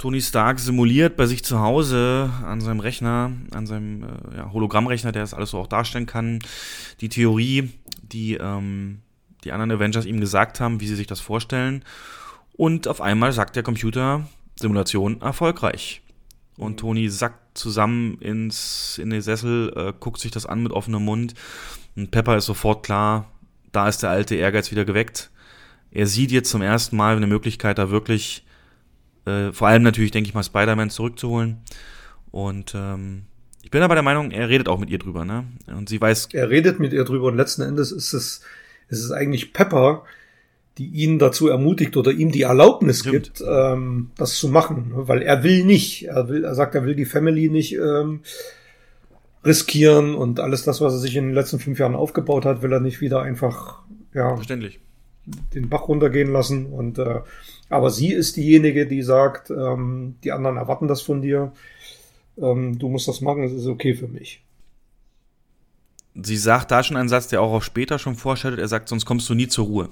Tony 0.01 0.19
Stark 0.19 0.57
simuliert 0.57 1.15
bei 1.15 1.27
sich 1.27 1.43
zu 1.43 1.59
Hause 1.59 2.31
an 2.43 2.59
seinem 2.59 2.79
Rechner, 2.79 3.33
an 3.51 3.67
seinem 3.67 4.01
äh, 4.01 4.37
ja, 4.37 4.51
Hologrammrechner, 4.51 5.11
der 5.11 5.21
das 5.21 5.35
alles 5.35 5.51
so 5.51 5.59
auch 5.59 5.67
darstellen 5.67 6.07
kann, 6.07 6.39
die 7.01 7.09
Theorie, 7.09 7.69
die 8.01 8.33
ähm, 8.33 9.01
die 9.43 9.51
anderen 9.51 9.71
Avengers 9.73 10.07
ihm 10.07 10.19
gesagt 10.19 10.59
haben, 10.59 10.81
wie 10.81 10.87
sie 10.87 10.95
sich 10.95 11.05
das 11.05 11.19
vorstellen. 11.19 11.85
Und 12.53 12.87
auf 12.87 12.99
einmal 12.99 13.31
sagt 13.31 13.55
der 13.55 13.61
Computer, 13.61 14.27
Simulation 14.55 15.21
erfolgreich. 15.21 16.01
Und 16.57 16.79
Tony 16.79 17.07
sackt 17.07 17.55
zusammen 17.55 18.17
ins, 18.21 18.97
in 18.97 19.11
den 19.11 19.21
Sessel, 19.21 19.71
äh, 19.75 19.93
guckt 19.99 20.19
sich 20.19 20.31
das 20.31 20.47
an 20.47 20.63
mit 20.63 20.71
offenem 20.71 21.05
Mund. 21.05 21.35
Und 21.95 22.09
Pepper 22.09 22.37
ist 22.37 22.47
sofort 22.47 22.83
klar, 22.83 23.29
da 23.71 23.87
ist 23.87 24.01
der 24.01 24.09
alte 24.09 24.33
Ehrgeiz 24.33 24.71
wieder 24.71 24.83
geweckt. 24.83 25.29
Er 25.91 26.07
sieht 26.07 26.31
jetzt 26.31 26.49
zum 26.49 26.63
ersten 26.63 26.97
Mal 26.97 27.17
eine 27.17 27.27
Möglichkeit, 27.27 27.77
da 27.77 27.91
wirklich 27.91 28.43
äh, 29.25 29.51
vor 29.51 29.67
allem 29.67 29.83
natürlich, 29.83 30.11
denke 30.11 30.29
ich 30.29 30.33
mal, 30.33 30.43
Spider-Man 30.43 30.89
zurückzuholen. 30.89 31.57
Und 32.31 32.73
ähm, 32.75 33.23
ich 33.61 33.71
bin 33.71 33.83
aber 33.83 33.95
der 33.95 34.03
Meinung, 34.03 34.31
er 34.31 34.49
redet 34.49 34.67
auch 34.67 34.79
mit 34.79 34.89
ihr 34.89 34.99
drüber, 34.99 35.25
ne? 35.25 35.45
Und 35.67 35.89
sie 35.89 35.99
weiß. 35.99 36.29
Er 36.33 36.49
redet 36.49 36.79
mit 36.79 36.93
ihr 36.93 37.03
drüber 37.03 37.27
und 37.27 37.37
letzten 37.37 37.61
Endes 37.61 37.91
ist 37.91 38.13
es, 38.13 38.41
ist 38.89 39.03
es 39.03 39.11
eigentlich 39.11 39.53
Pepper, 39.53 40.03
die 40.77 40.87
ihn 40.87 41.19
dazu 41.19 41.47
ermutigt 41.47 41.97
oder 41.97 42.11
ihm 42.11 42.31
die 42.31 42.43
Erlaubnis 42.43 42.99
Stimmt. 42.99 43.13
gibt, 43.13 43.43
ähm, 43.47 44.11
das 44.17 44.35
zu 44.35 44.47
machen, 44.47 44.93
ne? 44.95 45.07
weil 45.07 45.21
er 45.21 45.43
will 45.43 45.65
nicht. 45.65 46.07
Er 46.07 46.29
will, 46.29 46.43
er 46.43 46.55
sagt, 46.55 46.75
er 46.75 46.85
will 46.85 46.95
die 46.95 47.05
Family 47.05 47.49
nicht 47.49 47.75
ähm, 47.75 48.21
riskieren 49.45 50.15
und 50.15 50.39
alles 50.39 50.63
das, 50.63 50.81
was 50.81 50.93
er 50.93 50.99
sich 50.99 51.15
in 51.15 51.27
den 51.27 51.35
letzten 51.35 51.59
fünf 51.59 51.79
Jahren 51.79 51.95
aufgebaut 51.95 52.45
hat, 52.45 52.61
will 52.61 52.71
er 52.71 52.79
nicht 52.79 53.01
wieder 53.01 53.21
einfach 53.21 53.79
ja 54.13 54.35
verständlich 54.35 54.79
den 55.53 55.69
Bach 55.69 55.87
runtergehen 55.87 56.31
lassen. 56.31 56.67
Und 56.67 56.97
äh, 56.97 57.19
aber 57.71 57.89
sie 57.89 58.11
ist 58.11 58.37
diejenige, 58.37 58.85
die 58.85 59.01
sagt, 59.01 59.49
ähm, 59.49 60.15
die 60.23 60.31
anderen 60.31 60.57
erwarten 60.57 60.87
das 60.87 61.01
von 61.01 61.21
dir. 61.21 61.53
Ähm, 62.37 62.77
du 62.77 62.89
musst 62.89 63.07
das 63.07 63.21
machen, 63.21 63.43
es 63.43 63.53
ist 63.53 63.67
okay 63.67 63.93
für 63.95 64.07
mich. 64.07 64.43
Sie 66.13 66.37
sagt 66.37 66.71
da 66.71 66.83
schon 66.83 66.97
einen 66.97 67.09
Satz, 67.09 67.29
der 67.29 67.41
auch 67.41 67.53
auf 67.53 67.63
später 67.63 67.97
schon 67.97 68.15
vorstellt. 68.15 68.59
Er 68.59 68.67
sagt, 68.67 68.89
sonst 68.89 69.05
kommst 69.05 69.29
du 69.29 69.33
nie 69.33 69.47
zur 69.47 69.65
Ruhe. 69.65 69.89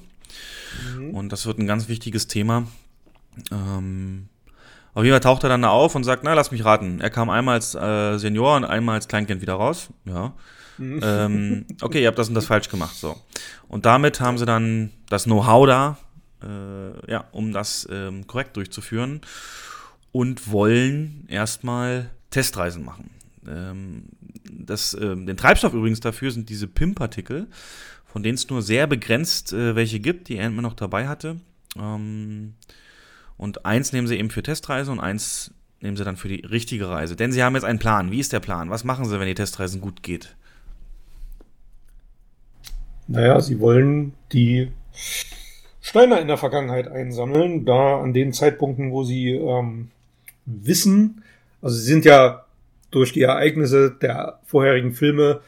Mhm. 0.98 1.12
Und 1.12 1.32
das 1.32 1.46
wird 1.46 1.60
ein 1.60 1.68
ganz 1.68 1.88
wichtiges 1.88 2.28
Thema. 2.28 2.68
Ähm, 3.52 4.28
auf 4.94 5.04
jeden 5.04 5.14
Fall 5.14 5.22
taucht 5.22 5.44
er 5.44 5.50
dann 5.50 5.62
da 5.62 5.70
auf 5.70 5.96
und 5.96 6.04
sagt, 6.04 6.24
na, 6.24 6.34
lass 6.34 6.52
mich 6.52 6.66
raten. 6.66 7.00
Er 7.00 7.10
kam 7.10 7.30
einmal 7.30 7.56
als 7.56 7.76
äh, 7.76 8.18
Senior 8.18 8.58
und 8.58 8.66
einmal 8.66 8.96
als 8.96 9.08
Kleinkind 9.08 9.42
wieder 9.42 9.54
raus. 9.54 9.90
Ja. 10.06 10.34
Mhm. 10.78 11.00
Ähm, 11.02 11.66
okay, 11.82 12.02
ihr 12.02 12.08
habt 12.08 12.20
das 12.20 12.28
und 12.28 12.36
das 12.36 12.46
falsch 12.46 12.70
gemacht. 12.70 12.96
So. 12.96 13.16
Und 13.68 13.86
damit 13.86 14.20
haben 14.20 14.38
sie 14.38 14.46
dann 14.46 14.92
das 15.10 15.24
Know-how 15.26 15.68
da, 15.68 15.98
äh, 16.44 17.12
ja, 17.12 17.26
um 17.32 17.52
das 17.52 17.88
ähm, 17.92 18.28
korrekt 18.28 18.58
durchzuführen 18.58 19.22
und 20.12 20.52
wollen 20.52 21.26
erstmal 21.28 22.10
Testreisen 22.30 22.84
machen. 22.84 23.10
Ähm, 23.48 24.04
das, 24.52 24.94
äh, 24.94 25.16
den 25.16 25.38
Treibstoff 25.38 25.74
übrigens 25.74 26.00
dafür 26.00 26.32
sind 26.32 26.50
diese 26.50 26.68
PIM-Partikel, 26.68 27.48
von 28.06 28.24
denen 28.24 28.36
es 28.36 28.50
nur 28.50 28.62
sehr 28.62 28.88
begrenzt 28.88 29.54
äh, 29.54 29.76
welche 29.76 30.00
gibt, 30.00 30.30
die 30.30 30.40
Ant-Man 30.40 30.64
noch 30.64 30.74
dabei 30.74 31.08
hatte. 31.08 31.40
Ähm, 31.78 32.56
und 33.38 33.66
eins 33.66 33.94
nehmen 33.94 34.08
sie 34.08 34.18
eben 34.18 34.30
für 34.30 34.44
Testreise 34.44 34.92
und 34.92 35.00
eins 35.00 35.54
nehmen 35.82 35.96
sie 35.96 36.04
dann 36.04 36.18
für 36.18 36.28
die 36.28 36.46
richtige 36.46 36.90
Reise. 36.90 37.16
Denn 37.16 37.32
sie 37.32 37.44
haben 37.44 37.56
jetzt 37.56 37.64
einen 37.64 37.80
Plan. 37.80 38.12
Wie 38.12 38.20
ist 38.20 38.34
der 38.34 38.42
Plan? 38.42 38.70
Was 38.70 38.84
machen 38.84 39.06
sie, 39.06 39.20
wenn 39.20 39.28
die 39.28 39.36
Testreisen 39.36 39.80
gut 39.80 40.04
geht? 40.04 40.36
Naja, 43.08 43.40
sie 43.40 43.60
wollen 43.60 44.14
die 44.32 44.72
Steine 45.82 46.20
in 46.20 46.28
der 46.28 46.38
Vergangenheit 46.38 46.88
einsammeln, 46.88 47.66
da 47.66 48.02
an 48.02 48.14
den 48.14 48.34
Zeitpunkten, 48.34 48.92
wo 48.92 49.04
sie 49.04 49.32
ähm, 49.32 49.90
wissen, 50.46 51.24
also 51.62 51.76
sie 51.76 51.86
sind 51.86 52.06
ja 52.06 52.46
durch 52.92 53.14
die 53.14 53.22
Ereignisse 53.22 53.92
der 53.92 54.40
vorherigen 54.46 54.94
Filme 54.94 55.42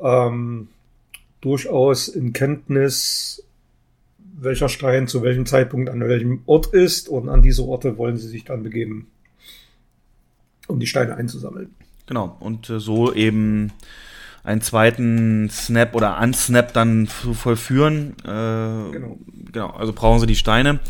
ähm, 0.00 0.68
durchaus 1.40 2.08
in 2.08 2.32
Kenntnis 2.32 3.44
welcher 4.36 4.68
Stein 4.68 5.06
zu 5.08 5.22
welchem 5.22 5.46
Zeitpunkt 5.46 5.90
an 5.90 6.00
welchem 6.00 6.42
Ort 6.46 6.66
ist 6.66 7.08
und 7.08 7.28
an 7.28 7.42
diese 7.42 7.64
Orte 7.64 7.96
wollen 7.98 8.16
sie 8.16 8.28
sich 8.28 8.44
dann 8.44 8.62
begeben, 8.62 9.08
um 10.66 10.80
die 10.80 10.86
Steine 10.86 11.16
einzusammeln. 11.16 11.74
Genau, 12.06 12.36
und 12.40 12.68
äh, 12.68 12.80
so 12.80 13.12
eben 13.12 13.72
einen 14.44 14.60
zweiten 14.60 15.48
Snap 15.50 15.94
oder 15.94 16.20
Unsnap 16.20 16.72
dann 16.74 17.08
zu 17.08 17.34
vollführen. 17.34 18.14
Äh, 18.24 18.92
genau. 18.92 19.18
genau, 19.52 19.70
also 19.70 19.92
brauchen 19.92 20.20
sie 20.20 20.26
die 20.26 20.36
Steine. 20.36 20.80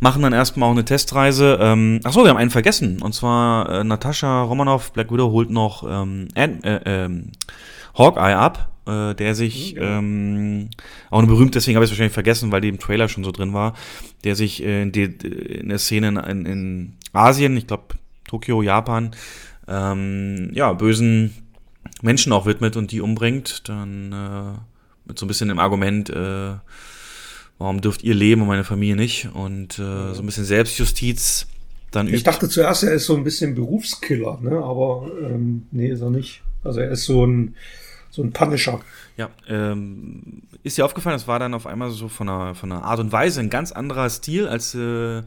Machen 0.00 0.22
dann 0.22 0.32
erstmal 0.32 0.68
auch 0.68 0.72
eine 0.72 0.84
Testreise. 0.84 1.58
Ähm, 1.60 2.00
achso, 2.02 2.24
wir 2.24 2.30
haben 2.30 2.38
einen 2.38 2.50
vergessen. 2.50 3.02
Und 3.02 3.14
zwar 3.14 3.68
äh, 3.68 3.84
Natascha 3.84 4.42
Romanoff, 4.42 4.92
Black 4.92 5.12
Widow, 5.12 5.30
holt 5.30 5.50
noch 5.50 5.84
ähm, 5.88 6.28
äh, 6.34 6.46
äh, 6.46 7.10
Hawkeye 7.96 8.34
ab 8.34 8.70
äh, 8.86 9.14
der 9.14 9.34
sich, 9.34 9.74
mhm. 9.74 9.82
ähm, 9.82 10.70
auch 11.10 11.18
eine 11.18 11.26
berühmt, 11.26 11.54
deswegen 11.54 11.76
habe 11.76 11.84
ich 11.84 11.90
es 11.90 11.92
wahrscheinlich 11.92 12.12
vergessen, 12.12 12.52
weil 12.52 12.60
die 12.60 12.68
im 12.68 12.78
Trailer 12.78 13.08
schon 13.08 13.24
so 13.24 13.32
drin 13.32 13.54
war, 13.54 13.74
der 14.24 14.36
sich 14.36 14.62
äh, 14.62 14.82
in, 14.82 14.92
die, 14.92 15.04
in 15.04 15.68
der 15.68 15.78
Szene 15.78 16.08
in, 16.28 16.44
in 16.44 16.92
Asien, 17.12 17.56
ich 17.56 17.66
glaube 17.66 17.94
Tokio, 18.26 18.62
Japan, 18.62 19.12
ähm, 19.68 20.50
ja, 20.52 20.72
bösen 20.72 21.43
Menschen 22.04 22.32
auch 22.32 22.46
widmet 22.46 22.76
und 22.76 22.92
die 22.92 23.00
umbringt, 23.00 23.68
dann 23.68 24.12
äh, 24.12 24.58
mit 25.08 25.18
so 25.18 25.24
ein 25.24 25.28
bisschen 25.28 25.48
dem 25.48 25.58
Argument, 25.58 26.10
äh, 26.10 26.54
warum 27.58 27.80
dürft 27.80 28.04
ihr 28.04 28.14
leben 28.14 28.42
und 28.42 28.48
meine 28.48 28.64
Familie 28.64 28.96
nicht? 28.96 29.28
Und 29.32 29.78
äh, 29.78 30.14
so 30.14 30.20
ein 30.22 30.26
bisschen 30.26 30.44
Selbstjustiz 30.44 31.46
dann 31.90 32.06
Ich 32.08 32.14
übt. 32.14 32.24
dachte 32.24 32.48
zuerst, 32.48 32.82
er 32.82 32.92
ist 32.92 33.06
so 33.06 33.16
ein 33.16 33.24
bisschen 33.24 33.54
Berufskiller, 33.54 34.38
ne? 34.40 34.56
aber 34.56 35.10
ähm, 35.22 35.66
nee, 35.70 35.88
ist 35.88 36.00
er 36.00 36.10
nicht. 36.10 36.42
Also 36.62 36.80
er 36.80 36.90
ist 36.90 37.04
so 37.04 37.26
ein 37.26 37.54
so 38.10 38.22
ein 38.22 38.32
Punisher. 38.32 38.80
Ja, 39.16 39.30
ähm, 39.48 40.42
ist 40.64 40.76
dir 40.76 40.84
aufgefallen, 40.84 41.14
das 41.14 41.28
war 41.28 41.38
dann 41.38 41.54
auf 41.54 41.66
einmal 41.66 41.90
so 41.90 42.08
von 42.08 42.28
einer, 42.28 42.54
von 42.54 42.72
einer 42.72 42.82
Art 42.82 42.98
und 42.98 43.12
Weise 43.12 43.40
ein 43.40 43.50
ganz 43.50 43.70
anderer 43.70 44.10
Stil, 44.10 44.48
als 44.48 44.74
äh, 44.74 45.22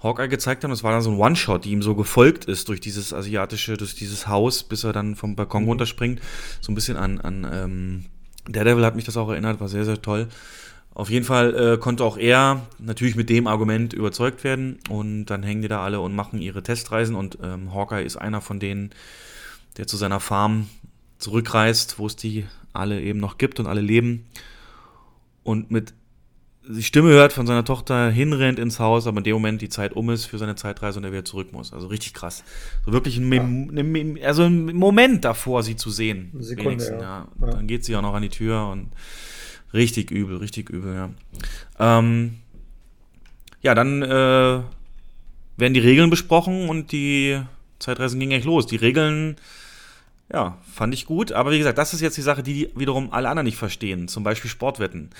Hawkeye 0.00 0.28
gezeigt 0.28 0.62
haben. 0.62 0.70
Das 0.70 0.84
war 0.84 0.92
dann 0.92 1.02
so 1.02 1.10
ein 1.10 1.18
One-Shot, 1.18 1.64
die 1.64 1.72
ihm 1.72 1.82
so 1.82 1.96
gefolgt 1.96 2.44
ist 2.44 2.68
durch 2.68 2.80
dieses 2.80 3.12
asiatische, 3.12 3.76
durch 3.76 3.96
dieses 3.96 4.28
Haus, 4.28 4.62
bis 4.62 4.84
er 4.84 4.92
dann 4.92 5.16
vom 5.16 5.34
Balkon 5.34 5.62
mhm. 5.62 5.70
runterspringt. 5.70 6.20
So 6.60 6.70
ein 6.70 6.76
bisschen 6.76 6.96
an, 6.96 7.20
an 7.20 7.46
ähm, 7.52 8.04
Daredevil 8.48 8.84
hat 8.84 8.94
mich 8.94 9.04
das 9.04 9.16
auch 9.16 9.30
erinnert, 9.30 9.60
war 9.60 9.68
sehr, 9.68 9.84
sehr 9.84 10.00
toll. 10.00 10.28
Auf 10.94 11.10
jeden 11.10 11.24
Fall 11.24 11.56
äh, 11.56 11.78
konnte 11.78 12.04
auch 12.04 12.16
er 12.16 12.62
natürlich 12.78 13.16
mit 13.16 13.28
dem 13.28 13.48
Argument 13.48 13.92
überzeugt 13.92 14.44
werden 14.44 14.78
und 14.88 15.26
dann 15.26 15.42
hängen 15.42 15.62
die 15.62 15.68
da 15.68 15.82
alle 15.82 16.00
und 16.00 16.14
machen 16.14 16.40
ihre 16.40 16.62
Testreisen 16.62 17.16
und 17.16 17.38
ähm, 17.42 17.74
Hawkeye 17.74 18.04
ist 18.04 18.16
einer 18.16 18.40
von 18.40 18.60
denen, 18.60 18.90
der 19.76 19.88
zu 19.88 19.96
seiner 19.96 20.20
Farm 20.20 20.68
zurückreist, 21.18 21.98
wo 21.98 22.06
es 22.06 22.14
die 22.14 22.46
alle 22.74 23.00
eben 23.00 23.18
noch 23.18 23.38
gibt 23.38 23.60
und 23.60 23.66
alle 23.66 23.80
leben 23.80 24.26
und 25.42 25.70
mit 25.70 25.94
die 26.66 26.82
Stimme 26.82 27.10
hört 27.10 27.32
von 27.32 27.46
seiner 27.46 27.64
Tochter, 27.64 28.10
hinrennt 28.10 28.58
ins 28.58 28.80
Haus, 28.80 29.06
aber 29.06 29.18
in 29.18 29.24
dem 29.24 29.34
Moment 29.34 29.60
die 29.60 29.68
Zeit 29.68 29.92
um 29.92 30.08
ist 30.10 30.24
für 30.24 30.38
seine 30.38 30.54
Zeitreise 30.54 30.98
und 30.98 31.04
er 31.04 31.12
wieder 31.12 31.24
zurück 31.24 31.52
muss. 31.52 31.72
Also 31.72 31.88
richtig 31.88 32.14
krass. 32.14 32.42
So 32.86 32.92
wirklich 32.92 33.18
ein, 33.18 33.28
Mem 33.28 34.16
ja. 34.16 34.26
also 34.26 34.44
ein 34.44 34.74
Moment 34.74 35.24
davor, 35.24 35.62
sie 35.62 35.76
zu 35.76 35.90
sehen. 35.90 36.30
Sekunde, 36.38 36.84
ja. 36.84 37.28
ja. 37.40 37.46
Dann 37.50 37.66
geht 37.66 37.84
sie 37.84 37.94
auch 37.96 38.02
noch 38.02 38.14
an 38.14 38.22
die 38.22 38.30
Tür 38.30 38.68
und 38.68 38.92
richtig 39.74 40.10
übel, 40.10 40.38
richtig 40.38 40.70
übel, 40.70 40.94
ja. 40.94 41.10
Ähm, 41.78 42.36
ja, 43.60 43.74
dann 43.74 44.02
äh, 44.02 44.06
werden 45.56 45.74
die 45.74 45.80
Regeln 45.80 46.10
besprochen 46.10 46.68
und 46.68 46.92
die 46.92 47.40
Zeitreisen 47.78 48.20
gingen 48.20 48.32
echt 48.32 48.46
los. 48.46 48.66
Die 48.66 48.76
Regeln 48.76 49.36
ja, 50.34 50.58
fand 50.68 50.92
ich 50.94 51.06
gut. 51.06 51.30
Aber 51.30 51.52
wie 51.52 51.58
gesagt, 51.58 51.78
das 51.78 51.94
ist 51.94 52.00
jetzt 52.00 52.16
die 52.16 52.22
Sache, 52.22 52.42
die 52.42 52.68
wiederum 52.74 53.12
alle 53.12 53.28
anderen 53.28 53.44
nicht 53.44 53.56
verstehen. 53.56 54.08
Zum 54.08 54.24
Beispiel 54.24 54.50
Sportwetten. 54.50 55.10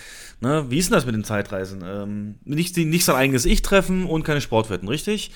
Ne? 0.40 0.66
Wie 0.70 0.78
ist 0.78 0.90
denn 0.90 0.94
das 0.94 1.06
mit 1.06 1.14
den 1.14 1.22
Zeitreisen? 1.22 1.84
Ähm, 1.86 2.34
nicht, 2.44 2.76
nicht 2.76 3.04
sein 3.04 3.14
eigenes 3.14 3.44
Ich 3.44 3.62
treffen 3.62 4.06
und 4.06 4.24
keine 4.24 4.40
Sportwetten, 4.40 4.88
richtig? 4.88 5.30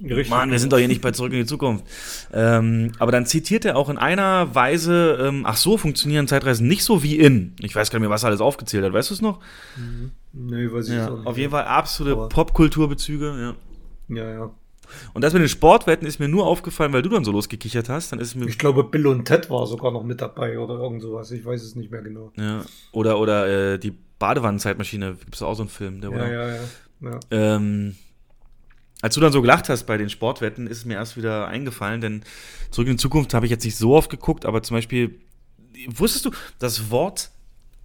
richtig? 0.00 0.30
Mann, 0.30 0.52
wir 0.52 0.60
sind 0.60 0.72
doch 0.72 0.78
hier 0.78 0.86
nicht 0.86 1.02
bei 1.02 1.10
Zurück 1.10 1.32
in 1.32 1.40
die 1.40 1.46
Zukunft. 1.46 1.84
Ähm, 2.32 2.92
aber 3.00 3.10
dann 3.10 3.26
zitiert 3.26 3.64
er 3.64 3.76
auch 3.76 3.88
in 3.88 3.98
einer 3.98 4.54
Weise, 4.54 5.18
ähm, 5.20 5.42
ach 5.44 5.56
so, 5.56 5.76
funktionieren 5.76 6.28
Zeitreisen 6.28 6.68
nicht 6.68 6.84
so 6.84 7.02
wie 7.02 7.16
in. 7.18 7.56
Ich 7.60 7.74
weiß 7.74 7.90
gar 7.90 7.98
nicht 7.98 8.06
mehr, 8.06 8.14
was 8.14 8.22
er 8.22 8.28
alles 8.28 8.40
aufgezählt 8.40 8.84
hat. 8.84 8.92
Weißt 8.92 9.10
du 9.10 9.14
es 9.14 9.20
noch? 9.20 9.40
Mhm. 9.76 10.12
Nee, 10.32 10.70
weiß 10.70 10.88
ich 10.88 10.94
ja, 10.94 11.10
nicht. 11.10 11.26
Auf 11.26 11.36
jeden 11.36 11.50
Fall 11.50 11.64
absolute 11.64 12.28
Popkulturbezüge, 12.28 13.56
ja. 14.08 14.16
Ja, 14.16 14.30
ja. 14.30 14.50
Und 15.14 15.22
das 15.22 15.32
mit 15.32 15.42
den 15.42 15.48
Sportwetten 15.48 16.06
ist 16.06 16.18
mir 16.18 16.28
nur 16.28 16.46
aufgefallen, 16.46 16.92
weil 16.92 17.02
du 17.02 17.10
dann 17.10 17.24
so 17.24 17.32
losgekichert 17.32 17.88
hast. 17.88 18.12
Dann 18.12 18.20
ist 18.20 18.34
mir 18.34 18.46
ich 18.46 18.58
glaube, 18.58 18.84
Bill 18.84 19.06
und 19.06 19.24
Ted 19.24 19.50
war 19.50 19.66
sogar 19.66 19.92
noch 19.92 20.04
mit 20.04 20.20
dabei 20.20 20.58
oder 20.58 20.74
irgend 20.74 21.02
sowas. 21.02 21.30
Ich 21.30 21.44
weiß 21.44 21.62
es 21.62 21.74
nicht 21.74 21.90
mehr 21.90 22.02
genau. 22.02 22.32
Ja. 22.36 22.64
Oder, 22.92 23.18
oder 23.18 23.74
äh, 23.74 23.78
die 23.78 23.92
Badewannenzeitmaschine. 24.18 25.14
Gibt 25.14 25.34
es 25.34 25.42
auch 25.42 25.54
so 25.54 25.62
einen 25.62 25.70
Film? 25.70 26.00
Der, 26.00 26.10
ja, 26.10 26.28
ja, 26.28 26.48
ja, 26.48 26.60
ja. 27.02 27.20
Ähm, 27.30 27.94
als 29.00 29.14
du 29.14 29.20
dann 29.20 29.32
so 29.32 29.40
gelacht 29.40 29.68
hast 29.68 29.84
bei 29.84 29.96
den 29.96 30.10
Sportwetten, 30.10 30.66
ist 30.66 30.78
es 30.78 30.84
mir 30.84 30.94
erst 30.94 31.16
wieder 31.16 31.46
eingefallen, 31.46 32.00
denn 32.00 32.22
zurück 32.70 32.88
in 32.88 32.94
die 32.94 33.00
Zukunft 33.00 33.32
habe 33.32 33.46
ich 33.46 33.50
jetzt 33.50 33.64
nicht 33.64 33.76
so 33.76 33.94
oft 33.94 34.10
geguckt, 34.10 34.44
aber 34.44 34.62
zum 34.62 34.76
Beispiel, 34.76 35.20
wusstest 35.88 36.24
du, 36.24 36.30
das 36.58 36.90
Wort 36.90 37.30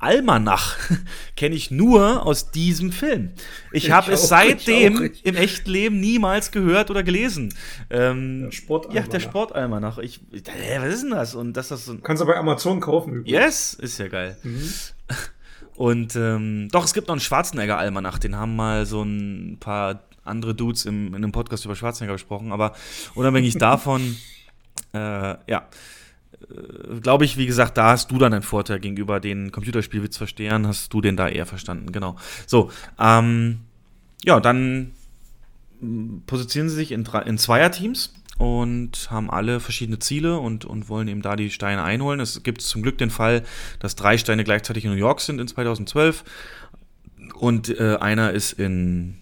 Almanach 0.04 0.78
kenne 1.36 1.56
ich 1.56 1.72
nur 1.72 2.26
aus 2.26 2.52
diesem 2.52 2.92
Film. 2.92 3.32
Ich, 3.72 3.86
ich 3.86 3.92
habe 3.92 4.12
es 4.12 4.28
seitdem 4.28 5.12
im 5.24 5.36
echten 5.36 5.70
Leben 5.70 6.00
niemals 6.00 6.52
gehört 6.52 6.92
oder 6.92 7.04
gelesen. 7.04 7.54
Ähm, 7.90 8.44
der 8.44 8.52
Sportalmanach. 8.52 9.06
Ja, 9.06 9.12
der 9.12 9.20
Sportalmanach. 9.20 9.98
Ich, 10.00 10.22
äh, 10.32 10.80
was 10.80 10.94
ist 10.94 11.04
denn 11.04 11.12
das? 11.12 11.36
Und 11.36 11.54
dass 11.54 11.70
das 11.70 11.86
so 11.86 11.98
Kannst 11.98 12.22
du 12.22 12.26
bei 12.28 12.36
Amazon 12.36 12.80
kaufen. 12.80 13.14
Übrigens. 13.14 13.32
Yes, 13.32 13.74
ist 13.76 13.98
ja 13.98 14.08
geil. 14.08 14.38
Mhm. 14.44 14.74
Und 15.76 16.16
ähm, 16.16 16.68
doch, 16.72 16.86
es 16.86 16.94
gibt 16.94 17.08
noch 17.08 17.14
einen 17.14 17.22
Schwarzenegger-Almanach. 17.22 18.20
Den 18.20 18.36
haben 18.36 18.56
mal 18.56 18.86
so 18.86 19.02
ein 19.02 19.58
paar 19.60 20.04
andere 20.24 20.54
Dudes 20.54 20.86
im, 20.86 21.08
in 21.08 21.16
einem 21.16 21.32
Podcast 21.32 21.66
über 21.66 21.76
Schwarzenegger 21.76 22.14
besprochen. 22.14 22.52
Aber 22.52 22.74
unabhängig 23.16 23.58
davon, 23.58 24.18
äh, 24.94 25.36
ja 25.50 25.68
glaube 27.02 27.26
ich, 27.26 27.38
wie 27.38 27.46
gesagt, 27.46 27.78
da 27.78 27.92
hast 27.92 28.12
du 28.12 28.18
dann 28.18 28.34
einen 28.34 28.44
Vorteil 28.44 28.80
gegenüber 28.80 29.20
den 29.20 29.52
Computerspielwitzverstehern, 29.52 30.68
hast 30.68 30.94
du 30.94 31.02
den 31.02 31.18
da 31.18 31.28
eher 31.28 31.46
verstanden, 31.46 31.92
genau. 31.92 32.18
So, 32.48 32.72
ähm, 33.00 33.60
ja, 34.24 34.40
dann 34.40 34.92
positionieren 36.28 36.70
sie 36.70 36.76
sich 36.76 36.92
in, 36.92 37.08
in 37.26 37.38
Zweierteams 37.38 38.14
und 38.38 39.10
haben 39.12 39.30
alle 39.30 39.60
verschiedene 39.60 40.00
Ziele 40.00 40.38
und, 40.40 40.66
und 40.66 40.90
wollen 40.90 41.08
eben 41.08 41.22
da 41.22 41.36
die 41.36 41.52
Steine 41.52 41.84
einholen. 41.84 42.20
Es 42.20 42.44
gibt 42.44 42.62
zum 42.62 42.82
Glück 42.82 42.98
den 42.98 43.10
Fall, 43.10 43.44
dass 43.80 43.96
drei 43.96 44.18
Steine 44.18 44.44
gleichzeitig 44.44 44.86
in 44.86 44.92
New 44.92 44.98
York 44.98 45.22
sind 45.22 45.40
in 45.40 45.48
2012. 45.48 46.24
Und 47.36 47.70
äh, 47.80 47.98
einer 47.98 48.32
ist 48.32 48.54
in 48.54 49.18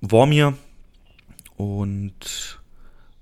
Wormir. 0.00 0.54
Und 1.56 2.58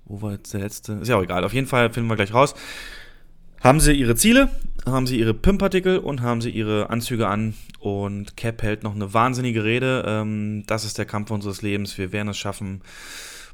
wo 0.05 0.23
war 0.23 0.33
jetzt 0.33 0.55
der 0.55 0.61
letzte? 0.61 0.95
Ist 0.95 1.09
ja 1.09 1.17
auch 1.17 1.23
egal. 1.23 1.45
Auf 1.45 1.53
jeden 1.53 1.67
Fall 1.67 1.93
finden 1.93 2.09
wir 2.09 2.17
gleich 2.17 2.33
raus. 2.33 2.55
Haben 3.63 3.81
sie 3.81 3.93
ihre 3.93 4.15
Ziele, 4.15 4.51
haben 4.85 5.07
sie 5.07 5.19
ihre 5.19 5.35
Pimpartikel 5.35 5.99
und 5.99 6.23
haben 6.23 6.41
sie 6.41 6.51
ihre 6.51 6.91
Anzüge 6.91 7.27
an. 7.27 7.55
Und 7.81 8.37
Cap 8.37 8.63
hält 8.63 8.83
noch 8.83 8.95
eine 8.95 9.13
wahnsinnige 9.13 9.65
Rede. 9.65 10.05
Ähm, 10.07 10.65
das 10.67 10.85
ist 10.85 10.99
der 10.99 11.07
Kampf 11.07 11.31
unseres 11.31 11.63
Lebens. 11.63 11.99
Wir 11.99 12.13
werden 12.13 12.29
es 12.29 12.39
schaffen. 12.39 12.83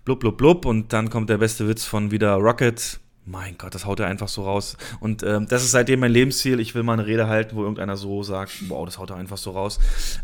Blub, 0.05 0.20
blub, 0.20 0.36
blub. 0.36 0.66
Und 0.66 0.92
dann 0.92 1.11
kommt 1.11 1.30
der 1.30 1.38
beste 1.38 1.68
Witz 1.68 1.84
von 1.84 2.11
wieder 2.11 2.34
Rocket. 2.34 3.00
Mein 3.24 3.57
Gott, 3.57 3.74
das 3.74 3.86
haut 3.86 4.00
er 4.00 4.07
einfach 4.07 4.28
so 4.28 4.42
raus. 4.42 4.76
Und 4.98 5.22
ähm, 5.22 5.46
das 5.48 5.62
ist 5.62 5.70
seitdem 5.70 6.00
mein 6.00 6.11
Lebensziel. 6.11 6.59
Ich 6.59 6.74
will 6.74 6.82
mal 6.82 6.94
eine 6.94 7.07
Rede 7.07 7.28
halten, 7.28 7.55
wo 7.57 7.62
irgendeiner 7.62 7.96
so 7.96 8.22
sagt, 8.22 8.68
wow, 8.68 8.84
das 8.84 8.98
haut 8.98 9.11
er 9.11 9.16
einfach 9.16 9.38
so 9.38 9.53
raus. 9.53 9.78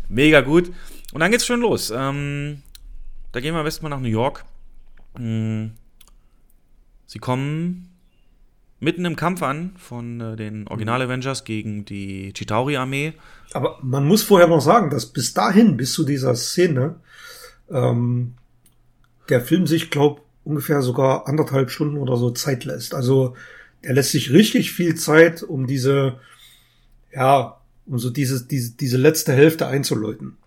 Mega 0.09 0.41
gut. 0.41 0.71
Und 1.13 1.21
dann 1.21 1.31
geht's 1.31 1.45
schon 1.45 1.61
los. 1.61 1.93
Ähm, 1.95 2.61
da 3.31 3.39
gehen 3.39 3.53
wir 3.53 3.59
am 3.59 3.65
besten 3.65 3.83
mal 3.83 3.89
nach 3.89 4.01
New 4.01 4.09
York. 4.09 4.43
Hm. 5.15 5.71
Sie 7.05 7.19
kommen 7.19 7.88
mitten 8.79 9.05
im 9.05 9.15
Kampf 9.15 9.43
an 9.43 9.73
von 9.77 10.21
äh, 10.21 10.35
den 10.35 10.67
Original 10.67 11.01
Avengers 11.01 11.43
gegen 11.43 11.85
die 11.85 12.33
Chitauri-Armee. 12.33 13.13
Aber 13.53 13.79
man 13.81 14.05
muss 14.05 14.23
vorher 14.23 14.47
noch 14.47 14.61
sagen, 14.61 14.89
dass 14.89 15.07
bis 15.07 15.33
dahin, 15.33 15.77
bis 15.77 15.93
zu 15.93 16.03
dieser 16.03 16.35
Szene, 16.35 16.95
ähm, 17.69 18.35
der 19.29 19.41
Film 19.41 19.67
sich, 19.67 19.89
glaub, 19.89 20.25
ungefähr 20.43 20.81
sogar 20.81 21.27
anderthalb 21.27 21.69
Stunden 21.69 21.97
oder 21.97 22.17
so 22.17 22.31
Zeit 22.31 22.65
lässt. 22.65 22.93
Also 22.93 23.35
der 23.83 23.93
lässt 23.93 24.11
sich 24.11 24.31
richtig 24.31 24.71
viel 24.71 24.95
Zeit, 24.95 25.43
um 25.43 25.67
diese, 25.67 26.19
ja, 27.13 27.59
um 27.85 27.99
so 27.99 28.09
diese, 28.09 28.45
diese, 28.45 28.75
diese 28.75 28.97
letzte 28.97 29.33
Hälfte 29.33 29.67
einzuläuten. 29.67 30.37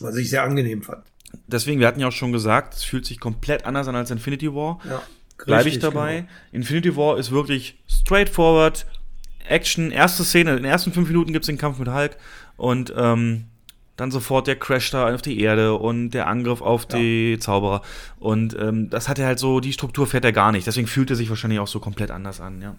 Was 0.00 0.16
ich 0.16 0.30
sehr 0.30 0.42
angenehm 0.42 0.82
fand. 0.82 1.04
Deswegen, 1.46 1.80
wir 1.80 1.86
hatten 1.86 2.00
ja 2.00 2.08
auch 2.08 2.12
schon 2.12 2.32
gesagt, 2.32 2.74
es 2.74 2.84
fühlt 2.84 3.06
sich 3.06 3.20
komplett 3.20 3.64
anders 3.64 3.88
an 3.88 3.96
als 3.96 4.10
Infinity 4.10 4.52
War. 4.52 4.80
Ja, 4.84 5.02
Bleibe 5.44 5.68
ich 5.68 5.78
dabei. 5.78 6.20
Genau. 6.20 6.28
Infinity 6.52 6.96
War 6.96 7.18
ist 7.18 7.30
wirklich 7.30 7.78
straightforward, 7.88 8.86
Action, 9.48 9.90
erste 9.90 10.24
Szene, 10.24 10.50
in 10.50 10.56
den 10.56 10.64
ersten 10.64 10.92
fünf 10.92 11.08
Minuten 11.08 11.32
gibt 11.32 11.44
es 11.44 11.46
den 11.46 11.58
Kampf 11.58 11.78
mit 11.78 11.88
Hulk 11.88 12.16
und 12.56 12.92
ähm, 12.96 13.46
dann 13.96 14.10
sofort 14.10 14.46
der 14.46 14.56
Crash 14.56 14.90
da 14.90 15.14
auf 15.14 15.22
die 15.22 15.40
Erde 15.40 15.74
und 15.74 16.10
der 16.10 16.26
Angriff 16.26 16.62
auf 16.62 16.86
ja. 16.90 16.98
die 16.98 17.38
Zauberer. 17.38 17.82
Und 18.18 18.56
ähm, 18.58 18.88
das 18.88 19.08
hat 19.08 19.18
er 19.18 19.26
halt 19.26 19.38
so, 19.38 19.60
die 19.60 19.72
Struktur 19.72 20.06
fährt 20.06 20.24
er 20.24 20.32
gar 20.32 20.50
nicht. 20.50 20.66
Deswegen 20.66 20.86
fühlt 20.86 21.10
er 21.10 21.16
sich 21.16 21.28
wahrscheinlich 21.28 21.60
auch 21.60 21.66
so 21.66 21.78
komplett 21.78 22.10
anders 22.10 22.40
an, 22.40 22.62
ja. 22.62 22.76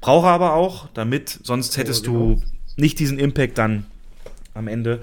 Brauche 0.00 0.26
aber 0.26 0.54
auch, 0.54 0.88
damit, 0.94 1.38
sonst 1.42 1.76
hättest 1.76 2.06
ja, 2.06 2.12
genau. 2.12 2.34
du 2.34 2.42
nicht 2.76 2.98
diesen 2.98 3.18
Impact 3.18 3.56
dann 3.58 3.86
am 4.54 4.66
Ende 4.66 5.00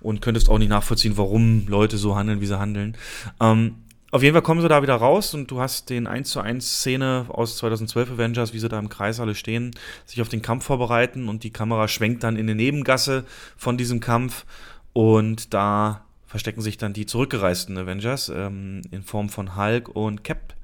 und 0.00 0.20
könntest 0.20 0.50
auch 0.50 0.58
nicht 0.58 0.68
nachvollziehen, 0.68 1.16
warum 1.16 1.66
Leute 1.66 1.96
so 1.96 2.14
handeln, 2.14 2.40
wie 2.40 2.46
sie 2.46 2.58
handeln. 2.58 2.96
Ähm, 3.40 3.76
auf 4.10 4.22
jeden 4.22 4.34
Fall 4.34 4.42
kommen 4.42 4.62
sie 4.62 4.68
da 4.68 4.82
wieder 4.82 4.94
raus 4.94 5.34
und 5.34 5.50
du 5.50 5.60
hast 5.60 5.90
den 5.90 6.06
1 6.06 6.30
zu 6.30 6.40
1 6.40 6.78
Szene 6.78 7.26
aus 7.28 7.58
2012 7.58 8.12
Avengers, 8.12 8.54
wie 8.54 8.58
sie 8.58 8.68
da 8.68 8.78
im 8.78 8.88
Kreis 8.88 9.20
alle 9.20 9.34
stehen, 9.34 9.72
sich 10.06 10.22
auf 10.22 10.28
den 10.28 10.40
Kampf 10.40 10.64
vorbereiten 10.64 11.28
und 11.28 11.44
die 11.44 11.52
Kamera 11.52 11.88
schwenkt 11.88 12.22
dann 12.22 12.36
in 12.36 12.46
eine 12.46 12.54
Nebengasse 12.54 13.24
von 13.56 13.76
diesem 13.76 14.00
Kampf 14.00 14.46
und 14.94 15.52
da 15.52 16.04
verstecken 16.26 16.60
sich 16.60 16.78
dann 16.78 16.92
die 16.92 17.06
zurückgereisten 17.06 17.76
Avengers 17.76 18.30
ähm, 18.30 18.82
in 18.90 19.02
Form 19.02 19.28
von 19.28 19.56
Hulk 19.56 19.88
und 19.88 20.24
Cap. 20.24 20.54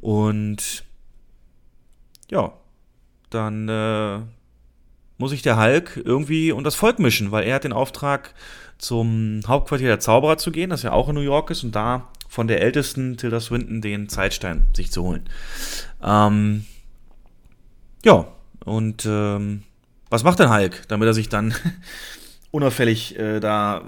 Und 0.00 0.84
ja, 2.30 2.52
dann 3.30 3.68
äh, 3.68 4.18
muss 5.18 5.30
sich 5.30 5.42
der 5.42 5.60
Hulk 5.60 6.00
irgendwie 6.04 6.52
und 6.52 6.64
das 6.64 6.74
Volk 6.74 6.98
mischen, 6.98 7.30
weil 7.30 7.44
er 7.44 7.56
hat 7.56 7.64
den 7.64 7.72
Auftrag, 7.72 8.34
zum 8.78 9.40
Hauptquartier 9.46 9.88
der 9.88 10.00
Zauberer 10.00 10.38
zu 10.38 10.52
gehen, 10.52 10.70
das 10.70 10.82
ja 10.82 10.92
auch 10.92 11.08
in 11.08 11.16
New 11.16 11.20
York 11.20 11.50
ist, 11.50 11.64
und 11.64 11.74
da 11.74 12.08
von 12.28 12.46
der 12.46 12.60
ältesten 12.60 13.16
Tilda 13.16 13.40
Swinton 13.40 13.80
den 13.80 14.08
Zeitstein 14.08 14.66
sich 14.74 14.92
zu 14.92 15.02
holen. 15.02 15.28
Ähm, 16.02 16.64
ja, 18.04 18.28
und 18.64 19.06
ähm, 19.06 19.62
was 20.10 20.24
macht 20.24 20.38
denn 20.38 20.52
Hulk, 20.52 20.84
damit 20.88 21.06
er 21.06 21.14
sich 21.14 21.28
dann 21.28 21.54
unauffällig 22.50 23.18
äh, 23.18 23.40
da 23.40 23.82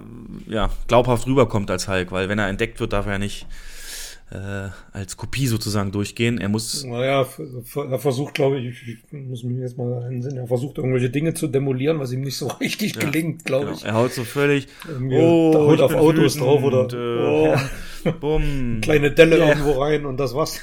ja, 0.47 0.71
glaubhaft 0.89 1.27
rüberkommt 1.27 1.71
als 1.71 1.89
Hulk, 1.89 2.13
weil 2.13 2.29
wenn 2.29 2.39
er 2.39 2.49
entdeckt 2.49 2.81
wird, 2.81 2.93
darf 2.93 3.07
er 3.07 3.13
ja 3.13 3.19
nicht 3.19 3.47
äh, 4.31 4.69
als 4.93 5.17
Kopie 5.17 5.47
sozusagen 5.47 5.93
durchgehen. 5.93 6.39
Er 6.39 6.49
muss. 6.49 6.85
Naja, 6.85 7.27
er 7.75 7.99
versucht, 7.99 8.35
glaube 8.35 8.59
ich, 8.59 8.89
ich 8.89 8.99
muss 9.13 9.43
mich 9.43 9.59
jetzt 9.59 9.77
mal 9.77 10.05
einsehen, 10.05 10.37
er 10.37 10.47
versucht 10.47 10.79
irgendwelche 10.79 11.11
Dinge 11.11 11.35
zu 11.35 11.49
demolieren, 11.49 11.99
was 11.99 12.13
ihm 12.13 12.21
nicht 12.21 12.37
so 12.37 12.47
richtig 12.61 12.95
ja, 12.95 13.01
gelingt, 13.01 13.45
glaube 13.45 13.67
genau. 13.67 13.77
ich. 13.77 13.85
Er 13.85 13.95
haut 13.95 14.13
so 14.13 14.25
völlig. 14.25 14.69
oh, 15.11 15.55
haut 15.55 15.81
auf 15.81 15.95
Autos 15.95 16.37
drauf 16.37 16.63
oder. 16.63 16.83
Und, 16.83 16.93
äh, 16.93 16.97
oh, 16.97 17.55
ja, 18.05 18.11
bumm. 18.21 18.81
Kleine 18.81 19.11
Delle 19.11 19.37
yeah. 19.37 19.49
irgendwo 19.49 19.73
rein 19.81 20.07
und 20.07 20.19
das 20.19 20.35
war's. 20.35 20.61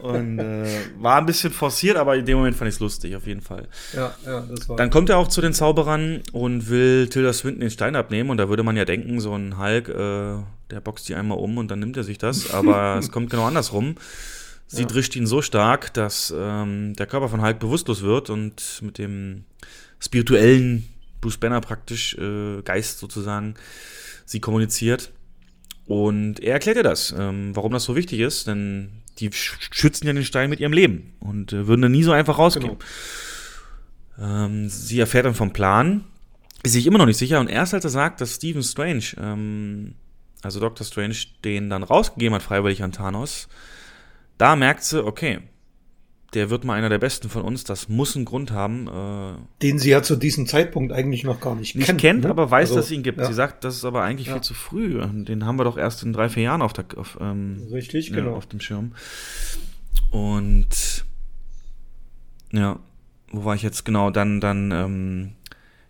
Und 0.00 0.38
äh, 0.38 0.66
war 0.98 1.18
ein 1.18 1.26
bisschen 1.26 1.52
forciert, 1.52 1.96
aber 1.96 2.16
in 2.16 2.24
dem 2.24 2.38
Moment 2.38 2.56
fand 2.56 2.68
ich 2.68 2.76
es 2.76 2.80
lustig, 2.80 3.16
auf 3.16 3.26
jeden 3.26 3.40
Fall. 3.40 3.68
Ja, 3.94 4.14
ja, 4.24 4.40
das 4.40 4.68
war. 4.68 4.76
Dann 4.76 4.90
kommt 4.90 5.08
er 5.10 5.18
auch 5.18 5.28
zu 5.28 5.40
den 5.40 5.52
Zauberern 5.52 6.22
und 6.32 6.68
will 6.68 7.08
Tilda 7.08 7.32
Swinton 7.32 7.60
den 7.60 7.70
Stein 7.70 7.96
abnehmen. 7.96 8.30
Und 8.30 8.36
da 8.36 8.48
würde 8.48 8.62
man 8.62 8.76
ja 8.76 8.84
denken, 8.84 9.20
so 9.20 9.34
ein 9.34 9.58
Hulk, 9.58 9.88
äh, 9.88 10.42
der 10.70 10.80
boxt 10.82 11.08
die 11.08 11.14
einmal 11.14 11.38
um 11.38 11.58
und 11.58 11.70
dann 11.70 11.78
nimmt 11.78 11.96
er 11.96 12.04
sich 12.04 12.18
das. 12.18 12.52
Aber 12.52 12.96
es 12.98 13.10
kommt 13.10 13.30
genau 13.30 13.46
andersrum. 13.46 13.96
Sie 14.66 14.82
ja. 14.82 14.88
drischt 14.88 15.16
ihn 15.16 15.26
so 15.26 15.42
stark, 15.42 15.92
dass 15.94 16.32
ähm, 16.36 16.94
der 16.94 17.06
Körper 17.06 17.28
von 17.28 17.42
Hulk 17.42 17.58
bewusstlos 17.58 18.02
wird 18.02 18.30
und 18.30 18.80
mit 18.82 18.98
dem 18.98 19.44
spirituellen 19.98 20.88
Bruce 21.20 21.38
Banner 21.38 21.60
praktisch, 21.60 22.16
äh, 22.18 22.62
Geist 22.62 22.98
sozusagen, 22.98 23.54
sie 24.24 24.40
kommuniziert. 24.40 25.10
Und 25.86 26.38
er 26.38 26.52
erklärt 26.52 26.76
ihr 26.76 26.84
das, 26.84 27.12
ähm, 27.18 27.50
warum 27.54 27.72
das 27.72 27.82
so 27.82 27.96
wichtig 27.96 28.20
ist, 28.20 28.46
denn 28.46 28.99
die 29.20 29.30
schützen 29.32 30.06
ja 30.06 30.12
den 30.12 30.24
Stein 30.24 30.50
mit 30.50 30.60
ihrem 30.60 30.72
Leben 30.72 31.14
und 31.20 31.52
äh, 31.52 31.66
würden 31.66 31.82
dann 31.82 31.92
nie 31.92 32.02
so 32.02 32.12
einfach 32.12 32.38
rausgeben. 32.38 32.78
Genau. 34.16 34.44
Ähm, 34.44 34.68
sie 34.68 34.98
erfährt 34.98 35.26
dann 35.26 35.34
vom 35.34 35.52
Plan, 35.52 36.04
ist 36.62 36.72
sich 36.72 36.86
immer 36.86 36.98
noch 36.98 37.06
nicht 37.06 37.16
sicher 37.16 37.40
und 37.40 37.48
erst 37.48 37.74
als 37.74 37.84
er 37.84 37.90
sagt, 37.90 38.20
dass 38.20 38.34
Stephen 38.34 38.62
Strange, 38.62 39.04
ähm, 39.18 39.94
also 40.42 40.60
Dr. 40.60 40.86
Strange, 40.86 41.16
den 41.44 41.70
dann 41.70 41.82
rausgegeben 41.82 42.34
hat, 42.34 42.42
freiwillig 42.42 42.82
an 42.82 42.92
Thanos, 42.92 43.48
da 44.38 44.56
merkt 44.56 44.84
sie, 44.84 45.04
okay, 45.04 45.40
der 46.34 46.50
wird 46.50 46.64
mal 46.64 46.74
einer 46.74 46.88
der 46.88 46.98
besten 46.98 47.28
von 47.28 47.42
uns, 47.42 47.64
das 47.64 47.88
muss 47.88 48.14
einen 48.14 48.24
Grund 48.24 48.52
haben. 48.52 48.86
Äh, 48.86 49.62
Den 49.62 49.78
sie 49.78 49.90
ja 49.90 50.02
zu 50.02 50.16
diesem 50.16 50.46
Zeitpunkt 50.46 50.92
eigentlich 50.92 51.24
noch 51.24 51.40
gar 51.40 51.54
nicht, 51.54 51.74
nicht 51.74 51.86
kennt. 51.86 52.00
kennt 52.00 52.24
ne? 52.24 52.30
aber 52.30 52.50
weiß, 52.50 52.70
also, 52.70 52.76
dass 52.76 52.86
es 52.86 52.92
ihn 52.92 53.02
gibt. 53.02 53.18
Ja. 53.18 53.26
Sie 53.26 53.34
sagt, 53.34 53.64
das 53.64 53.76
ist 53.76 53.84
aber 53.84 54.02
eigentlich 54.02 54.28
ja. 54.28 54.34
viel 54.34 54.42
zu 54.42 54.54
früh. 54.54 55.00
Den 55.24 55.44
haben 55.44 55.58
wir 55.58 55.64
doch 55.64 55.76
erst 55.76 56.02
in 56.02 56.12
drei, 56.12 56.28
vier 56.28 56.44
Jahren 56.44 56.62
auf, 56.62 56.72
der, 56.72 56.84
auf, 56.96 57.18
ähm, 57.20 57.66
Richtig, 57.72 58.10
ja, 58.10 58.16
genau. 58.16 58.34
auf 58.34 58.46
dem 58.46 58.60
Schirm. 58.60 58.92
Und 60.10 61.04
ja, 62.52 62.78
wo 63.30 63.44
war 63.44 63.54
ich 63.54 63.62
jetzt 63.62 63.84
genau? 63.84 64.10
Dann, 64.10 64.40
dann 64.40 64.70
ähm, 64.72 65.32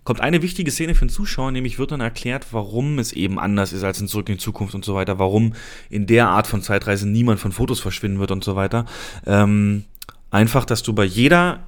kommt 0.04 0.20
eine 0.20 0.42
wichtige 0.42 0.70
Szene 0.70 0.94
für 0.94 1.06
den 1.06 1.10
Zuschauer, 1.10 1.52
nämlich 1.52 1.78
wird 1.78 1.92
dann 1.92 2.00
erklärt, 2.00 2.48
warum 2.52 2.98
es 2.98 3.12
eben 3.12 3.38
anders 3.38 3.72
ist 3.72 3.84
als 3.84 4.00
in 4.00 4.08
Zurück 4.08 4.28
in 4.28 4.36
die 4.36 4.40
Zukunft 4.40 4.74
und 4.74 4.84
so 4.84 4.94
weiter, 4.94 5.18
warum 5.18 5.54
in 5.88 6.06
der 6.06 6.28
Art 6.28 6.46
von 6.46 6.62
Zeitreise 6.62 7.08
niemand 7.08 7.40
von 7.40 7.52
Fotos 7.52 7.80
verschwinden 7.80 8.18
wird 8.18 8.30
und 8.30 8.44
so 8.44 8.56
weiter. 8.56 8.86
Ähm, 9.26 9.84
Einfach, 10.30 10.64
dass 10.64 10.82
du 10.82 10.92
bei 10.92 11.04
jeder 11.04 11.66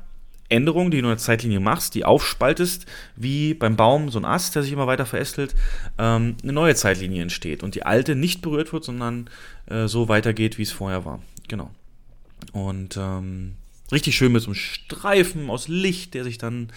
Änderung, 0.48 0.90
die 0.90 0.98
du 0.98 1.04
in 1.04 1.10
der 1.10 1.18
Zeitlinie 1.18 1.60
machst, 1.60 1.94
die 1.94 2.04
aufspaltest, 2.04 2.86
wie 3.16 3.54
beim 3.54 3.76
Baum 3.76 4.10
so 4.10 4.18
ein 4.18 4.24
Ast, 4.24 4.54
der 4.54 4.62
sich 4.62 4.72
immer 4.72 4.86
weiter 4.86 5.06
verästelt, 5.06 5.54
ähm, 5.98 6.36
eine 6.42 6.52
neue 6.52 6.74
Zeitlinie 6.74 7.22
entsteht 7.22 7.62
und 7.62 7.74
die 7.74 7.84
alte 7.84 8.14
nicht 8.14 8.42
berührt 8.42 8.72
wird, 8.72 8.84
sondern 8.84 9.30
äh, 9.66 9.86
so 9.88 10.08
weitergeht, 10.08 10.58
wie 10.58 10.62
es 10.62 10.72
vorher 10.72 11.04
war. 11.04 11.20
Genau. 11.48 11.70
Und 12.52 12.96
ähm, 12.98 13.54
richtig 13.90 14.16
schön 14.16 14.32
mit 14.32 14.42
so 14.42 14.48
einem 14.48 14.54
Streifen 14.54 15.48
aus 15.48 15.68
Licht, 15.68 16.14
der 16.14 16.24
sich 16.24 16.38
dann 16.38 16.68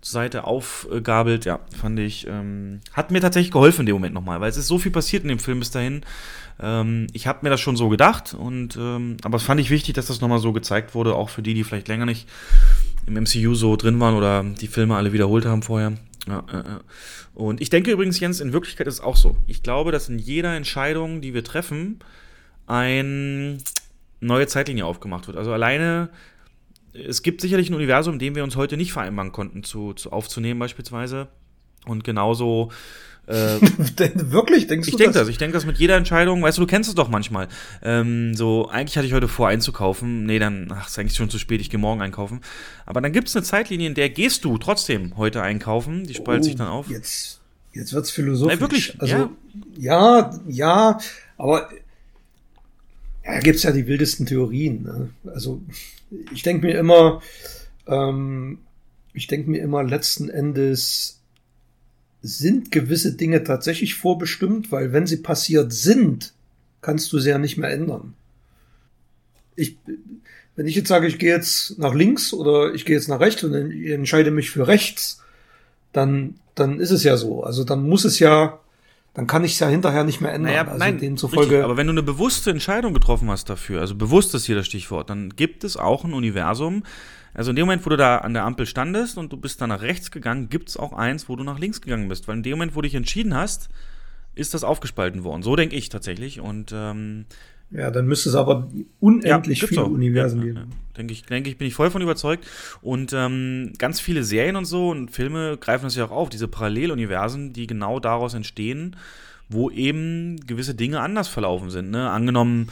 zur 0.00 0.12
Seite 0.12 0.44
aufgabelt. 0.44 1.44
Ja, 1.44 1.60
fand 1.78 1.98
ich, 2.00 2.26
ähm, 2.26 2.80
hat 2.92 3.10
mir 3.10 3.20
tatsächlich 3.20 3.52
geholfen 3.52 3.80
in 3.80 3.86
dem 3.86 3.96
Moment 3.96 4.14
nochmal, 4.14 4.40
weil 4.40 4.50
es 4.50 4.56
ist 4.56 4.66
so 4.66 4.78
viel 4.78 4.92
passiert 4.92 5.22
in 5.22 5.28
dem 5.28 5.38
Film 5.38 5.60
bis 5.60 5.70
dahin. 5.70 6.02
Ähm, 6.60 7.06
ich 7.12 7.26
habe 7.26 7.40
mir 7.42 7.50
das 7.50 7.60
schon 7.60 7.76
so 7.76 7.88
gedacht, 7.88 8.34
und 8.34 8.76
ähm, 8.76 9.16
aber 9.22 9.36
es 9.36 9.42
fand 9.42 9.60
ich 9.60 9.70
wichtig, 9.70 9.94
dass 9.94 10.06
das 10.06 10.20
nochmal 10.20 10.38
so 10.38 10.52
gezeigt 10.52 10.94
wurde, 10.94 11.14
auch 11.14 11.30
für 11.30 11.42
die, 11.42 11.54
die 11.54 11.64
vielleicht 11.64 11.88
länger 11.88 12.06
nicht 12.06 12.28
im 13.06 13.14
MCU 13.14 13.54
so 13.54 13.76
drin 13.76 13.98
waren 14.00 14.14
oder 14.14 14.44
die 14.44 14.68
Filme 14.68 14.96
alle 14.96 15.12
wiederholt 15.12 15.46
haben 15.46 15.62
vorher. 15.62 15.92
Ja, 16.28 16.44
ja, 16.52 16.58
ja. 16.58 16.80
Und 17.34 17.60
ich 17.60 17.70
denke 17.70 17.90
übrigens, 17.90 18.20
Jens, 18.20 18.40
in 18.40 18.52
Wirklichkeit 18.52 18.86
ist 18.86 18.94
es 18.94 19.00
auch 19.00 19.16
so. 19.16 19.36
Ich 19.46 19.62
glaube, 19.62 19.92
dass 19.92 20.08
in 20.08 20.18
jeder 20.18 20.54
Entscheidung, 20.54 21.20
die 21.20 21.32
wir 21.32 21.42
treffen, 21.42 22.00
eine 22.66 23.58
neue 24.20 24.46
Zeitlinie 24.46 24.84
aufgemacht 24.84 25.26
wird. 25.26 25.38
Also 25.38 25.52
alleine 25.52 26.10
es 26.92 27.22
gibt 27.22 27.40
sicherlich 27.40 27.70
ein 27.70 27.74
Universum, 27.74 28.14
in 28.14 28.18
dem 28.18 28.34
wir 28.34 28.44
uns 28.44 28.56
heute 28.56 28.76
nicht 28.76 28.92
vereinbaren 28.92 29.32
konnten, 29.32 29.62
zu, 29.62 29.92
zu 29.94 30.12
aufzunehmen 30.12 30.60
beispielsweise. 30.60 31.28
Und 31.86 32.04
genauso. 32.04 32.70
Äh, 33.30 33.60
Wirklich, 34.30 34.66
denkst 34.66 34.88
ich 34.88 34.92
du 34.92 34.98
denk 34.98 35.12
das? 35.12 35.22
das? 35.22 35.28
Ich 35.28 35.38
denke 35.38 35.54
das 35.54 35.64
mit 35.64 35.78
jeder 35.78 35.96
Entscheidung, 35.96 36.42
weißt 36.42 36.58
du, 36.58 36.62
du 36.62 36.66
kennst 36.66 36.88
es 36.88 36.94
doch 36.94 37.08
manchmal. 37.08 37.48
Ähm, 37.82 38.34
so, 38.34 38.68
eigentlich 38.68 38.96
hatte 38.96 39.06
ich 39.06 39.12
heute 39.12 39.28
vor 39.28 39.48
einzukaufen. 39.48 40.24
Nee, 40.24 40.38
dann, 40.38 40.68
ach, 40.74 40.88
ist 40.88 40.98
eigentlich 40.98 41.16
schon 41.16 41.30
zu 41.30 41.38
spät, 41.38 41.60
ich 41.60 41.70
gehe 41.70 41.80
morgen 41.80 42.02
einkaufen. 42.02 42.40
Aber 42.86 43.00
dann 43.00 43.12
gibt 43.12 43.28
es 43.28 43.36
eine 43.36 43.44
Zeitlinie, 43.44 43.86
in 43.86 43.94
der 43.94 44.10
gehst 44.10 44.44
du 44.44 44.58
trotzdem 44.58 45.16
heute 45.16 45.42
einkaufen. 45.42 46.04
Die 46.04 46.14
spaltet 46.14 46.42
oh, 46.42 46.44
sich 46.44 46.56
dann 46.56 46.68
auf. 46.68 46.90
Jetzt 46.90 47.40
Jetzt 47.72 47.92
wird's 47.92 48.10
philosophisch. 48.10 48.52
Nein, 48.52 48.60
wirklich? 48.60 49.00
Also, 49.00 49.14
ja, 49.14 49.30
ja, 49.78 50.40
ja 50.48 50.98
aber 51.36 51.70
ja, 53.24 53.34
da 53.34 53.40
gibt's 53.40 53.62
ja 53.62 53.72
die 53.72 53.86
wildesten 53.86 54.26
Theorien. 54.26 54.82
Ne? 54.82 55.10
Also, 55.32 55.60
ich 56.32 56.42
denke 56.42 56.66
mir 56.66 56.78
immer, 56.78 57.22
ähm, 57.86 58.58
ich 59.12 59.26
denke 59.26 59.50
mir 59.50 59.62
immer, 59.62 59.84
letzten 59.84 60.28
Endes 60.28 61.19
sind 62.22 62.70
gewisse 62.70 63.14
Dinge 63.14 63.44
tatsächlich 63.44 63.94
vorbestimmt, 63.94 64.70
weil 64.70 64.92
wenn 64.92 65.06
sie 65.06 65.16
passiert 65.18 65.72
sind, 65.72 66.34
kannst 66.82 67.12
du 67.12 67.18
sie 67.18 67.30
ja 67.30 67.38
nicht 67.38 67.56
mehr 67.56 67.70
ändern. 67.70 68.14
Ich, 69.56 69.76
wenn 70.56 70.66
ich 70.66 70.74
jetzt 70.74 70.88
sage, 70.88 71.06
ich 71.06 71.18
gehe 71.18 71.34
jetzt 71.34 71.78
nach 71.78 71.94
links 71.94 72.32
oder 72.32 72.74
ich 72.74 72.84
gehe 72.84 72.96
jetzt 72.96 73.08
nach 73.08 73.20
rechts 73.20 73.42
und 73.44 73.54
entscheide 73.54 74.30
mich 74.30 74.50
für 74.50 74.66
rechts, 74.66 75.22
dann, 75.92 76.34
dann 76.54 76.80
ist 76.80 76.90
es 76.90 77.04
ja 77.04 77.16
so. 77.16 77.42
Also 77.42 77.64
dann 77.64 77.88
muss 77.88 78.04
es 78.04 78.18
ja, 78.18 78.59
dann 79.14 79.26
kann 79.26 79.44
ich 79.44 79.52
es 79.54 79.58
ja 79.58 79.68
hinterher 79.68 80.04
nicht 80.04 80.20
mehr 80.20 80.32
ändern. 80.32 80.52
Naja, 80.52 80.66
also 80.66 80.78
nein, 80.78 80.98
demzufolge. 80.98 81.50
Richtig, 81.50 81.64
aber 81.64 81.76
wenn 81.76 81.86
du 81.86 81.92
eine 81.92 82.02
bewusste 82.02 82.50
Entscheidung 82.50 82.94
getroffen 82.94 83.28
hast 83.30 83.50
dafür, 83.50 83.80
also 83.80 83.94
bewusst 83.94 84.34
ist 84.34 84.46
hier 84.46 84.54
das 84.54 84.66
Stichwort, 84.66 85.10
dann 85.10 85.30
gibt 85.30 85.64
es 85.64 85.76
auch 85.76 86.04
ein 86.04 86.12
Universum. 86.12 86.84
Also 87.34 87.50
in 87.50 87.56
dem 87.56 87.66
Moment, 87.66 87.84
wo 87.86 87.90
du 87.90 87.96
da 87.96 88.18
an 88.18 88.34
der 88.34 88.44
Ampel 88.44 88.66
standest 88.66 89.18
und 89.18 89.32
du 89.32 89.36
bist 89.36 89.60
dann 89.60 89.68
nach 89.68 89.82
rechts 89.82 90.10
gegangen, 90.10 90.48
gibt 90.48 90.68
es 90.68 90.76
auch 90.76 90.92
eins, 90.92 91.28
wo 91.28 91.36
du 91.36 91.44
nach 91.44 91.58
links 91.58 91.80
gegangen 91.80 92.08
bist. 92.08 92.28
Weil 92.28 92.36
in 92.36 92.42
dem 92.42 92.52
Moment, 92.52 92.74
wo 92.74 92.80
du 92.80 92.86
dich 92.86 92.94
entschieden 92.94 93.34
hast, 93.34 93.68
ist 94.34 94.54
das 94.54 94.64
aufgespalten 94.64 95.24
worden. 95.24 95.42
So 95.42 95.56
denke 95.56 95.76
ich 95.76 95.88
tatsächlich. 95.88 96.40
Und 96.40 96.72
ähm, 96.72 97.26
ja, 97.70 97.90
dann 97.90 98.06
müsste 98.06 98.28
es 98.30 98.34
aber 98.34 98.68
unendlich 98.98 99.60
ja, 99.60 99.66
viele 99.68 99.82
auch. 99.82 99.90
Universen 99.90 100.40
ja, 100.40 100.46
geben. 100.46 100.56
Ja, 100.58 100.64
denke 100.96 101.12
ich, 101.12 101.24
denke 101.24 101.50
ich, 101.50 101.58
bin 101.58 101.66
ich 101.68 101.74
voll 101.74 101.90
von 101.90 102.02
überzeugt. 102.02 102.46
Und 102.82 103.12
ähm, 103.12 103.72
ganz 103.78 104.00
viele 104.00 104.24
Serien 104.24 104.56
und 104.56 104.64
so 104.64 104.90
und 104.90 105.10
Filme 105.10 105.56
greifen 105.58 105.84
das 105.84 105.96
ja 105.96 106.04
auch 106.04 106.10
auf, 106.10 106.28
diese 106.28 106.48
Paralleluniversen, 106.48 107.52
die 107.52 107.66
genau 107.66 108.00
daraus 108.00 108.34
entstehen, 108.34 108.96
wo 109.48 109.70
eben 109.70 110.36
gewisse 110.46 110.74
Dinge 110.74 111.00
anders 111.00 111.28
verlaufen 111.28 111.70
sind. 111.70 111.90
Ne? 111.90 112.10
Angenommen, 112.10 112.68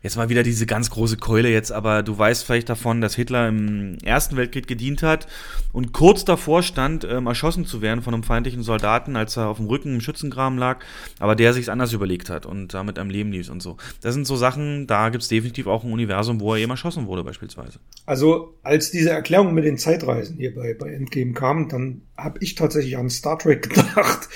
Jetzt 0.00 0.16
mal 0.16 0.28
wieder 0.28 0.44
diese 0.44 0.64
ganz 0.64 0.90
große 0.90 1.16
Keule 1.16 1.50
jetzt, 1.50 1.72
aber 1.72 2.04
du 2.04 2.16
weißt 2.16 2.44
vielleicht 2.44 2.68
davon, 2.68 3.00
dass 3.00 3.16
Hitler 3.16 3.48
im 3.48 3.98
Ersten 4.04 4.36
Weltkrieg 4.36 4.68
gedient 4.68 5.02
hat 5.02 5.26
und 5.72 5.92
kurz 5.92 6.24
davor 6.24 6.62
stand, 6.62 7.02
ähm, 7.02 7.26
erschossen 7.26 7.66
zu 7.66 7.82
werden 7.82 8.00
von 8.00 8.14
einem 8.14 8.22
feindlichen 8.22 8.62
Soldaten, 8.62 9.16
als 9.16 9.36
er 9.36 9.48
auf 9.48 9.56
dem 9.56 9.66
Rücken 9.66 9.94
im 9.94 10.00
Schützengraben 10.00 10.56
lag, 10.56 10.84
aber 11.18 11.34
der 11.34 11.52
sich 11.52 11.68
anders 11.68 11.92
überlegt 11.92 12.30
hat 12.30 12.46
und 12.46 12.74
damit 12.74 12.96
am 12.96 13.10
Leben 13.10 13.32
ließ 13.32 13.48
und 13.48 13.60
so. 13.60 13.76
Das 14.00 14.14
sind 14.14 14.24
so 14.24 14.36
Sachen, 14.36 14.86
da 14.86 15.08
gibt 15.08 15.22
es 15.22 15.28
definitiv 15.28 15.66
auch 15.66 15.82
ein 15.82 15.92
Universum, 15.92 16.38
wo 16.40 16.54
er 16.54 16.60
eben 16.60 16.70
erschossen 16.70 17.08
wurde 17.08 17.24
beispielsweise. 17.24 17.80
Also 18.06 18.54
als 18.62 18.92
diese 18.92 19.10
Erklärung 19.10 19.52
mit 19.52 19.64
den 19.64 19.78
Zeitreisen 19.78 20.36
hier 20.36 20.54
bei, 20.54 20.74
bei 20.74 20.92
Endgame 20.92 21.32
kam, 21.32 21.68
dann 21.68 22.02
habe 22.16 22.38
ich 22.40 22.54
tatsächlich 22.54 22.96
an 22.96 23.10
Star 23.10 23.36
Trek 23.36 23.62
gedacht 23.68 24.28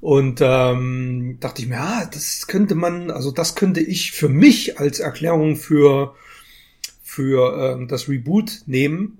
und 0.00 0.40
ähm, 0.42 1.38
dachte 1.40 1.62
ich 1.62 1.68
mir, 1.68 1.80
ah, 1.80 2.08
das 2.12 2.46
könnte 2.46 2.74
man, 2.74 3.10
also 3.10 3.32
das 3.32 3.56
könnte 3.56 3.80
ich 3.80 4.12
für 4.12 4.28
mich 4.28 4.78
als 4.78 5.00
Erklärung 5.00 5.56
für, 5.56 6.14
für 7.02 7.74
ähm, 7.74 7.88
das 7.88 8.08
Reboot 8.08 8.62
nehmen, 8.66 9.18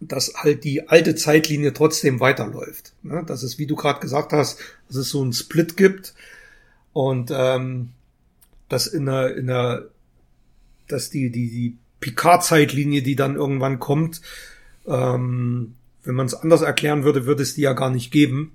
dass 0.00 0.34
halt 0.36 0.64
die 0.64 0.88
alte 0.88 1.14
Zeitlinie 1.14 1.72
trotzdem 1.72 2.20
weiterläuft. 2.20 2.92
Ne? 3.02 3.24
Dass 3.26 3.42
es, 3.42 3.58
wie 3.58 3.66
du 3.66 3.76
gerade 3.76 4.00
gesagt 4.00 4.32
hast, 4.32 4.60
dass 4.88 4.96
es 4.96 5.08
so 5.08 5.22
einen 5.22 5.32
Split 5.32 5.76
gibt 5.76 6.14
und 6.92 7.30
ähm, 7.32 7.90
dass 8.68 8.86
in 8.86 9.06
der, 9.06 9.36
in 9.36 9.46
der, 9.46 9.86
dass 10.86 11.08
die, 11.08 11.30
die, 11.30 11.48
die 11.48 11.76
Picard-Zeitlinie, 12.00 13.02
die 13.02 13.16
dann 13.16 13.36
irgendwann 13.36 13.78
kommt, 13.78 14.20
ähm, 14.86 15.74
wenn 16.04 16.14
man 16.14 16.26
es 16.26 16.34
anders 16.34 16.60
erklären 16.60 17.04
würde, 17.04 17.24
würde 17.24 17.42
es 17.42 17.54
die 17.54 17.62
ja 17.62 17.72
gar 17.72 17.90
nicht 17.90 18.12
geben 18.12 18.52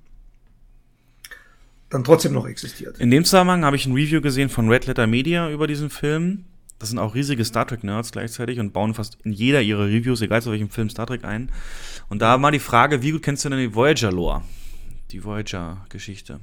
dann 1.94 2.04
trotzdem 2.04 2.34
noch 2.34 2.48
existiert. 2.48 3.00
In 3.00 3.12
dem 3.12 3.24
Zusammenhang 3.24 3.64
habe 3.64 3.76
ich 3.76 3.86
ein 3.86 3.94
Review 3.94 4.22
gesehen 4.22 4.50
von 4.50 4.70
Red 4.70 4.88
Letter 4.88 5.08
Media 5.08 5.50
über 5.50 5.68
diesen 5.68 5.90
Film. 5.90 6.46
Das 6.80 6.90
sind 6.90 7.00
auch 7.00 7.16
riesige 7.16 7.46
Star 7.46 7.68
Trek-Nerds 7.68 8.12
gleichzeitig 8.12 8.60
und 8.60 8.74
bauen 8.74 8.94
fast 8.94 9.18
in 9.24 9.32
jeder 9.32 9.62
ihrer 9.62 9.86
Reviews, 9.86 10.22
egal 10.22 10.42
zu 10.42 10.52
welchem 10.52 10.70
Film, 10.70 10.90
Star 10.90 11.06
Trek 11.06 11.24
ein. 11.24 11.52
Und 12.10 12.22
da 12.22 12.42
war 12.42 12.52
die 12.52 12.60
Frage, 12.60 13.02
wie 13.04 13.12
gut 13.12 13.22
kennst 13.22 13.46
du 13.46 13.50
denn 13.50 13.60
die 13.60 13.74
Voyager-Lore? 13.74 14.42
Die 15.12 15.24
Voyager-Geschichte. 15.24 16.40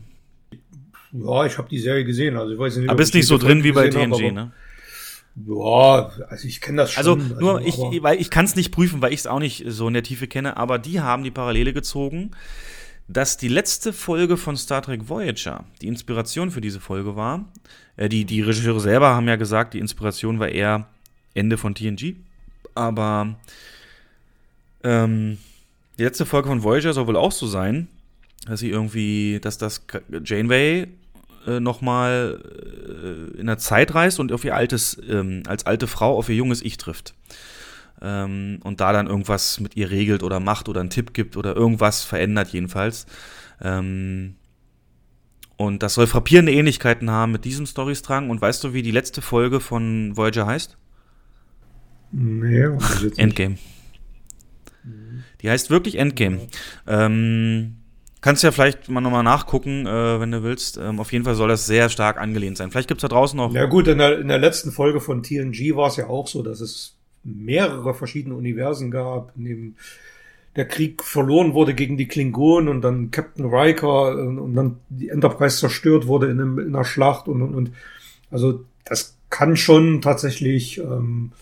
Ja, 1.12 1.44
ich 1.44 1.58
habe 1.58 1.68
die 1.68 1.78
Serie 1.78 2.04
gesehen. 2.04 2.36
Also 2.36 2.52
ich 2.52 2.58
weiß 2.58 2.76
nicht, 2.76 2.88
aber 2.88 2.96
bist 2.96 3.14
nicht 3.14 3.26
so 3.26 3.36
drin 3.36 3.64
wie 3.64 3.72
bei 3.72 3.88
TNG, 3.88 4.12
habe, 4.12 4.32
ne? 4.32 4.52
Ja, 5.46 6.10
also 6.28 6.46
ich 6.46 6.60
kenne 6.60 6.78
das 6.78 6.92
schon. 6.92 6.98
Also 6.98 7.16
nur, 7.16 7.58
also, 7.58 7.90
ich, 7.92 8.02
weil 8.02 8.20
ich 8.20 8.30
kann 8.30 8.44
es 8.44 8.56
nicht 8.56 8.70
prüfen, 8.70 9.02
weil 9.02 9.12
ich 9.12 9.20
es 9.20 9.26
auch 9.26 9.40
nicht 9.40 9.64
so 9.66 9.88
in 9.88 9.94
der 9.94 10.02
Tiefe 10.02 10.28
kenne, 10.28 10.56
aber 10.56 10.78
die 10.78 11.00
haben 11.00 11.24
die 11.24 11.30
Parallele 11.30 11.72
gezogen 11.72 12.30
dass 13.12 13.36
die 13.36 13.48
letzte 13.48 13.92
Folge 13.92 14.36
von 14.36 14.56
Star 14.56 14.82
Trek 14.82 15.08
Voyager 15.08 15.64
die 15.82 15.88
Inspiration 15.88 16.52
für 16.52 16.60
diese 16.60 16.78
Folge 16.78 17.16
war. 17.16 17.44
Äh, 17.96 18.08
die, 18.08 18.24
die 18.24 18.40
Regisseure 18.40 18.80
selber 18.80 19.08
haben 19.14 19.26
ja 19.26 19.36
gesagt, 19.36 19.74
die 19.74 19.80
Inspiration 19.80 20.38
war 20.38 20.48
eher 20.48 20.86
Ende 21.34 21.58
von 21.58 21.74
TNG. 21.74 22.14
Aber 22.74 23.36
ähm, 24.84 25.38
die 25.98 26.04
letzte 26.04 26.24
Folge 26.24 26.48
von 26.48 26.62
Voyager 26.62 26.92
soll 26.92 27.08
wohl 27.08 27.16
auch 27.16 27.32
so 27.32 27.48
sein, 27.48 27.88
dass 28.46 28.60
sie 28.60 28.70
irgendwie, 28.70 29.40
dass 29.42 29.58
das 29.58 29.84
Janeway 30.24 30.86
äh, 31.48 31.58
nochmal 31.58 32.40
äh, 32.46 33.40
in 33.40 33.46
der 33.46 33.58
Zeit 33.58 33.92
reist 33.92 34.20
und 34.20 34.30
auf 34.30 34.44
ihr 34.44 34.54
altes, 34.54 35.00
ähm, 35.08 35.42
als 35.48 35.66
alte 35.66 35.88
Frau 35.88 36.16
auf 36.16 36.28
ihr 36.28 36.36
junges 36.36 36.62
Ich 36.62 36.76
trifft 36.76 37.14
ähm, 38.02 38.60
und 38.64 38.80
da 38.80 38.92
dann 38.92 39.06
irgendwas 39.06 39.60
mit 39.60 39.76
ihr 39.76 39.90
regelt 39.90 40.22
oder 40.22 40.40
macht 40.40 40.68
oder 40.68 40.80
einen 40.80 40.90
Tipp 40.90 41.12
gibt 41.14 41.36
oder 41.36 41.54
irgendwas 41.54 42.02
verändert 42.02 42.48
jedenfalls. 42.48 43.06
Ähm, 43.60 44.36
und 45.56 45.82
das 45.82 45.94
soll 45.94 46.06
frappierende 46.06 46.52
Ähnlichkeiten 46.52 47.10
haben 47.10 47.32
mit 47.32 47.44
diesem 47.44 47.66
Storystrang. 47.66 48.30
Und 48.30 48.40
weißt 48.40 48.64
du, 48.64 48.72
wie 48.72 48.82
die 48.82 48.90
letzte 48.90 49.20
Folge 49.20 49.60
von 49.60 50.16
Voyager 50.16 50.46
heißt? 50.46 50.78
Nee, 52.12 52.66
Endgame. 53.16 53.56
Die 55.42 55.50
heißt 55.50 55.70
wirklich 55.70 55.96
Endgame. 55.96 56.48
Ähm, 56.86 57.76
kannst 58.20 58.42
ja 58.42 58.52
vielleicht 58.52 58.88
mal 58.88 59.00
nochmal 59.00 59.22
nachgucken, 59.22 59.86
äh, 59.86 60.20
wenn 60.20 60.30
du 60.30 60.42
willst. 60.42 60.78
Ähm, 60.78 60.98
auf 60.98 61.12
jeden 61.12 61.24
Fall 61.24 61.34
soll 61.34 61.48
das 61.48 61.66
sehr 61.66 61.88
stark 61.88 62.18
angelehnt 62.18 62.56
sein. 62.56 62.70
Vielleicht 62.70 62.88
gibt 62.88 63.00
es 63.00 63.02
da 63.02 63.08
draußen 63.08 63.36
noch. 63.36 63.52
Ja 63.52 63.66
gut, 63.66 63.86
in 63.86 63.98
der, 63.98 64.18
in 64.18 64.28
der 64.28 64.38
letzten 64.38 64.72
Folge 64.72 65.00
von 65.00 65.22
TNG 65.22 65.76
war 65.76 65.88
es 65.88 65.96
ja 65.96 66.08
auch 66.08 66.26
so, 66.26 66.42
dass 66.42 66.60
es 66.60 66.99
mehrere 67.24 67.94
verschiedene 67.94 68.34
Universen 68.34 68.90
gab, 68.90 69.32
in 69.36 69.44
dem 69.44 69.74
der 70.56 70.66
Krieg 70.66 71.04
verloren 71.04 71.54
wurde 71.54 71.74
gegen 71.74 71.96
die 71.96 72.08
Klingonen 72.08 72.68
und 72.68 72.82
dann 72.82 73.10
Captain 73.10 73.46
Riker 73.46 74.16
und, 74.16 74.38
und 74.38 74.54
dann 74.54 74.76
die 74.88 75.08
Enterprise 75.08 75.58
zerstört 75.58 76.06
wurde 76.06 76.26
in, 76.26 76.40
einem, 76.40 76.58
in 76.58 76.74
einer 76.74 76.84
Schlacht 76.84 77.28
und, 77.28 77.42
und, 77.42 77.54
und 77.54 77.72
also 78.30 78.64
das 78.84 79.16
kann 79.28 79.56
schon 79.56 80.00
tatsächlich 80.00 80.78
ähm, 80.78 81.32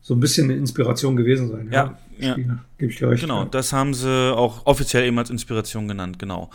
so 0.00 0.14
ein 0.14 0.20
bisschen 0.20 0.50
eine 0.50 0.58
Inspiration 0.58 1.16
gewesen 1.16 1.50
sein. 1.50 1.68
Ja, 1.70 1.98
ja. 2.18 2.38
ja. 2.38 2.64
Gebe 2.78 2.90
ich 2.90 2.98
dir 2.98 3.10
recht. 3.10 3.20
Genau, 3.20 3.42
ja. 3.42 3.48
das 3.50 3.74
haben 3.74 3.92
sie 3.92 4.34
auch 4.34 4.64
offiziell 4.64 5.04
eben 5.04 5.18
als 5.18 5.28
Inspiration 5.28 5.86
genannt, 5.86 6.18
genau. 6.18 6.50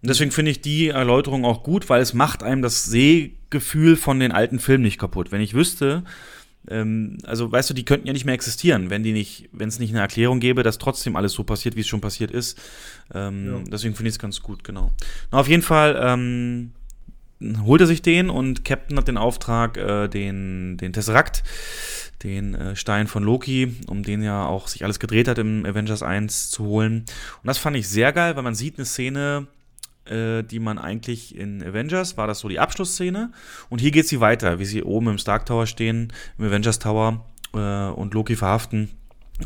Und 0.00 0.08
deswegen 0.08 0.30
finde 0.30 0.52
ich 0.52 0.62
die 0.62 0.88
Erläuterung 0.88 1.44
auch 1.44 1.62
gut, 1.62 1.90
weil 1.90 2.00
es 2.00 2.14
macht 2.14 2.42
einem 2.42 2.62
das 2.62 2.84
Sehgefühl 2.86 3.96
von 3.96 4.20
den 4.20 4.32
alten 4.32 4.58
Filmen 4.58 4.84
nicht 4.84 4.98
kaputt. 4.98 5.32
Wenn 5.32 5.40
ich 5.40 5.54
wüsste, 5.54 6.04
ähm, 6.70 7.18
also 7.24 7.50
weißt 7.50 7.70
du, 7.70 7.74
die 7.74 7.84
könnten 7.84 8.06
ja 8.06 8.12
nicht 8.12 8.24
mehr 8.24 8.34
existieren, 8.34 8.90
wenn 8.90 9.02
die 9.02 9.12
nicht, 9.12 9.48
wenn 9.52 9.68
es 9.68 9.78
nicht 9.78 9.90
eine 9.90 10.00
Erklärung 10.00 10.40
gäbe, 10.40 10.62
dass 10.62 10.78
trotzdem 10.78 11.16
alles 11.16 11.32
so 11.32 11.44
passiert, 11.44 11.76
wie 11.76 11.80
es 11.80 11.88
schon 11.88 12.00
passiert 12.00 12.30
ist. 12.30 12.60
Ähm, 13.14 13.46
ja. 13.46 13.70
Deswegen 13.72 13.94
finde 13.94 14.08
ich 14.08 14.14
es 14.14 14.18
ganz 14.18 14.40
gut, 14.40 14.64
genau. 14.64 14.92
Na, 15.30 15.38
auf 15.38 15.48
jeden 15.48 15.62
Fall 15.62 15.98
ähm, 16.02 16.72
holt 17.64 17.80
er 17.80 17.86
sich 17.86 18.02
den 18.02 18.30
und 18.30 18.64
Captain 18.64 18.96
hat 18.96 19.08
den 19.08 19.16
Auftrag, 19.16 19.76
äh, 19.76 20.08
den, 20.08 20.76
den 20.76 20.92
Tesseract, 20.92 21.42
den 22.22 22.54
äh, 22.54 22.76
Stein 22.76 23.06
von 23.06 23.22
Loki, 23.22 23.76
um 23.86 24.02
den 24.02 24.22
ja 24.22 24.46
auch 24.46 24.68
sich 24.68 24.84
alles 24.84 24.98
gedreht 24.98 25.28
hat 25.28 25.38
im 25.38 25.64
Avengers 25.64 26.02
1 26.02 26.50
zu 26.50 26.64
holen. 26.64 27.04
Und 27.42 27.46
das 27.46 27.58
fand 27.58 27.76
ich 27.76 27.88
sehr 27.88 28.12
geil, 28.12 28.36
weil 28.36 28.42
man 28.42 28.54
sieht 28.54 28.78
eine 28.78 28.86
Szene, 28.86 29.46
äh, 30.10 30.42
die 30.42 30.58
man 30.58 30.78
eigentlich 30.78 31.36
in 31.36 31.62
Avengers, 31.62 32.16
war 32.16 32.26
das 32.26 32.40
so 32.40 32.48
die 32.48 32.60
Abschlussszene. 32.60 33.32
Und 33.68 33.80
hier 33.80 33.90
geht 33.90 34.08
sie 34.08 34.20
weiter, 34.20 34.58
wie 34.58 34.64
sie 34.64 34.82
oben 34.82 35.08
im 35.08 35.18
Stark 35.18 35.46
Tower 35.46 35.66
stehen, 35.66 36.12
im 36.38 36.46
Avengers 36.46 36.78
Tower 36.78 37.24
äh, 37.54 37.58
und 37.58 38.14
Loki 38.14 38.36
verhaften. 38.36 38.90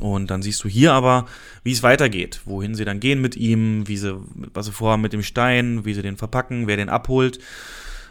Und 0.01 0.31
dann 0.31 0.43
siehst 0.43 0.65
du 0.65 0.69
hier 0.69 0.93
aber, 0.93 1.27
wie 1.65 1.73
es 1.73 1.83
weitergeht, 1.83 2.41
wohin 2.45 2.75
sie 2.75 2.85
dann 2.85 3.01
gehen 3.01 3.21
mit 3.21 3.37
ihm, 3.37 3.87
wie 3.89 3.97
sie, 3.97 4.17
was 4.55 4.67
sie 4.67 4.73
vorhaben 4.73 5.03
mit 5.03 5.13
dem 5.13 5.23
Stein, 5.23 5.85
wie 5.85 5.95
sie 5.95 6.03
den 6.03 6.17
verpacken, 6.17 6.67
wer 6.67 6.77
den 6.77 6.89
abholt. 6.89 7.39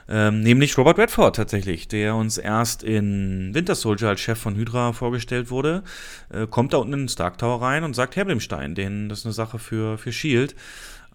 Ähm, 0.07 0.41
nämlich 0.41 0.77
Robert 0.77 0.97
Redford 0.97 1.35
tatsächlich, 1.35 1.87
der 1.87 2.15
uns 2.15 2.37
erst 2.37 2.83
in 2.83 3.51
Winter 3.53 3.75
Soldier 3.75 4.09
als 4.09 4.19
Chef 4.19 4.37
von 4.37 4.55
Hydra 4.55 4.93
vorgestellt 4.93 5.49
wurde, 5.49 5.83
äh, 6.29 6.47
kommt 6.47 6.73
da 6.73 6.77
unten 6.77 6.93
in 6.93 6.99
den 7.01 7.09
Stark 7.09 7.37
Tower 7.37 7.61
rein 7.61 7.83
und 7.83 7.95
sagt, 7.95 8.15
her 8.15 8.25
mit 8.25 8.31
dem 8.31 8.41
Stein, 8.41 8.75
den, 8.75 9.09
das 9.09 9.19
ist 9.19 9.25
eine 9.25 9.33
Sache 9.33 9.57
für, 9.57 9.97
für 9.97 10.11
Shield. 10.11 10.55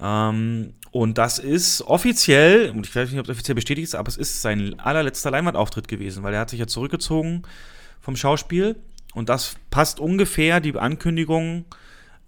Ähm, 0.01 0.73
und 0.97 1.19
das 1.19 1.39
ist 1.39 1.83
offiziell, 1.83 2.71
und 2.71 2.87
ich 2.87 2.97
weiß 2.97 3.11
nicht, 3.11 3.21
ob 3.21 3.27
es 3.27 3.33
offiziell 3.33 3.55
bestätigt 3.55 3.89
ist, 3.89 3.95
aber 3.95 4.09
es 4.09 4.17
ist 4.17 4.41
sein 4.41 4.81
allerletzter 4.81 5.31
Leinwandauftritt 5.31 5.89
gewesen, 5.89 6.23
weil 6.23 6.33
er 6.33 6.41
hat 6.41 6.49
sich 6.49 6.59
ja 6.59 6.67
zurückgezogen 6.67 7.43
vom 8.01 8.17
Schauspiel. 8.17 8.77
Und 9.13 9.29
das 9.29 9.57
passt 9.71 10.01
ungefähr 10.01 10.61
die 10.61 10.75
Ankündigung 10.75 11.67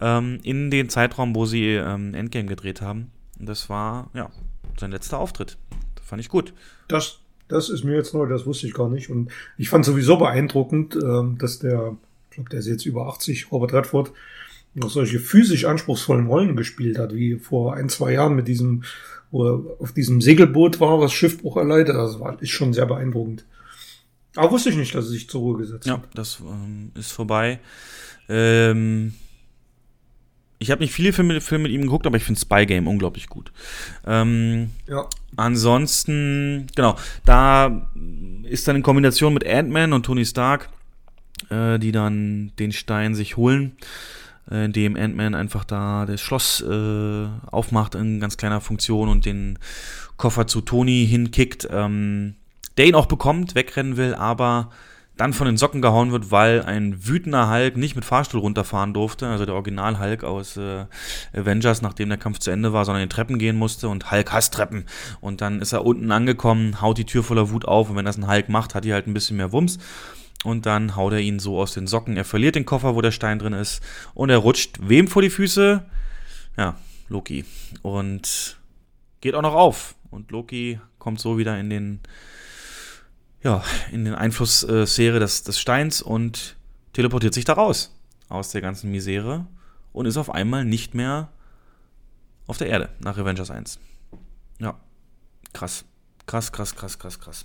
ähm, 0.00 0.40
in 0.42 0.70
den 0.70 0.90
Zeitraum, 0.90 1.34
wo 1.34 1.46
sie 1.46 1.76
ähm, 1.76 2.12
Endgame 2.12 2.46
gedreht 2.46 2.82
haben. 2.82 3.10
Und 3.40 3.48
das 3.48 3.70
war, 3.70 4.10
ja, 4.12 4.28
sein 4.78 4.90
letzter 4.90 5.18
Auftritt. 5.18 5.56
Das 5.94 6.04
fand 6.04 6.20
ich 6.20 6.28
gut. 6.28 6.52
Das, 6.88 7.20
das 7.48 7.70
ist 7.70 7.84
mir 7.84 7.94
jetzt 7.94 8.12
neu, 8.12 8.26
das 8.26 8.44
wusste 8.44 8.66
ich 8.66 8.74
gar 8.74 8.90
nicht. 8.90 9.08
Und 9.08 9.30
ich 9.56 9.70
fand 9.70 9.86
sowieso 9.86 10.18
beeindruckend, 10.18 10.94
ähm, 10.94 11.38
dass 11.38 11.58
der, 11.58 11.96
ich 12.28 12.34
glaube, 12.34 12.50
der 12.50 12.58
ist 12.58 12.66
jetzt 12.66 12.84
über 12.84 13.06
80, 13.06 13.50
Robert 13.50 13.72
Redford, 13.72 14.12
noch 14.74 14.90
solche 14.90 15.18
physisch 15.18 15.64
anspruchsvollen 15.64 16.26
Rollen 16.26 16.56
gespielt 16.56 16.98
hat, 16.98 17.14
wie 17.14 17.36
vor 17.36 17.74
ein, 17.74 17.88
zwei 17.88 18.12
Jahren 18.12 18.36
mit 18.36 18.48
diesem, 18.48 18.84
wo 19.30 19.44
er 19.46 19.80
auf 19.80 19.92
diesem 19.92 20.20
Segelboot 20.20 20.80
war, 20.80 21.00
was 21.00 21.12
Schiffbruch 21.12 21.56
erleidet. 21.56 21.96
Das 21.96 22.20
war, 22.20 22.40
ist 22.40 22.50
schon 22.50 22.72
sehr 22.72 22.86
beeindruckend. 22.86 23.44
Aber 24.36 24.52
wusste 24.52 24.70
ich 24.70 24.76
nicht, 24.76 24.94
dass 24.94 25.06
er 25.06 25.10
sich 25.10 25.28
zur 25.28 25.40
Ruhe 25.40 25.58
gesetzt 25.58 25.86
ja, 25.86 25.94
hat. 25.94 26.02
Ja, 26.02 26.08
das 26.14 26.40
ähm, 26.40 26.92
ist 26.94 27.12
vorbei. 27.12 27.58
Ähm, 28.28 29.14
ich 30.58 30.70
habe 30.70 30.82
nicht 30.82 30.92
viele 30.92 31.12
Filme, 31.12 31.40
Filme 31.40 31.64
mit 31.64 31.72
ihm 31.72 31.82
geguckt, 31.82 32.06
aber 32.06 32.16
ich 32.16 32.24
finde 32.24 32.40
Spy 32.40 32.66
Game 32.66 32.88
unglaublich 32.88 33.28
gut. 33.28 33.52
Ähm, 34.06 34.70
ja. 34.88 35.08
Ansonsten, 35.36 36.66
genau, 36.74 36.96
da 37.24 37.90
ist 38.42 38.66
dann 38.66 38.76
in 38.76 38.82
Kombination 38.82 39.34
mit 39.34 39.46
Ant-Man 39.46 39.92
und 39.92 40.04
Tony 40.04 40.24
Stark, 40.24 40.68
äh, 41.48 41.78
die 41.78 41.92
dann 41.92 42.52
den 42.58 42.72
Stein 42.72 43.14
sich 43.14 43.36
holen, 43.36 43.76
äh, 44.50 44.66
indem 44.66 44.96
Ant-Man 44.96 45.34
einfach 45.34 45.64
da 45.64 46.06
das 46.06 46.20
Schloss 46.20 46.60
äh, 46.60 47.26
aufmacht 47.50 47.94
in 47.94 48.20
ganz 48.20 48.36
kleiner 48.36 48.60
Funktion 48.60 49.08
und 49.08 49.24
den 49.24 49.58
Koffer 50.16 50.46
zu 50.46 50.60
Tony 50.60 51.06
hinkickt, 51.08 51.68
ähm, 51.70 52.34
der 52.76 52.86
ihn 52.86 52.94
auch 52.94 53.06
bekommt, 53.06 53.54
wegrennen 53.54 53.96
will, 53.96 54.14
aber 54.14 54.70
dann 55.18 55.32
von 55.32 55.46
den 55.46 55.56
Socken 55.56 55.82
gehauen 55.82 56.12
wird, 56.12 56.30
weil 56.30 56.62
ein 56.62 57.06
wütender 57.06 57.50
Hulk 57.50 57.76
nicht 57.76 57.96
mit 57.96 58.04
Fahrstuhl 58.04 58.40
runterfahren 58.40 58.94
durfte, 58.94 59.26
also 59.26 59.44
der 59.44 59.54
Original 59.56 59.98
Hulk 59.98 60.22
aus 60.22 60.56
äh, 60.56 60.86
Avengers, 61.36 61.82
nachdem 61.82 62.08
der 62.08 62.18
Kampf 62.18 62.38
zu 62.38 62.52
Ende 62.52 62.72
war, 62.72 62.84
sondern 62.84 63.02
in 63.02 63.10
Treppen 63.10 63.38
gehen 63.38 63.56
musste 63.56 63.88
und 63.88 64.12
Hulk 64.12 64.32
hasst 64.32 64.54
Treppen. 64.54 64.86
Und 65.20 65.40
dann 65.40 65.60
ist 65.60 65.72
er 65.72 65.84
unten 65.84 66.12
angekommen, 66.12 66.80
haut 66.80 66.98
die 66.98 67.04
Tür 67.04 67.24
voller 67.24 67.50
Wut 67.50 67.64
auf 67.64 67.90
und 67.90 67.96
wenn 67.96 68.04
das 68.04 68.16
ein 68.16 68.28
Hulk 68.28 68.48
macht, 68.48 68.76
hat 68.76 68.84
die 68.84 68.92
halt 68.92 69.08
ein 69.08 69.14
bisschen 69.14 69.36
mehr 69.36 69.50
Wumms. 69.50 69.78
Und 70.44 70.66
dann 70.66 70.94
haut 70.94 71.12
er 71.12 71.20
ihn 71.20 71.38
so 71.38 71.60
aus 71.60 71.72
den 71.72 71.86
Socken. 71.86 72.16
Er 72.16 72.24
verliert 72.24 72.54
den 72.54 72.64
Koffer, 72.64 72.94
wo 72.94 73.00
der 73.00 73.10
Stein 73.10 73.38
drin 73.38 73.52
ist. 73.52 73.82
Und 74.14 74.30
er 74.30 74.38
rutscht 74.38 74.78
wem 74.80 75.08
vor 75.08 75.22
die 75.22 75.30
Füße? 75.30 75.84
Ja, 76.56 76.76
Loki. 77.08 77.44
Und 77.82 78.58
geht 79.20 79.34
auch 79.34 79.42
noch 79.42 79.54
auf. 79.54 79.96
Und 80.10 80.30
Loki 80.30 80.80
kommt 80.98 81.20
so 81.20 81.38
wieder 81.38 81.58
in 81.58 81.70
den 81.70 82.00
ja, 83.42 83.62
in 83.92 84.04
den 84.04 84.14
Einflusssphäre 84.14 85.20
des, 85.20 85.44
des 85.44 85.60
Steins 85.60 86.02
und 86.02 86.56
teleportiert 86.92 87.34
sich 87.34 87.44
da 87.44 87.52
raus 87.52 87.94
aus 88.28 88.50
der 88.50 88.60
ganzen 88.60 88.90
Misere 88.90 89.46
und 89.92 90.06
ist 90.06 90.16
auf 90.16 90.30
einmal 90.30 90.64
nicht 90.64 90.94
mehr 90.94 91.28
auf 92.46 92.58
der 92.58 92.68
Erde 92.68 92.88
nach 92.98 93.16
Avengers 93.16 93.50
1. 93.50 93.78
Ja, 94.58 94.78
krass. 95.52 95.84
Krass, 96.26 96.52
krass, 96.52 96.74
krass, 96.74 96.98
krass, 96.98 97.20
krass. 97.20 97.44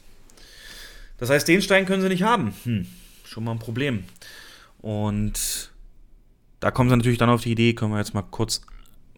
Das 1.23 1.29
heißt, 1.29 1.47
den 1.47 1.61
Stein 1.61 1.85
können 1.85 2.01
sie 2.01 2.09
nicht 2.09 2.23
haben. 2.23 2.53
Hm, 2.65 2.85
schon 3.23 3.45
mal 3.45 3.53
ein 3.53 3.59
Problem. 3.59 4.03
Und 4.81 5.71
da 6.59 6.69
kommen 6.69 6.89
sie 6.89 6.97
natürlich 6.97 7.17
dann 7.17 7.29
auf 7.29 7.43
die 7.43 7.53
Idee, 7.53 7.75
können 7.75 7.93
wir 7.93 7.97
jetzt 7.97 8.13
mal 8.13 8.23
kurz 8.23 8.59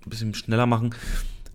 ein 0.06 0.12
bisschen 0.12 0.36
schneller 0.36 0.68
machen. 0.68 0.94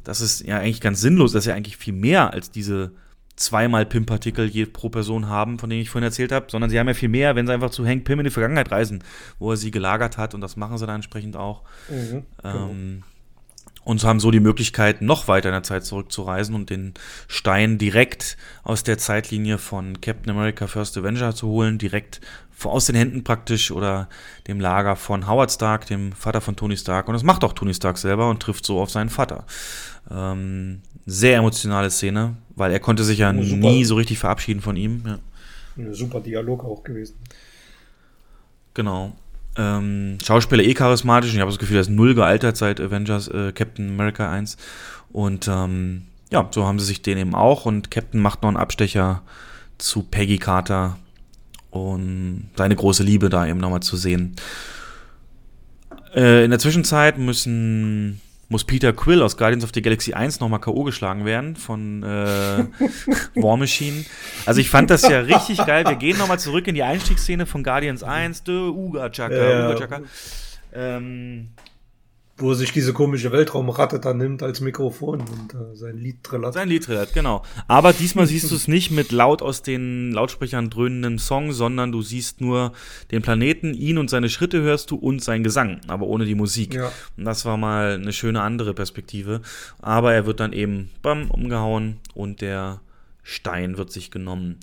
Das 0.02 0.20
ist 0.20 0.44
ja 0.44 0.58
eigentlich 0.58 0.80
ganz 0.80 1.00
sinnlos, 1.00 1.30
das 1.30 1.44
ist 1.44 1.46
ja 1.46 1.54
eigentlich 1.54 1.76
viel 1.76 1.92
mehr 1.92 2.32
als 2.32 2.50
diese 2.50 2.90
zweimal 3.36 3.86
Pim-Partikel 3.86 4.48
je 4.48 4.66
pro 4.66 4.88
Person 4.88 5.28
haben, 5.28 5.60
von 5.60 5.70
denen 5.70 5.82
ich 5.82 5.90
vorhin 5.90 6.08
erzählt 6.08 6.32
habe, 6.32 6.46
sondern 6.50 6.68
sie 6.68 6.80
haben 6.80 6.88
ja 6.88 6.94
viel 6.94 7.08
mehr, 7.08 7.36
wenn 7.36 7.46
sie 7.46 7.52
einfach 7.52 7.70
zu 7.70 7.86
Hank 7.86 8.02
Pym 8.02 8.18
in 8.18 8.24
die 8.24 8.30
Vergangenheit 8.32 8.72
reisen, 8.72 9.04
wo 9.38 9.52
er 9.52 9.56
sie 9.56 9.70
gelagert 9.70 10.18
hat 10.18 10.34
und 10.34 10.40
das 10.40 10.56
machen 10.56 10.78
sie 10.78 10.86
dann 10.86 10.96
entsprechend 10.96 11.36
auch. 11.36 11.62
Mhm, 11.88 12.24
genau. 12.42 12.70
ähm, 12.70 13.02
und 13.84 14.04
haben 14.04 14.20
so 14.20 14.30
die 14.30 14.40
Möglichkeit, 14.40 15.02
noch 15.02 15.28
weiter 15.28 15.48
in 15.48 15.54
der 15.54 15.62
Zeit 15.62 15.84
zurückzureisen 15.84 16.54
und 16.54 16.70
den 16.70 16.94
Stein 17.28 17.78
direkt 17.78 18.36
aus 18.62 18.82
der 18.82 18.98
Zeitlinie 18.98 19.58
von 19.58 20.00
Captain 20.00 20.30
America 20.30 20.66
First 20.66 20.96
Avenger 20.98 21.34
zu 21.34 21.48
holen, 21.48 21.78
direkt 21.78 22.20
aus 22.62 22.86
den 22.86 22.96
Händen 22.96 23.24
praktisch 23.24 23.70
oder 23.70 24.08
dem 24.46 24.60
Lager 24.60 24.96
von 24.96 25.26
Howard 25.26 25.50
Stark, 25.50 25.86
dem 25.86 26.12
Vater 26.12 26.40
von 26.40 26.56
Tony 26.56 26.76
Stark. 26.76 27.08
Und 27.08 27.14
das 27.14 27.22
macht 27.22 27.42
auch 27.42 27.54
Tony 27.54 27.72
Stark 27.72 27.96
selber 27.96 28.28
und 28.28 28.40
trifft 28.40 28.66
so 28.66 28.80
auf 28.80 28.90
seinen 28.90 29.08
Vater. 29.08 29.44
Ähm, 30.10 30.82
sehr 31.06 31.38
emotionale 31.38 31.90
Szene, 31.90 32.36
weil 32.56 32.72
er 32.72 32.80
konnte 32.80 33.04
sich 33.04 33.18
ja 33.18 33.32
nie 33.32 33.84
so 33.84 33.94
richtig 33.94 34.18
verabschieden 34.18 34.60
von 34.60 34.76
ihm. 34.76 35.02
Ja. 35.06 35.18
Ein 35.76 35.94
super 35.94 36.20
Dialog 36.20 36.64
auch 36.64 36.82
gewesen. 36.84 37.16
Genau. 38.74 39.16
Ähm, 39.56 40.18
Schauspieler 40.24 40.62
eh 40.62 40.74
charismatisch. 40.74 41.32
Ich 41.32 41.40
habe 41.40 41.50
das 41.50 41.58
Gefühl, 41.58 41.76
er 41.76 41.82
ist 41.82 41.90
null 41.90 42.14
gealtert 42.14 42.56
seit 42.56 42.80
Avengers 42.80 43.28
äh, 43.28 43.52
Captain 43.52 43.88
America 43.90 44.30
1. 44.30 44.56
Und 45.12 45.48
ähm, 45.48 46.02
ja, 46.30 46.48
so 46.50 46.66
haben 46.66 46.78
sie 46.78 46.86
sich 46.86 47.02
den 47.02 47.18
eben 47.18 47.34
auch. 47.34 47.66
Und 47.66 47.90
Captain 47.90 48.20
macht 48.20 48.42
noch 48.42 48.48
einen 48.48 48.56
Abstecher 48.56 49.22
zu 49.78 50.02
Peggy 50.02 50.38
Carter 50.38 50.98
und 51.70 52.50
seine 52.56 52.76
große 52.76 53.02
Liebe 53.02 53.28
da 53.28 53.46
eben 53.46 53.60
nochmal 53.60 53.80
zu 53.80 53.96
sehen. 53.96 54.36
Äh, 56.14 56.44
in 56.44 56.50
der 56.50 56.58
Zwischenzeit 56.58 57.18
müssen 57.18 58.20
muss 58.50 58.64
Peter 58.64 58.92
Quill 58.92 59.22
aus 59.22 59.36
Guardians 59.36 59.64
of 59.64 59.70
the 59.72 59.80
Galaxy 59.80 60.12
1 60.12 60.40
nochmal 60.40 60.60
K.O. 60.60 60.82
geschlagen 60.82 61.24
werden 61.24 61.54
von 61.54 62.02
äh, 62.02 62.66
War 63.36 63.56
Machine. 63.56 64.04
Also 64.44 64.60
ich 64.60 64.68
fand 64.68 64.90
das 64.90 65.02
ja 65.02 65.20
richtig 65.20 65.64
geil. 65.64 65.86
Wir 65.86 65.94
gehen 65.94 66.18
nochmal 66.18 66.40
zurück 66.40 66.66
in 66.66 66.74
die 66.74 66.82
Einstiegsszene 66.82 67.46
von 67.46 67.62
Guardians 67.62 68.02
1. 68.02 68.42
Uga 68.48 69.08
Chaka, 69.10 69.34
ja, 69.34 69.68
Uga 69.68 69.78
Chaka. 69.78 70.00
Ähm, 70.74 71.50
wo 72.40 72.50
er 72.50 72.54
sich 72.54 72.72
diese 72.72 72.92
komische 72.92 73.32
Weltraumratte 73.32 74.00
dann 74.00 74.18
nimmt 74.18 74.42
als 74.42 74.60
Mikrofon 74.60 75.20
und 75.20 75.54
äh, 75.54 75.74
sein 75.74 75.96
Lied 75.96 76.24
trillert. 76.24 76.54
Sein 76.54 76.68
Lied 76.68 76.84
trillert, 76.84 77.12
genau. 77.12 77.42
Aber 77.68 77.92
diesmal 77.92 78.26
siehst 78.26 78.50
du 78.50 78.54
es 78.54 78.68
nicht 78.68 78.90
mit 78.90 79.12
laut 79.12 79.42
aus 79.42 79.62
den 79.62 80.12
Lautsprechern 80.12 80.70
dröhnendem 80.70 81.18
Song, 81.18 81.52
sondern 81.52 81.92
du 81.92 82.02
siehst 82.02 82.40
nur 82.40 82.72
den 83.10 83.22
Planeten, 83.22 83.74
ihn 83.74 83.98
und 83.98 84.10
seine 84.10 84.28
Schritte 84.28 84.62
hörst 84.62 84.90
du 84.90 84.96
und 84.96 85.22
sein 85.22 85.42
Gesang, 85.42 85.80
aber 85.86 86.06
ohne 86.06 86.24
die 86.24 86.34
Musik. 86.34 86.74
Ja. 86.74 86.92
Und 87.16 87.24
das 87.24 87.44
war 87.44 87.56
mal 87.56 87.94
eine 87.94 88.12
schöne 88.12 88.42
andere 88.42 88.74
Perspektive. 88.74 89.40
Aber 89.80 90.12
er 90.14 90.26
wird 90.26 90.40
dann 90.40 90.52
eben 90.52 90.90
bam, 91.02 91.30
umgehauen 91.30 91.98
und 92.14 92.40
der 92.40 92.80
Stein 93.22 93.76
wird 93.76 93.92
sich 93.92 94.10
genommen. 94.10 94.58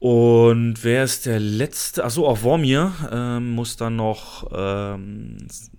Und 0.00 0.84
wer 0.84 1.02
ist 1.02 1.26
der 1.26 1.40
letzte? 1.40 2.04
Achso, 2.04 2.26
auch 2.26 2.38
Vormir 2.38 2.92
ähm, 3.10 3.50
muss 3.50 3.76
dann 3.76 3.96
noch 3.96 4.48
ähm, 4.54 5.38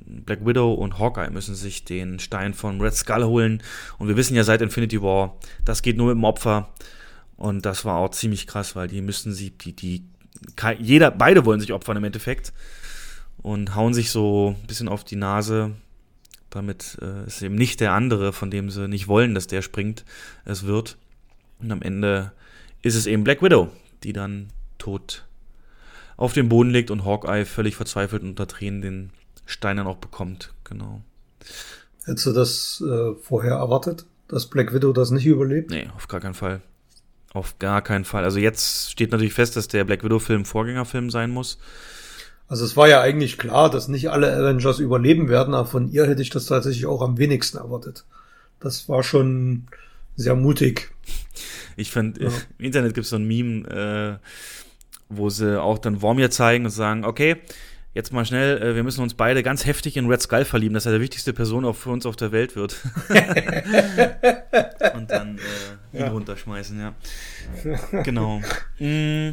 Black 0.10 0.45
Widow 0.45 0.73
und 0.73 0.99
Hawkeye 0.99 1.30
müssen 1.30 1.56
sich 1.56 1.86
den 1.86 2.19
Stein 2.19 2.53
von 2.53 2.81
Red 2.81 2.95
Skull 2.95 3.23
holen. 3.23 3.61
Und 3.98 4.07
wir 4.07 4.18
wissen 4.18 4.36
ja 4.36 4.44
seit 4.44 4.61
Infinity 4.61 5.02
War, 5.02 5.38
das 5.64 5.81
geht 5.81 5.98
nur 5.98 6.07
mit 6.07 6.15
dem 6.15 6.23
Opfer. 6.23 6.69
Und 7.38 7.65
das 7.65 7.86
war 7.86 7.98
auch 7.98 8.10
ziemlich 8.10 8.48
krass, 8.48 8.76
weil 8.76 8.88
die 8.88 9.02
müssen 9.02 9.34
sie, 9.34 9.52
die, 9.52 9.73
die, 9.73 10.03
jeder, 10.80 11.11
beide 11.11 11.45
wollen 11.45 11.60
sich 11.60 11.72
opfern 11.72 11.98
im 11.98 12.03
Endeffekt. 12.03 12.52
Und 13.38 13.76
hauen 13.76 13.94
sich 13.94 14.11
so 14.11 14.56
ein 14.60 14.68
bisschen 14.68 14.90
auf 14.90 15.03
die 15.03 15.15
Nase. 15.15 15.72
Damit 16.49 16.98
äh, 17.02 17.26
es 17.27 17.41
eben 17.41 17.56
nicht 17.56 17.80
der 17.80 17.94
andere, 17.94 18.34
von 18.34 18.52
dem 18.52 18.69
sie 18.69 18.88
nicht 18.88 19.07
wollen, 19.07 19.36
dass 19.36 19.48
der 19.48 19.61
springt, 19.61 20.03
es 20.44 20.65
wird. 20.65 20.98
Und 21.60 21.72
am 21.72 21.81
Ende 21.81 22.31
ist 22.81 22.95
es 22.95 23.06
eben 23.06 23.23
Black 23.23 23.41
Widow, 23.41 23.69
die 24.03 24.14
dann 24.14 24.48
tot 24.77 25.26
auf 26.18 26.34
dem 26.34 26.49
Boden 26.49 26.72
liegt 26.72 26.91
und 26.91 27.06
Hawkeye 27.06 27.45
völlig 27.45 27.76
verzweifelt 27.76 28.23
unter 28.23 28.45
Tränen 28.48 28.81
den 28.81 29.10
Stein 29.49 29.77
dann 29.77 29.88
auch 29.88 29.97
bekommt. 29.97 30.53
Genau. 30.63 31.01
Hättest 32.05 32.27
du 32.27 32.34
das 32.34 32.84
äh, 32.88 33.15
vorher 33.21 33.55
erwartet, 33.55 34.05
dass 34.27 34.45
Black 34.45 34.73
Widow 34.73 34.93
das 34.93 35.09
nicht 35.09 35.26
überlebt? 35.26 35.71
Nee, 35.71 35.89
auf 35.95 36.07
gar 36.07 36.19
keinen 36.19 36.35
Fall. 36.35 36.61
Auf 37.34 37.57
gar 37.57 37.81
keinen 37.81 38.05
Fall. 38.05 38.23
Also 38.23 38.39
jetzt 38.39 38.91
steht 38.91 39.11
natürlich 39.11 39.34
fest, 39.34 39.55
dass 39.55 39.67
der 39.67 39.84
Black 39.85 40.03
Widow-Film 40.03 40.45
Vorgängerfilm 40.45 41.09
sein 41.09 41.31
muss. 41.31 41.57
Also 42.47 42.63
es 42.63 42.77
war 42.77 42.88
ja 42.88 43.01
eigentlich 43.01 43.38
klar, 43.38 43.69
dass 43.69 43.88
nicht 43.88 44.09
alle 44.09 44.35
Avengers 44.35 44.80
überleben 44.80 45.30
werden, 45.30 45.53
aber 45.53 45.67
von 45.67 45.91
ihr 45.91 46.07
hätte 46.07 46.21
ich 46.21 46.30
das 46.30 46.45
tatsächlich 46.45 46.85
auch 46.85 47.01
am 47.01 47.17
wenigsten 47.17 47.57
erwartet. 47.57 48.05
Das 48.59 48.88
war 48.88 49.03
schon 49.03 49.67
sehr 50.15 50.35
mutig. 50.35 50.91
Ich 51.76 51.91
fand, 51.91 52.19
ja. 52.19 52.30
im 52.57 52.65
Internet 52.65 52.93
gibt 52.93 53.05
es 53.05 53.09
so 53.11 53.15
ein 53.15 53.27
Meme, 53.27 54.19
äh, 54.19 54.26
wo 55.09 55.30
sie 55.30 55.61
auch 55.61 55.80
dann 55.80 56.01
Wormir 56.01 56.30
zeigen 56.31 56.65
und 56.65 56.71
sagen, 56.71 57.05
okay, 57.05 57.38
jetzt 57.93 58.13
mal 58.13 58.25
schnell, 58.25 58.61
äh, 58.61 58.75
wir 58.75 58.83
müssen 58.83 59.01
uns 59.01 59.13
beide 59.13 59.43
ganz 59.43 59.65
heftig 59.65 59.97
in 59.97 60.07
Red 60.07 60.21
Skull 60.21 60.45
verlieben, 60.45 60.73
dass 60.73 60.85
er 60.85 60.91
der 60.91 61.01
wichtigste 61.01 61.33
Person 61.33 61.65
auch 61.65 61.75
für 61.75 61.89
uns 61.89 62.05
auf 62.05 62.15
der 62.15 62.31
Welt 62.31 62.55
wird. 62.55 62.77
und 64.95 65.09
dann 65.09 65.37
äh, 65.37 65.97
ihn 65.97 66.01
ja. 66.01 66.09
runterschmeißen, 66.09 66.79
ja. 66.79 66.93
genau. 68.03 68.41
Mm, 68.79 69.31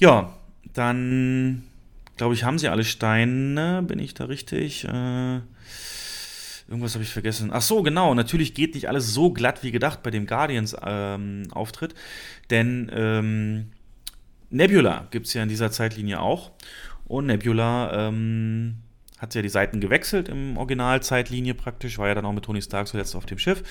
ja, 0.00 0.34
dann 0.72 1.64
glaube 2.16 2.34
ich, 2.34 2.44
haben 2.44 2.58
sie 2.58 2.68
alle 2.68 2.84
Steine. 2.84 3.82
Bin 3.82 3.98
ich 3.98 4.14
da 4.14 4.24
richtig? 4.26 4.84
Äh, 4.84 5.40
Irgendwas 6.66 6.94
habe 6.94 7.04
ich 7.04 7.10
vergessen. 7.10 7.50
Ach 7.52 7.60
so, 7.60 7.82
genau. 7.82 8.14
Natürlich 8.14 8.54
geht 8.54 8.74
nicht 8.74 8.88
alles 8.88 9.12
so 9.12 9.30
glatt 9.30 9.62
wie 9.62 9.70
gedacht 9.70 10.02
bei 10.02 10.10
dem 10.10 10.26
Guardians-Auftritt. 10.26 11.92
Ähm, 11.92 11.98
denn 12.50 12.90
ähm, 12.94 13.72
Nebula 14.48 15.06
gibt 15.10 15.26
es 15.26 15.34
ja 15.34 15.42
in 15.42 15.48
dieser 15.48 15.70
Zeitlinie 15.70 16.20
auch. 16.20 16.52
Und 17.06 17.26
Nebula 17.26 18.08
ähm, 18.08 18.76
hat 19.18 19.34
ja 19.34 19.42
die 19.42 19.48
Seiten 19.48 19.80
gewechselt 19.80 20.28
im 20.28 20.56
Originalzeitlinie 20.56 21.54
praktisch, 21.54 21.98
war 21.98 22.08
ja 22.08 22.14
dann 22.14 22.24
auch 22.24 22.32
mit 22.32 22.44
Tony 22.44 22.62
Stark 22.62 22.88
zuletzt 22.88 23.14
auf 23.14 23.26
dem 23.26 23.38
Schiff. 23.38 23.62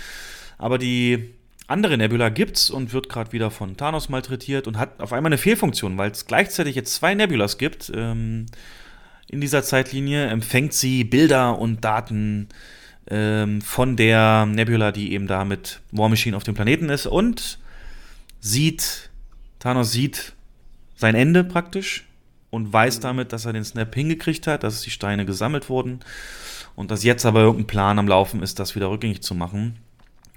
Aber 0.58 0.78
die 0.78 1.34
andere 1.68 1.98
Nebula 1.98 2.30
gibt's 2.30 2.70
und 2.70 2.94
wird 2.94 3.10
gerade 3.10 3.32
wieder 3.32 3.50
von 3.50 3.78
Thanos 3.78 4.10
malträtiert 4.10 4.68
und 4.68 4.78
hat 4.78 5.00
auf 5.00 5.14
einmal 5.14 5.30
eine 5.30 5.38
Fehlfunktion, 5.38 5.98
weil 5.98 6.12
es 6.12 6.26
gleichzeitig 6.26 6.76
jetzt 6.76 6.94
zwei 6.94 7.16
Nebulas 7.16 7.58
gibt. 7.58 7.92
Ähm, 7.96 8.46
in 9.28 9.42
dieser 9.42 9.64
Zeitlinie 9.64 10.28
empfängt 10.28 10.74
sie 10.74 11.04
Bilder 11.04 11.58
und 11.58 11.84
Daten 11.84 12.50
ähm, 13.10 13.62
von 13.62 13.96
der 13.96 14.46
Nebula, 14.46 14.92
die 14.92 15.14
eben 15.14 15.28
da 15.28 15.46
mit 15.46 15.82
War 15.92 16.10
Machine 16.10 16.38
auf 16.38 16.44
dem 16.44 16.54
Planeten 16.54 16.90
ist 16.90 17.08
und 17.08 17.60
sieht, 18.40 19.10
Thanos 19.60 19.92
sieht 19.92 20.34
sein 20.96 21.16
Ende 21.16 21.44
praktisch 21.44 22.06
und 22.54 22.72
weiß 22.72 23.00
damit, 23.00 23.34
dass 23.34 23.46
er 23.46 23.54
den 23.54 23.66
Snap 23.66 23.96
hingekriegt 23.96 24.46
hat, 24.46 24.62
dass 24.62 24.82
die 24.82 24.92
Steine 24.92 25.26
gesammelt 25.26 25.70
wurden 25.70 26.02
und 26.76 26.92
dass 26.92 27.04
jetzt 27.04 27.26
aber 27.26 27.40
irgendein 27.40 27.66
Plan 27.66 27.98
am 27.98 28.08
Laufen 28.08 28.44
ist, 28.44 28.60
das 28.60 28.76
wieder 28.76 28.92
rückgängig 28.92 29.24
zu 29.24 29.34
machen 29.34 29.80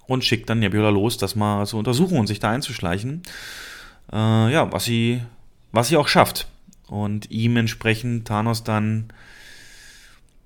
und 0.07 0.25
schickt 0.25 0.49
dann 0.49 0.61
Nebula 0.61 0.89
los, 0.89 1.19
das 1.19 1.37
mal 1.37 1.67
zu 1.67 1.77
untersuchen 1.77 2.19
und 2.19 2.27
sich 2.27 2.41
da 2.41 2.53
einzuschleichen. 2.53 3.21
Äh, 4.11 4.51
ja, 4.51 4.73
was 4.73 4.85
sie, 4.85 5.21
was 5.73 5.89
sie 5.89 5.99
auch 5.99 6.09
schafft. 6.09 6.49
Und 6.87 7.31
ihm 7.31 7.59
entsprechend 7.59 8.27
Thanos 8.27 8.65
dann 8.65 9.13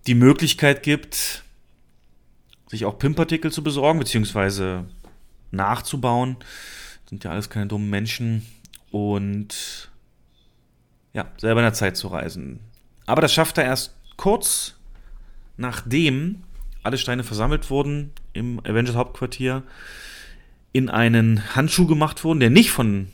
die 0.08 0.16
Möglichkeit 0.16 0.82
gibt, 0.82 1.44
sich 2.66 2.84
auch 2.84 2.98
PIM-Partikel 2.98 3.52
zu 3.52 3.62
besorgen, 3.62 4.00
beziehungsweise 4.00 4.86
nachzubauen. 5.52 6.36
sind 7.08 7.22
ja 7.22 7.30
alles 7.30 7.48
keine 7.48 7.68
dummen 7.68 7.90
Menschen. 7.90 8.44
Und 8.90 9.89
ja, 11.12 11.26
selber 11.36 11.60
in 11.60 11.64
der 11.64 11.72
Zeit 11.72 11.96
zu 11.96 12.08
reisen. 12.08 12.60
Aber 13.06 13.22
das 13.22 13.32
schafft 13.32 13.58
er 13.58 13.64
erst 13.64 13.94
kurz 14.16 14.74
nachdem 15.60 16.42
alle 16.82 16.98
Steine 16.98 17.22
versammelt 17.22 17.70
wurden 17.70 18.10
im 18.32 18.60
Avengers 18.60 18.96
Hauptquartier, 18.96 19.62
in 20.72 20.88
einen 20.88 21.54
Handschuh 21.54 21.86
gemacht 21.86 22.24
wurden, 22.24 22.40
der 22.40 22.50
nicht 22.50 22.70
von 22.70 23.08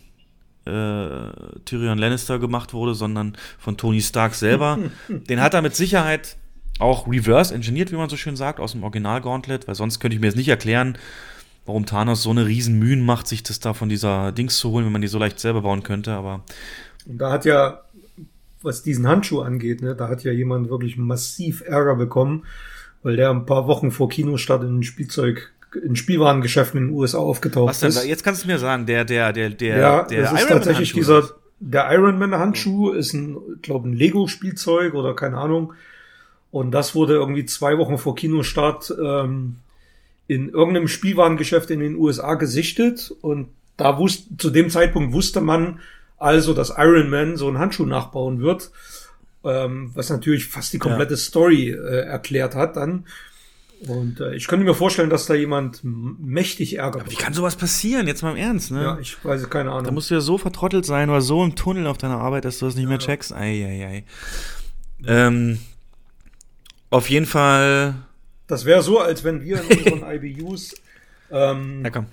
äh, 0.65 1.31
Tyrion 1.65 1.99
Lannister 1.99 2.39
gemacht 2.39 2.73
wurde, 2.73 2.95
sondern 2.95 3.37
von 3.59 3.77
Tony 3.77 4.01
Stark 4.01 4.35
selber. 4.35 4.79
Den 5.09 5.41
hat 5.41 5.55
er 5.55 5.63
mit 5.63 5.75
Sicherheit 5.75 6.37
auch 6.79 7.09
reverse 7.09 7.55
engineert, 7.55 7.91
wie 7.91 7.97
man 7.97 8.09
so 8.09 8.17
schön 8.17 8.37
sagt, 8.37 8.61
aus 8.61 8.73
dem 8.73 8.85
Original 8.85 9.21
Gauntlet, 9.21 9.67
weil 9.67 9.75
sonst 9.75 9.99
könnte 9.99 10.15
ich 10.15 10.21
mir 10.21 10.27
jetzt 10.27 10.37
nicht 10.37 10.49
erklären, 10.49 10.99
warum 11.65 11.87
Thanos 11.87 12.23
so 12.23 12.31
eine 12.31 12.47
riesen 12.47 12.79
Mühen 12.79 13.05
macht, 13.05 13.27
sich 13.27 13.43
das 13.43 13.59
da 13.59 13.75
von 13.75 13.89
dieser 13.89 14.31
Dings 14.31 14.59
zu 14.59 14.71
holen, 14.71 14.85
wenn 14.85 14.93
man 14.93 15.03
die 15.03 15.09
so 15.09 15.19
leicht 15.19 15.41
selber 15.41 15.63
bauen 15.63 15.83
könnte, 15.83 16.13
aber. 16.13 16.45
Und 17.07 17.19
da 17.19 17.33
hat 17.33 17.45
ja, 17.47 17.81
was 18.67 18.83
diesen 18.83 19.09
Handschuh 19.09 19.41
angeht, 19.41 19.81
ne, 19.81 19.95
da 19.95 20.09
hat 20.09 20.25
ja 20.25 20.33
jemand 20.33 20.69
wirklich 20.69 20.99
massiv 20.99 21.63
Ärger 21.65 21.97
bekommen, 21.97 22.45
weil 23.03 23.17
der 23.17 23.31
ein 23.31 23.47
paar 23.47 23.67
Wochen 23.67 23.91
vor 23.91 24.11
Kinostart 24.11 24.65
in 24.65 24.83
Spielzeug 24.83 25.53
in 25.85 25.97
Spielwarengeschäften 25.97 26.81
in 26.81 26.87
den 26.89 26.97
USA 26.97 27.19
aufgetaucht 27.19 27.69
Was 27.69 27.81
denn? 27.81 27.91
ist. 27.91 28.07
Jetzt 28.07 28.25
kannst 28.25 28.45
du 28.45 28.49
mir 28.49 28.59
sagen, 28.59 28.87
der, 28.87 29.05
der, 29.05 29.33
der, 29.33 29.51
der, 29.51 29.79
ja, 29.79 30.03
der 30.05 30.23
das 30.23 30.33
ist 30.33 30.41
Iron 30.41 30.49
tatsächlich 30.49 30.93
dieser, 30.93 31.31
der 31.61 31.91
Iron 31.93 32.19
Man 32.19 32.35
Handschuh 32.35 32.93
ist 32.93 33.13
ein, 33.13 33.37
glaube 33.63 33.89
ein 33.89 33.93
Lego 33.93 34.27
Spielzeug 34.27 34.95
oder 34.95 35.15
keine 35.15 35.39
Ahnung. 35.39 35.75
Und 36.51 36.71
das 36.71 36.95
wurde 36.95 37.15
irgendwie 37.15 37.45
zwei 37.45 37.77
Wochen 37.79 37.99
vor 37.99 38.15
Kinostart 38.15 38.95
ähm, 39.03 39.57
in 40.29 40.49
irgendeinem 40.49 40.89
Spielwarengeschäft 40.89 41.71
in 41.71 41.81
den 41.81 41.97
USA 41.97 42.35
gesichtet 42.35 43.13
und 43.21 43.49
da 43.77 43.99
wusste, 43.99 44.37
zu 44.39 44.51
dem 44.51 44.71
Zeitpunkt 44.71 45.13
wusste 45.13 45.41
man 45.41 45.81
also, 46.19 46.55
dass 46.55 46.73
Iron 46.77 47.11
Man 47.11 47.37
so 47.37 47.49
einen 47.49 47.59
Handschuh 47.59 47.87
nachbauen 47.87 48.41
wird, 48.41 48.71
ähm, 49.45 49.91
was 49.95 50.11
natürlich 50.11 50.47
fast 50.47 50.73
die 50.73 50.79
komplette 50.79 51.15
ja. 51.15 51.19
Story 51.19 51.71
äh, 51.71 52.07
erklärt 52.07 52.55
hat 52.55 52.77
dann. 52.77 53.07
Und 53.87 54.21
äh, 54.21 54.35
ich 54.35 54.47
könnte 54.47 54.65
mir 54.65 54.75
vorstellen, 54.75 55.11
dass 55.11 55.27
da 55.27 55.35
jemand 55.35 55.81
mächtig 55.83 56.79
ärgert. 56.79 57.03
Aber 57.03 57.11
wie 57.11 57.17
kann 57.17 57.35
sowas 57.35 57.57
passieren? 57.57 58.07
Jetzt 58.07 58.23
mal 58.23 58.31
im 58.31 58.37
Ernst, 58.37 58.71
ne? 58.71 58.83
Ja, 58.83 58.99
ich 58.99 59.23
weiß 59.23 59.51
keine 59.51 59.71
Ahnung. 59.71 59.85
Da 59.85 59.91
musst 59.91 60.11
du 60.11 60.15
ja 60.15 60.21
so 60.21 60.39
vertrottelt 60.39 60.87
sein 60.87 61.11
oder 61.11 61.21
so 61.21 61.45
im 61.45 61.57
Tunnel 61.57 61.87
auf 61.87 61.99
deiner 61.99 62.19
Arbeit, 62.19 62.47
dass 62.47 62.59
du 62.59 62.67
das 62.67 62.75
nicht 62.75 62.85
ja. 62.85 62.89
mehr 62.89 62.99
checkst. 62.99 63.35
Eieiei. 63.35 64.05
Ähm, 65.07 65.59
auf 66.89 67.11
jeden 67.11 67.27
Fall. 67.27 67.95
Das 68.47 68.65
wäre 68.65 68.83
so, 68.83 68.99
als 68.99 69.25
wenn 69.25 69.43
wir 69.43 69.61
in 69.69 69.93
unseren 69.93 70.11
IBUs 70.11 70.75
ähm, 71.31 71.85
ja. 71.85 72.05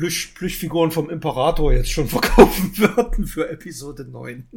Plüsch, 0.00 0.28
Plüschfiguren 0.28 0.90
vom 0.90 1.10
Imperator 1.10 1.74
jetzt 1.74 1.92
schon 1.92 2.08
verkaufen 2.08 2.72
würden 2.78 3.26
für 3.26 3.50
Episode 3.50 4.06
9. 4.06 4.48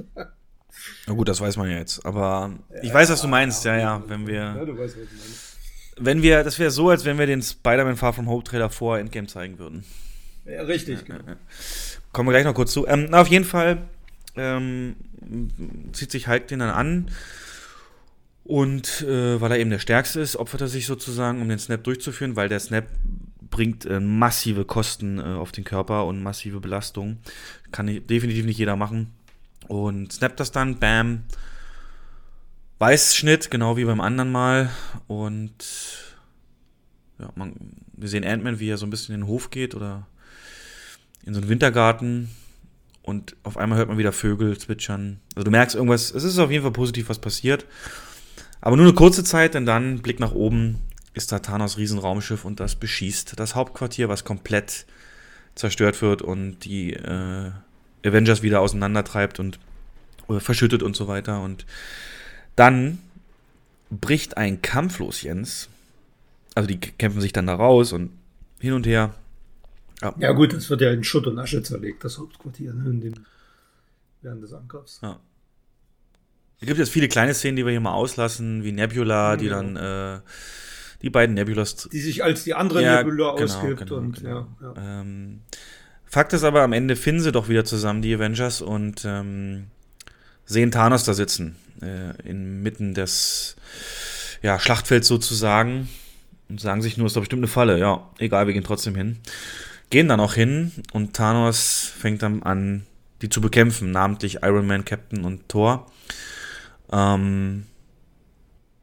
Na 1.06 1.14
gut, 1.14 1.28
das 1.28 1.42
weiß 1.42 1.58
man 1.58 1.70
ja 1.70 1.78
jetzt. 1.78 2.06
Aber 2.06 2.54
ich 2.82 2.88
ja, 2.90 2.94
weiß, 2.94 3.10
was 3.10 3.22
du 3.22 3.28
meinst, 3.28 3.66
ja, 3.66 3.78
ja. 3.78 4.02
Wenn 4.08 4.26
wir. 4.26 4.36
Ja, 4.36 4.64
du 4.64 4.78
weißt, 4.78 4.98
was 4.98 5.10
du 5.10 5.16
meinst 5.16 5.54
wenn 5.98 6.24
wir, 6.24 6.44
das 6.44 6.58
wäre 6.58 6.72
so, 6.72 6.90
als 6.90 7.06
wenn 7.06 7.20
wir 7.20 7.28
den 7.28 7.42
Spider-Man 7.42 7.98
Far 7.98 8.14
From 8.14 8.28
Hope 8.28 8.46
Trailer 8.46 8.70
vor 8.70 8.98
Endgame 8.98 9.28
zeigen 9.28 9.60
würden. 9.60 9.84
Ja, 10.46 10.64
richtig, 10.64 11.06
genau. 11.06 11.20
Kommen 12.14 12.30
wir 12.30 12.32
gleich 12.34 12.46
noch 12.46 12.56
kurz 12.56 12.72
zu. 12.72 12.88
Ähm, 12.88 13.08
na, 13.10 13.22
auf 13.22 13.28
jeden 13.28 13.46
Fall 13.46 13.84
ähm, 14.36 14.96
zieht 15.92 16.10
sich 16.10 16.28
Hulk 16.28 16.48
den 16.48 16.60
dann 16.60 16.70
an 16.70 17.12
und 18.44 19.02
äh, 19.02 19.40
weil 19.40 19.52
er 19.52 19.60
eben 19.60 19.70
der 19.70 19.80
Stärkste 19.80 20.20
ist, 20.20 20.36
opfert 20.36 20.62
er 20.62 20.68
sich 20.68 20.86
sozusagen, 20.86 21.42
um 21.42 21.50
den 21.50 21.60
Snap 21.60 21.84
durchzuführen, 21.84 22.36
weil 22.36 22.50
der 22.50 22.60
Snap 22.60 22.86
bringt 23.54 23.86
äh, 23.86 24.00
massive 24.00 24.66
Kosten 24.66 25.20
äh, 25.20 25.22
auf 25.22 25.52
den 25.52 25.64
Körper 25.64 26.06
und 26.06 26.24
massive 26.24 26.60
Belastung. 26.60 27.20
Kann 27.72 27.86
definitiv 27.86 28.46
nicht 28.46 28.58
jeder 28.58 28.76
machen. 28.76 29.14
Und 29.68 30.12
snappt 30.12 30.40
das 30.40 30.52
dann, 30.52 30.80
bam, 30.80 31.26
Weißschnitt, 32.80 33.52
genau 33.52 33.78
wie 33.78 33.86
beim 33.86 34.02
anderen 34.02 34.32
Mal. 34.32 34.72
Und 35.06 35.54
ja, 37.20 37.30
man, 37.36 37.54
wir 37.96 38.10
sehen 38.10 38.26
Ant-Man, 38.26 38.60
wie 38.60 38.70
er 38.70 38.80
so 38.80 38.88
ein 38.88 38.90
bisschen 38.90 39.14
in 39.14 39.22
den 39.22 39.28
Hof 39.28 39.52
geht 39.52 39.76
oder 39.76 40.08
in 41.24 41.36
so 41.36 41.40
einen 41.40 41.50
Wintergarten. 41.50 42.32
Und 43.04 43.36
auf 43.44 43.58
einmal 43.58 43.78
hört 43.78 43.90
man 43.90 44.00
wieder 44.00 44.14
Vögel 44.14 44.58
zwitschern. 44.58 45.20
Also 45.36 45.44
du 45.44 45.52
merkst 45.52 45.76
irgendwas, 45.76 46.12
es 46.12 46.24
ist 46.24 46.40
auf 46.40 46.50
jeden 46.50 46.64
Fall 46.64 46.74
positiv, 46.74 47.08
was 47.08 47.20
passiert. 47.20 47.68
Aber 48.62 48.78
nur 48.78 48.86
eine 48.88 48.96
kurze 48.96 49.24
Zeit, 49.24 49.54
denn 49.54 49.68
dann, 49.68 50.02
Blick 50.02 50.20
nach 50.20 50.32
oben, 50.32 50.80
ist 51.14 51.32
da 51.32 51.40
Thanos 51.40 51.78
Riesenraumschiff 51.78 52.46
und 52.46 52.60
das 52.60 52.76
beschießt 52.76 53.40
das 53.40 53.56
Hauptquartier, 53.56 54.10
was 54.10 54.24
komplett 54.24 54.86
zerstört 55.56 56.02
wird 56.02 56.22
und 56.22 56.60
die 56.60 56.94
äh, 56.94 57.52
Avengers 58.06 58.42
wieder 58.42 58.62
auseinandertreibt 58.62 59.40
und 59.40 59.60
äh, 60.30 60.40
verschüttet 60.40 60.84
und 60.84 60.96
so 60.96 61.08
weiter. 61.08 61.42
Und 61.42 61.66
dann 62.56 63.00
bricht 63.90 64.38
ein 64.38 64.62
Kampf 64.62 65.00
los, 65.00 65.22
Jens. 65.22 65.70
Also 66.56 66.68
die 66.68 66.80
kämpfen 66.80 67.22
sich 67.22 67.34
dann 67.34 67.48
da 67.48 67.56
raus 67.56 67.94
und 67.94 68.12
hin 68.60 68.74
und 68.74 68.86
her. 68.86 69.14
Ja, 70.02 70.14
ja 70.18 70.32
gut, 70.32 70.54
das 70.54 70.70
wird 70.70 70.82
ja 70.82 70.92
in 70.92 71.04
Schutt 71.04 71.28
und 71.28 71.38
Asche 71.40 71.64
zerlegt, 71.64 72.04
das 72.04 72.18
Hauptquartier, 72.18 72.74
ne, 72.74 72.90
in 72.90 73.02
dem, 73.02 73.14
während 74.22 74.44
des 74.44 74.54
Angriffs. 74.54 75.00
Ja. 75.02 75.20
Es 76.60 76.68
gibt 76.68 76.80
jetzt 76.80 76.92
viele 76.92 77.08
kleine 77.08 77.34
Szenen, 77.34 77.58
die 77.58 77.66
wir 77.66 77.72
hier 77.72 77.82
mal 77.82 77.94
auslassen, 77.94 78.64
wie 78.64 78.72
Nebula, 78.72 79.36
die 79.38 79.50
dann 79.50 79.76
äh, 79.76 80.20
die 81.04 81.10
beiden 81.10 81.36
Nebulas. 81.36 81.90
Die 81.92 82.00
sich 82.00 82.24
als 82.24 82.44
die 82.44 82.56
andere 82.56 82.82
ja, 82.82 83.04
Nebula 83.04 83.36
genau, 83.36 83.44
ausgibt. 83.44 83.80
Genau, 83.82 83.96
und, 83.98 84.20
genau. 84.20 84.48
Ja, 84.62 85.02
ähm, 85.02 85.42
Fakt 86.06 86.34
ist 86.34 86.44
aber, 86.44 86.62
am 86.62 86.74
Ende 86.74 86.96
finden 86.96 87.22
sie 87.22 87.32
doch 87.32 87.50
wieder 87.50 87.66
zusammen, 87.66 88.02
die 88.02 88.16
Avengers, 88.16 88.62
und 88.62 89.04
ähm, 89.06 89.66
sehen 90.46 90.72
Thanos 90.72 91.04
da 91.04 91.14
sitzen 91.14 91.58
äh, 91.84 92.30
inmitten 92.30 92.94
des 92.94 93.56
ja, 94.42 94.60
Schlachtfelds 94.60 95.08
sozusagen 95.08 95.90
und 96.50 96.60
sagen 96.60 96.82
sich 96.82 96.98
nur, 96.98 97.06
es 97.06 97.12
ist 97.12 97.16
doch 97.16 97.22
bestimmt 97.22 97.42
eine 97.42 97.48
Falle. 97.48 97.80
Ja, 97.80 98.10
egal, 98.18 98.48
wir 98.48 98.54
gehen 98.54 98.64
trotzdem 98.64 98.96
hin. 98.96 99.20
Gehen 99.90 100.08
dann 100.08 100.20
auch 100.20 100.34
hin 100.34 100.72
und 100.92 101.16
Thanos 101.16 101.92
fängt 101.98 102.24
dann 102.24 102.44
an, 102.44 102.86
die 103.22 103.30
zu 103.30 103.42
bekämpfen, 103.42 103.92
namentlich 103.92 104.40
Iron 104.42 104.68
Man, 104.68 104.86
Captain 104.86 105.24
und 105.24 105.48
Thor. 105.50 105.92
Ähm, 106.92 107.66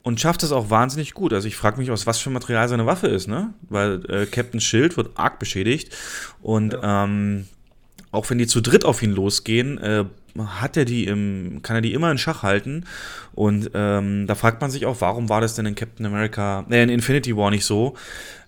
und 0.03 0.21
schafft 0.21 0.43
es 0.43 0.53
auch 0.53 0.71
wahnsinnig 0.71 1.15
gut. 1.15 1.33
Also 1.33 1.49
ich 1.49 1.57
frage 1.57 1.79
mich, 1.79 1.91
aus 1.91 2.07
was 2.07 2.19
für 2.19 2.31
Material 2.31 2.69
seine 2.69 2.87
Waffe 2.87 3.09
ist, 3.09 3.29
ne? 3.29 3.53
Weil 3.69 4.03
äh, 4.11 4.27
Captain 4.27 4.61
Schild 4.61 4.97
wird 4.97 5.19
arg 5.19 5.39
beschädigt 5.39 5.97
und 6.41 6.73
ja. 6.73 7.05
ähm, 7.05 7.47
auch 8.13 8.29
wenn 8.31 8.39
die 8.39 8.47
zu 8.47 8.61
dritt 8.61 8.85
auf 8.85 9.03
ihn 9.03 9.13
losgehen, 9.13 9.79
äh, 9.79 10.05
hat 10.39 10.77
er 10.77 10.85
die 10.85 11.05
im, 11.05 11.61
kann 11.63 11.77
er 11.77 11.83
die 11.83 11.93
immer 11.93 12.11
in 12.11 12.19
Schach 12.19 12.43
halten. 12.43 12.85
Und 13.33 13.71
ähm, 13.75 14.27
da 14.27 14.35
fragt 14.35 14.61
man 14.61 14.71
sich 14.71 14.87
auch, 14.87 15.01
warum 15.01 15.29
war 15.29 15.41
das 15.41 15.55
denn 15.55 15.67
in 15.67 15.75
Captain 15.75 16.07
America, 16.07 16.67
äh, 16.71 16.83
in 16.83 16.89
Infinity 16.89 17.37
War 17.37 17.51
nicht 17.51 17.65
so, 17.65 17.95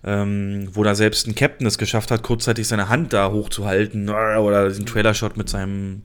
ähm, 0.03 0.69
wo 0.73 0.83
da 0.83 0.95
selbst 0.95 1.27
ein 1.27 1.35
Captain 1.35 1.65
es 1.67 1.77
geschafft 1.77 2.11
hat, 2.11 2.23
kurzzeitig 2.23 2.67
seine 2.67 2.89
Hand 2.89 3.13
da 3.13 3.31
hochzuhalten 3.31 4.09
äh, 4.09 4.37
oder 4.37 4.69
diesen 4.69 4.85
Trailer-Shot 4.85 5.37
mit 5.37 5.49
seinem 5.49 6.01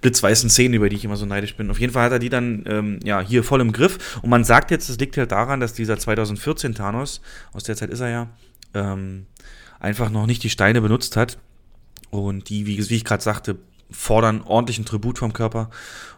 blitzweißen 0.00 0.50
Zähnen, 0.50 0.74
über 0.74 0.88
die 0.88 0.96
ich 0.96 1.04
immer 1.04 1.16
so 1.16 1.26
neidisch 1.26 1.56
bin. 1.56 1.70
Auf 1.70 1.80
jeden 1.80 1.92
Fall 1.92 2.04
hat 2.04 2.12
er 2.12 2.18
die 2.18 2.30
dann 2.30 2.64
ähm, 2.66 3.00
ja 3.02 3.20
hier 3.20 3.44
voll 3.44 3.60
im 3.60 3.72
Griff. 3.72 4.20
Und 4.22 4.30
man 4.30 4.44
sagt 4.44 4.70
jetzt, 4.70 4.88
das 4.88 4.98
liegt 4.98 5.16
halt 5.16 5.32
daran, 5.32 5.60
dass 5.60 5.72
dieser 5.72 5.98
2014 5.98 6.74
Thanos, 6.74 7.20
aus 7.52 7.64
der 7.64 7.76
Zeit 7.76 7.90
ist 7.90 8.00
er 8.00 8.10
ja, 8.10 8.28
ähm, 8.74 9.26
einfach 9.80 10.10
noch 10.10 10.26
nicht 10.26 10.42
die 10.42 10.50
Steine 10.50 10.80
benutzt 10.80 11.16
hat. 11.16 11.38
Und 12.10 12.48
die, 12.48 12.66
wie, 12.66 12.90
wie 12.90 12.96
ich 12.96 13.04
gerade 13.04 13.22
sagte, 13.22 13.56
fordern 13.90 14.42
ordentlichen 14.42 14.84
Tribut 14.84 15.18
vom 15.18 15.32
Körper. 15.32 15.70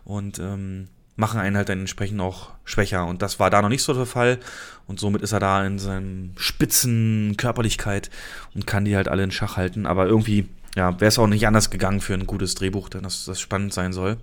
Und 0.04 0.38
ähm, 0.38 0.88
machen 1.16 1.40
einen 1.40 1.56
halt 1.56 1.68
dann 1.68 1.80
entsprechend 1.80 2.20
auch 2.20 2.50
schwächer. 2.64 3.06
Und 3.06 3.22
das 3.22 3.38
war 3.38 3.50
da 3.50 3.62
noch 3.62 3.68
nicht 3.68 3.82
so 3.82 3.92
der 3.94 4.06
Fall. 4.06 4.38
Und 4.86 4.98
somit 4.98 5.22
ist 5.22 5.32
er 5.32 5.40
da 5.40 5.64
in 5.64 5.78
seinem 5.78 6.32
spitzen 6.36 7.36
Körperlichkeit 7.36 8.10
und 8.54 8.66
kann 8.66 8.84
die 8.84 8.96
halt 8.96 9.08
alle 9.08 9.24
in 9.24 9.30
Schach 9.30 9.56
halten. 9.56 9.86
Aber 9.86 10.06
irgendwie, 10.06 10.48
ja, 10.74 10.98
wäre 11.00 11.08
es 11.08 11.18
auch 11.18 11.26
nicht 11.26 11.46
anders 11.46 11.70
gegangen 11.70 12.00
für 12.00 12.14
ein 12.14 12.26
gutes 12.26 12.54
Drehbuch, 12.54 12.88
denn 12.88 13.02
das, 13.02 13.24
das 13.24 13.40
spannend 13.40 13.72
sein 13.72 13.92
soll. 13.92 14.16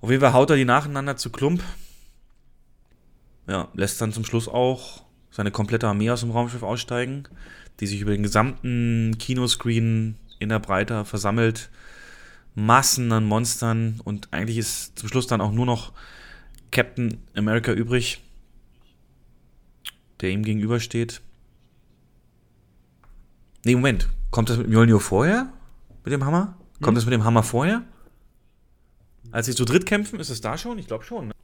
Auf 0.00 0.10
jeden 0.10 0.20
Fall 0.20 0.32
haut 0.32 0.50
er 0.50 0.56
die 0.56 0.64
nacheinander 0.64 1.16
zu 1.16 1.30
Klump. 1.30 1.62
Ja, 3.46 3.68
lässt 3.74 4.00
dann 4.00 4.12
zum 4.12 4.24
Schluss 4.24 4.48
auch 4.48 5.02
seine 5.30 5.50
komplette 5.50 5.86
Armee 5.86 6.10
aus 6.10 6.20
dem 6.20 6.30
Raumschiff 6.30 6.62
aussteigen, 6.62 7.28
die 7.80 7.86
sich 7.86 8.00
über 8.00 8.12
den 8.12 8.22
gesamten 8.22 9.16
Kinoscreen 9.18 10.16
in 10.38 10.48
der 10.48 10.58
Breite 10.58 11.04
versammelt 11.04 11.70
Massen 12.54 13.12
an 13.12 13.24
Monstern 13.24 14.00
und 14.04 14.32
eigentlich 14.32 14.58
ist 14.58 14.98
zum 14.98 15.08
Schluss 15.08 15.26
dann 15.26 15.40
auch 15.40 15.52
nur 15.52 15.66
noch 15.66 15.92
Captain 16.70 17.22
America 17.34 17.72
übrig, 17.72 18.22
der 20.20 20.30
ihm 20.30 20.42
gegenübersteht. 20.42 21.20
Nee, 23.64 23.74
Moment. 23.74 24.08
Kommt 24.30 24.48
das 24.48 24.58
mit 24.58 24.68
Mjolnir 24.68 25.00
vorher? 25.00 25.52
Mit 26.04 26.12
dem 26.12 26.24
Hammer? 26.24 26.56
Kommt 26.80 26.88
hm. 26.88 26.94
das 26.94 27.04
mit 27.04 27.12
dem 27.12 27.24
Hammer 27.24 27.42
vorher? 27.42 27.82
Als 29.32 29.46
sie 29.46 29.54
zu 29.54 29.64
dritt 29.64 29.86
kämpfen, 29.86 30.20
ist 30.20 30.30
es 30.30 30.40
da 30.40 30.56
schon? 30.56 30.78
Ich 30.78 30.86
glaube 30.86 31.04
schon. 31.04 31.28
Ne? 31.28 31.34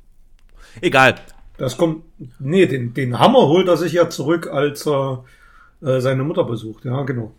Egal. 0.80 1.16
Das 1.58 1.76
kommt. 1.76 2.04
Nee, 2.38 2.66
den, 2.66 2.94
den 2.94 3.18
Hammer 3.18 3.48
holt 3.48 3.68
er 3.68 3.76
sich 3.76 3.92
ja 3.92 4.08
zurück, 4.08 4.46
als 4.46 4.86
er 4.86 5.24
äh, 5.82 6.00
seine 6.00 6.24
Mutter 6.24 6.44
besucht. 6.44 6.84
Ja, 6.84 7.02
genau. 7.02 7.34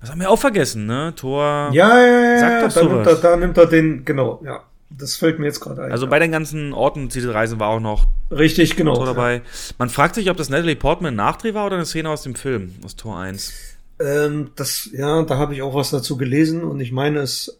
Das 0.00 0.10
haben 0.10 0.20
wir 0.20 0.30
auch 0.30 0.38
vergessen, 0.38 0.86
ne? 0.86 1.12
Tor. 1.16 1.70
Ja, 1.72 2.00
ja, 2.00 2.32
ja. 2.34 2.38
Sagt 2.38 2.62
doch 2.62 2.72
da, 2.72 2.80
sowas. 2.80 2.92
nimmt 2.92 3.06
er, 3.06 3.14
da 3.16 3.36
nimmt 3.36 3.58
er 3.58 3.66
den, 3.66 4.04
genau, 4.04 4.40
ja. 4.44 4.62
Das 4.88 5.16
fällt 5.16 5.40
mir 5.40 5.46
jetzt 5.46 5.60
gerade 5.60 5.82
ein. 5.82 5.92
Also 5.92 6.06
ja. 6.06 6.10
bei 6.10 6.20
den 6.20 6.30
ganzen 6.30 6.72
Orten 6.72 7.08
Titelreisen 7.08 7.58
war 7.58 7.68
auch 7.68 7.80
noch 7.80 8.06
Richtig, 8.30 8.76
genau. 8.76 8.94
Tor 8.94 9.06
dabei. 9.06 9.36
Ja. 9.36 9.42
Man 9.78 9.88
fragt 9.88 10.14
sich, 10.14 10.30
ob 10.30 10.36
das 10.36 10.48
Natalie 10.48 10.76
Portman 10.76 11.14
ein 11.14 11.16
Nachdreh 11.16 11.54
war 11.54 11.66
oder 11.66 11.76
eine 11.76 11.86
Szene 11.86 12.08
aus 12.08 12.22
dem 12.22 12.36
Film, 12.36 12.72
aus 12.84 12.94
Tor 12.94 13.18
1. 13.18 13.52
Ähm, 13.98 14.50
das, 14.54 14.88
ja, 14.92 15.22
da 15.22 15.38
habe 15.38 15.54
ich 15.54 15.62
auch 15.62 15.74
was 15.74 15.90
dazu 15.90 16.16
gelesen 16.16 16.62
und 16.62 16.80
ich 16.80 16.92
meine, 16.92 17.20
es 17.20 17.58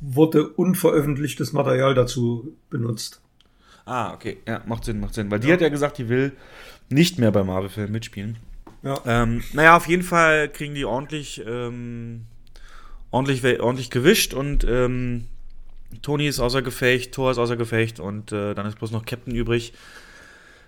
wurde 0.00 0.48
unveröffentlichtes 0.48 1.52
Material 1.52 1.94
dazu 1.94 2.52
benutzt. 2.70 3.20
Ah, 3.84 4.12
okay. 4.12 4.36
Ja, 4.46 4.62
macht 4.66 4.84
Sinn, 4.84 5.00
macht 5.00 5.14
Sinn. 5.14 5.30
Weil 5.30 5.40
die 5.40 5.52
hat 5.52 5.60
ja 5.60 5.70
gesagt, 5.70 5.98
die 5.98 6.08
will 6.08 6.32
nicht 6.90 7.18
mehr 7.18 7.32
bei 7.32 7.42
Marvel-Filmen 7.42 7.92
mitspielen. 7.92 8.36
Ähm, 9.06 9.42
naja, 9.52 9.76
auf 9.76 9.88
jeden 9.88 10.02
Fall 10.02 10.48
kriegen 10.48 10.74
die 10.74 10.84
ordentlich, 10.84 11.42
ähm, 11.46 12.26
ordentlich, 13.10 13.44
ordentlich 13.60 13.90
gewischt 13.90 14.34
und 14.34 14.64
ähm, 14.64 15.26
Tony 16.02 16.26
ist 16.28 16.40
außer 16.40 16.62
Gefecht, 16.62 17.12
Thor 17.12 17.30
ist 17.30 17.38
außer 17.38 17.56
Gefecht 17.56 17.98
und 18.00 18.32
äh, 18.32 18.54
dann 18.54 18.66
ist 18.66 18.78
bloß 18.78 18.90
noch 18.90 19.06
Captain 19.06 19.34
übrig. 19.34 19.72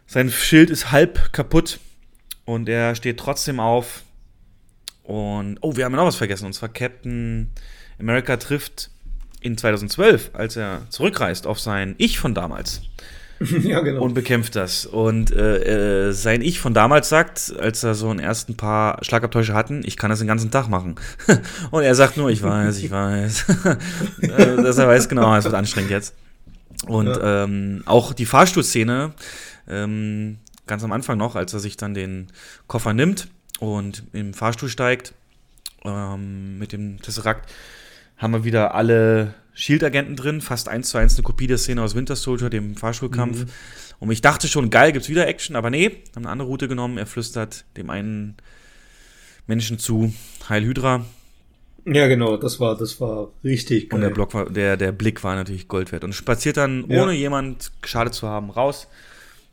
Sein 0.07 0.31
Schild 0.31 0.71
ist 0.71 0.91
halb 0.91 1.33
kaputt 1.33 1.79
und 2.45 2.69
er 2.69 2.95
steht 2.95 3.19
trotzdem 3.19 3.61
auf. 3.61 4.03
Und, 5.05 5.59
oh, 5.61 5.77
wir 5.77 5.85
haben 5.85 5.93
noch 5.93 6.05
was 6.05 6.17
vergessen. 6.17 6.47
Und 6.47 6.53
zwar 6.53 6.69
Captain 6.69 7.51
America 7.99 8.37
trifft 8.37 8.91
in 9.41 9.57
2012, 9.57 10.31
als 10.33 10.57
er 10.57 10.87
zurückreist 10.91 11.47
auf 11.47 11.61
sein 11.61 11.95
Ich 11.99 12.19
von 12.19 12.35
damals. 12.35 12.83
ja, 13.63 13.81
genau. 13.81 14.03
Und 14.03 14.13
bekämpft 14.13 14.55
das. 14.55 14.85
Und 14.85 15.33
äh, 15.33 16.09
äh, 16.09 16.13
sein 16.13 16.43
Ich 16.43 16.61
von 16.61 16.75
damals 16.75 17.09
sagt, 17.09 17.55
als 17.59 17.83
er 17.83 17.95
so 17.95 18.11
einen 18.11 18.21
ersten 18.21 18.55
paar 18.55 19.03
Schlagabtäusche 19.03 19.55
hatten, 19.55 19.83
ich 19.85 19.97
kann 19.97 20.11
das 20.11 20.19
den 20.19 20.29
ganzen 20.29 20.51
Tag 20.51 20.69
machen. 20.69 20.97
und 21.71 21.83
er 21.83 21.95
sagt 21.95 22.19
nur, 22.19 22.29
ich 22.29 22.43
weiß, 22.43 22.79
ich 22.79 22.91
weiß. 22.91 23.47
Äh, 24.21 24.63
dass 24.63 24.79
er 24.79 24.87
weiß 24.87 25.09
genau, 25.09 25.35
es 25.35 25.45
wird 25.45 25.55
anstrengend 25.55 25.91
jetzt. 25.91 26.15
Und 26.87 27.07
ja. 27.07 27.45
ähm, 27.45 27.83
auch 27.87 28.13
die 28.13 28.27
Fahrstuhlszene, 28.27 29.13
ähm, 29.69 30.39
ganz 30.67 30.85
am 30.85 30.93
Anfang 30.93 31.17
noch, 31.19 31.37
als 31.37 31.53
er 31.55 31.61
sich 31.61 31.77
dann 31.77 31.95
den 31.95 32.29
Koffer 32.67 32.93
nimmt 32.93 33.29
und 33.59 34.05
im 34.13 34.35
Fahrstuhl 34.35 34.69
steigt 34.69 35.15
ähm, 35.85 36.59
mit 36.59 36.73
dem 36.73 37.01
Tesseract, 37.01 37.51
haben 38.19 38.33
wir 38.33 38.45
wieder 38.45 38.75
alle 38.75 39.35
Shield-Agenten 39.55 40.17
drin, 40.17 40.41
fast 40.41 40.69
eins 40.69 40.91
zu 40.91 40.99
eins 40.99 41.15
eine 41.15 41.23
Kopie 41.23 41.47
der 41.47 41.59
Szene 41.59 41.83
aus 41.83 41.95
Winter 41.95 42.17
Soldier, 42.17 42.51
dem 42.51 42.77
Fahrschulkampf. 42.77 43.45
Mhm. 43.45 43.51
Und 43.99 44.11
ich 44.11 44.23
dachte 44.23 44.49
schon, 44.49 44.71
geil, 44.71 44.93
gibt's 44.93 45.09
wieder 45.09 45.27
Action, 45.27 45.57
aber 45.57 45.71
nee, 45.71 46.03
haben 46.15 46.25
eine 46.25 46.31
andere 46.31 46.49
Route 46.49 46.69
genommen. 46.69 46.97
Er 46.97 47.07
flüstert 47.07 47.65
dem 47.77 47.91
einen 47.91 48.37
Menschen 49.47 49.79
zu, 49.79 50.13
Heil 50.49 50.65
Hydra. 50.65 51.05
Ja, 51.87 52.07
genau, 52.09 52.37
das 52.37 52.61
war, 52.61 52.77
das 52.77 53.01
war 53.01 53.31
richtig 53.43 53.91
geil. 53.91 53.97
Und 53.97 54.03
der, 54.03 54.11
Block 54.11 54.35
war, 54.35 54.49
der, 54.49 54.77
der 54.77 54.93
Blick 54.93 55.25
war 55.25 55.35
natürlich 55.35 55.69
Gold 55.69 55.93
wert. 55.93 56.05
Und 56.05 56.15
spaziert 56.15 56.57
dann, 56.57 56.85
ja. 56.89 57.03
ohne 57.03 57.13
jemand 57.13 57.73
geschadet 57.83 58.15
zu 58.15 58.29
haben, 58.29 58.51
raus. 58.51 58.89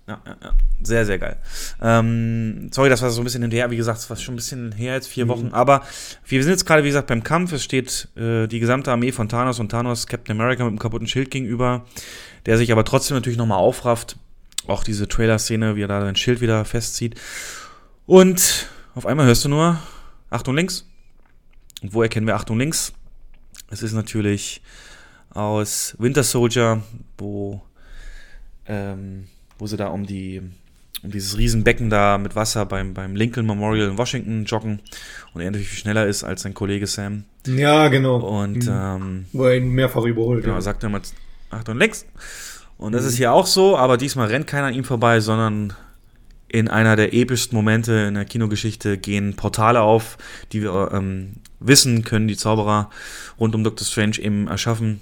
Ja, 0.08 0.22
ja, 0.26 0.38
ja. 0.42 0.54
Sehr, 0.82 1.06
sehr 1.06 1.20
geil. 1.20 1.38
Ähm, 1.82 2.70
sorry, 2.72 2.90
das 2.90 3.02
war 3.02 3.10
so 3.10 3.20
ein 3.22 3.26
bisschen 3.26 3.42
hinterher. 3.42 3.70
Wie 3.72 3.78
gesagt, 3.78 4.00
es 4.00 4.10
war 4.10 4.16
schon 4.16 4.36
ein 4.36 4.38
bisschen 4.38 4.72
her, 4.72 4.94
jetzt 4.94 5.08
vier 5.08 5.26
mhm. 5.26 5.30
Wochen. 5.30 5.50
Aber 5.52 5.84
wir 6.26 6.42
sind 6.42 6.52
jetzt 6.52 6.66
gerade, 6.66 6.84
wie 6.84 6.88
gesagt, 6.88 7.08
beim 7.08 7.24
Kampf. 7.24 7.52
Es 7.52 7.64
steht 7.64 8.08
äh, 8.16 8.48
die 8.48 8.60
gesamte 8.60 8.92
Armee 8.92 9.12
von 9.12 9.28
Thanos 9.28 9.60
und 9.60 9.70
Thanos 9.70 10.08
Captain 10.08 10.40
America 10.40 10.64
mit 10.64 10.72
einem 10.72 10.80
kaputten 10.80 11.08
Schild 11.08 11.30
gegenüber, 11.30 11.86
der 12.46 12.58
sich 12.58 12.72
aber 12.72 12.86
trotzdem 12.86 13.18
natürlich 13.18 13.38
nochmal 13.38 13.60
aufrafft. 13.60 14.18
Auch 14.66 14.84
diese 14.84 15.10
Trailer-Szene, 15.10 15.76
wie 15.76 15.84
er 15.84 15.88
da 15.90 16.02
sein 16.02 16.16
Schild 16.16 16.40
wieder 16.40 16.64
festzieht. 16.64 17.16
Und 18.06 18.70
auf 18.96 19.06
einmal 19.06 19.26
hörst 19.26 19.44
du 19.44 19.50
nur 19.50 19.78
Achtung 20.30 20.56
links. 20.56 20.88
Und 21.82 21.94
wo 21.94 22.02
erkennen 22.02 22.28
wir 22.28 22.36
Achtung 22.36 22.58
links? 22.58 22.94
Es 23.70 23.84
ist 23.84 23.94
natürlich 23.94 24.62
aus 25.32 25.96
Winter 26.00 26.24
Soldier, 26.24 26.82
wo 27.18 27.62
ähm, 28.66 29.28
wo 29.60 29.68
sie 29.68 29.78
da 29.78 29.88
um 29.88 30.06
die 30.06 30.42
um 31.04 31.12
dieses 31.12 31.38
Riesenbecken 31.38 31.90
da 31.90 32.18
mit 32.18 32.36
Wasser 32.36 32.66
beim, 32.66 32.94
beim 32.94 33.16
Lincoln 33.16 33.46
Memorial 33.46 33.90
in 33.90 33.98
Washington 33.98 34.46
joggen 34.46 34.80
und 35.34 35.42
er 35.42 35.52
natürlich 35.52 35.70
viel 35.70 35.80
schneller 35.80 36.08
ist 36.08 36.24
als 36.24 36.42
sein 36.42 36.54
Kollege 36.54 36.88
Sam. 36.88 37.24
Ja, 37.46 37.88
genau. 37.88 38.18
Und 38.18 38.66
mhm. 38.66 38.72
ähm, 38.72 39.26
wo 39.32 39.46
er 39.46 39.58
ihn 39.58 39.70
mehrfach 39.70 40.04
überholt. 40.04 40.44
Genau, 40.44 40.56
ja. 40.56 40.62
sagt 40.62 40.84
er 40.84 40.90
mal 40.90 41.02
Achtung 41.50 41.78
links. 41.78 42.06
Und 42.78 42.94
das 42.94 43.04
mhm. 43.04 43.10
ist 43.10 43.18
hier 43.18 43.32
auch 43.32 43.46
so, 43.46 43.78
aber 43.78 43.98
diesmal 43.98 44.28
rennt 44.28 44.48
keiner 44.48 44.68
an 44.68 44.74
ihm 44.74 44.84
vorbei, 44.84 45.20
sondern 45.20 45.74
in 46.50 46.68
einer 46.68 46.96
der 46.96 47.14
epischsten 47.14 47.56
Momente 47.56 47.94
in 48.08 48.14
der 48.14 48.26
Kinogeschichte 48.26 48.98
gehen 48.98 49.36
Portale 49.36 49.82
auf, 49.82 50.18
die 50.52 50.62
wir 50.62 50.92
ähm, 50.94 51.34
wissen, 51.60 52.04
können 52.04 52.28
die 52.28 52.38
Zauberer 52.38 52.90
rund 53.40 53.54
um 53.54 53.64
Doctor 53.64 53.86
Strange 53.86 54.20
eben 54.20 54.48
erschaffen. 54.48 55.02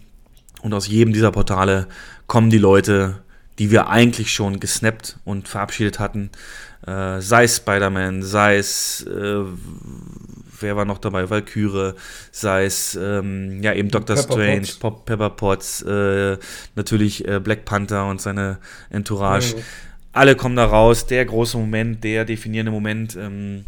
Und 0.62 0.74
aus 0.74 0.88
jedem 0.88 1.14
dieser 1.14 1.32
Portale 1.32 1.88
kommen 2.26 2.50
die 2.50 2.58
Leute 2.58 3.22
die 3.60 3.72
wir 3.72 3.88
eigentlich 3.88 4.32
schon 4.32 4.60
gesnappt 4.60 5.18
und 5.24 5.48
verabschiedet 5.48 6.00
hatten. 6.00 6.30
Äh, 6.86 7.22
sei 7.22 7.46
es 7.46 7.58
Spider-Man, 7.58 8.22
sei 8.22 8.58
es, 8.58 9.06
äh, 9.08 9.44
wer 10.60 10.76
war 10.76 10.86
noch 10.86 11.00
dabei, 11.00 11.30
Valkyrie, 11.30 11.94
sei 12.32 12.66
es, 12.66 12.96
ähm, 13.02 13.64
ja 13.64 13.74
eben 13.74 13.90
Doctor 13.90 14.16
Pepper 14.16 14.34
Strange, 14.34 14.68
Pop, 14.80 15.06
Pepper 15.06 15.30
Potts, 15.32 15.82
äh, 15.82 16.38
natürlich 16.76 17.28
äh, 17.28 17.40
Black 17.40 17.66
Panther 17.66 18.08
und 18.08 18.22
seine 18.22 18.58
Entourage. 18.90 19.56
Ja, 19.56 19.64
Alle 20.14 20.36
kommen 20.36 20.56
da 20.56 20.66
raus, 20.66 21.08
der 21.08 21.26
große 21.26 21.58
Moment, 21.58 22.04
der 22.04 22.26
definierende 22.26 22.72
Moment. 22.72 23.16
Ähm, 23.16 23.66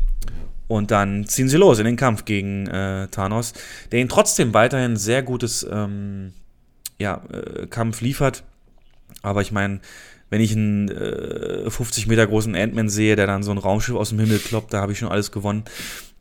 und 0.67 0.91
dann 0.91 1.25
ziehen 1.25 1.47
sie 1.47 1.57
los 1.57 1.79
in 1.79 1.85
den 1.85 1.95
Kampf 1.95 2.25
gegen 2.25 2.67
äh, 2.67 3.07
Thanos, 3.07 3.53
der 3.91 3.99
ihnen 3.99 4.09
trotzdem 4.09 4.53
weiterhin 4.53 4.97
sehr 4.97 5.23
gutes 5.23 5.65
ähm, 5.71 6.33
ja, 6.99 7.21
äh, 7.31 7.67
Kampf 7.67 8.01
liefert 8.01 8.43
aber 9.21 9.41
ich 9.41 9.51
meine, 9.51 9.79
wenn 10.29 10.41
ich 10.41 10.53
einen 10.53 10.89
äh, 10.89 11.69
50 11.69 12.07
Meter 12.07 12.27
großen 12.27 12.55
Ant-Man 12.55 12.89
sehe, 12.89 13.15
der 13.15 13.27
dann 13.27 13.43
so 13.43 13.51
ein 13.51 13.57
Raumschiff 13.57 13.95
aus 13.95 14.09
dem 14.09 14.19
Himmel 14.19 14.39
kloppt, 14.39 14.73
da 14.73 14.81
habe 14.81 14.91
ich 14.91 14.99
schon 14.99 15.09
alles 15.09 15.31
gewonnen. 15.31 15.63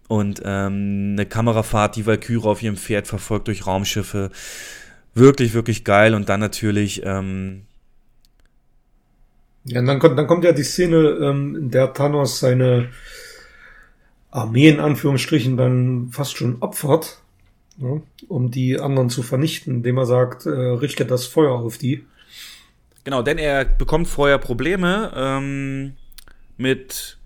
Und 0.08 0.40
ähm, 0.44 1.12
eine 1.12 1.26
Kamerafahrt, 1.26 1.96
die 1.96 2.06
Valkyrie 2.06 2.46
auf 2.46 2.62
ihrem 2.62 2.76
Pferd 2.76 3.08
verfolgt 3.08 3.48
durch 3.48 3.66
Raumschiffe. 3.66 4.30
Wirklich, 5.14 5.54
wirklich 5.54 5.82
geil. 5.82 6.14
Und 6.14 6.28
dann 6.28 6.38
natürlich. 6.38 7.02
Ähm, 7.04 7.62
ja, 9.64 9.80
und 9.80 9.86
dann 9.86 9.98
kommt, 9.98 10.16
dann 10.16 10.28
kommt 10.28 10.44
ja 10.44 10.52
die 10.52 10.62
Szene, 10.62 10.96
ähm, 10.96 11.56
in 11.56 11.70
der 11.70 11.92
Thanos 11.92 12.38
seine 12.38 12.90
Armee 14.30 14.68
in 14.68 14.78
Anführungsstrichen 14.78 15.56
dann 15.56 16.10
fast 16.12 16.36
schon 16.36 16.58
opfert, 16.60 17.18
ja, 17.78 18.00
um 18.28 18.50
die 18.52 18.78
anderen 18.78 19.10
zu 19.10 19.24
vernichten, 19.24 19.76
indem 19.76 19.98
er 19.98 20.06
sagt, 20.06 20.46
äh, 20.46 20.50
richte 20.50 21.04
das 21.04 21.26
Feuer 21.26 21.52
auf 21.52 21.78
die. 21.78 22.04
Genau, 23.06 23.22
denn 23.22 23.38
er 23.38 23.64
bekommt 23.64 24.08
vorher 24.08 24.36
Probleme 24.36 25.12
ähm, 25.14 25.92
mit 26.56 27.18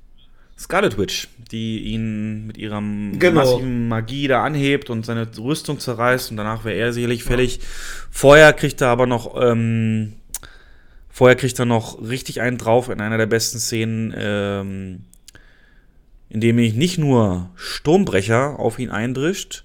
Scarlet 0.59 0.98
Witch, 0.98 1.28
die 1.51 1.85
ihn 1.85 2.47
mit 2.47 2.59
ihrer 2.59 2.82
genau. 2.82 3.32
massiven 3.32 3.89
Magie 3.89 4.28
da 4.28 4.44
anhebt 4.44 4.90
und 4.90 5.07
seine 5.07 5.27
Rüstung 5.39 5.81
zerreißt 5.81 6.32
und 6.32 6.36
danach 6.36 6.66
wäre 6.66 6.78
er 6.78 6.93
sicherlich 6.93 7.24
fällig. 7.24 7.57
Ja. 7.57 7.62
Vorher 8.11 8.52
kriegt 8.52 8.82
er 8.82 8.89
aber 8.89 9.07
noch, 9.07 9.43
ähm, 9.43 10.16
vorher 11.09 11.35
kriegt 11.35 11.59
er 11.59 11.65
noch 11.65 12.07
richtig 12.07 12.43
einen 12.43 12.59
drauf 12.59 12.90
in 12.90 13.01
einer 13.01 13.16
der 13.16 13.24
besten 13.24 13.59
Szenen, 13.59 14.12
ähm, 14.15 15.05
in 16.28 16.43
dem 16.43 16.59
ich 16.59 16.74
nicht 16.74 16.98
nur 16.98 17.48
Sturmbrecher 17.55 18.59
auf 18.59 18.78
ihn 18.78 18.90
eindrischt, 18.90 19.65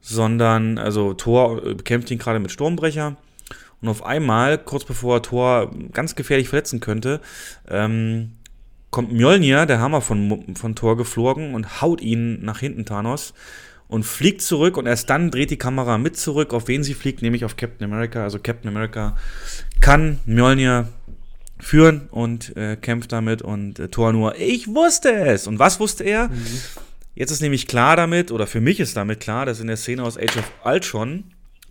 sondern, 0.00 0.78
also 0.78 1.12
Thor 1.12 1.60
bekämpft 1.60 2.12
ihn 2.12 2.18
gerade 2.18 2.38
mit 2.38 2.52
Sturmbrecher 2.52 3.16
Und 3.84 3.90
auf 3.90 4.02
einmal, 4.02 4.56
kurz 4.56 4.86
bevor 4.86 5.22
Thor 5.22 5.70
ganz 5.92 6.14
gefährlich 6.16 6.48
verletzen 6.48 6.80
könnte, 6.80 7.20
ähm, 7.68 8.32
kommt 8.90 9.12
Mjolnir, 9.12 9.66
der 9.66 9.78
Hammer 9.78 10.00
von, 10.00 10.56
von 10.56 10.74
Thor, 10.74 10.96
geflogen 10.96 11.54
und 11.54 11.82
haut 11.82 12.00
ihn 12.00 12.42
nach 12.42 12.60
hinten, 12.60 12.86
Thanos 12.86 13.34
und 13.86 14.04
fliegt 14.04 14.40
zurück 14.40 14.78
und 14.78 14.86
erst 14.86 15.10
dann 15.10 15.30
dreht 15.30 15.50
die 15.50 15.58
Kamera 15.58 15.98
mit 15.98 16.16
zurück, 16.16 16.54
auf 16.54 16.66
wen 16.66 16.82
sie 16.82 16.94
fliegt, 16.94 17.20
nämlich 17.20 17.44
auf 17.44 17.58
Captain 17.58 17.84
America. 17.84 18.22
Also 18.22 18.38
Captain 18.38 18.68
America 18.70 19.18
kann 19.80 20.18
Mjolnir 20.24 20.88
führen 21.60 22.08
und 22.10 22.56
äh, 22.56 22.76
kämpft 22.76 23.12
damit 23.12 23.42
und 23.42 23.80
äh, 23.80 23.88
Thor 23.88 24.14
nur, 24.14 24.34
ich 24.38 24.66
wusste 24.68 25.12
es. 25.12 25.46
Und 25.46 25.58
was 25.58 25.78
wusste 25.78 26.04
er? 26.04 26.28
Mhm. 26.28 26.46
Jetzt 27.14 27.32
ist 27.32 27.42
nämlich 27.42 27.66
klar 27.66 27.96
damit, 27.96 28.32
oder 28.32 28.46
für 28.46 28.62
mich 28.62 28.80
ist 28.80 28.96
damit 28.96 29.20
klar, 29.20 29.44
dass 29.44 29.60
in 29.60 29.66
der 29.66 29.76
Szene 29.76 30.04
aus 30.04 30.16
Age 30.16 30.38
of 30.38 30.50
Ultron 30.64 31.24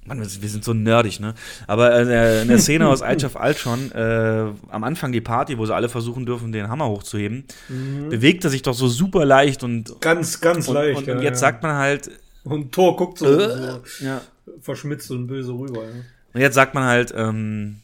Mann, 0.05 0.19
wir 0.19 0.49
sind 0.49 0.63
so 0.63 0.73
nerdig, 0.73 1.19
ne? 1.19 1.33
Aber 1.67 1.99
in 2.01 2.07
der, 2.07 2.41
in 2.41 2.47
der 2.49 2.59
Szene 2.59 2.87
aus 2.89 3.01
of 3.01 3.35
Ultron, 3.35 3.91
äh, 3.91 4.45
am 4.69 4.83
Anfang 4.83 5.11
die 5.11 5.21
Party, 5.21 5.57
wo 5.57 5.65
sie 5.65 5.73
alle 5.73 5.89
versuchen 5.89 6.25
dürfen, 6.25 6.51
den 6.51 6.67
Hammer 6.67 6.89
hochzuheben, 6.89 7.45
mhm. 7.69 8.09
bewegt 8.09 8.43
er 8.43 8.49
sich 8.49 8.61
doch 8.61 8.73
so 8.73 8.87
super 8.87 9.25
leicht 9.25 9.63
und. 9.63 10.01
Ganz, 10.01 10.41
ganz 10.41 10.67
und, 10.67 10.73
leicht. 10.75 10.97
Und, 10.97 11.09
und 11.09 11.17
ja, 11.17 11.23
jetzt 11.23 11.41
ja. 11.41 11.47
sagt 11.47 11.63
man 11.63 11.75
halt. 11.75 12.11
Und 12.43 12.73
Thor 12.73 12.97
guckt 12.97 13.19
so, 13.19 13.25
äh, 13.25 13.49
so 13.49 13.81
ja. 14.05 14.21
verschmitzt 14.61 15.09
und 15.11 15.27
böse 15.27 15.53
rüber, 15.53 15.83
ja. 15.83 15.91
Und 16.33 16.41
jetzt 16.41 16.55
sagt 16.55 16.73
man 16.73 16.83
halt, 16.83 17.13
ähm, 17.15 17.77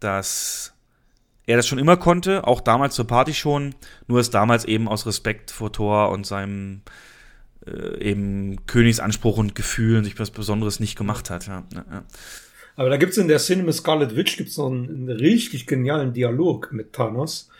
dass 0.00 0.72
er 1.46 1.56
das 1.56 1.66
schon 1.66 1.78
immer 1.78 1.96
konnte, 1.96 2.46
auch 2.46 2.60
damals 2.60 2.94
zur 2.94 3.06
Party 3.06 3.32
schon, 3.32 3.74
nur 4.06 4.20
es 4.20 4.30
damals 4.30 4.66
eben 4.66 4.86
aus 4.88 5.06
Respekt 5.06 5.50
vor 5.50 5.72
Thor 5.72 6.10
und 6.10 6.26
seinem 6.26 6.82
äh, 7.68 8.02
eben 8.02 8.66
Königsanspruch 8.66 9.38
und 9.38 9.54
Gefühlen 9.54 10.04
sich 10.04 10.18
was 10.18 10.30
Besonderes 10.30 10.80
nicht 10.80 10.96
gemacht 10.96 11.30
hat. 11.30 11.46
Ja, 11.46 11.64
ja. 11.74 12.04
Aber 12.76 12.90
da 12.90 12.96
gibt's 12.96 13.16
in 13.16 13.28
der 13.28 13.40
Szene 13.40 13.64
mit 13.64 13.74
Scarlet 13.74 14.14
Witch 14.14 14.36
gibt's 14.36 14.56
noch 14.56 14.70
einen, 14.70 14.88
einen 14.88 15.10
richtig 15.10 15.66
genialen 15.66 16.12
Dialog 16.12 16.72
mit 16.72 16.92
Thanos. 16.92 17.50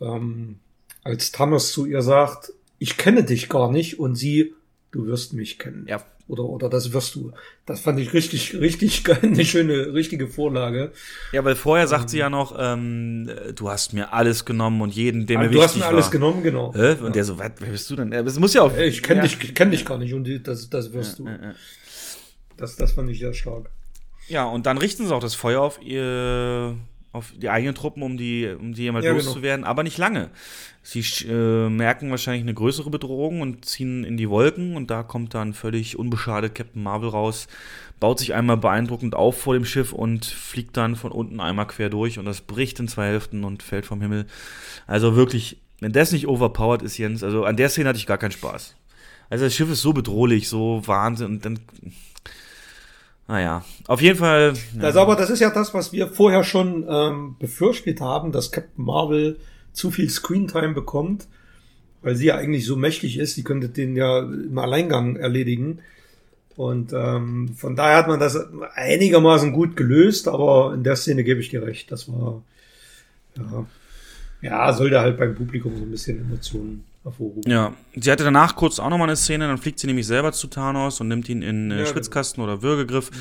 Ähm, 0.00 0.60
als 1.02 1.32
Thanos 1.32 1.72
zu 1.72 1.86
ihr 1.86 2.02
sagt, 2.02 2.52
ich 2.78 2.96
kenne 2.96 3.24
dich 3.24 3.48
gar 3.48 3.70
nicht 3.70 3.98
und 3.98 4.14
sie, 4.14 4.54
du 4.90 5.06
wirst 5.06 5.32
mich 5.32 5.58
kennen. 5.58 5.86
Ja, 5.88 6.04
oder, 6.28 6.44
oder 6.44 6.68
das 6.68 6.92
wirst 6.92 7.14
du. 7.14 7.32
Das 7.66 7.80
fand 7.80 7.98
ich 8.00 8.12
richtig, 8.12 8.54
richtig 8.54 9.04
geil, 9.04 9.18
eine 9.22 9.44
schöne, 9.44 9.94
richtige 9.94 10.28
Vorlage. 10.28 10.92
Ja, 11.32 11.44
weil 11.44 11.54
vorher 11.54 11.86
sagt 11.86 12.04
ähm, 12.04 12.08
sie 12.08 12.18
ja 12.18 12.30
noch, 12.30 12.56
ähm, 12.58 13.30
du 13.54 13.70
hast 13.70 13.92
mir 13.92 14.12
alles 14.12 14.44
genommen 14.44 14.80
und 14.80 14.94
jeden, 14.94 15.26
der 15.26 15.38
mir 15.38 15.50
wichtig 15.50 15.58
war. 15.58 15.66
Du 15.66 15.72
hast 15.72 15.78
mir 15.78 15.86
alles 15.86 16.10
genommen, 16.10 16.42
genau. 16.42 16.72
Äh? 16.74 16.94
Und 16.94 17.06
ja. 17.06 17.10
der 17.10 17.24
so, 17.24 17.38
was, 17.38 17.52
wer 17.58 17.70
bist 17.70 17.90
du 17.90 17.96
denn? 17.96 18.10
Das 18.10 18.38
muss 18.38 18.54
ja 18.54 18.62
auch. 18.62 18.76
Ich 18.76 19.02
kenne 19.02 19.20
ja. 19.20 19.26
dich, 19.26 19.54
kenn 19.54 19.70
dich 19.70 19.84
gar 19.84 19.98
nicht 19.98 20.14
und 20.14 20.28
das, 20.46 20.68
das 20.68 20.92
wirst 20.92 21.18
ja, 21.18 21.24
du. 21.24 21.54
Das, 22.56 22.76
das 22.76 22.92
fand 22.92 23.10
ich 23.10 23.18
sehr 23.18 23.34
stark. 23.34 23.70
Ja, 24.28 24.44
und 24.44 24.66
dann 24.66 24.78
richten 24.78 25.06
sie 25.06 25.14
auch 25.14 25.20
das 25.20 25.34
Feuer 25.34 25.60
auf 25.60 25.80
ihr 25.80 26.76
auf 27.16 27.32
die 27.34 27.48
eigenen 27.48 27.74
Truppen, 27.74 28.02
um 28.02 28.16
die, 28.16 28.46
um 28.46 28.74
die 28.74 28.82
jemand 28.82 29.04
ja, 29.04 29.12
genau. 29.12 29.24
loszuwerden, 29.24 29.62
genau. 29.62 29.70
aber 29.70 29.82
nicht 29.82 29.96
lange. 29.96 30.30
Sie 30.82 31.02
äh, 31.26 31.68
merken 31.68 32.10
wahrscheinlich 32.10 32.42
eine 32.42 32.54
größere 32.54 32.90
Bedrohung 32.90 33.40
und 33.40 33.64
ziehen 33.64 34.04
in 34.04 34.16
die 34.16 34.28
Wolken 34.28 34.76
und 34.76 34.90
da 34.90 35.02
kommt 35.02 35.34
dann 35.34 35.54
völlig 35.54 35.98
unbeschadet 35.98 36.54
Captain 36.54 36.82
Marvel 36.82 37.08
raus, 37.08 37.48
baut 37.98 38.18
sich 38.18 38.34
einmal 38.34 38.58
beeindruckend 38.58 39.14
auf 39.14 39.40
vor 39.40 39.54
dem 39.54 39.64
Schiff 39.64 39.92
und 39.92 40.26
fliegt 40.26 40.76
dann 40.76 40.94
von 40.94 41.10
unten 41.10 41.40
einmal 41.40 41.66
quer 41.66 41.88
durch 41.88 42.18
und 42.18 42.26
das 42.26 42.42
bricht 42.42 42.78
in 42.80 42.88
zwei 42.88 43.06
Hälften 43.06 43.44
und 43.44 43.62
fällt 43.62 43.86
vom 43.86 44.02
Himmel. 44.02 44.26
Also 44.86 45.16
wirklich, 45.16 45.56
wenn 45.80 45.92
das 45.92 46.12
nicht 46.12 46.28
overpowered 46.28 46.82
ist, 46.82 46.98
Jens, 46.98 47.24
also 47.24 47.44
an 47.44 47.56
der 47.56 47.70
Szene 47.70 47.88
hatte 47.88 47.98
ich 47.98 48.06
gar 48.06 48.18
keinen 48.18 48.32
Spaß. 48.32 48.76
Also 49.30 49.44
das 49.44 49.54
Schiff 49.54 49.70
ist 49.70 49.80
so 49.80 49.92
bedrohlich, 49.92 50.48
so 50.48 50.82
Wahnsinn 50.84 51.26
und 51.26 51.44
dann 51.44 51.58
naja, 53.28 53.64
auf 53.86 54.00
jeden 54.00 54.18
Fall. 54.18 54.54
Ja. 54.76 54.82
Also, 54.84 55.00
aber 55.00 55.16
das 55.16 55.30
ist 55.30 55.40
ja 55.40 55.50
das, 55.50 55.74
was 55.74 55.92
wir 55.92 56.08
vorher 56.08 56.44
schon 56.44 56.86
ähm, 56.88 57.36
befürchtet 57.38 58.00
haben, 58.00 58.30
dass 58.30 58.52
Captain 58.52 58.84
Marvel 58.84 59.38
zu 59.72 59.90
viel 59.90 60.08
Screentime 60.08 60.74
bekommt, 60.74 61.26
weil 62.02 62.14
sie 62.14 62.26
ja 62.26 62.36
eigentlich 62.36 62.66
so 62.66 62.76
mächtig 62.76 63.18
ist, 63.18 63.34
sie 63.34 63.42
könnte 63.42 63.68
den 63.68 63.96
ja 63.96 64.20
im 64.20 64.56
Alleingang 64.58 65.16
erledigen. 65.16 65.80
Und 66.56 66.92
ähm, 66.94 67.50
von 67.54 67.76
daher 67.76 67.98
hat 67.98 68.08
man 68.08 68.20
das 68.20 68.38
einigermaßen 68.74 69.52
gut 69.52 69.76
gelöst, 69.76 70.28
aber 70.28 70.72
in 70.74 70.84
der 70.84 70.96
Szene 70.96 71.22
gebe 71.22 71.40
ich 71.40 71.50
dir 71.50 71.62
recht. 71.62 71.92
Das 71.92 72.08
war 72.08 72.42
ja, 73.36 73.66
ja 74.40 74.72
sollte 74.72 75.00
halt 75.00 75.18
beim 75.18 75.34
Publikum 75.34 75.76
so 75.76 75.82
ein 75.82 75.90
bisschen 75.90 76.18
Emotionen 76.20 76.84
hervorrufen. 77.06 77.50
Ja, 77.50 77.72
sie 77.94 78.10
hatte 78.10 78.24
danach 78.24 78.56
kurz 78.56 78.78
auch 78.78 78.90
nochmal 78.90 79.08
eine 79.08 79.16
Szene, 79.16 79.46
dann 79.46 79.58
fliegt 79.58 79.78
sie 79.78 79.86
nämlich 79.86 80.06
selber 80.06 80.32
zu 80.32 80.48
Thanos 80.48 81.00
und 81.00 81.08
nimmt 81.08 81.28
ihn 81.28 81.40
in 81.40 81.70
äh, 81.70 81.80
ja, 81.80 81.86
Schwitzkasten 81.86 82.42
genau. 82.42 82.52
oder 82.52 82.62
Würgegriff. 82.62 83.10
Mhm. 83.10 83.16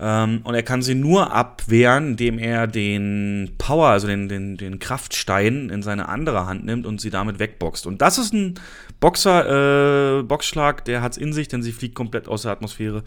Ähm, 0.00 0.40
und 0.44 0.54
er 0.54 0.62
kann 0.62 0.82
sie 0.82 0.94
nur 0.94 1.32
abwehren, 1.32 2.12
indem 2.12 2.38
er 2.38 2.66
den 2.66 3.52
Power, 3.58 3.88
also 3.88 4.06
den, 4.06 4.28
den, 4.28 4.56
den 4.56 4.78
Kraftstein 4.78 5.70
in 5.70 5.82
seine 5.82 6.08
andere 6.08 6.46
Hand 6.46 6.64
nimmt 6.64 6.86
und 6.86 7.00
sie 7.00 7.10
damit 7.10 7.38
wegboxt. 7.38 7.86
Und 7.86 8.02
das 8.02 8.18
ist 8.18 8.34
ein 8.34 8.54
Boxer, 8.98 10.18
äh, 10.18 10.22
Boxschlag, 10.22 10.84
der 10.84 11.02
hat's 11.02 11.16
in 11.16 11.32
sich, 11.32 11.48
denn 11.48 11.62
sie 11.62 11.72
fliegt 11.72 11.94
komplett 11.94 12.28
aus 12.28 12.42
der 12.42 12.52
Atmosphäre 12.52 13.04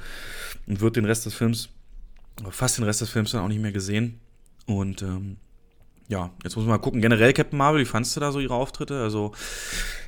und 0.68 0.82
wird 0.82 0.96
den 0.96 1.06
Rest 1.06 1.26
des 1.26 1.34
Films, 1.34 1.70
fast 2.50 2.78
den 2.78 2.86
Rest 2.86 3.02
des 3.02 3.10
Films 3.10 3.32
dann 3.32 3.42
auch 3.42 3.48
nicht 3.50 3.62
mehr 3.62 3.72
gesehen. 3.72 4.20
Und 4.66 5.02
ähm, 5.02 5.38
ja, 6.14 6.30
jetzt 6.44 6.56
muss 6.56 6.66
man 6.66 6.76
mal 6.76 6.78
gucken. 6.78 7.02
Generell 7.02 7.34
Captain 7.34 7.58
Marvel, 7.58 7.82
wie 7.82 7.86
fandst 7.86 8.16
du 8.16 8.20
da 8.20 8.32
so 8.32 8.40
ihre 8.40 8.54
Auftritte? 8.54 9.02
Also, 9.02 9.32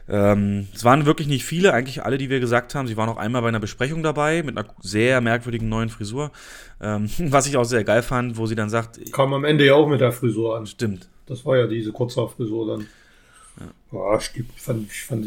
ähm, 0.07 0.67
es 0.73 0.83
waren 0.83 1.07
wirklich 1.07 1.27
nicht 1.27 1.45
viele, 1.45 1.73
eigentlich 1.73 2.03
alle, 2.03 2.19
die 2.19 2.29
wir 2.29 2.39
gesagt 2.39 2.75
haben. 2.75 2.87
Sie 2.87 2.95
waren 2.95 3.09
auch 3.09 3.17
einmal 3.17 3.41
bei 3.41 3.47
einer 3.47 3.59
Besprechung 3.59 4.03
dabei 4.03 4.43
mit 4.43 4.55
einer 4.55 4.67
sehr 4.81 5.19
merkwürdigen 5.19 5.67
neuen 5.67 5.89
Frisur. 5.89 6.31
Ähm, 6.79 7.09
was 7.17 7.47
ich 7.47 7.57
auch 7.57 7.63
sehr 7.63 7.83
geil 7.83 8.03
fand, 8.03 8.37
wo 8.37 8.45
sie 8.45 8.53
dann 8.53 8.69
sagt. 8.69 8.99
Kam 9.11 9.33
am 9.33 9.43
Ende 9.43 9.65
ja 9.65 9.73
auch 9.73 9.87
mit 9.87 9.99
der 9.99 10.11
Frisur 10.11 10.55
an. 10.55 10.67
Stimmt. 10.67 11.09
Das 11.25 11.43
war 11.43 11.57
ja 11.57 11.65
diese 11.65 11.91
Kurzhaarfrisur 11.91 12.67
dann. 12.67 12.87
Ja, 13.59 13.99
ja 13.99 14.19
ich 14.19 14.61
fand, 14.61 14.91
ich 14.91 15.01
fand 15.01 15.25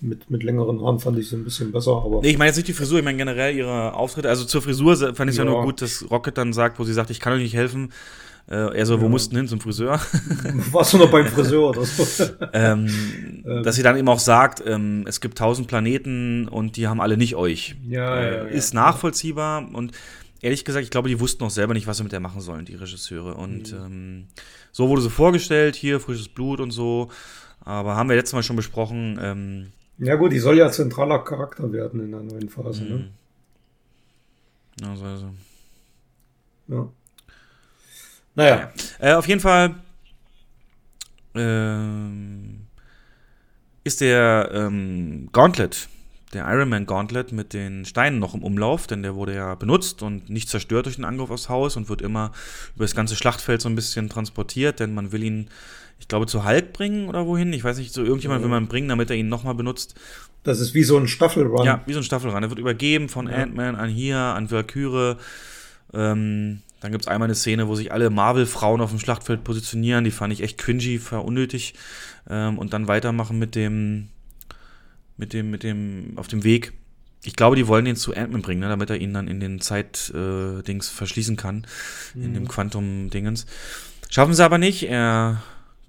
mit, 0.00 0.30
mit 0.30 0.42
längeren 0.42 0.80
Haaren 0.80 1.00
fand 1.00 1.18
ich 1.18 1.28
sie 1.28 1.36
ein 1.36 1.44
bisschen 1.44 1.70
besser, 1.70 2.02
aber. 2.02 2.22
Nee, 2.22 2.30
ich 2.30 2.38
meine 2.38 2.48
jetzt 2.48 2.56
nicht 2.56 2.68
die 2.68 2.72
Frisur, 2.72 2.98
ich 2.98 3.04
meine 3.04 3.18
generell 3.18 3.54
ihre 3.54 3.92
Auftritte. 3.92 4.30
Also 4.30 4.46
zur 4.46 4.62
Frisur 4.62 4.96
fand 5.14 5.30
ich 5.30 5.36
ja. 5.36 5.44
ja 5.44 5.50
nur 5.50 5.62
gut, 5.62 5.82
dass 5.82 6.10
Rocket 6.10 6.38
dann 6.38 6.54
sagt, 6.54 6.78
wo 6.78 6.84
sie 6.84 6.94
sagt, 6.94 7.10
ich 7.10 7.20
kann 7.20 7.34
euch 7.34 7.42
nicht 7.42 7.54
helfen. 7.54 7.92
Äh, 8.46 8.76
er 8.76 8.86
so, 8.86 9.00
wo 9.00 9.04
ja. 9.04 9.10
mussten 9.10 9.36
hin? 9.36 9.48
Zum 9.48 9.60
Friseur? 9.60 9.98
Warst 10.72 10.92
du 10.92 10.98
noch 10.98 11.10
beim 11.10 11.26
Friseur 11.26 11.70
oder 11.70 11.84
so? 11.84 12.24
ähm, 12.52 13.42
ähm. 13.46 13.62
Dass 13.62 13.76
sie 13.76 13.82
dann 13.82 13.96
eben 13.96 14.08
auch 14.08 14.18
sagt, 14.18 14.62
ähm, 14.66 15.04
es 15.08 15.20
gibt 15.20 15.38
tausend 15.38 15.66
Planeten 15.66 16.48
und 16.48 16.76
die 16.76 16.86
haben 16.86 17.00
alle 17.00 17.16
nicht 17.16 17.36
euch. 17.36 17.76
Ja, 17.88 18.16
äh, 18.16 18.36
ja, 18.36 18.44
ist 18.44 18.74
nachvollziehbar 18.74 19.66
und 19.72 19.92
ehrlich 20.42 20.64
gesagt, 20.66 20.84
ich 20.84 20.90
glaube, 20.90 21.08
die 21.08 21.20
wussten 21.20 21.42
auch 21.44 21.50
selber 21.50 21.72
nicht, 21.72 21.86
was 21.86 21.96
sie 21.96 22.02
mit 22.02 22.12
der 22.12 22.20
machen 22.20 22.42
sollen, 22.42 22.66
die 22.66 22.74
Regisseure. 22.74 23.34
Und 23.34 23.72
mhm. 23.72 23.78
ähm, 23.78 24.26
so 24.72 24.88
wurde 24.90 25.00
sie 25.00 25.10
vorgestellt, 25.10 25.74
hier 25.74 25.98
frisches 25.98 26.28
Blut 26.28 26.60
und 26.60 26.70
so. 26.70 27.08
Aber 27.60 27.96
haben 27.96 28.10
wir 28.10 28.16
letztes 28.16 28.34
Mal 28.34 28.42
schon 28.42 28.56
besprochen. 28.56 29.18
Ähm, 29.22 29.72
ja 29.98 30.16
gut, 30.16 30.32
die 30.32 30.38
soll 30.38 30.58
ja 30.58 30.70
zentraler 30.70 31.20
Charakter 31.20 31.72
werden 31.72 32.00
in 32.00 32.10
der 32.10 32.22
neuen 32.22 32.50
Phase. 32.50 32.84
Ne? 32.84 33.10
Also, 34.82 35.04
also. 35.04 35.30
Ja. 36.68 36.90
Naja. 38.34 38.72
Äh, 38.98 39.12
auf 39.12 39.28
jeden 39.28 39.40
Fall 39.40 39.74
ähm, 41.34 42.66
ist 43.84 44.00
der 44.00 44.50
ähm, 44.52 45.28
Gauntlet, 45.32 45.88
der 46.32 46.46
Iron 46.48 46.68
Man 46.68 46.86
Gauntlet 46.86 47.32
mit 47.32 47.52
den 47.52 47.84
Steinen 47.84 48.18
noch 48.18 48.34
im 48.34 48.42
Umlauf, 48.42 48.86
denn 48.86 49.02
der 49.02 49.14
wurde 49.14 49.34
ja 49.34 49.54
benutzt 49.54 50.02
und 50.02 50.30
nicht 50.30 50.48
zerstört 50.48 50.86
durch 50.86 50.96
den 50.96 51.04
Angriff 51.04 51.30
aufs 51.30 51.48
Haus 51.48 51.76
und 51.76 51.88
wird 51.88 52.02
immer 52.02 52.32
über 52.74 52.84
das 52.84 52.94
ganze 52.94 53.16
Schlachtfeld 53.16 53.60
so 53.60 53.68
ein 53.68 53.76
bisschen 53.76 54.08
transportiert, 54.08 54.80
denn 54.80 54.94
man 54.94 55.12
will 55.12 55.22
ihn, 55.22 55.48
ich 56.00 56.08
glaube, 56.08 56.26
zu 56.26 56.44
Hulk 56.44 56.72
bringen 56.72 57.08
oder 57.08 57.26
wohin. 57.26 57.52
Ich 57.52 57.62
weiß 57.62 57.78
nicht, 57.78 57.92
so 57.92 58.02
irgendjemand 58.02 58.42
will 58.42 58.50
man 58.50 58.68
bringen, 58.68 58.88
damit 58.88 59.10
er 59.10 59.16
ihn 59.16 59.28
nochmal 59.28 59.54
benutzt. 59.54 59.94
Das 60.42 60.60
ist 60.60 60.74
wie 60.74 60.82
so 60.82 60.98
ein 60.98 61.08
Staffelrun. 61.08 61.64
Ja, 61.64 61.82
wie 61.86 61.92
so 61.92 62.00
ein 62.00 62.04
Staffelrun. 62.04 62.42
Er 62.42 62.50
wird 62.50 62.58
übergeben 62.58 63.08
von 63.08 63.28
ja. 63.28 63.36
Ant-Man 63.36 63.76
an 63.76 63.88
hier, 63.88 64.18
an 64.18 64.50
Valkyrie. 64.50 65.16
Ähm, 65.94 66.60
dann 66.84 66.92
gibt 66.92 67.04
es 67.04 67.08
einmal 67.08 67.28
eine 67.28 67.34
Szene, 67.34 67.66
wo 67.66 67.76
sich 67.76 67.92
alle 67.92 68.10
Marvel-Frauen 68.10 68.82
auf 68.82 68.90
dem 68.90 68.98
Schlachtfeld 68.98 69.42
positionieren. 69.42 70.04
Die 70.04 70.10
fand 70.10 70.34
ich 70.34 70.42
echt 70.42 70.58
cringy, 70.58 71.00
unnötig. 71.12 71.72
Ähm, 72.28 72.58
und 72.58 72.74
dann 72.74 72.88
weitermachen 72.88 73.38
mit 73.38 73.54
dem, 73.54 74.10
mit 75.16 75.32
dem, 75.32 75.50
mit 75.50 75.62
dem, 75.62 76.12
auf 76.16 76.28
dem 76.28 76.44
Weg. 76.44 76.74
Ich 77.24 77.36
glaube, 77.36 77.56
die 77.56 77.68
wollen 77.68 77.86
ihn 77.86 77.96
zu 77.96 78.14
Ant-Man 78.14 78.42
bringen, 78.42 78.60
ne, 78.60 78.68
damit 78.68 78.90
er 78.90 78.98
ihn 78.98 79.14
dann 79.14 79.28
in 79.28 79.40
den 79.40 79.62
Zeit-Dings 79.62 80.90
äh, 80.90 80.94
verschließen 80.94 81.36
kann. 81.36 81.66
Mhm. 82.12 82.22
In 82.22 82.34
dem. 82.34 82.48
Quantum-Dingens. 82.48 83.46
Schaffen 84.10 84.34
sie 84.34 84.44
aber 84.44 84.58
nicht. 84.58 84.82
Er 84.86 85.42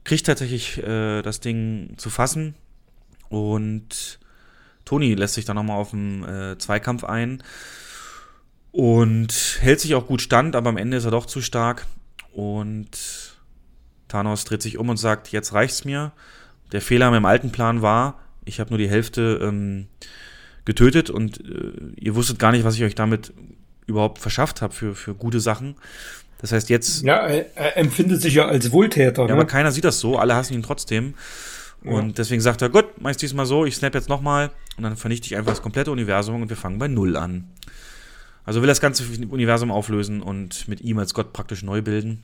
kriegt 0.06 0.26
tatsächlich 0.26 0.82
äh, 0.82 1.22
das 1.24 1.42
Ding 1.42 1.96
zu 1.98 2.10
fassen. 2.10 2.56
Und 3.28 4.18
Tony 4.86 5.14
lässt 5.14 5.34
sich 5.34 5.44
dann 5.44 5.58
nochmal 5.58 5.76
auf 5.76 5.90
den 5.90 6.24
äh, 6.24 6.58
Zweikampf 6.58 7.04
ein 7.04 7.44
und 8.76 9.58
hält 9.62 9.80
sich 9.80 9.96
auch 9.96 10.06
gut 10.06 10.22
stand, 10.22 10.54
aber 10.54 10.68
am 10.68 10.76
Ende 10.76 10.98
ist 10.98 11.06
er 11.06 11.12
doch 11.12 11.26
zu 11.26 11.42
stark. 11.42 11.86
Und 12.34 12.90
Thanos 14.10 14.44
dreht 14.44 14.62
sich 14.62 14.78
um 14.78 14.90
und 14.90 14.98
sagt, 14.98 15.30
jetzt 15.30 15.54
reicht's 15.54 15.86
mir. 15.86 16.12
Der 16.74 16.82
Fehler 16.82 17.10
mit 17.10 17.20
dem 17.20 17.26
alten 17.26 17.52
Plan 17.52 17.82
war, 17.82 18.20
ich 18.44 18.60
habe 18.60 18.72
nur 18.72 18.78
die 18.78 18.90
Hälfte 18.90 19.40
ähm, 19.42 19.88
getötet 20.66 21.10
und 21.10 21.40
äh, 21.40 21.72
ihr 21.96 22.16
wusstet 22.16 22.38
gar 22.38 22.52
nicht, 22.52 22.66
was 22.66 22.76
ich 22.76 22.84
euch 22.84 22.96
damit 22.96 23.32
überhaupt 23.88 24.20
verschafft 24.20 24.62
habe 24.62 24.74
für, 24.74 24.94
für 24.94 25.16
gute 25.16 25.40
Sachen. 25.40 25.76
Das 26.40 26.52
heißt 26.52 26.70
jetzt. 26.70 27.04
Ja, 27.04 27.26
er, 27.26 27.78
empfindet 27.78 28.22
sich 28.22 28.34
ja 28.34 28.46
als 28.46 28.74
Wohltäter. 28.74 29.22
Ja, 29.22 29.28
ne? 29.30 29.34
aber 29.36 29.46
keiner 29.46 29.72
sieht 29.72 29.86
das 29.86 30.02
so. 30.02 30.18
Alle 30.18 30.36
hassen 30.36 30.54
ihn 30.54 30.64
trotzdem. 30.64 31.14
Und 31.82 32.08
ja. 32.08 32.14
deswegen 32.18 32.42
sagt 32.42 32.62
er, 32.62 32.68
gut, 32.68 32.86
mach 33.00 33.12
ich 33.12 33.18
diesmal 33.18 33.46
so, 33.46 33.64
ich 33.64 33.78
snap 33.78 33.96
jetzt 33.96 34.10
nochmal 34.10 34.52
und 34.76 34.84
dann 34.84 34.98
vernichte 34.98 35.28
ich 35.28 35.38
einfach 35.38 35.54
das 35.54 35.62
komplette 35.62 35.92
Universum 35.92 36.42
und 36.42 36.50
wir 36.50 36.58
fangen 36.58 36.78
bei 36.78 36.90
Null 36.90 37.16
an. 37.16 37.48
Also 38.46 38.62
will 38.62 38.68
das 38.68 38.82
ganze 38.82 39.04
Universum 39.30 39.72
auflösen 39.72 40.22
und 40.22 40.68
mit 40.68 40.82
ihm 40.82 41.00
als 41.00 41.14
Gott 41.14 41.34
praktisch 41.34 41.64
neu 41.64 41.82
bilden, 41.82 42.24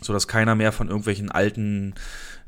sodass 0.00 0.26
keiner 0.26 0.54
mehr 0.54 0.72
von 0.72 0.88
irgendwelchen 0.88 1.30
alten, 1.30 1.94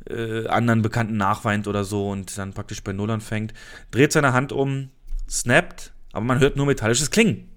äh, 0.09 0.47
anderen 0.47 0.83
Bekannten 0.83 1.17
nachweint 1.17 1.69
oder 1.69 1.85
so 1.85 2.09
und 2.09 2.37
dann 2.39 2.55
praktisch 2.55 2.83
bei 2.83 2.93
Null 2.93 3.11
anfängt. 3.11 3.53
Dreht 3.91 4.13
seine 4.13 4.33
Hand 4.33 4.53
um, 4.53 4.89
snappt, 5.29 5.93
aber 6.13 6.25
man 6.25 6.41
hört 6.41 6.57
nur 6.57 6.67
metallisches 6.67 7.11
Klingen. 7.11 7.49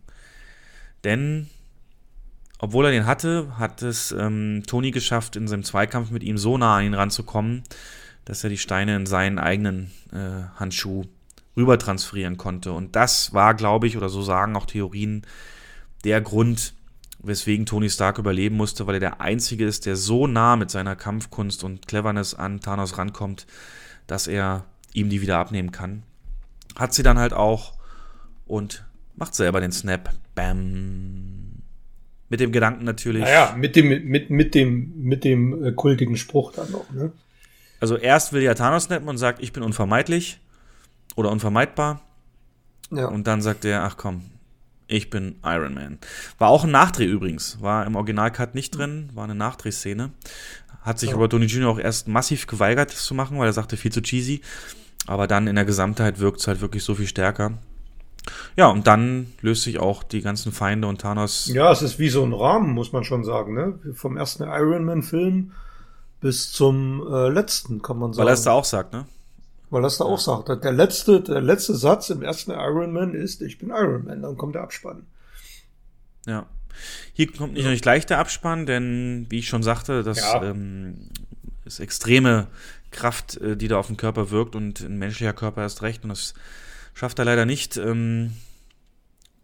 Denn 1.03 1.47
obwohl 2.59 2.85
er 2.85 2.91
den 2.91 3.05
hatte, 3.05 3.57
hat 3.57 3.81
es 3.81 4.13
ähm, 4.13 4.63
Tony 4.65 4.91
geschafft, 4.91 5.35
in 5.35 5.49
seinem 5.49 5.63
Zweikampf 5.63 6.11
mit 6.11 6.23
ihm 6.23 6.37
so 6.37 6.57
nah 6.57 6.77
an 6.77 6.85
ihn 6.85 6.93
ranzukommen, 6.93 7.63
dass 8.23 8.43
er 8.43 8.49
die 8.49 8.57
Steine 8.57 8.95
in 8.95 9.05
seinen 9.05 9.37
eigenen 9.37 9.91
äh, 10.13 10.47
Handschuh 10.57 11.03
rüber 11.57 11.77
transferieren 11.77 12.37
konnte. 12.37 12.71
Und 12.71 12.95
das 12.95 13.33
war, 13.33 13.53
glaube 13.53 13.87
ich, 13.87 13.97
oder 13.97 14.07
so 14.07 14.21
sagen 14.21 14.55
auch 14.55 14.65
Theorien, 14.65 15.23
der 16.03 16.21
Grund, 16.21 16.73
weswegen 17.19 17.65
Tony 17.65 17.89
Stark 17.89 18.17
überleben 18.17 18.57
musste, 18.57 18.85
weil 18.87 18.95
er 18.95 18.99
der 18.99 19.21
Einzige 19.21 19.65
ist, 19.65 19.85
der 19.85 19.95
so 19.95 20.27
nah 20.27 20.55
mit 20.55 20.69
seiner 20.69 20.95
Kampfkunst 20.95 21.63
und 21.63 21.87
Cleverness 21.87 22.33
an 22.33 22.59
Thanos 22.59 22.97
rankommt, 22.97 23.47
dass 24.07 24.27
er 24.27 24.65
ihm 24.93 25.09
die 25.09 25.21
wieder 25.21 25.37
abnehmen 25.37 25.71
kann. 25.71 26.03
Hat 26.75 26.93
sie 26.93 27.03
dann 27.03 27.17
halt 27.17 27.33
auch 27.33 27.73
und 28.45 28.85
macht 29.15 29.35
selber 29.35 29.61
den 29.61 29.71
Snap. 29.71 30.09
Bam. 30.35 31.61
Mit 32.29 32.39
dem 32.39 32.51
Gedanken 32.51 32.83
natürlich. 32.83 33.21
Naja, 33.21 33.55
mit 33.57 33.75
dem, 33.75 33.89
mit, 34.09 34.29
mit 34.29 34.55
dem, 34.55 34.93
mit 35.03 35.23
dem 35.23 35.63
äh, 35.63 35.71
kultigen 35.71 36.17
Spruch 36.17 36.51
dann 36.51 36.71
noch, 36.71 36.89
ne? 36.91 37.11
Also 37.79 37.97
erst 37.97 38.31
will 38.33 38.41
ja 38.41 38.53
Thanos 38.53 38.85
snappen 38.85 39.09
und 39.09 39.17
sagt, 39.17 39.43
ich 39.43 39.53
bin 39.53 39.61
unvermeidlich 39.61 40.39
oder 41.15 41.29
unvermeidbar. 41.29 42.01
Ja. 42.91 43.07
Und 43.07 43.27
dann 43.27 43.41
sagt 43.41 43.65
er, 43.65 43.83
ach 43.83 43.97
komm, 43.97 44.23
ich 44.87 45.09
bin 45.09 45.35
Iron 45.43 45.73
Man. 45.73 45.99
War 46.37 46.49
auch 46.49 46.63
ein 46.63 46.71
Nachdreh 46.71 47.05
übrigens. 47.05 47.61
War 47.61 47.85
im 47.85 47.95
Originalcut 47.95 48.55
nicht 48.55 48.71
drin, 48.71 49.09
war 49.13 49.23
eine 49.23 49.35
Nachdrehszene. 49.35 50.11
Hat 50.81 50.99
sich 50.99 51.09
ja. 51.09 51.15
Robert 51.15 51.33
Downey 51.33 51.45
Jr. 51.45 51.69
auch 51.69 51.79
erst 51.79 52.07
massiv 52.07 52.47
geweigert, 52.47 52.91
das 52.91 53.05
zu 53.05 53.13
machen, 53.13 53.39
weil 53.39 53.47
er 53.47 53.53
sagte, 53.53 53.77
viel 53.77 53.91
zu 53.91 54.01
cheesy. 54.01 54.41
Aber 55.07 55.27
dann 55.27 55.47
in 55.47 55.55
der 55.55 55.65
Gesamtheit 55.65 56.19
wirkt 56.19 56.41
es 56.41 56.47
halt 56.47 56.61
wirklich 56.61 56.83
so 56.83 56.95
viel 56.95 57.07
stärker. 57.07 57.53
Ja, 58.55 58.67
und 58.67 58.87
dann 58.87 59.33
löst 59.41 59.63
sich 59.63 59.79
auch 59.79 60.03
die 60.03 60.21
ganzen 60.21 60.51
Feinde 60.51 60.87
und 60.87 61.01
Thanos. 61.01 61.47
Ja, 61.47 61.71
es 61.71 61.81
ist 61.81 61.99
wie 61.99 62.09
so 62.09 62.23
ein 62.23 62.33
Rahmen, 62.33 62.71
muss 62.71 62.93
man 62.93 63.03
schon 63.03 63.23
sagen, 63.23 63.53
ne? 63.53 63.79
Vom 63.93 64.17
ersten 64.17 64.43
Iron 64.43 64.85
Man-Film 64.85 65.51
bis 66.21 66.51
zum 66.51 67.05
äh, 67.11 67.27
letzten, 67.29 67.81
kann 67.81 67.99
man 67.99 68.13
sagen. 68.13 68.25
Weil 68.25 68.31
er 68.31 68.35
es 68.35 68.43
da 68.43 68.51
auch 68.51 68.65
sagt, 68.65 68.93
ne? 68.93 69.05
Weil 69.73 69.85
es 69.85 69.97
da 69.97 70.05
auch 70.05 70.19
sagt. 70.19 70.49
Der 70.63 70.71
letzte, 70.71 71.21
der 71.21 71.41
letzte 71.41 71.75
Satz 71.75 72.11
im 72.11 72.21
ersten 72.21 72.51
Iron 72.51 72.93
Man 72.93 73.15
ist, 73.15 73.41
ich 73.41 73.57
bin 73.57 73.69
Iron 73.69 74.05
Man, 74.05 74.21
dann 74.21 74.37
kommt 74.37 74.53
der 74.53 74.61
Abspann. 74.61 75.07
Ja. 76.27 76.45
Hier 77.13 77.31
kommt 77.31 77.53
nicht 77.53 77.65
nicht 77.65 77.81
gleich 77.81 78.05
der 78.05 78.19
Abspann, 78.19 78.67
denn 78.67 79.25
wie 79.29 79.39
ich 79.39 79.47
schon 79.47 79.63
sagte, 79.63 80.03
das 80.03 80.19
ja. 80.19 80.43
ähm, 80.43 81.09
ist 81.65 81.79
extreme 81.79 82.47
Kraft, 82.91 83.37
äh, 83.37 83.57
die 83.57 83.67
da 83.67 83.77
auf 83.79 83.87
den 83.87 83.97
Körper 83.97 84.29
wirkt 84.29 84.55
und 84.55 84.81
ein 84.81 84.99
menschlicher 84.99 85.33
Körper 85.33 85.65
ist 85.65 85.81
recht 85.81 86.03
und 86.03 86.09
das 86.09 86.35
schafft 86.93 87.17
er 87.17 87.25
leider 87.25 87.47
nicht. 87.47 87.75
Ähm, 87.77 88.33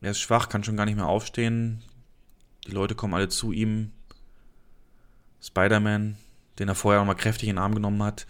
er 0.01 0.11
ist 0.11 0.19
schwach, 0.19 0.47
kann 0.47 0.63
schon 0.63 0.77
gar 0.77 0.85
nicht 0.85 0.95
mehr 0.95 1.07
aufstehen. 1.07 1.81
Die 2.67 2.71
Leute 2.71 2.93
kommen 2.93 3.15
alle 3.15 3.29
zu 3.29 3.51
ihm. 3.51 3.91
Spider-Man 5.41 6.17
den 6.59 6.67
er 6.67 6.75
vorher 6.75 6.99
nochmal 6.99 7.15
kräftig 7.15 7.49
in 7.49 7.55
den 7.55 7.63
Arm 7.63 7.73
genommen 7.73 8.03
hat. 8.03 8.27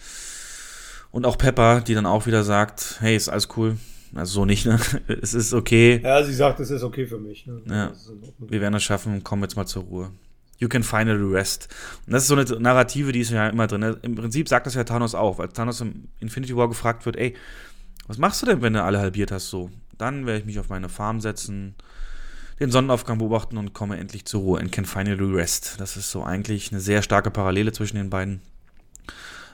Und 1.11 1.25
auch 1.25 1.37
Pepper, 1.37 1.81
die 1.81 1.93
dann 1.93 2.05
auch 2.05 2.25
wieder 2.25 2.43
sagt, 2.43 2.97
hey, 2.99 3.15
ist 3.15 3.29
alles 3.29 3.49
cool. 3.57 3.77
Also 4.13 4.33
so 4.33 4.45
nicht, 4.45 4.65
ne? 4.65 4.79
Es 5.21 5.33
ist 5.33 5.53
okay. 5.53 6.01
Ja, 6.03 6.23
sie 6.23 6.33
sagt, 6.33 6.59
es 6.59 6.71
ist 6.71 6.83
okay 6.83 7.05
für 7.05 7.19
mich. 7.19 7.45
Ne? 7.45 7.61
Ja. 7.67 7.91
Wir 8.39 8.61
werden 8.61 8.75
es 8.75 8.83
schaffen, 8.83 9.23
komm 9.23 9.41
jetzt 9.41 9.55
mal 9.55 9.65
zur 9.65 9.83
Ruhe. 9.83 10.11
You 10.57 10.67
can 10.67 10.83
finally 10.83 11.23
rest. 11.33 11.69
Und 12.05 12.13
das 12.13 12.23
ist 12.23 12.27
so 12.27 12.35
eine 12.35 12.43
Narrative, 12.59 13.11
die 13.11 13.21
ist 13.21 13.31
ja 13.31 13.47
immer 13.47 13.67
drin. 13.67 13.95
Im 14.01 14.15
Prinzip 14.15 14.49
sagt 14.49 14.67
das 14.67 14.73
ja 14.73 14.83
Thanos 14.83 15.15
auch, 15.15 15.37
weil 15.37 15.47
Thanos 15.49 15.79
im 15.81 16.09
Infinity 16.19 16.55
War 16.55 16.67
gefragt 16.67 17.05
wird, 17.05 17.15
ey, 17.15 17.35
was 18.07 18.17
machst 18.17 18.41
du 18.41 18.47
denn, 18.47 18.61
wenn 18.61 18.73
du 18.73 18.83
alle 18.83 18.99
halbiert 18.99 19.31
hast 19.31 19.49
so? 19.49 19.71
Dann 19.97 20.25
werde 20.25 20.39
ich 20.39 20.45
mich 20.45 20.59
auf 20.59 20.69
meine 20.69 20.89
Farm 20.89 21.21
setzen, 21.21 21.75
den 22.59 22.71
Sonnenaufgang 22.71 23.19
beobachten 23.19 23.57
und 23.57 23.73
komme 23.73 23.97
endlich 23.97 24.25
zur 24.25 24.41
Ruhe 24.41 24.59
and 24.59 24.71
can 24.71 24.85
finally 24.85 25.23
rest. 25.23 25.75
Das 25.77 25.95
ist 25.95 26.11
so 26.11 26.23
eigentlich 26.23 26.71
eine 26.71 26.81
sehr 26.81 27.01
starke 27.01 27.31
Parallele 27.31 27.71
zwischen 27.71 27.95
den 27.95 28.09
beiden, 28.09 28.41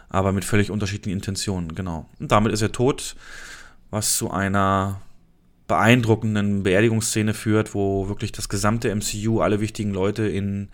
aber 0.10 0.32
mit 0.32 0.46
völlig 0.46 0.72
unterschiedlichen 0.72 1.18
Intentionen, 1.18 1.76
genau. 1.76 2.10
Und 2.20 2.32
damit 2.32 2.54
ist 2.54 2.62
er 2.62 2.72
tot, 2.72 3.16
was 3.90 4.18
zu 4.18 4.32
einer 4.32 5.02
beeindruckenden 5.68 6.64
Beerdigungsszene 6.64 7.34
führt, 7.34 7.74
wo 7.74 8.08
wirklich 8.08 8.32
das 8.32 8.50
gesamte 8.50 8.94
MCU, 8.94 9.42
alle 9.42 9.62
wichtigen 9.62 9.92
Leute 9.92 10.28
in 10.28 10.70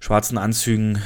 schwarzen 0.00 0.36
Anzügen 0.36 1.00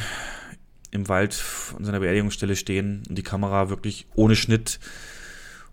im 0.90 1.08
Wald 1.08 1.42
an 1.76 1.84
seiner 1.84 2.00
Beerdigungsstelle 2.00 2.56
stehen 2.56 3.02
und 3.08 3.16
die 3.16 3.22
Kamera 3.22 3.68
wirklich 3.68 4.06
ohne 4.14 4.34
Schnitt 4.34 4.80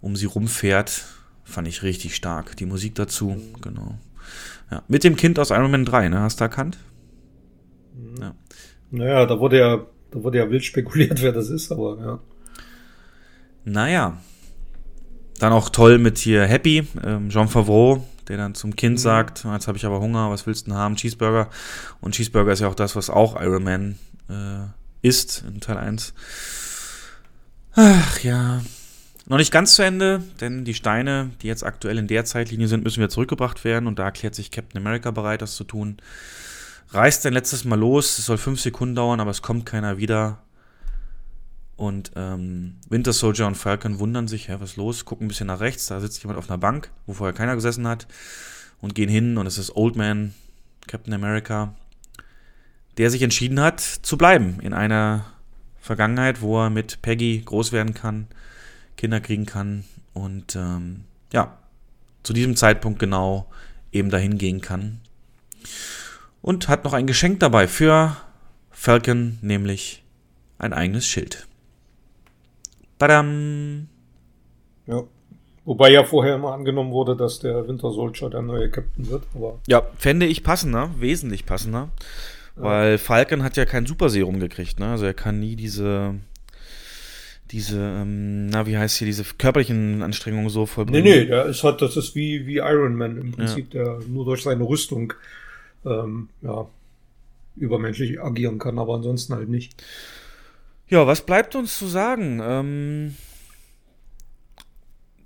um 0.02 0.16
sie 0.16 0.26
rumfährt. 0.26 1.06
Fand 1.44 1.68
ich 1.68 1.84
richtig 1.84 2.16
stark. 2.16 2.58
Die 2.58 2.66
Musik 2.66 2.96
dazu, 2.96 3.42
genau. 3.62 3.98
Ja, 4.72 4.84
mit 4.88 5.04
dem 5.04 5.16
Kind 5.16 5.40
aus 5.40 5.52
Iron 5.52 5.72
Man 5.72 5.86
3, 5.86 6.10
ne? 6.10 6.20
Hast 6.20 6.40
du 6.40 6.44
erkannt? 6.44 6.78
Mhm. 7.94 8.22
Ja. 8.22 8.36
Naja, 8.92 9.26
da 9.26 9.40
wurde 9.40 9.60
ja, 9.60 9.86
da 10.16 10.24
wurde 10.24 10.38
ja 10.38 10.50
wild 10.50 10.64
spekuliert, 10.64 11.22
wer 11.22 11.34
das 11.34 11.50
ist, 11.50 11.72
aber 11.72 11.98
ja. 12.00 12.20
Naja. 13.66 14.18
Dann 15.40 15.52
auch 15.52 15.70
toll 15.70 15.98
mit 15.98 16.18
hier 16.18 16.46
Happy, 16.46 16.88
ähm, 17.04 17.30
Jean 17.30 17.50
Favreau, 17.50 18.08
der 18.30 18.38
dann 18.38 18.56
zum 18.56 18.76
Kind 18.78 18.94
mhm. 18.94 19.00
sagt, 19.00 19.44
jetzt 19.44 19.68
habe 19.68 19.78
ich 19.78 19.86
aber 19.86 20.00
Hunger, 20.00 20.32
was 20.32 20.48
willst 20.48 20.66
du 20.66 20.72
denn 20.72 20.80
haben? 20.80 20.96
Cheeseburger. 20.96 21.50
Und 22.00 22.16
Cheeseburger 22.16 22.54
ist 22.54 22.62
ja 22.62 22.70
auch 22.70 22.76
das, 22.76 22.96
was 22.96 23.10
auch 23.10 23.40
Iron 23.42 23.64
Man 23.64 24.00
äh, 24.30 24.68
ist 25.02 25.44
in 25.46 25.60
Teil 25.60 25.78
1. 25.78 26.14
Ach 27.74 28.20
ja. 28.20 28.62
Noch 29.28 29.38
nicht 29.38 29.52
ganz 29.52 29.74
zu 29.74 29.82
Ende, 29.82 30.24
denn 30.40 30.64
die 30.64 30.76
Steine, 30.76 31.32
die 31.42 31.48
jetzt 31.48 31.66
aktuell 31.66 31.98
in 31.98 32.08
der 32.08 32.24
Zeitlinie 32.24 32.70
sind, 32.70 32.86
müssen 32.86 33.00
wieder 33.00 33.10
zurückgebracht 33.10 33.66
werden 33.66 33.88
und 33.88 34.00
da 34.00 34.06
erklärt 34.06 34.36
sich 34.36 34.52
Captain 34.52 34.80
America 34.80 35.12
bereit, 35.12 35.42
das 35.42 35.56
zu 35.56 35.66
tun. 35.66 35.98
Reißt 36.90 37.26
ein 37.26 37.34
letztes 37.34 37.66
Mal 37.66 37.80
los, 37.80 38.18
es 38.18 38.26
soll 38.26 38.38
fünf 38.38 38.62
Sekunden 38.62 38.95
dauern, 38.95 39.20
aber 39.20 39.32
es 39.32 39.41
kommt 39.41 39.66
keiner 39.66 39.98
wieder. 39.98 40.40
Und 41.76 42.12
ähm, 42.16 42.78
Winter 42.88 43.12
Soldier 43.12 43.48
und 43.48 43.56
Falcon 43.56 43.99
wundern 43.99 44.28
sich, 44.28 44.48
hä, 44.48 44.57
was 44.60 44.72
ist 44.72 44.78
los? 44.78 45.03
Gucken 45.03 45.26
ein 45.26 45.28
bisschen 45.28 45.48
nach 45.48 45.60
rechts, 45.60 45.88
da 45.88 45.99
sitzt 45.99 46.24
jemand 46.24 46.40
auf 46.40 46.49
einer 46.49 46.57
Bank, 46.57 46.91
wo 47.06 47.14
vorher 47.14 47.34
keiner 47.34 47.56
gesessen 47.56 47.88
hat. 47.88 48.07
Und 48.82 48.95
gehen 48.95 49.10
hin 49.10 49.38
und 49.38 49.48
es 49.48 49.57
ist 49.57 49.76
Old 49.76 49.95
Man, 49.95 50.34
Captain 50.88 51.14
America, 51.14 51.74
der 52.98 53.10
sich 53.10 53.24
entschieden 53.24 53.60
hat 53.60 53.82
zu 53.82 54.18
bleiben 54.18 54.60
in 54.62 54.74
einer 54.74 55.26
Vergangenheit, 55.80 56.41
wo 56.41 56.62
er 56.62 56.70
mit 56.70 57.02
Peggy 57.02 57.41
groß 57.44 57.72
werden 57.72 57.94
kann 57.94 58.28
Kinder 58.98 59.20
kriegen 59.20 59.45
kann 59.45 59.84
und 60.14 60.56
ähm, 60.56 61.03
ja, 61.34 61.57
zu 62.24 62.34
diesem 62.34 62.56
Zeitpunkt 62.56 62.99
genau 62.99 63.48
eben 63.91 64.10
dahin 64.10 64.38
gehen 64.38 64.62
kann. 64.62 65.02
Und 66.45 66.69
hat 66.69 66.84
noch 66.84 66.93
ein 66.93 67.07
Geschenk 67.07 67.39
dabei 67.39 67.67
für 67.67 68.17
Falcon, 68.69 69.39
nämlich 69.41 70.03
ein 70.59 70.73
eigenes 70.73 71.07
Schild. 71.07 71.47
Badam! 72.99 73.88
Ja. 74.85 75.01
Wobei 75.63 75.91
ja 75.91 76.03
vorher 76.03 76.35
immer 76.35 76.53
angenommen 76.53 76.91
wurde, 76.91 77.15
dass 77.15 77.39
der 77.39 77.67
Winter 77.67 77.89
Soldier 77.89 78.30
der 78.30 78.43
neue 78.43 78.69
Captain 78.69 79.09
wird. 79.09 79.23
Aber 79.34 79.59
ja, 79.65 79.88
fände 79.97 80.27
ich 80.27 80.43
passender, 80.43 80.91
wesentlich 80.99 81.47
passender. 81.47 81.89
Ja. 82.57 82.61
Weil 82.61 82.97
Falcon 82.99 83.41
hat 83.41 83.57
ja 83.57 83.65
kein 83.65 83.88
Super 83.88 84.09
Serum 84.09 84.39
gekriegt, 84.39 84.80
ne? 84.80 84.91
Also 84.91 85.05
er 85.05 85.15
kann 85.15 85.39
nie 85.39 85.55
diese 85.55 86.13
diese, 87.49 87.80
ähm, 87.80 88.49
na, 88.49 88.67
wie 88.67 88.77
heißt 88.77 88.97
hier, 88.97 89.07
diese 89.07 89.23
körperlichen 89.39 90.03
Anstrengungen 90.03 90.49
so 90.49 90.67
vollbringen. 90.67 91.03
Nee, 91.03 91.22
nee, 91.22 91.26
der 91.26 91.47
ist 91.47 91.63
halt, 91.63 91.81
das 91.81 91.97
ist 91.97 92.13
wie, 92.13 92.45
wie 92.45 92.57
Iron 92.57 92.93
Man 92.95 93.17
im 93.17 93.31
Prinzip, 93.31 93.73
ja. 93.73 93.84
der 93.84 93.99
nur 94.07 94.26
durch 94.26 94.43
seine 94.43 94.63
Rüstung, 94.63 95.13
ähm, 95.86 96.30
ja, 96.41 96.68
übermenschlich 97.56 98.22
agieren 98.22 98.60
kann, 98.60 98.80
aber 98.80 98.95
ansonsten 98.95 99.34
halt 99.34 99.49
nicht. 99.49 99.84
Ja, 100.88 101.07
was 101.07 101.26
bleibt 101.26 101.56
uns 101.56 101.78
zu 101.78 101.88
sagen? 101.88 102.40
Ähm, 102.44 103.16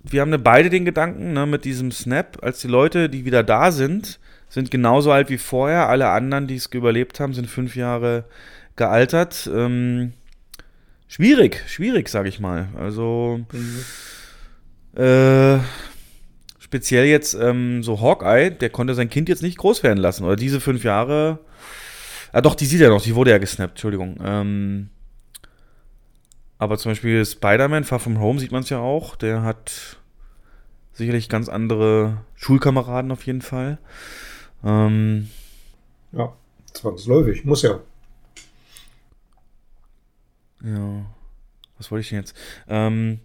wir 0.04 0.22
haben 0.22 0.30
ne 0.30 0.40
beide 0.40 0.70
den 0.70 0.86
Gedanken, 0.86 1.34
ne, 1.34 1.46
mit 1.46 1.66
diesem 1.66 1.92
Snap, 1.92 2.38
als 2.42 2.62
die 2.62 2.68
Leute, 2.68 3.10
die 3.10 3.26
wieder 3.26 3.44
da 3.44 3.72
sind, 3.72 4.20
sind 4.48 4.72
genauso 4.72 5.12
alt 5.12 5.30
wie 5.30 5.38
vorher. 5.38 5.90
Alle 5.90 6.10
anderen, 6.10 6.48
die 6.48 6.56
es 6.56 6.68
überlebt 6.68 7.20
haben, 7.20 7.34
sind 7.34 7.48
fünf 7.48 7.76
Jahre 7.76 8.26
gealtert. 8.76 9.50
Ähm, 9.54 10.14
schwierig, 11.08 11.64
schwierig, 11.68 12.10
sag 12.10 12.26
ich 12.26 12.40
mal. 12.40 12.70
Also 12.78 13.42
mhm. 13.52 15.02
äh, 15.02 15.60
speziell 16.70 17.06
jetzt 17.06 17.34
ähm, 17.34 17.84
so 17.84 18.00
Hawkeye, 18.00 18.52
der 18.52 18.70
konnte 18.70 18.96
sein 18.96 19.10
Kind 19.10 19.28
jetzt 19.28 19.44
nicht 19.44 19.58
groß 19.58 19.84
werden 19.84 19.98
lassen. 19.98 20.24
Oder 20.24 20.36
diese 20.36 20.62
fünf 20.62 20.84
Jahre 20.84 21.40
Ah, 22.32 22.42
doch, 22.42 22.56
die 22.56 22.66
sieht 22.66 22.82
er 22.82 22.90
noch, 22.90 23.02
die 23.02 23.16
wurde 23.16 23.32
ja 23.32 23.38
gesnappt, 23.40 23.72
Entschuldigung. 23.72 24.18
Ähm, 24.24 24.90
aber 26.58 26.78
zum 26.78 26.92
Beispiel 26.92 27.26
Spider-Man, 27.26 27.86
Far 27.86 28.00
From 28.00 28.20
Home 28.20 28.40
sieht 28.40 28.52
man 28.52 28.64
es 28.64 28.70
ja 28.70 28.80
auch. 28.80 29.16
Der 29.16 29.42
hat 29.42 29.98
sicherlich 30.94 31.30
ganz 31.30 31.50
andere 31.50 32.26
Schulkameraden 32.36 33.12
auf 33.12 33.26
jeden 33.26 33.42
Fall. 33.42 33.80
Ähm, 34.64 35.30
ja, 36.12 36.34
zwangsläufig, 36.74 37.46
muss 37.46 37.64
ja. 37.64 37.80
Ja, 40.62 41.06
was 41.78 41.90
wollte 41.90 42.02
ich 42.02 42.10
denn 42.10 42.20
jetzt? 42.20 42.36
Ähm, 42.68 43.22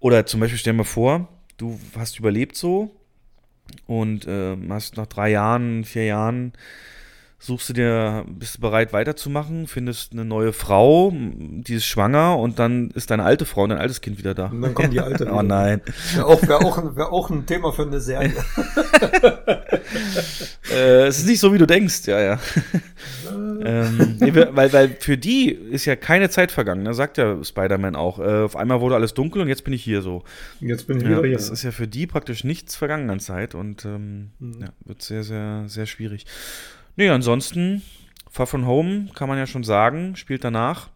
oder 0.00 0.26
zum 0.26 0.40
Beispiel 0.40 0.58
stell 0.58 0.72
dir 0.72 0.78
mal 0.78 0.84
vor, 0.84 1.28
du 1.56 1.78
hast 1.96 2.18
überlebt 2.18 2.56
so 2.56 2.90
und 3.86 4.26
äh, 4.26 4.56
hast 4.68 4.96
nach 4.96 5.06
drei 5.06 5.30
Jahren, 5.30 5.84
vier 5.84 6.04
Jahren 6.04 6.52
suchst 7.46 7.68
du 7.68 7.72
dir, 7.72 8.24
bist 8.28 8.56
du 8.56 8.60
bereit 8.60 8.92
weiterzumachen, 8.92 9.68
findest 9.68 10.12
eine 10.12 10.24
neue 10.24 10.52
Frau, 10.52 11.12
die 11.14 11.74
ist 11.74 11.86
schwanger 11.86 12.36
und 12.38 12.58
dann 12.58 12.90
ist 12.90 13.10
deine 13.10 13.22
alte 13.22 13.44
Frau 13.44 13.62
und 13.62 13.70
dein 13.70 13.78
altes 13.78 14.00
Kind 14.00 14.18
wieder 14.18 14.34
da. 14.34 14.46
Und 14.46 14.62
dann 14.62 14.74
kommt 14.74 14.92
die 14.92 15.00
alte. 15.00 15.26
oh 15.32 15.42
nein. 15.42 15.80
Wäre 16.14 16.26
auch, 16.26 16.42
wär 16.42 16.58
auch, 16.58 16.96
wär 16.96 17.12
auch 17.12 17.30
ein 17.30 17.46
Thema 17.46 17.72
für 17.72 17.82
eine 17.82 18.00
Serie. 18.00 18.32
äh, 20.72 21.06
es 21.06 21.18
ist 21.18 21.26
nicht 21.28 21.38
so, 21.38 21.52
wie 21.54 21.58
du 21.58 21.66
denkst, 21.66 22.06
ja, 22.06 22.20
ja. 22.20 22.40
ähm, 23.62 24.16
weil, 24.52 24.72
weil 24.72 24.96
für 24.98 25.16
die 25.16 25.50
ist 25.50 25.84
ja 25.84 25.94
keine 25.94 26.28
Zeit 26.28 26.50
vergangen, 26.50 26.82
ne? 26.82 26.94
sagt 26.94 27.16
ja 27.16 27.42
Spider-Man 27.42 27.94
auch. 27.94 28.18
Äh, 28.18 28.42
auf 28.42 28.56
einmal 28.56 28.80
wurde 28.80 28.96
alles 28.96 29.14
dunkel 29.14 29.40
und 29.42 29.48
jetzt 29.48 29.62
bin 29.62 29.72
ich 29.72 29.84
hier 29.84 30.02
so. 30.02 30.24
Jetzt 30.60 30.88
bin 30.88 30.98
ich 30.98 31.04
wieder 31.04 31.18
ja, 31.18 31.26
hier. 31.26 31.36
Das 31.36 31.48
ist 31.48 31.62
ja 31.62 31.70
für 31.70 31.86
die 31.86 32.08
praktisch 32.08 32.42
nichts 32.42 32.74
vergangen 32.74 33.08
an 33.08 33.20
Zeit 33.20 33.54
und 33.54 33.84
ähm, 33.84 34.30
mhm. 34.40 34.62
ja, 34.62 34.68
wird 34.84 35.02
sehr, 35.02 35.22
sehr, 35.22 35.64
sehr 35.68 35.86
schwierig. 35.86 36.26
Nee, 36.96 37.10
ansonsten, 37.10 37.82
Far 38.30 38.46
From 38.46 38.66
Home 38.66 39.08
kann 39.14 39.28
man 39.28 39.38
ja 39.38 39.46
schon 39.46 39.64
sagen, 39.64 40.16
spielt 40.16 40.44
danach. 40.44 40.90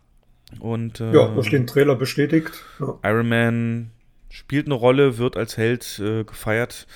Und, 0.58 1.00
äh, 1.00 1.12
ja, 1.12 1.28
durch 1.28 1.50
den 1.50 1.66
Trailer 1.66 1.94
bestätigt. 1.94 2.64
Ja. 2.80 2.98
Iron 3.04 3.28
Man 3.28 3.90
spielt 4.30 4.66
eine 4.66 4.74
Rolle, 4.74 5.18
wird 5.18 5.36
als 5.36 5.56
Held 5.56 5.98
äh, 5.98 6.24
gefeiert. 6.24 6.86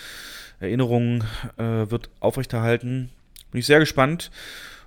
Erinnerung 0.59 1.25
äh, 1.57 1.91
wird 1.91 2.11
aufrechterhalten. 2.21 3.11
Bin 3.51 3.59
ich 3.59 3.67
sehr 3.67 3.79
gespannt. 3.79 4.31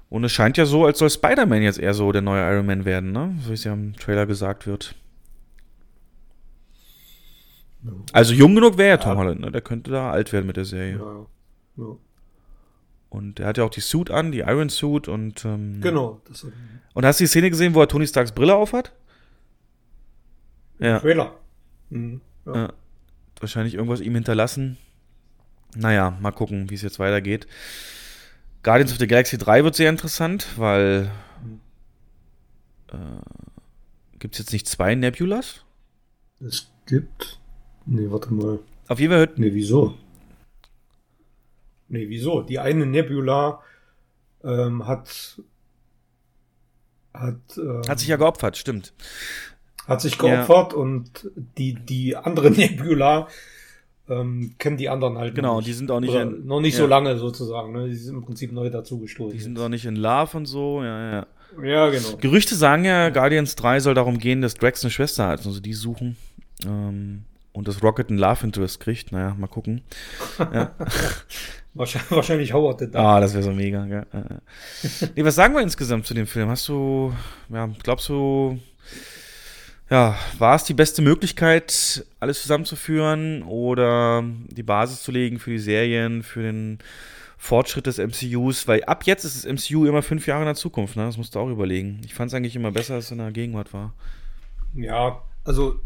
Und 0.10 0.24
es 0.24 0.32
scheint 0.32 0.58
ja 0.58 0.66
so, 0.66 0.86
als 0.86 1.00
soll 1.00 1.10
Spider-Man 1.10 1.62
jetzt 1.62 1.80
eher 1.80 1.94
so 1.94 2.12
der 2.12 2.22
neue 2.22 2.42
Iron 2.42 2.66
Man 2.66 2.86
werden, 2.86 3.12
ne? 3.12 3.36
So 3.42 3.50
wie 3.50 3.54
es 3.54 3.64
ja 3.64 3.74
im 3.74 3.96
Trailer 3.96 4.26
gesagt 4.26 4.66
wird. 4.66 4.96
Also 8.14 8.34
jung 8.34 8.56
genug 8.56 8.78
wäre 8.78 8.90
ja 8.90 8.98
Tom 8.98 9.18
Holland, 9.18 9.42
ne? 9.42 9.52
Der 9.52 9.62
könnte 9.62 9.92
da 9.92 10.12
alt 10.12 10.34
werden 10.34 10.48
mit 10.48 10.58
der 10.58 10.66
Serie. 10.66 10.98
Ja, 10.98 11.26
ja. 11.84 11.96
Und 13.18 13.40
er 13.40 13.48
hat 13.48 13.58
ja 13.58 13.64
auch 13.64 13.72
die 13.72 13.82
Suit 13.82 14.12
an, 14.12 14.32
die 14.32 14.40
Iron 14.42 14.70
Suit 14.70 15.08
und. 15.08 15.44
Ähm, 15.44 15.82
genau. 15.82 16.22
und 16.94 17.06
hast 17.06 17.20
du 17.20 17.24
die 17.24 17.28
Szene 17.28 17.50
gesehen, 17.50 17.74
wo 17.74 17.82
er 17.82 17.88
Tony 17.88 18.06
Starks 18.06 18.32
Brille 18.32 18.54
aufhat? 18.54 18.94
Ja. 20.78 21.00
Trailer. 21.00 21.34
Mhm, 21.90 22.22
ja. 22.46 22.56
ja. 22.56 22.74
Wahrscheinlich 23.40 23.74
irgendwas 23.74 24.02
ihm 24.02 24.14
hinterlassen. 24.14 24.78
Naja, 25.76 26.16
mal 26.22 26.32
gucken, 26.32 26.70
wie 26.70 26.76
es 26.76 26.84
jetzt 26.84 27.00
weitergeht. 27.00 27.48
Guardians 28.62 28.92
of 28.92 29.00
the 29.00 29.08
Galaxy 29.08 29.40
3 29.40 29.64
wird 29.64 29.76
sehr 29.76 29.90
interessant, 29.90 30.46
weil. 30.56 31.10
Äh, 32.90 32.98
gibt 34.20 34.36
es 34.36 34.40
jetzt 34.40 34.54
nicht 34.54 34.68
zwei 34.68 34.94
Nebulas? 34.94 35.66
Es 36.40 36.72
gibt. 36.86 37.40
Nee, 37.88 38.12
warte 38.12 38.32
mal. 38.32 38.60
Auf 38.88 39.00
jeden 39.00 39.12
Fall 39.12 39.20
hört. 39.22 39.40
Nee, 39.40 39.54
wieso? 39.56 39.98
Nee, 41.90 42.10
wieso? 42.10 42.42
Die 42.42 42.60
eine 42.60 42.86
Nebula 42.86 43.62
ähm, 44.44 44.88
hat. 44.88 45.42
Hat, 47.14 47.36
ähm, 47.58 47.82
hat 47.88 48.00
sich 48.00 48.10
ja 48.10 48.18
geopfert, 48.18 48.58
stimmt. 48.58 48.94
Hat 49.88 50.02
sich 50.02 50.18
geopfert 50.18 50.74
ja. 50.74 50.78
und 50.78 51.32
die, 51.58 51.74
die 51.74 52.16
andere 52.16 52.52
Nebula 52.52 53.28
ähm, 54.10 54.56
kennen 54.58 54.78
die 54.78 54.90
anderen 54.90 55.18
halt 55.18 55.36
Genau, 55.36 55.62
die 55.62 55.74
sind 55.74 55.92
auch 55.92 56.00
nicht 56.00 56.14
in, 56.14 56.46
noch 56.46 56.62
nicht 56.62 56.76
ja. 56.76 56.80
so 56.80 56.88
lange 56.88 57.18
sozusagen. 57.18 57.74
Ne? 57.74 57.88
Die 57.88 57.96
sind 57.96 58.16
im 58.16 58.24
Prinzip 58.24 58.52
neu 58.52 58.70
dazugestoßen. 58.70 59.36
Die 59.36 59.44
sind 59.44 59.60
auch 59.60 59.70
nicht 59.70 59.86
in 59.86 59.96
Love 59.96 60.38
und 60.38 60.46
so, 60.46 60.84
ja, 60.84 61.12
ja. 61.12 61.28
Ja, 61.64 61.90
genau. 61.90 62.18
Gerüchte 62.18 62.56
sagen 62.56 62.86
ja, 62.86 63.10
Guardians 63.10 63.56
3 63.56 63.80
soll 63.80 63.94
darum 63.94 64.20
gehen, 64.20 64.42
dass 64.42 64.56
Drax 64.56 64.84
eine 64.84 64.92
Schwester 64.92 65.28
hat, 65.28 65.46
also 65.46 65.60
die 65.60 65.74
suchen. 65.74 66.18
Ähm, 66.66 67.24
und 67.54 67.68
das 67.68 67.82
Rocket 67.82 68.10
ein 68.10 68.18
Love 68.18 68.46
Interest 68.46 68.80
kriegt. 68.80 69.12
Naja, 69.12 69.36
mal 69.38 69.48
gucken. 69.48 69.82
Ja. 70.38 70.76
wahrscheinlich, 71.78 72.54
Howard 72.54 72.82
den 72.82 72.96
Ah, 72.96 73.20
das 73.20 73.34
wäre 73.34 73.44
so 73.44 73.52
mega. 73.52 73.86
Gell? 73.86 74.06
nee, 75.16 75.24
was 75.24 75.36
sagen 75.36 75.54
wir 75.54 75.62
insgesamt 75.62 76.06
zu 76.06 76.14
dem 76.14 76.28
Film? 76.28 76.50
Hast 76.50 76.68
du, 76.68 77.14
ja, 77.50 77.70
glaubst 77.84 78.10
du, 78.10 78.60
ja, 79.90 80.16
war 80.38 80.56
es 80.56 80.64
die 80.66 80.74
beste 80.74 81.02
Möglichkeit, 81.02 82.06
alles 82.20 82.42
zusammenzuführen 82.42 83.44
oder 83.44 84.24
die 84.50 84.64
Basis 84.64 85.04
zu 85.04 85.12
legen 85.12 85.40
für 85.40 85.52
die 85.52 85.60
Serien, 85.60 86.24
für 86.24 86.42
den 86.42 86.80
Fortschritt 87.38 87.86
des 87.86 87.98
MCUs? 87.98 88.68
Weil 88.68 88.84
ab 88.84 89.04
jetzt 89.06 89.24
ist 89.24 89.46
das 89.46 89.52
MCU 89.52 89.86
immer 89.86 90.02
fünf 90.02 90.28
Jahre 90.28 90.42
in 90.42 90.48
der 90.48 90.56
Zukunft, 90.56 90.98
ne? 90.98 91.06
Das 91.06 91.18
musst 91.18 91.36
du 91.36 91.40
auch 91.40 91.50
überlegen. 91.50 92.02
Ich 92.06 92.14
fand 92.14 92.30
es 92.30 92.34
eigentlich 92.34 92.56
immer 92.56 92.72
besser, 92.72 92.96
als 92.96 93.06
es 93.06 93.12
in 93.12 93.20
der 93.20 93.32
Gegenwart 93.32 93.74
war. 93.74 93.94
Ja, 94.76 95.22
also 95.46 95.80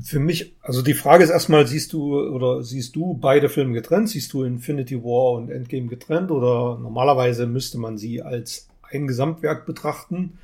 für 0.00 0.20
mich, 0.20 0.54
also 0.62 0.82
die 0.82 0.94
Frage 0.94 1.24
ist 1.24 1.30
erstmal, 1.30 1.66
siehst 1.66 1.92
du 1.92 2.18
oder 2.18 2.62
siehst 2.62 2.94
du 2.96 3.14
beide 3.14 3.48
Filme 3.48 3.72
getrennt? 3.72 4.08
Siehst 4.08 4.32
du 4.32 4.44
Infinity 4.44 5.02
War 5.02 5.32
und 5.32 5.50
Endgame 5.50 5.88
getrennt? 5.88 6.30
Oder 6.30 6.78
normalerweise 6.78 7.46
müsste 7.46 7.78
man 7.78 7.98
sie 7.98 8.22
als 8.22 8.68
ein 8.82 9.06
Gesamtwerk 9.06 9.66
betrachten? 9.66 10.38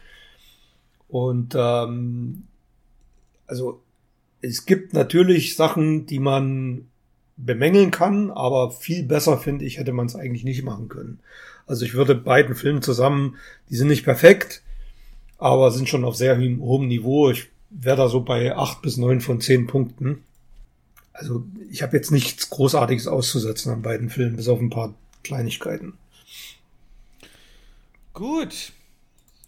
Und 1.08 1.54
ähm, 1.56 2.44
also 3.46 3.80
es 4.40 4.66
gibt 4.66 4.92
natürlich 4.92 5.56
Sachen, 5.56 6.06
die 6.06 6.18
man 6.18 6.88
bemängeln 7.36 7.90
kann, 7.90 8.30
aber 8.30 8.70
viel 8.70 9.02
besser 9.04 9.38
finde 9.38 9.64
ich, 9.64 9.78
hätte 9.78 9.92
man 9.92 10.06
es 10.06 10.16
eigentlich 10.16 10.44
nicht 10.44 10.64
machen 10.64 10.88
können. 10.88 11.20
Also 11.66 11.84
ich 11.84 11.94
würde 11.94 12.14
beiden 12.14 12.54
Filmen 12.54 12.82
zusammen, 12.82 13.36
die 13.70 13.76
sind 13.76 13.88
nicht 13.88 14.04
perfekt, 14.04 14.62
aber 15.38 15.70
sind 15.70 15.88
schon 15.88 16.04
auf 16.04 16.16
sehr 16.16 16.38
hohem 16.38 16.88
Niveau. 16.88 17.30
Ich 17.30 17.50
wäre 17.70 17.96
da 17.96 18.08
so 18.08 18.20
bei 18.20 18.56
acht 18.56 18.82
bis 18.82 18.96
neun 18.96 19.20
von 19.20 19.40
zehn 19.40 19.66
Punkten. 19.66 20.24
Also 21.12 21.44
ich 21.70 21.82
habe 21.82 21.96
jetzt 21.96 22.10
nichts 22.10 22.50
Großartiges 22.50 23.06
auszusetzen 23.06 23.72
an 23.72 23.82
beiden 23.82 24.10
Filmen, 24.10 24.36
bis 24.36 24.48
auf 24.48 24.60
ein 24.60 24.70
paar 24.70 24.94
Kleinigkeiten. 25.24 25.94
Gut, 28.12 28.72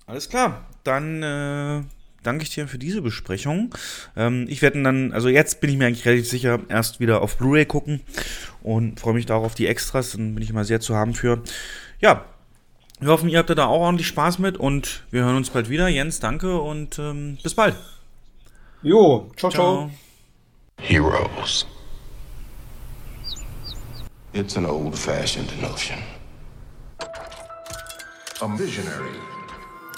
alles 0.07 0.28
klar. 0.28 0.66
Dann 0.85 1.23
äh, 1.23 1.82
danke 2.23 2.43
ich 2.43 2.51
dir 2.51 2.69
für 2.69 2.78
diese 2.78 3.03
Besprechung. 3.03 3.74
Ähm, 4.16 4.47
ich 4.49 4.62
werde 4.62 4.82
dann, 4.82 5.12
also 5.12 5.28
jetzt 5.28 5.61
bin 5.61 5.70
ich 5.70 5.77
mir 5.77 5.86
eigentlich 5.86 6.07
relativ 6.07 6.28
sicher, 6.28 6.61
erst 6.69 7.01
wieder 7.01 7.23
auf 7.23 7.36
Blu-ray 7.36 7.66
gucken 7.66 8.01
und 8.62 9.01
freue 9.01 9.15
mich 9.15 9.27
darauf 9.27 9.55
die 9.55 9.66
Extras. 9.66 10.12
Dann 10.12 10.35
bin 10.35 10.43
ich 10.43 10.51
immer 10.51 10.65
sehr 10.65 10.81
zu 10.81 10.95
haben 10.95 11.15
für. 11.15 11.43
Ja, 12.01 12.24
wir 13.01 13.11
hoffen, 13.11 13.28
ihr 13.28 13.39
habt 13.39 13.51
da 13.51 13.66
auch 13.66 13.81
ordentlich 13.81 14.09
Spaß 14.09 14.39
mit 14.39 14.57
und 14.57 15.05
wir 15.11 15.24
hören 15.24 15.36
uns 15.36 15.51
bald 15.51 15.69
wieder. 15.69 15.89
Jens, 15.89 16.20
danke 16.20 16.59
und 16.59 16.99
ähm, 16.99 17.39
bis 17.43 17.55
bald. 17.55 17.77
Jo, 18.84 19.28
ciao, 19.36 19.50
ciao. 19.50 19.90
Heroes. 20.80 21.66
It's 24.32 24.55
an 24.55 24.66
old 24.66 24.96
fashioned 24.96 25.50
notion. 25.60 25.98
A 28.40 28.56
visionary, 28.56 29.18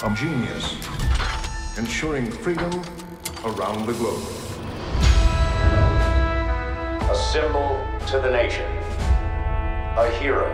a 0.03 0.15
genius, 0.15 0.77
ensuring 1.77 2.31
freedom 2.31 2.73
around 3.45 3.85
the 3.85 3.93
globe. 3.93 4.23
A 7.03 7.15
symbol 7.15 7.85
to 8.07 8.19
the 8.19 8.31
nation, 8.31 8.65
a 9.99 10.11
hero 10.19 10.49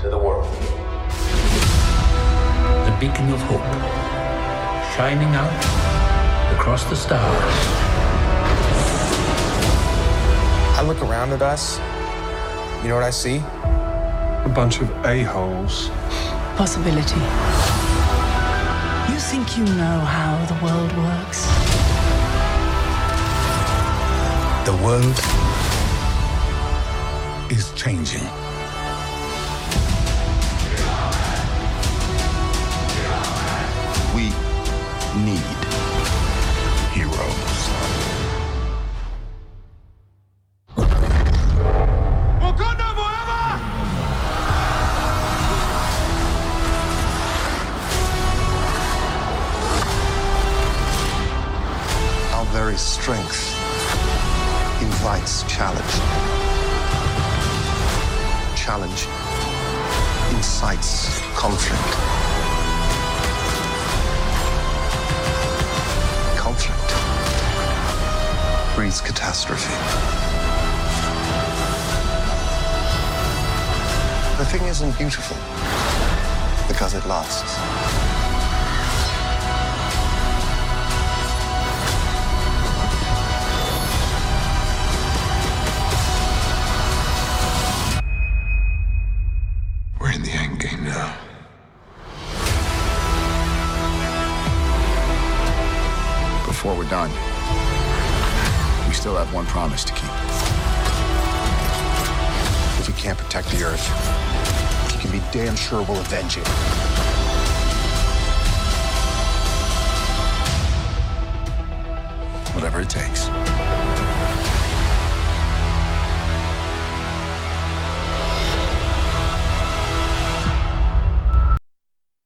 to 0.00 0.08
the 0.08 0.18
world. 0.18 0.46
The 2.86 2.96
beacon 3.00 3.32
of 3.32 3.40
hope, 3.50 3.66
shining 4.94 5.34
out 5.34 6.01
across 6.62 6.84
the 6.84 6.94
stars. 6.94 7.54
I 10.78 10.84
look 10.86 11.02
around 11.02 11.32
at 11.32 11.42
us. 11.42 11.80
You 12.84 12.90
know 12.90 12.94
what 12.94 13.02
I 13.02 13.10
see? 13.10 13.38
A 13.38 14.52
bunch 14.54 14.80
of 14.80 14.88
a-holes. 15.04 15.88
Possibility. 16.54 17.18
You 19.10 19.18
think 19.18 19.58
you 19.58 19.64
know 19.74 19.98
how 20.16 20.38
the 20.52 20.58
world 20.64 20.92
works? 21.08 21.40
The 24.64 24.76
world 24.84 25.18
is 27.50 27.72
changing. 27.74 28.28
We 34.14 34.30
need 35.24 35.71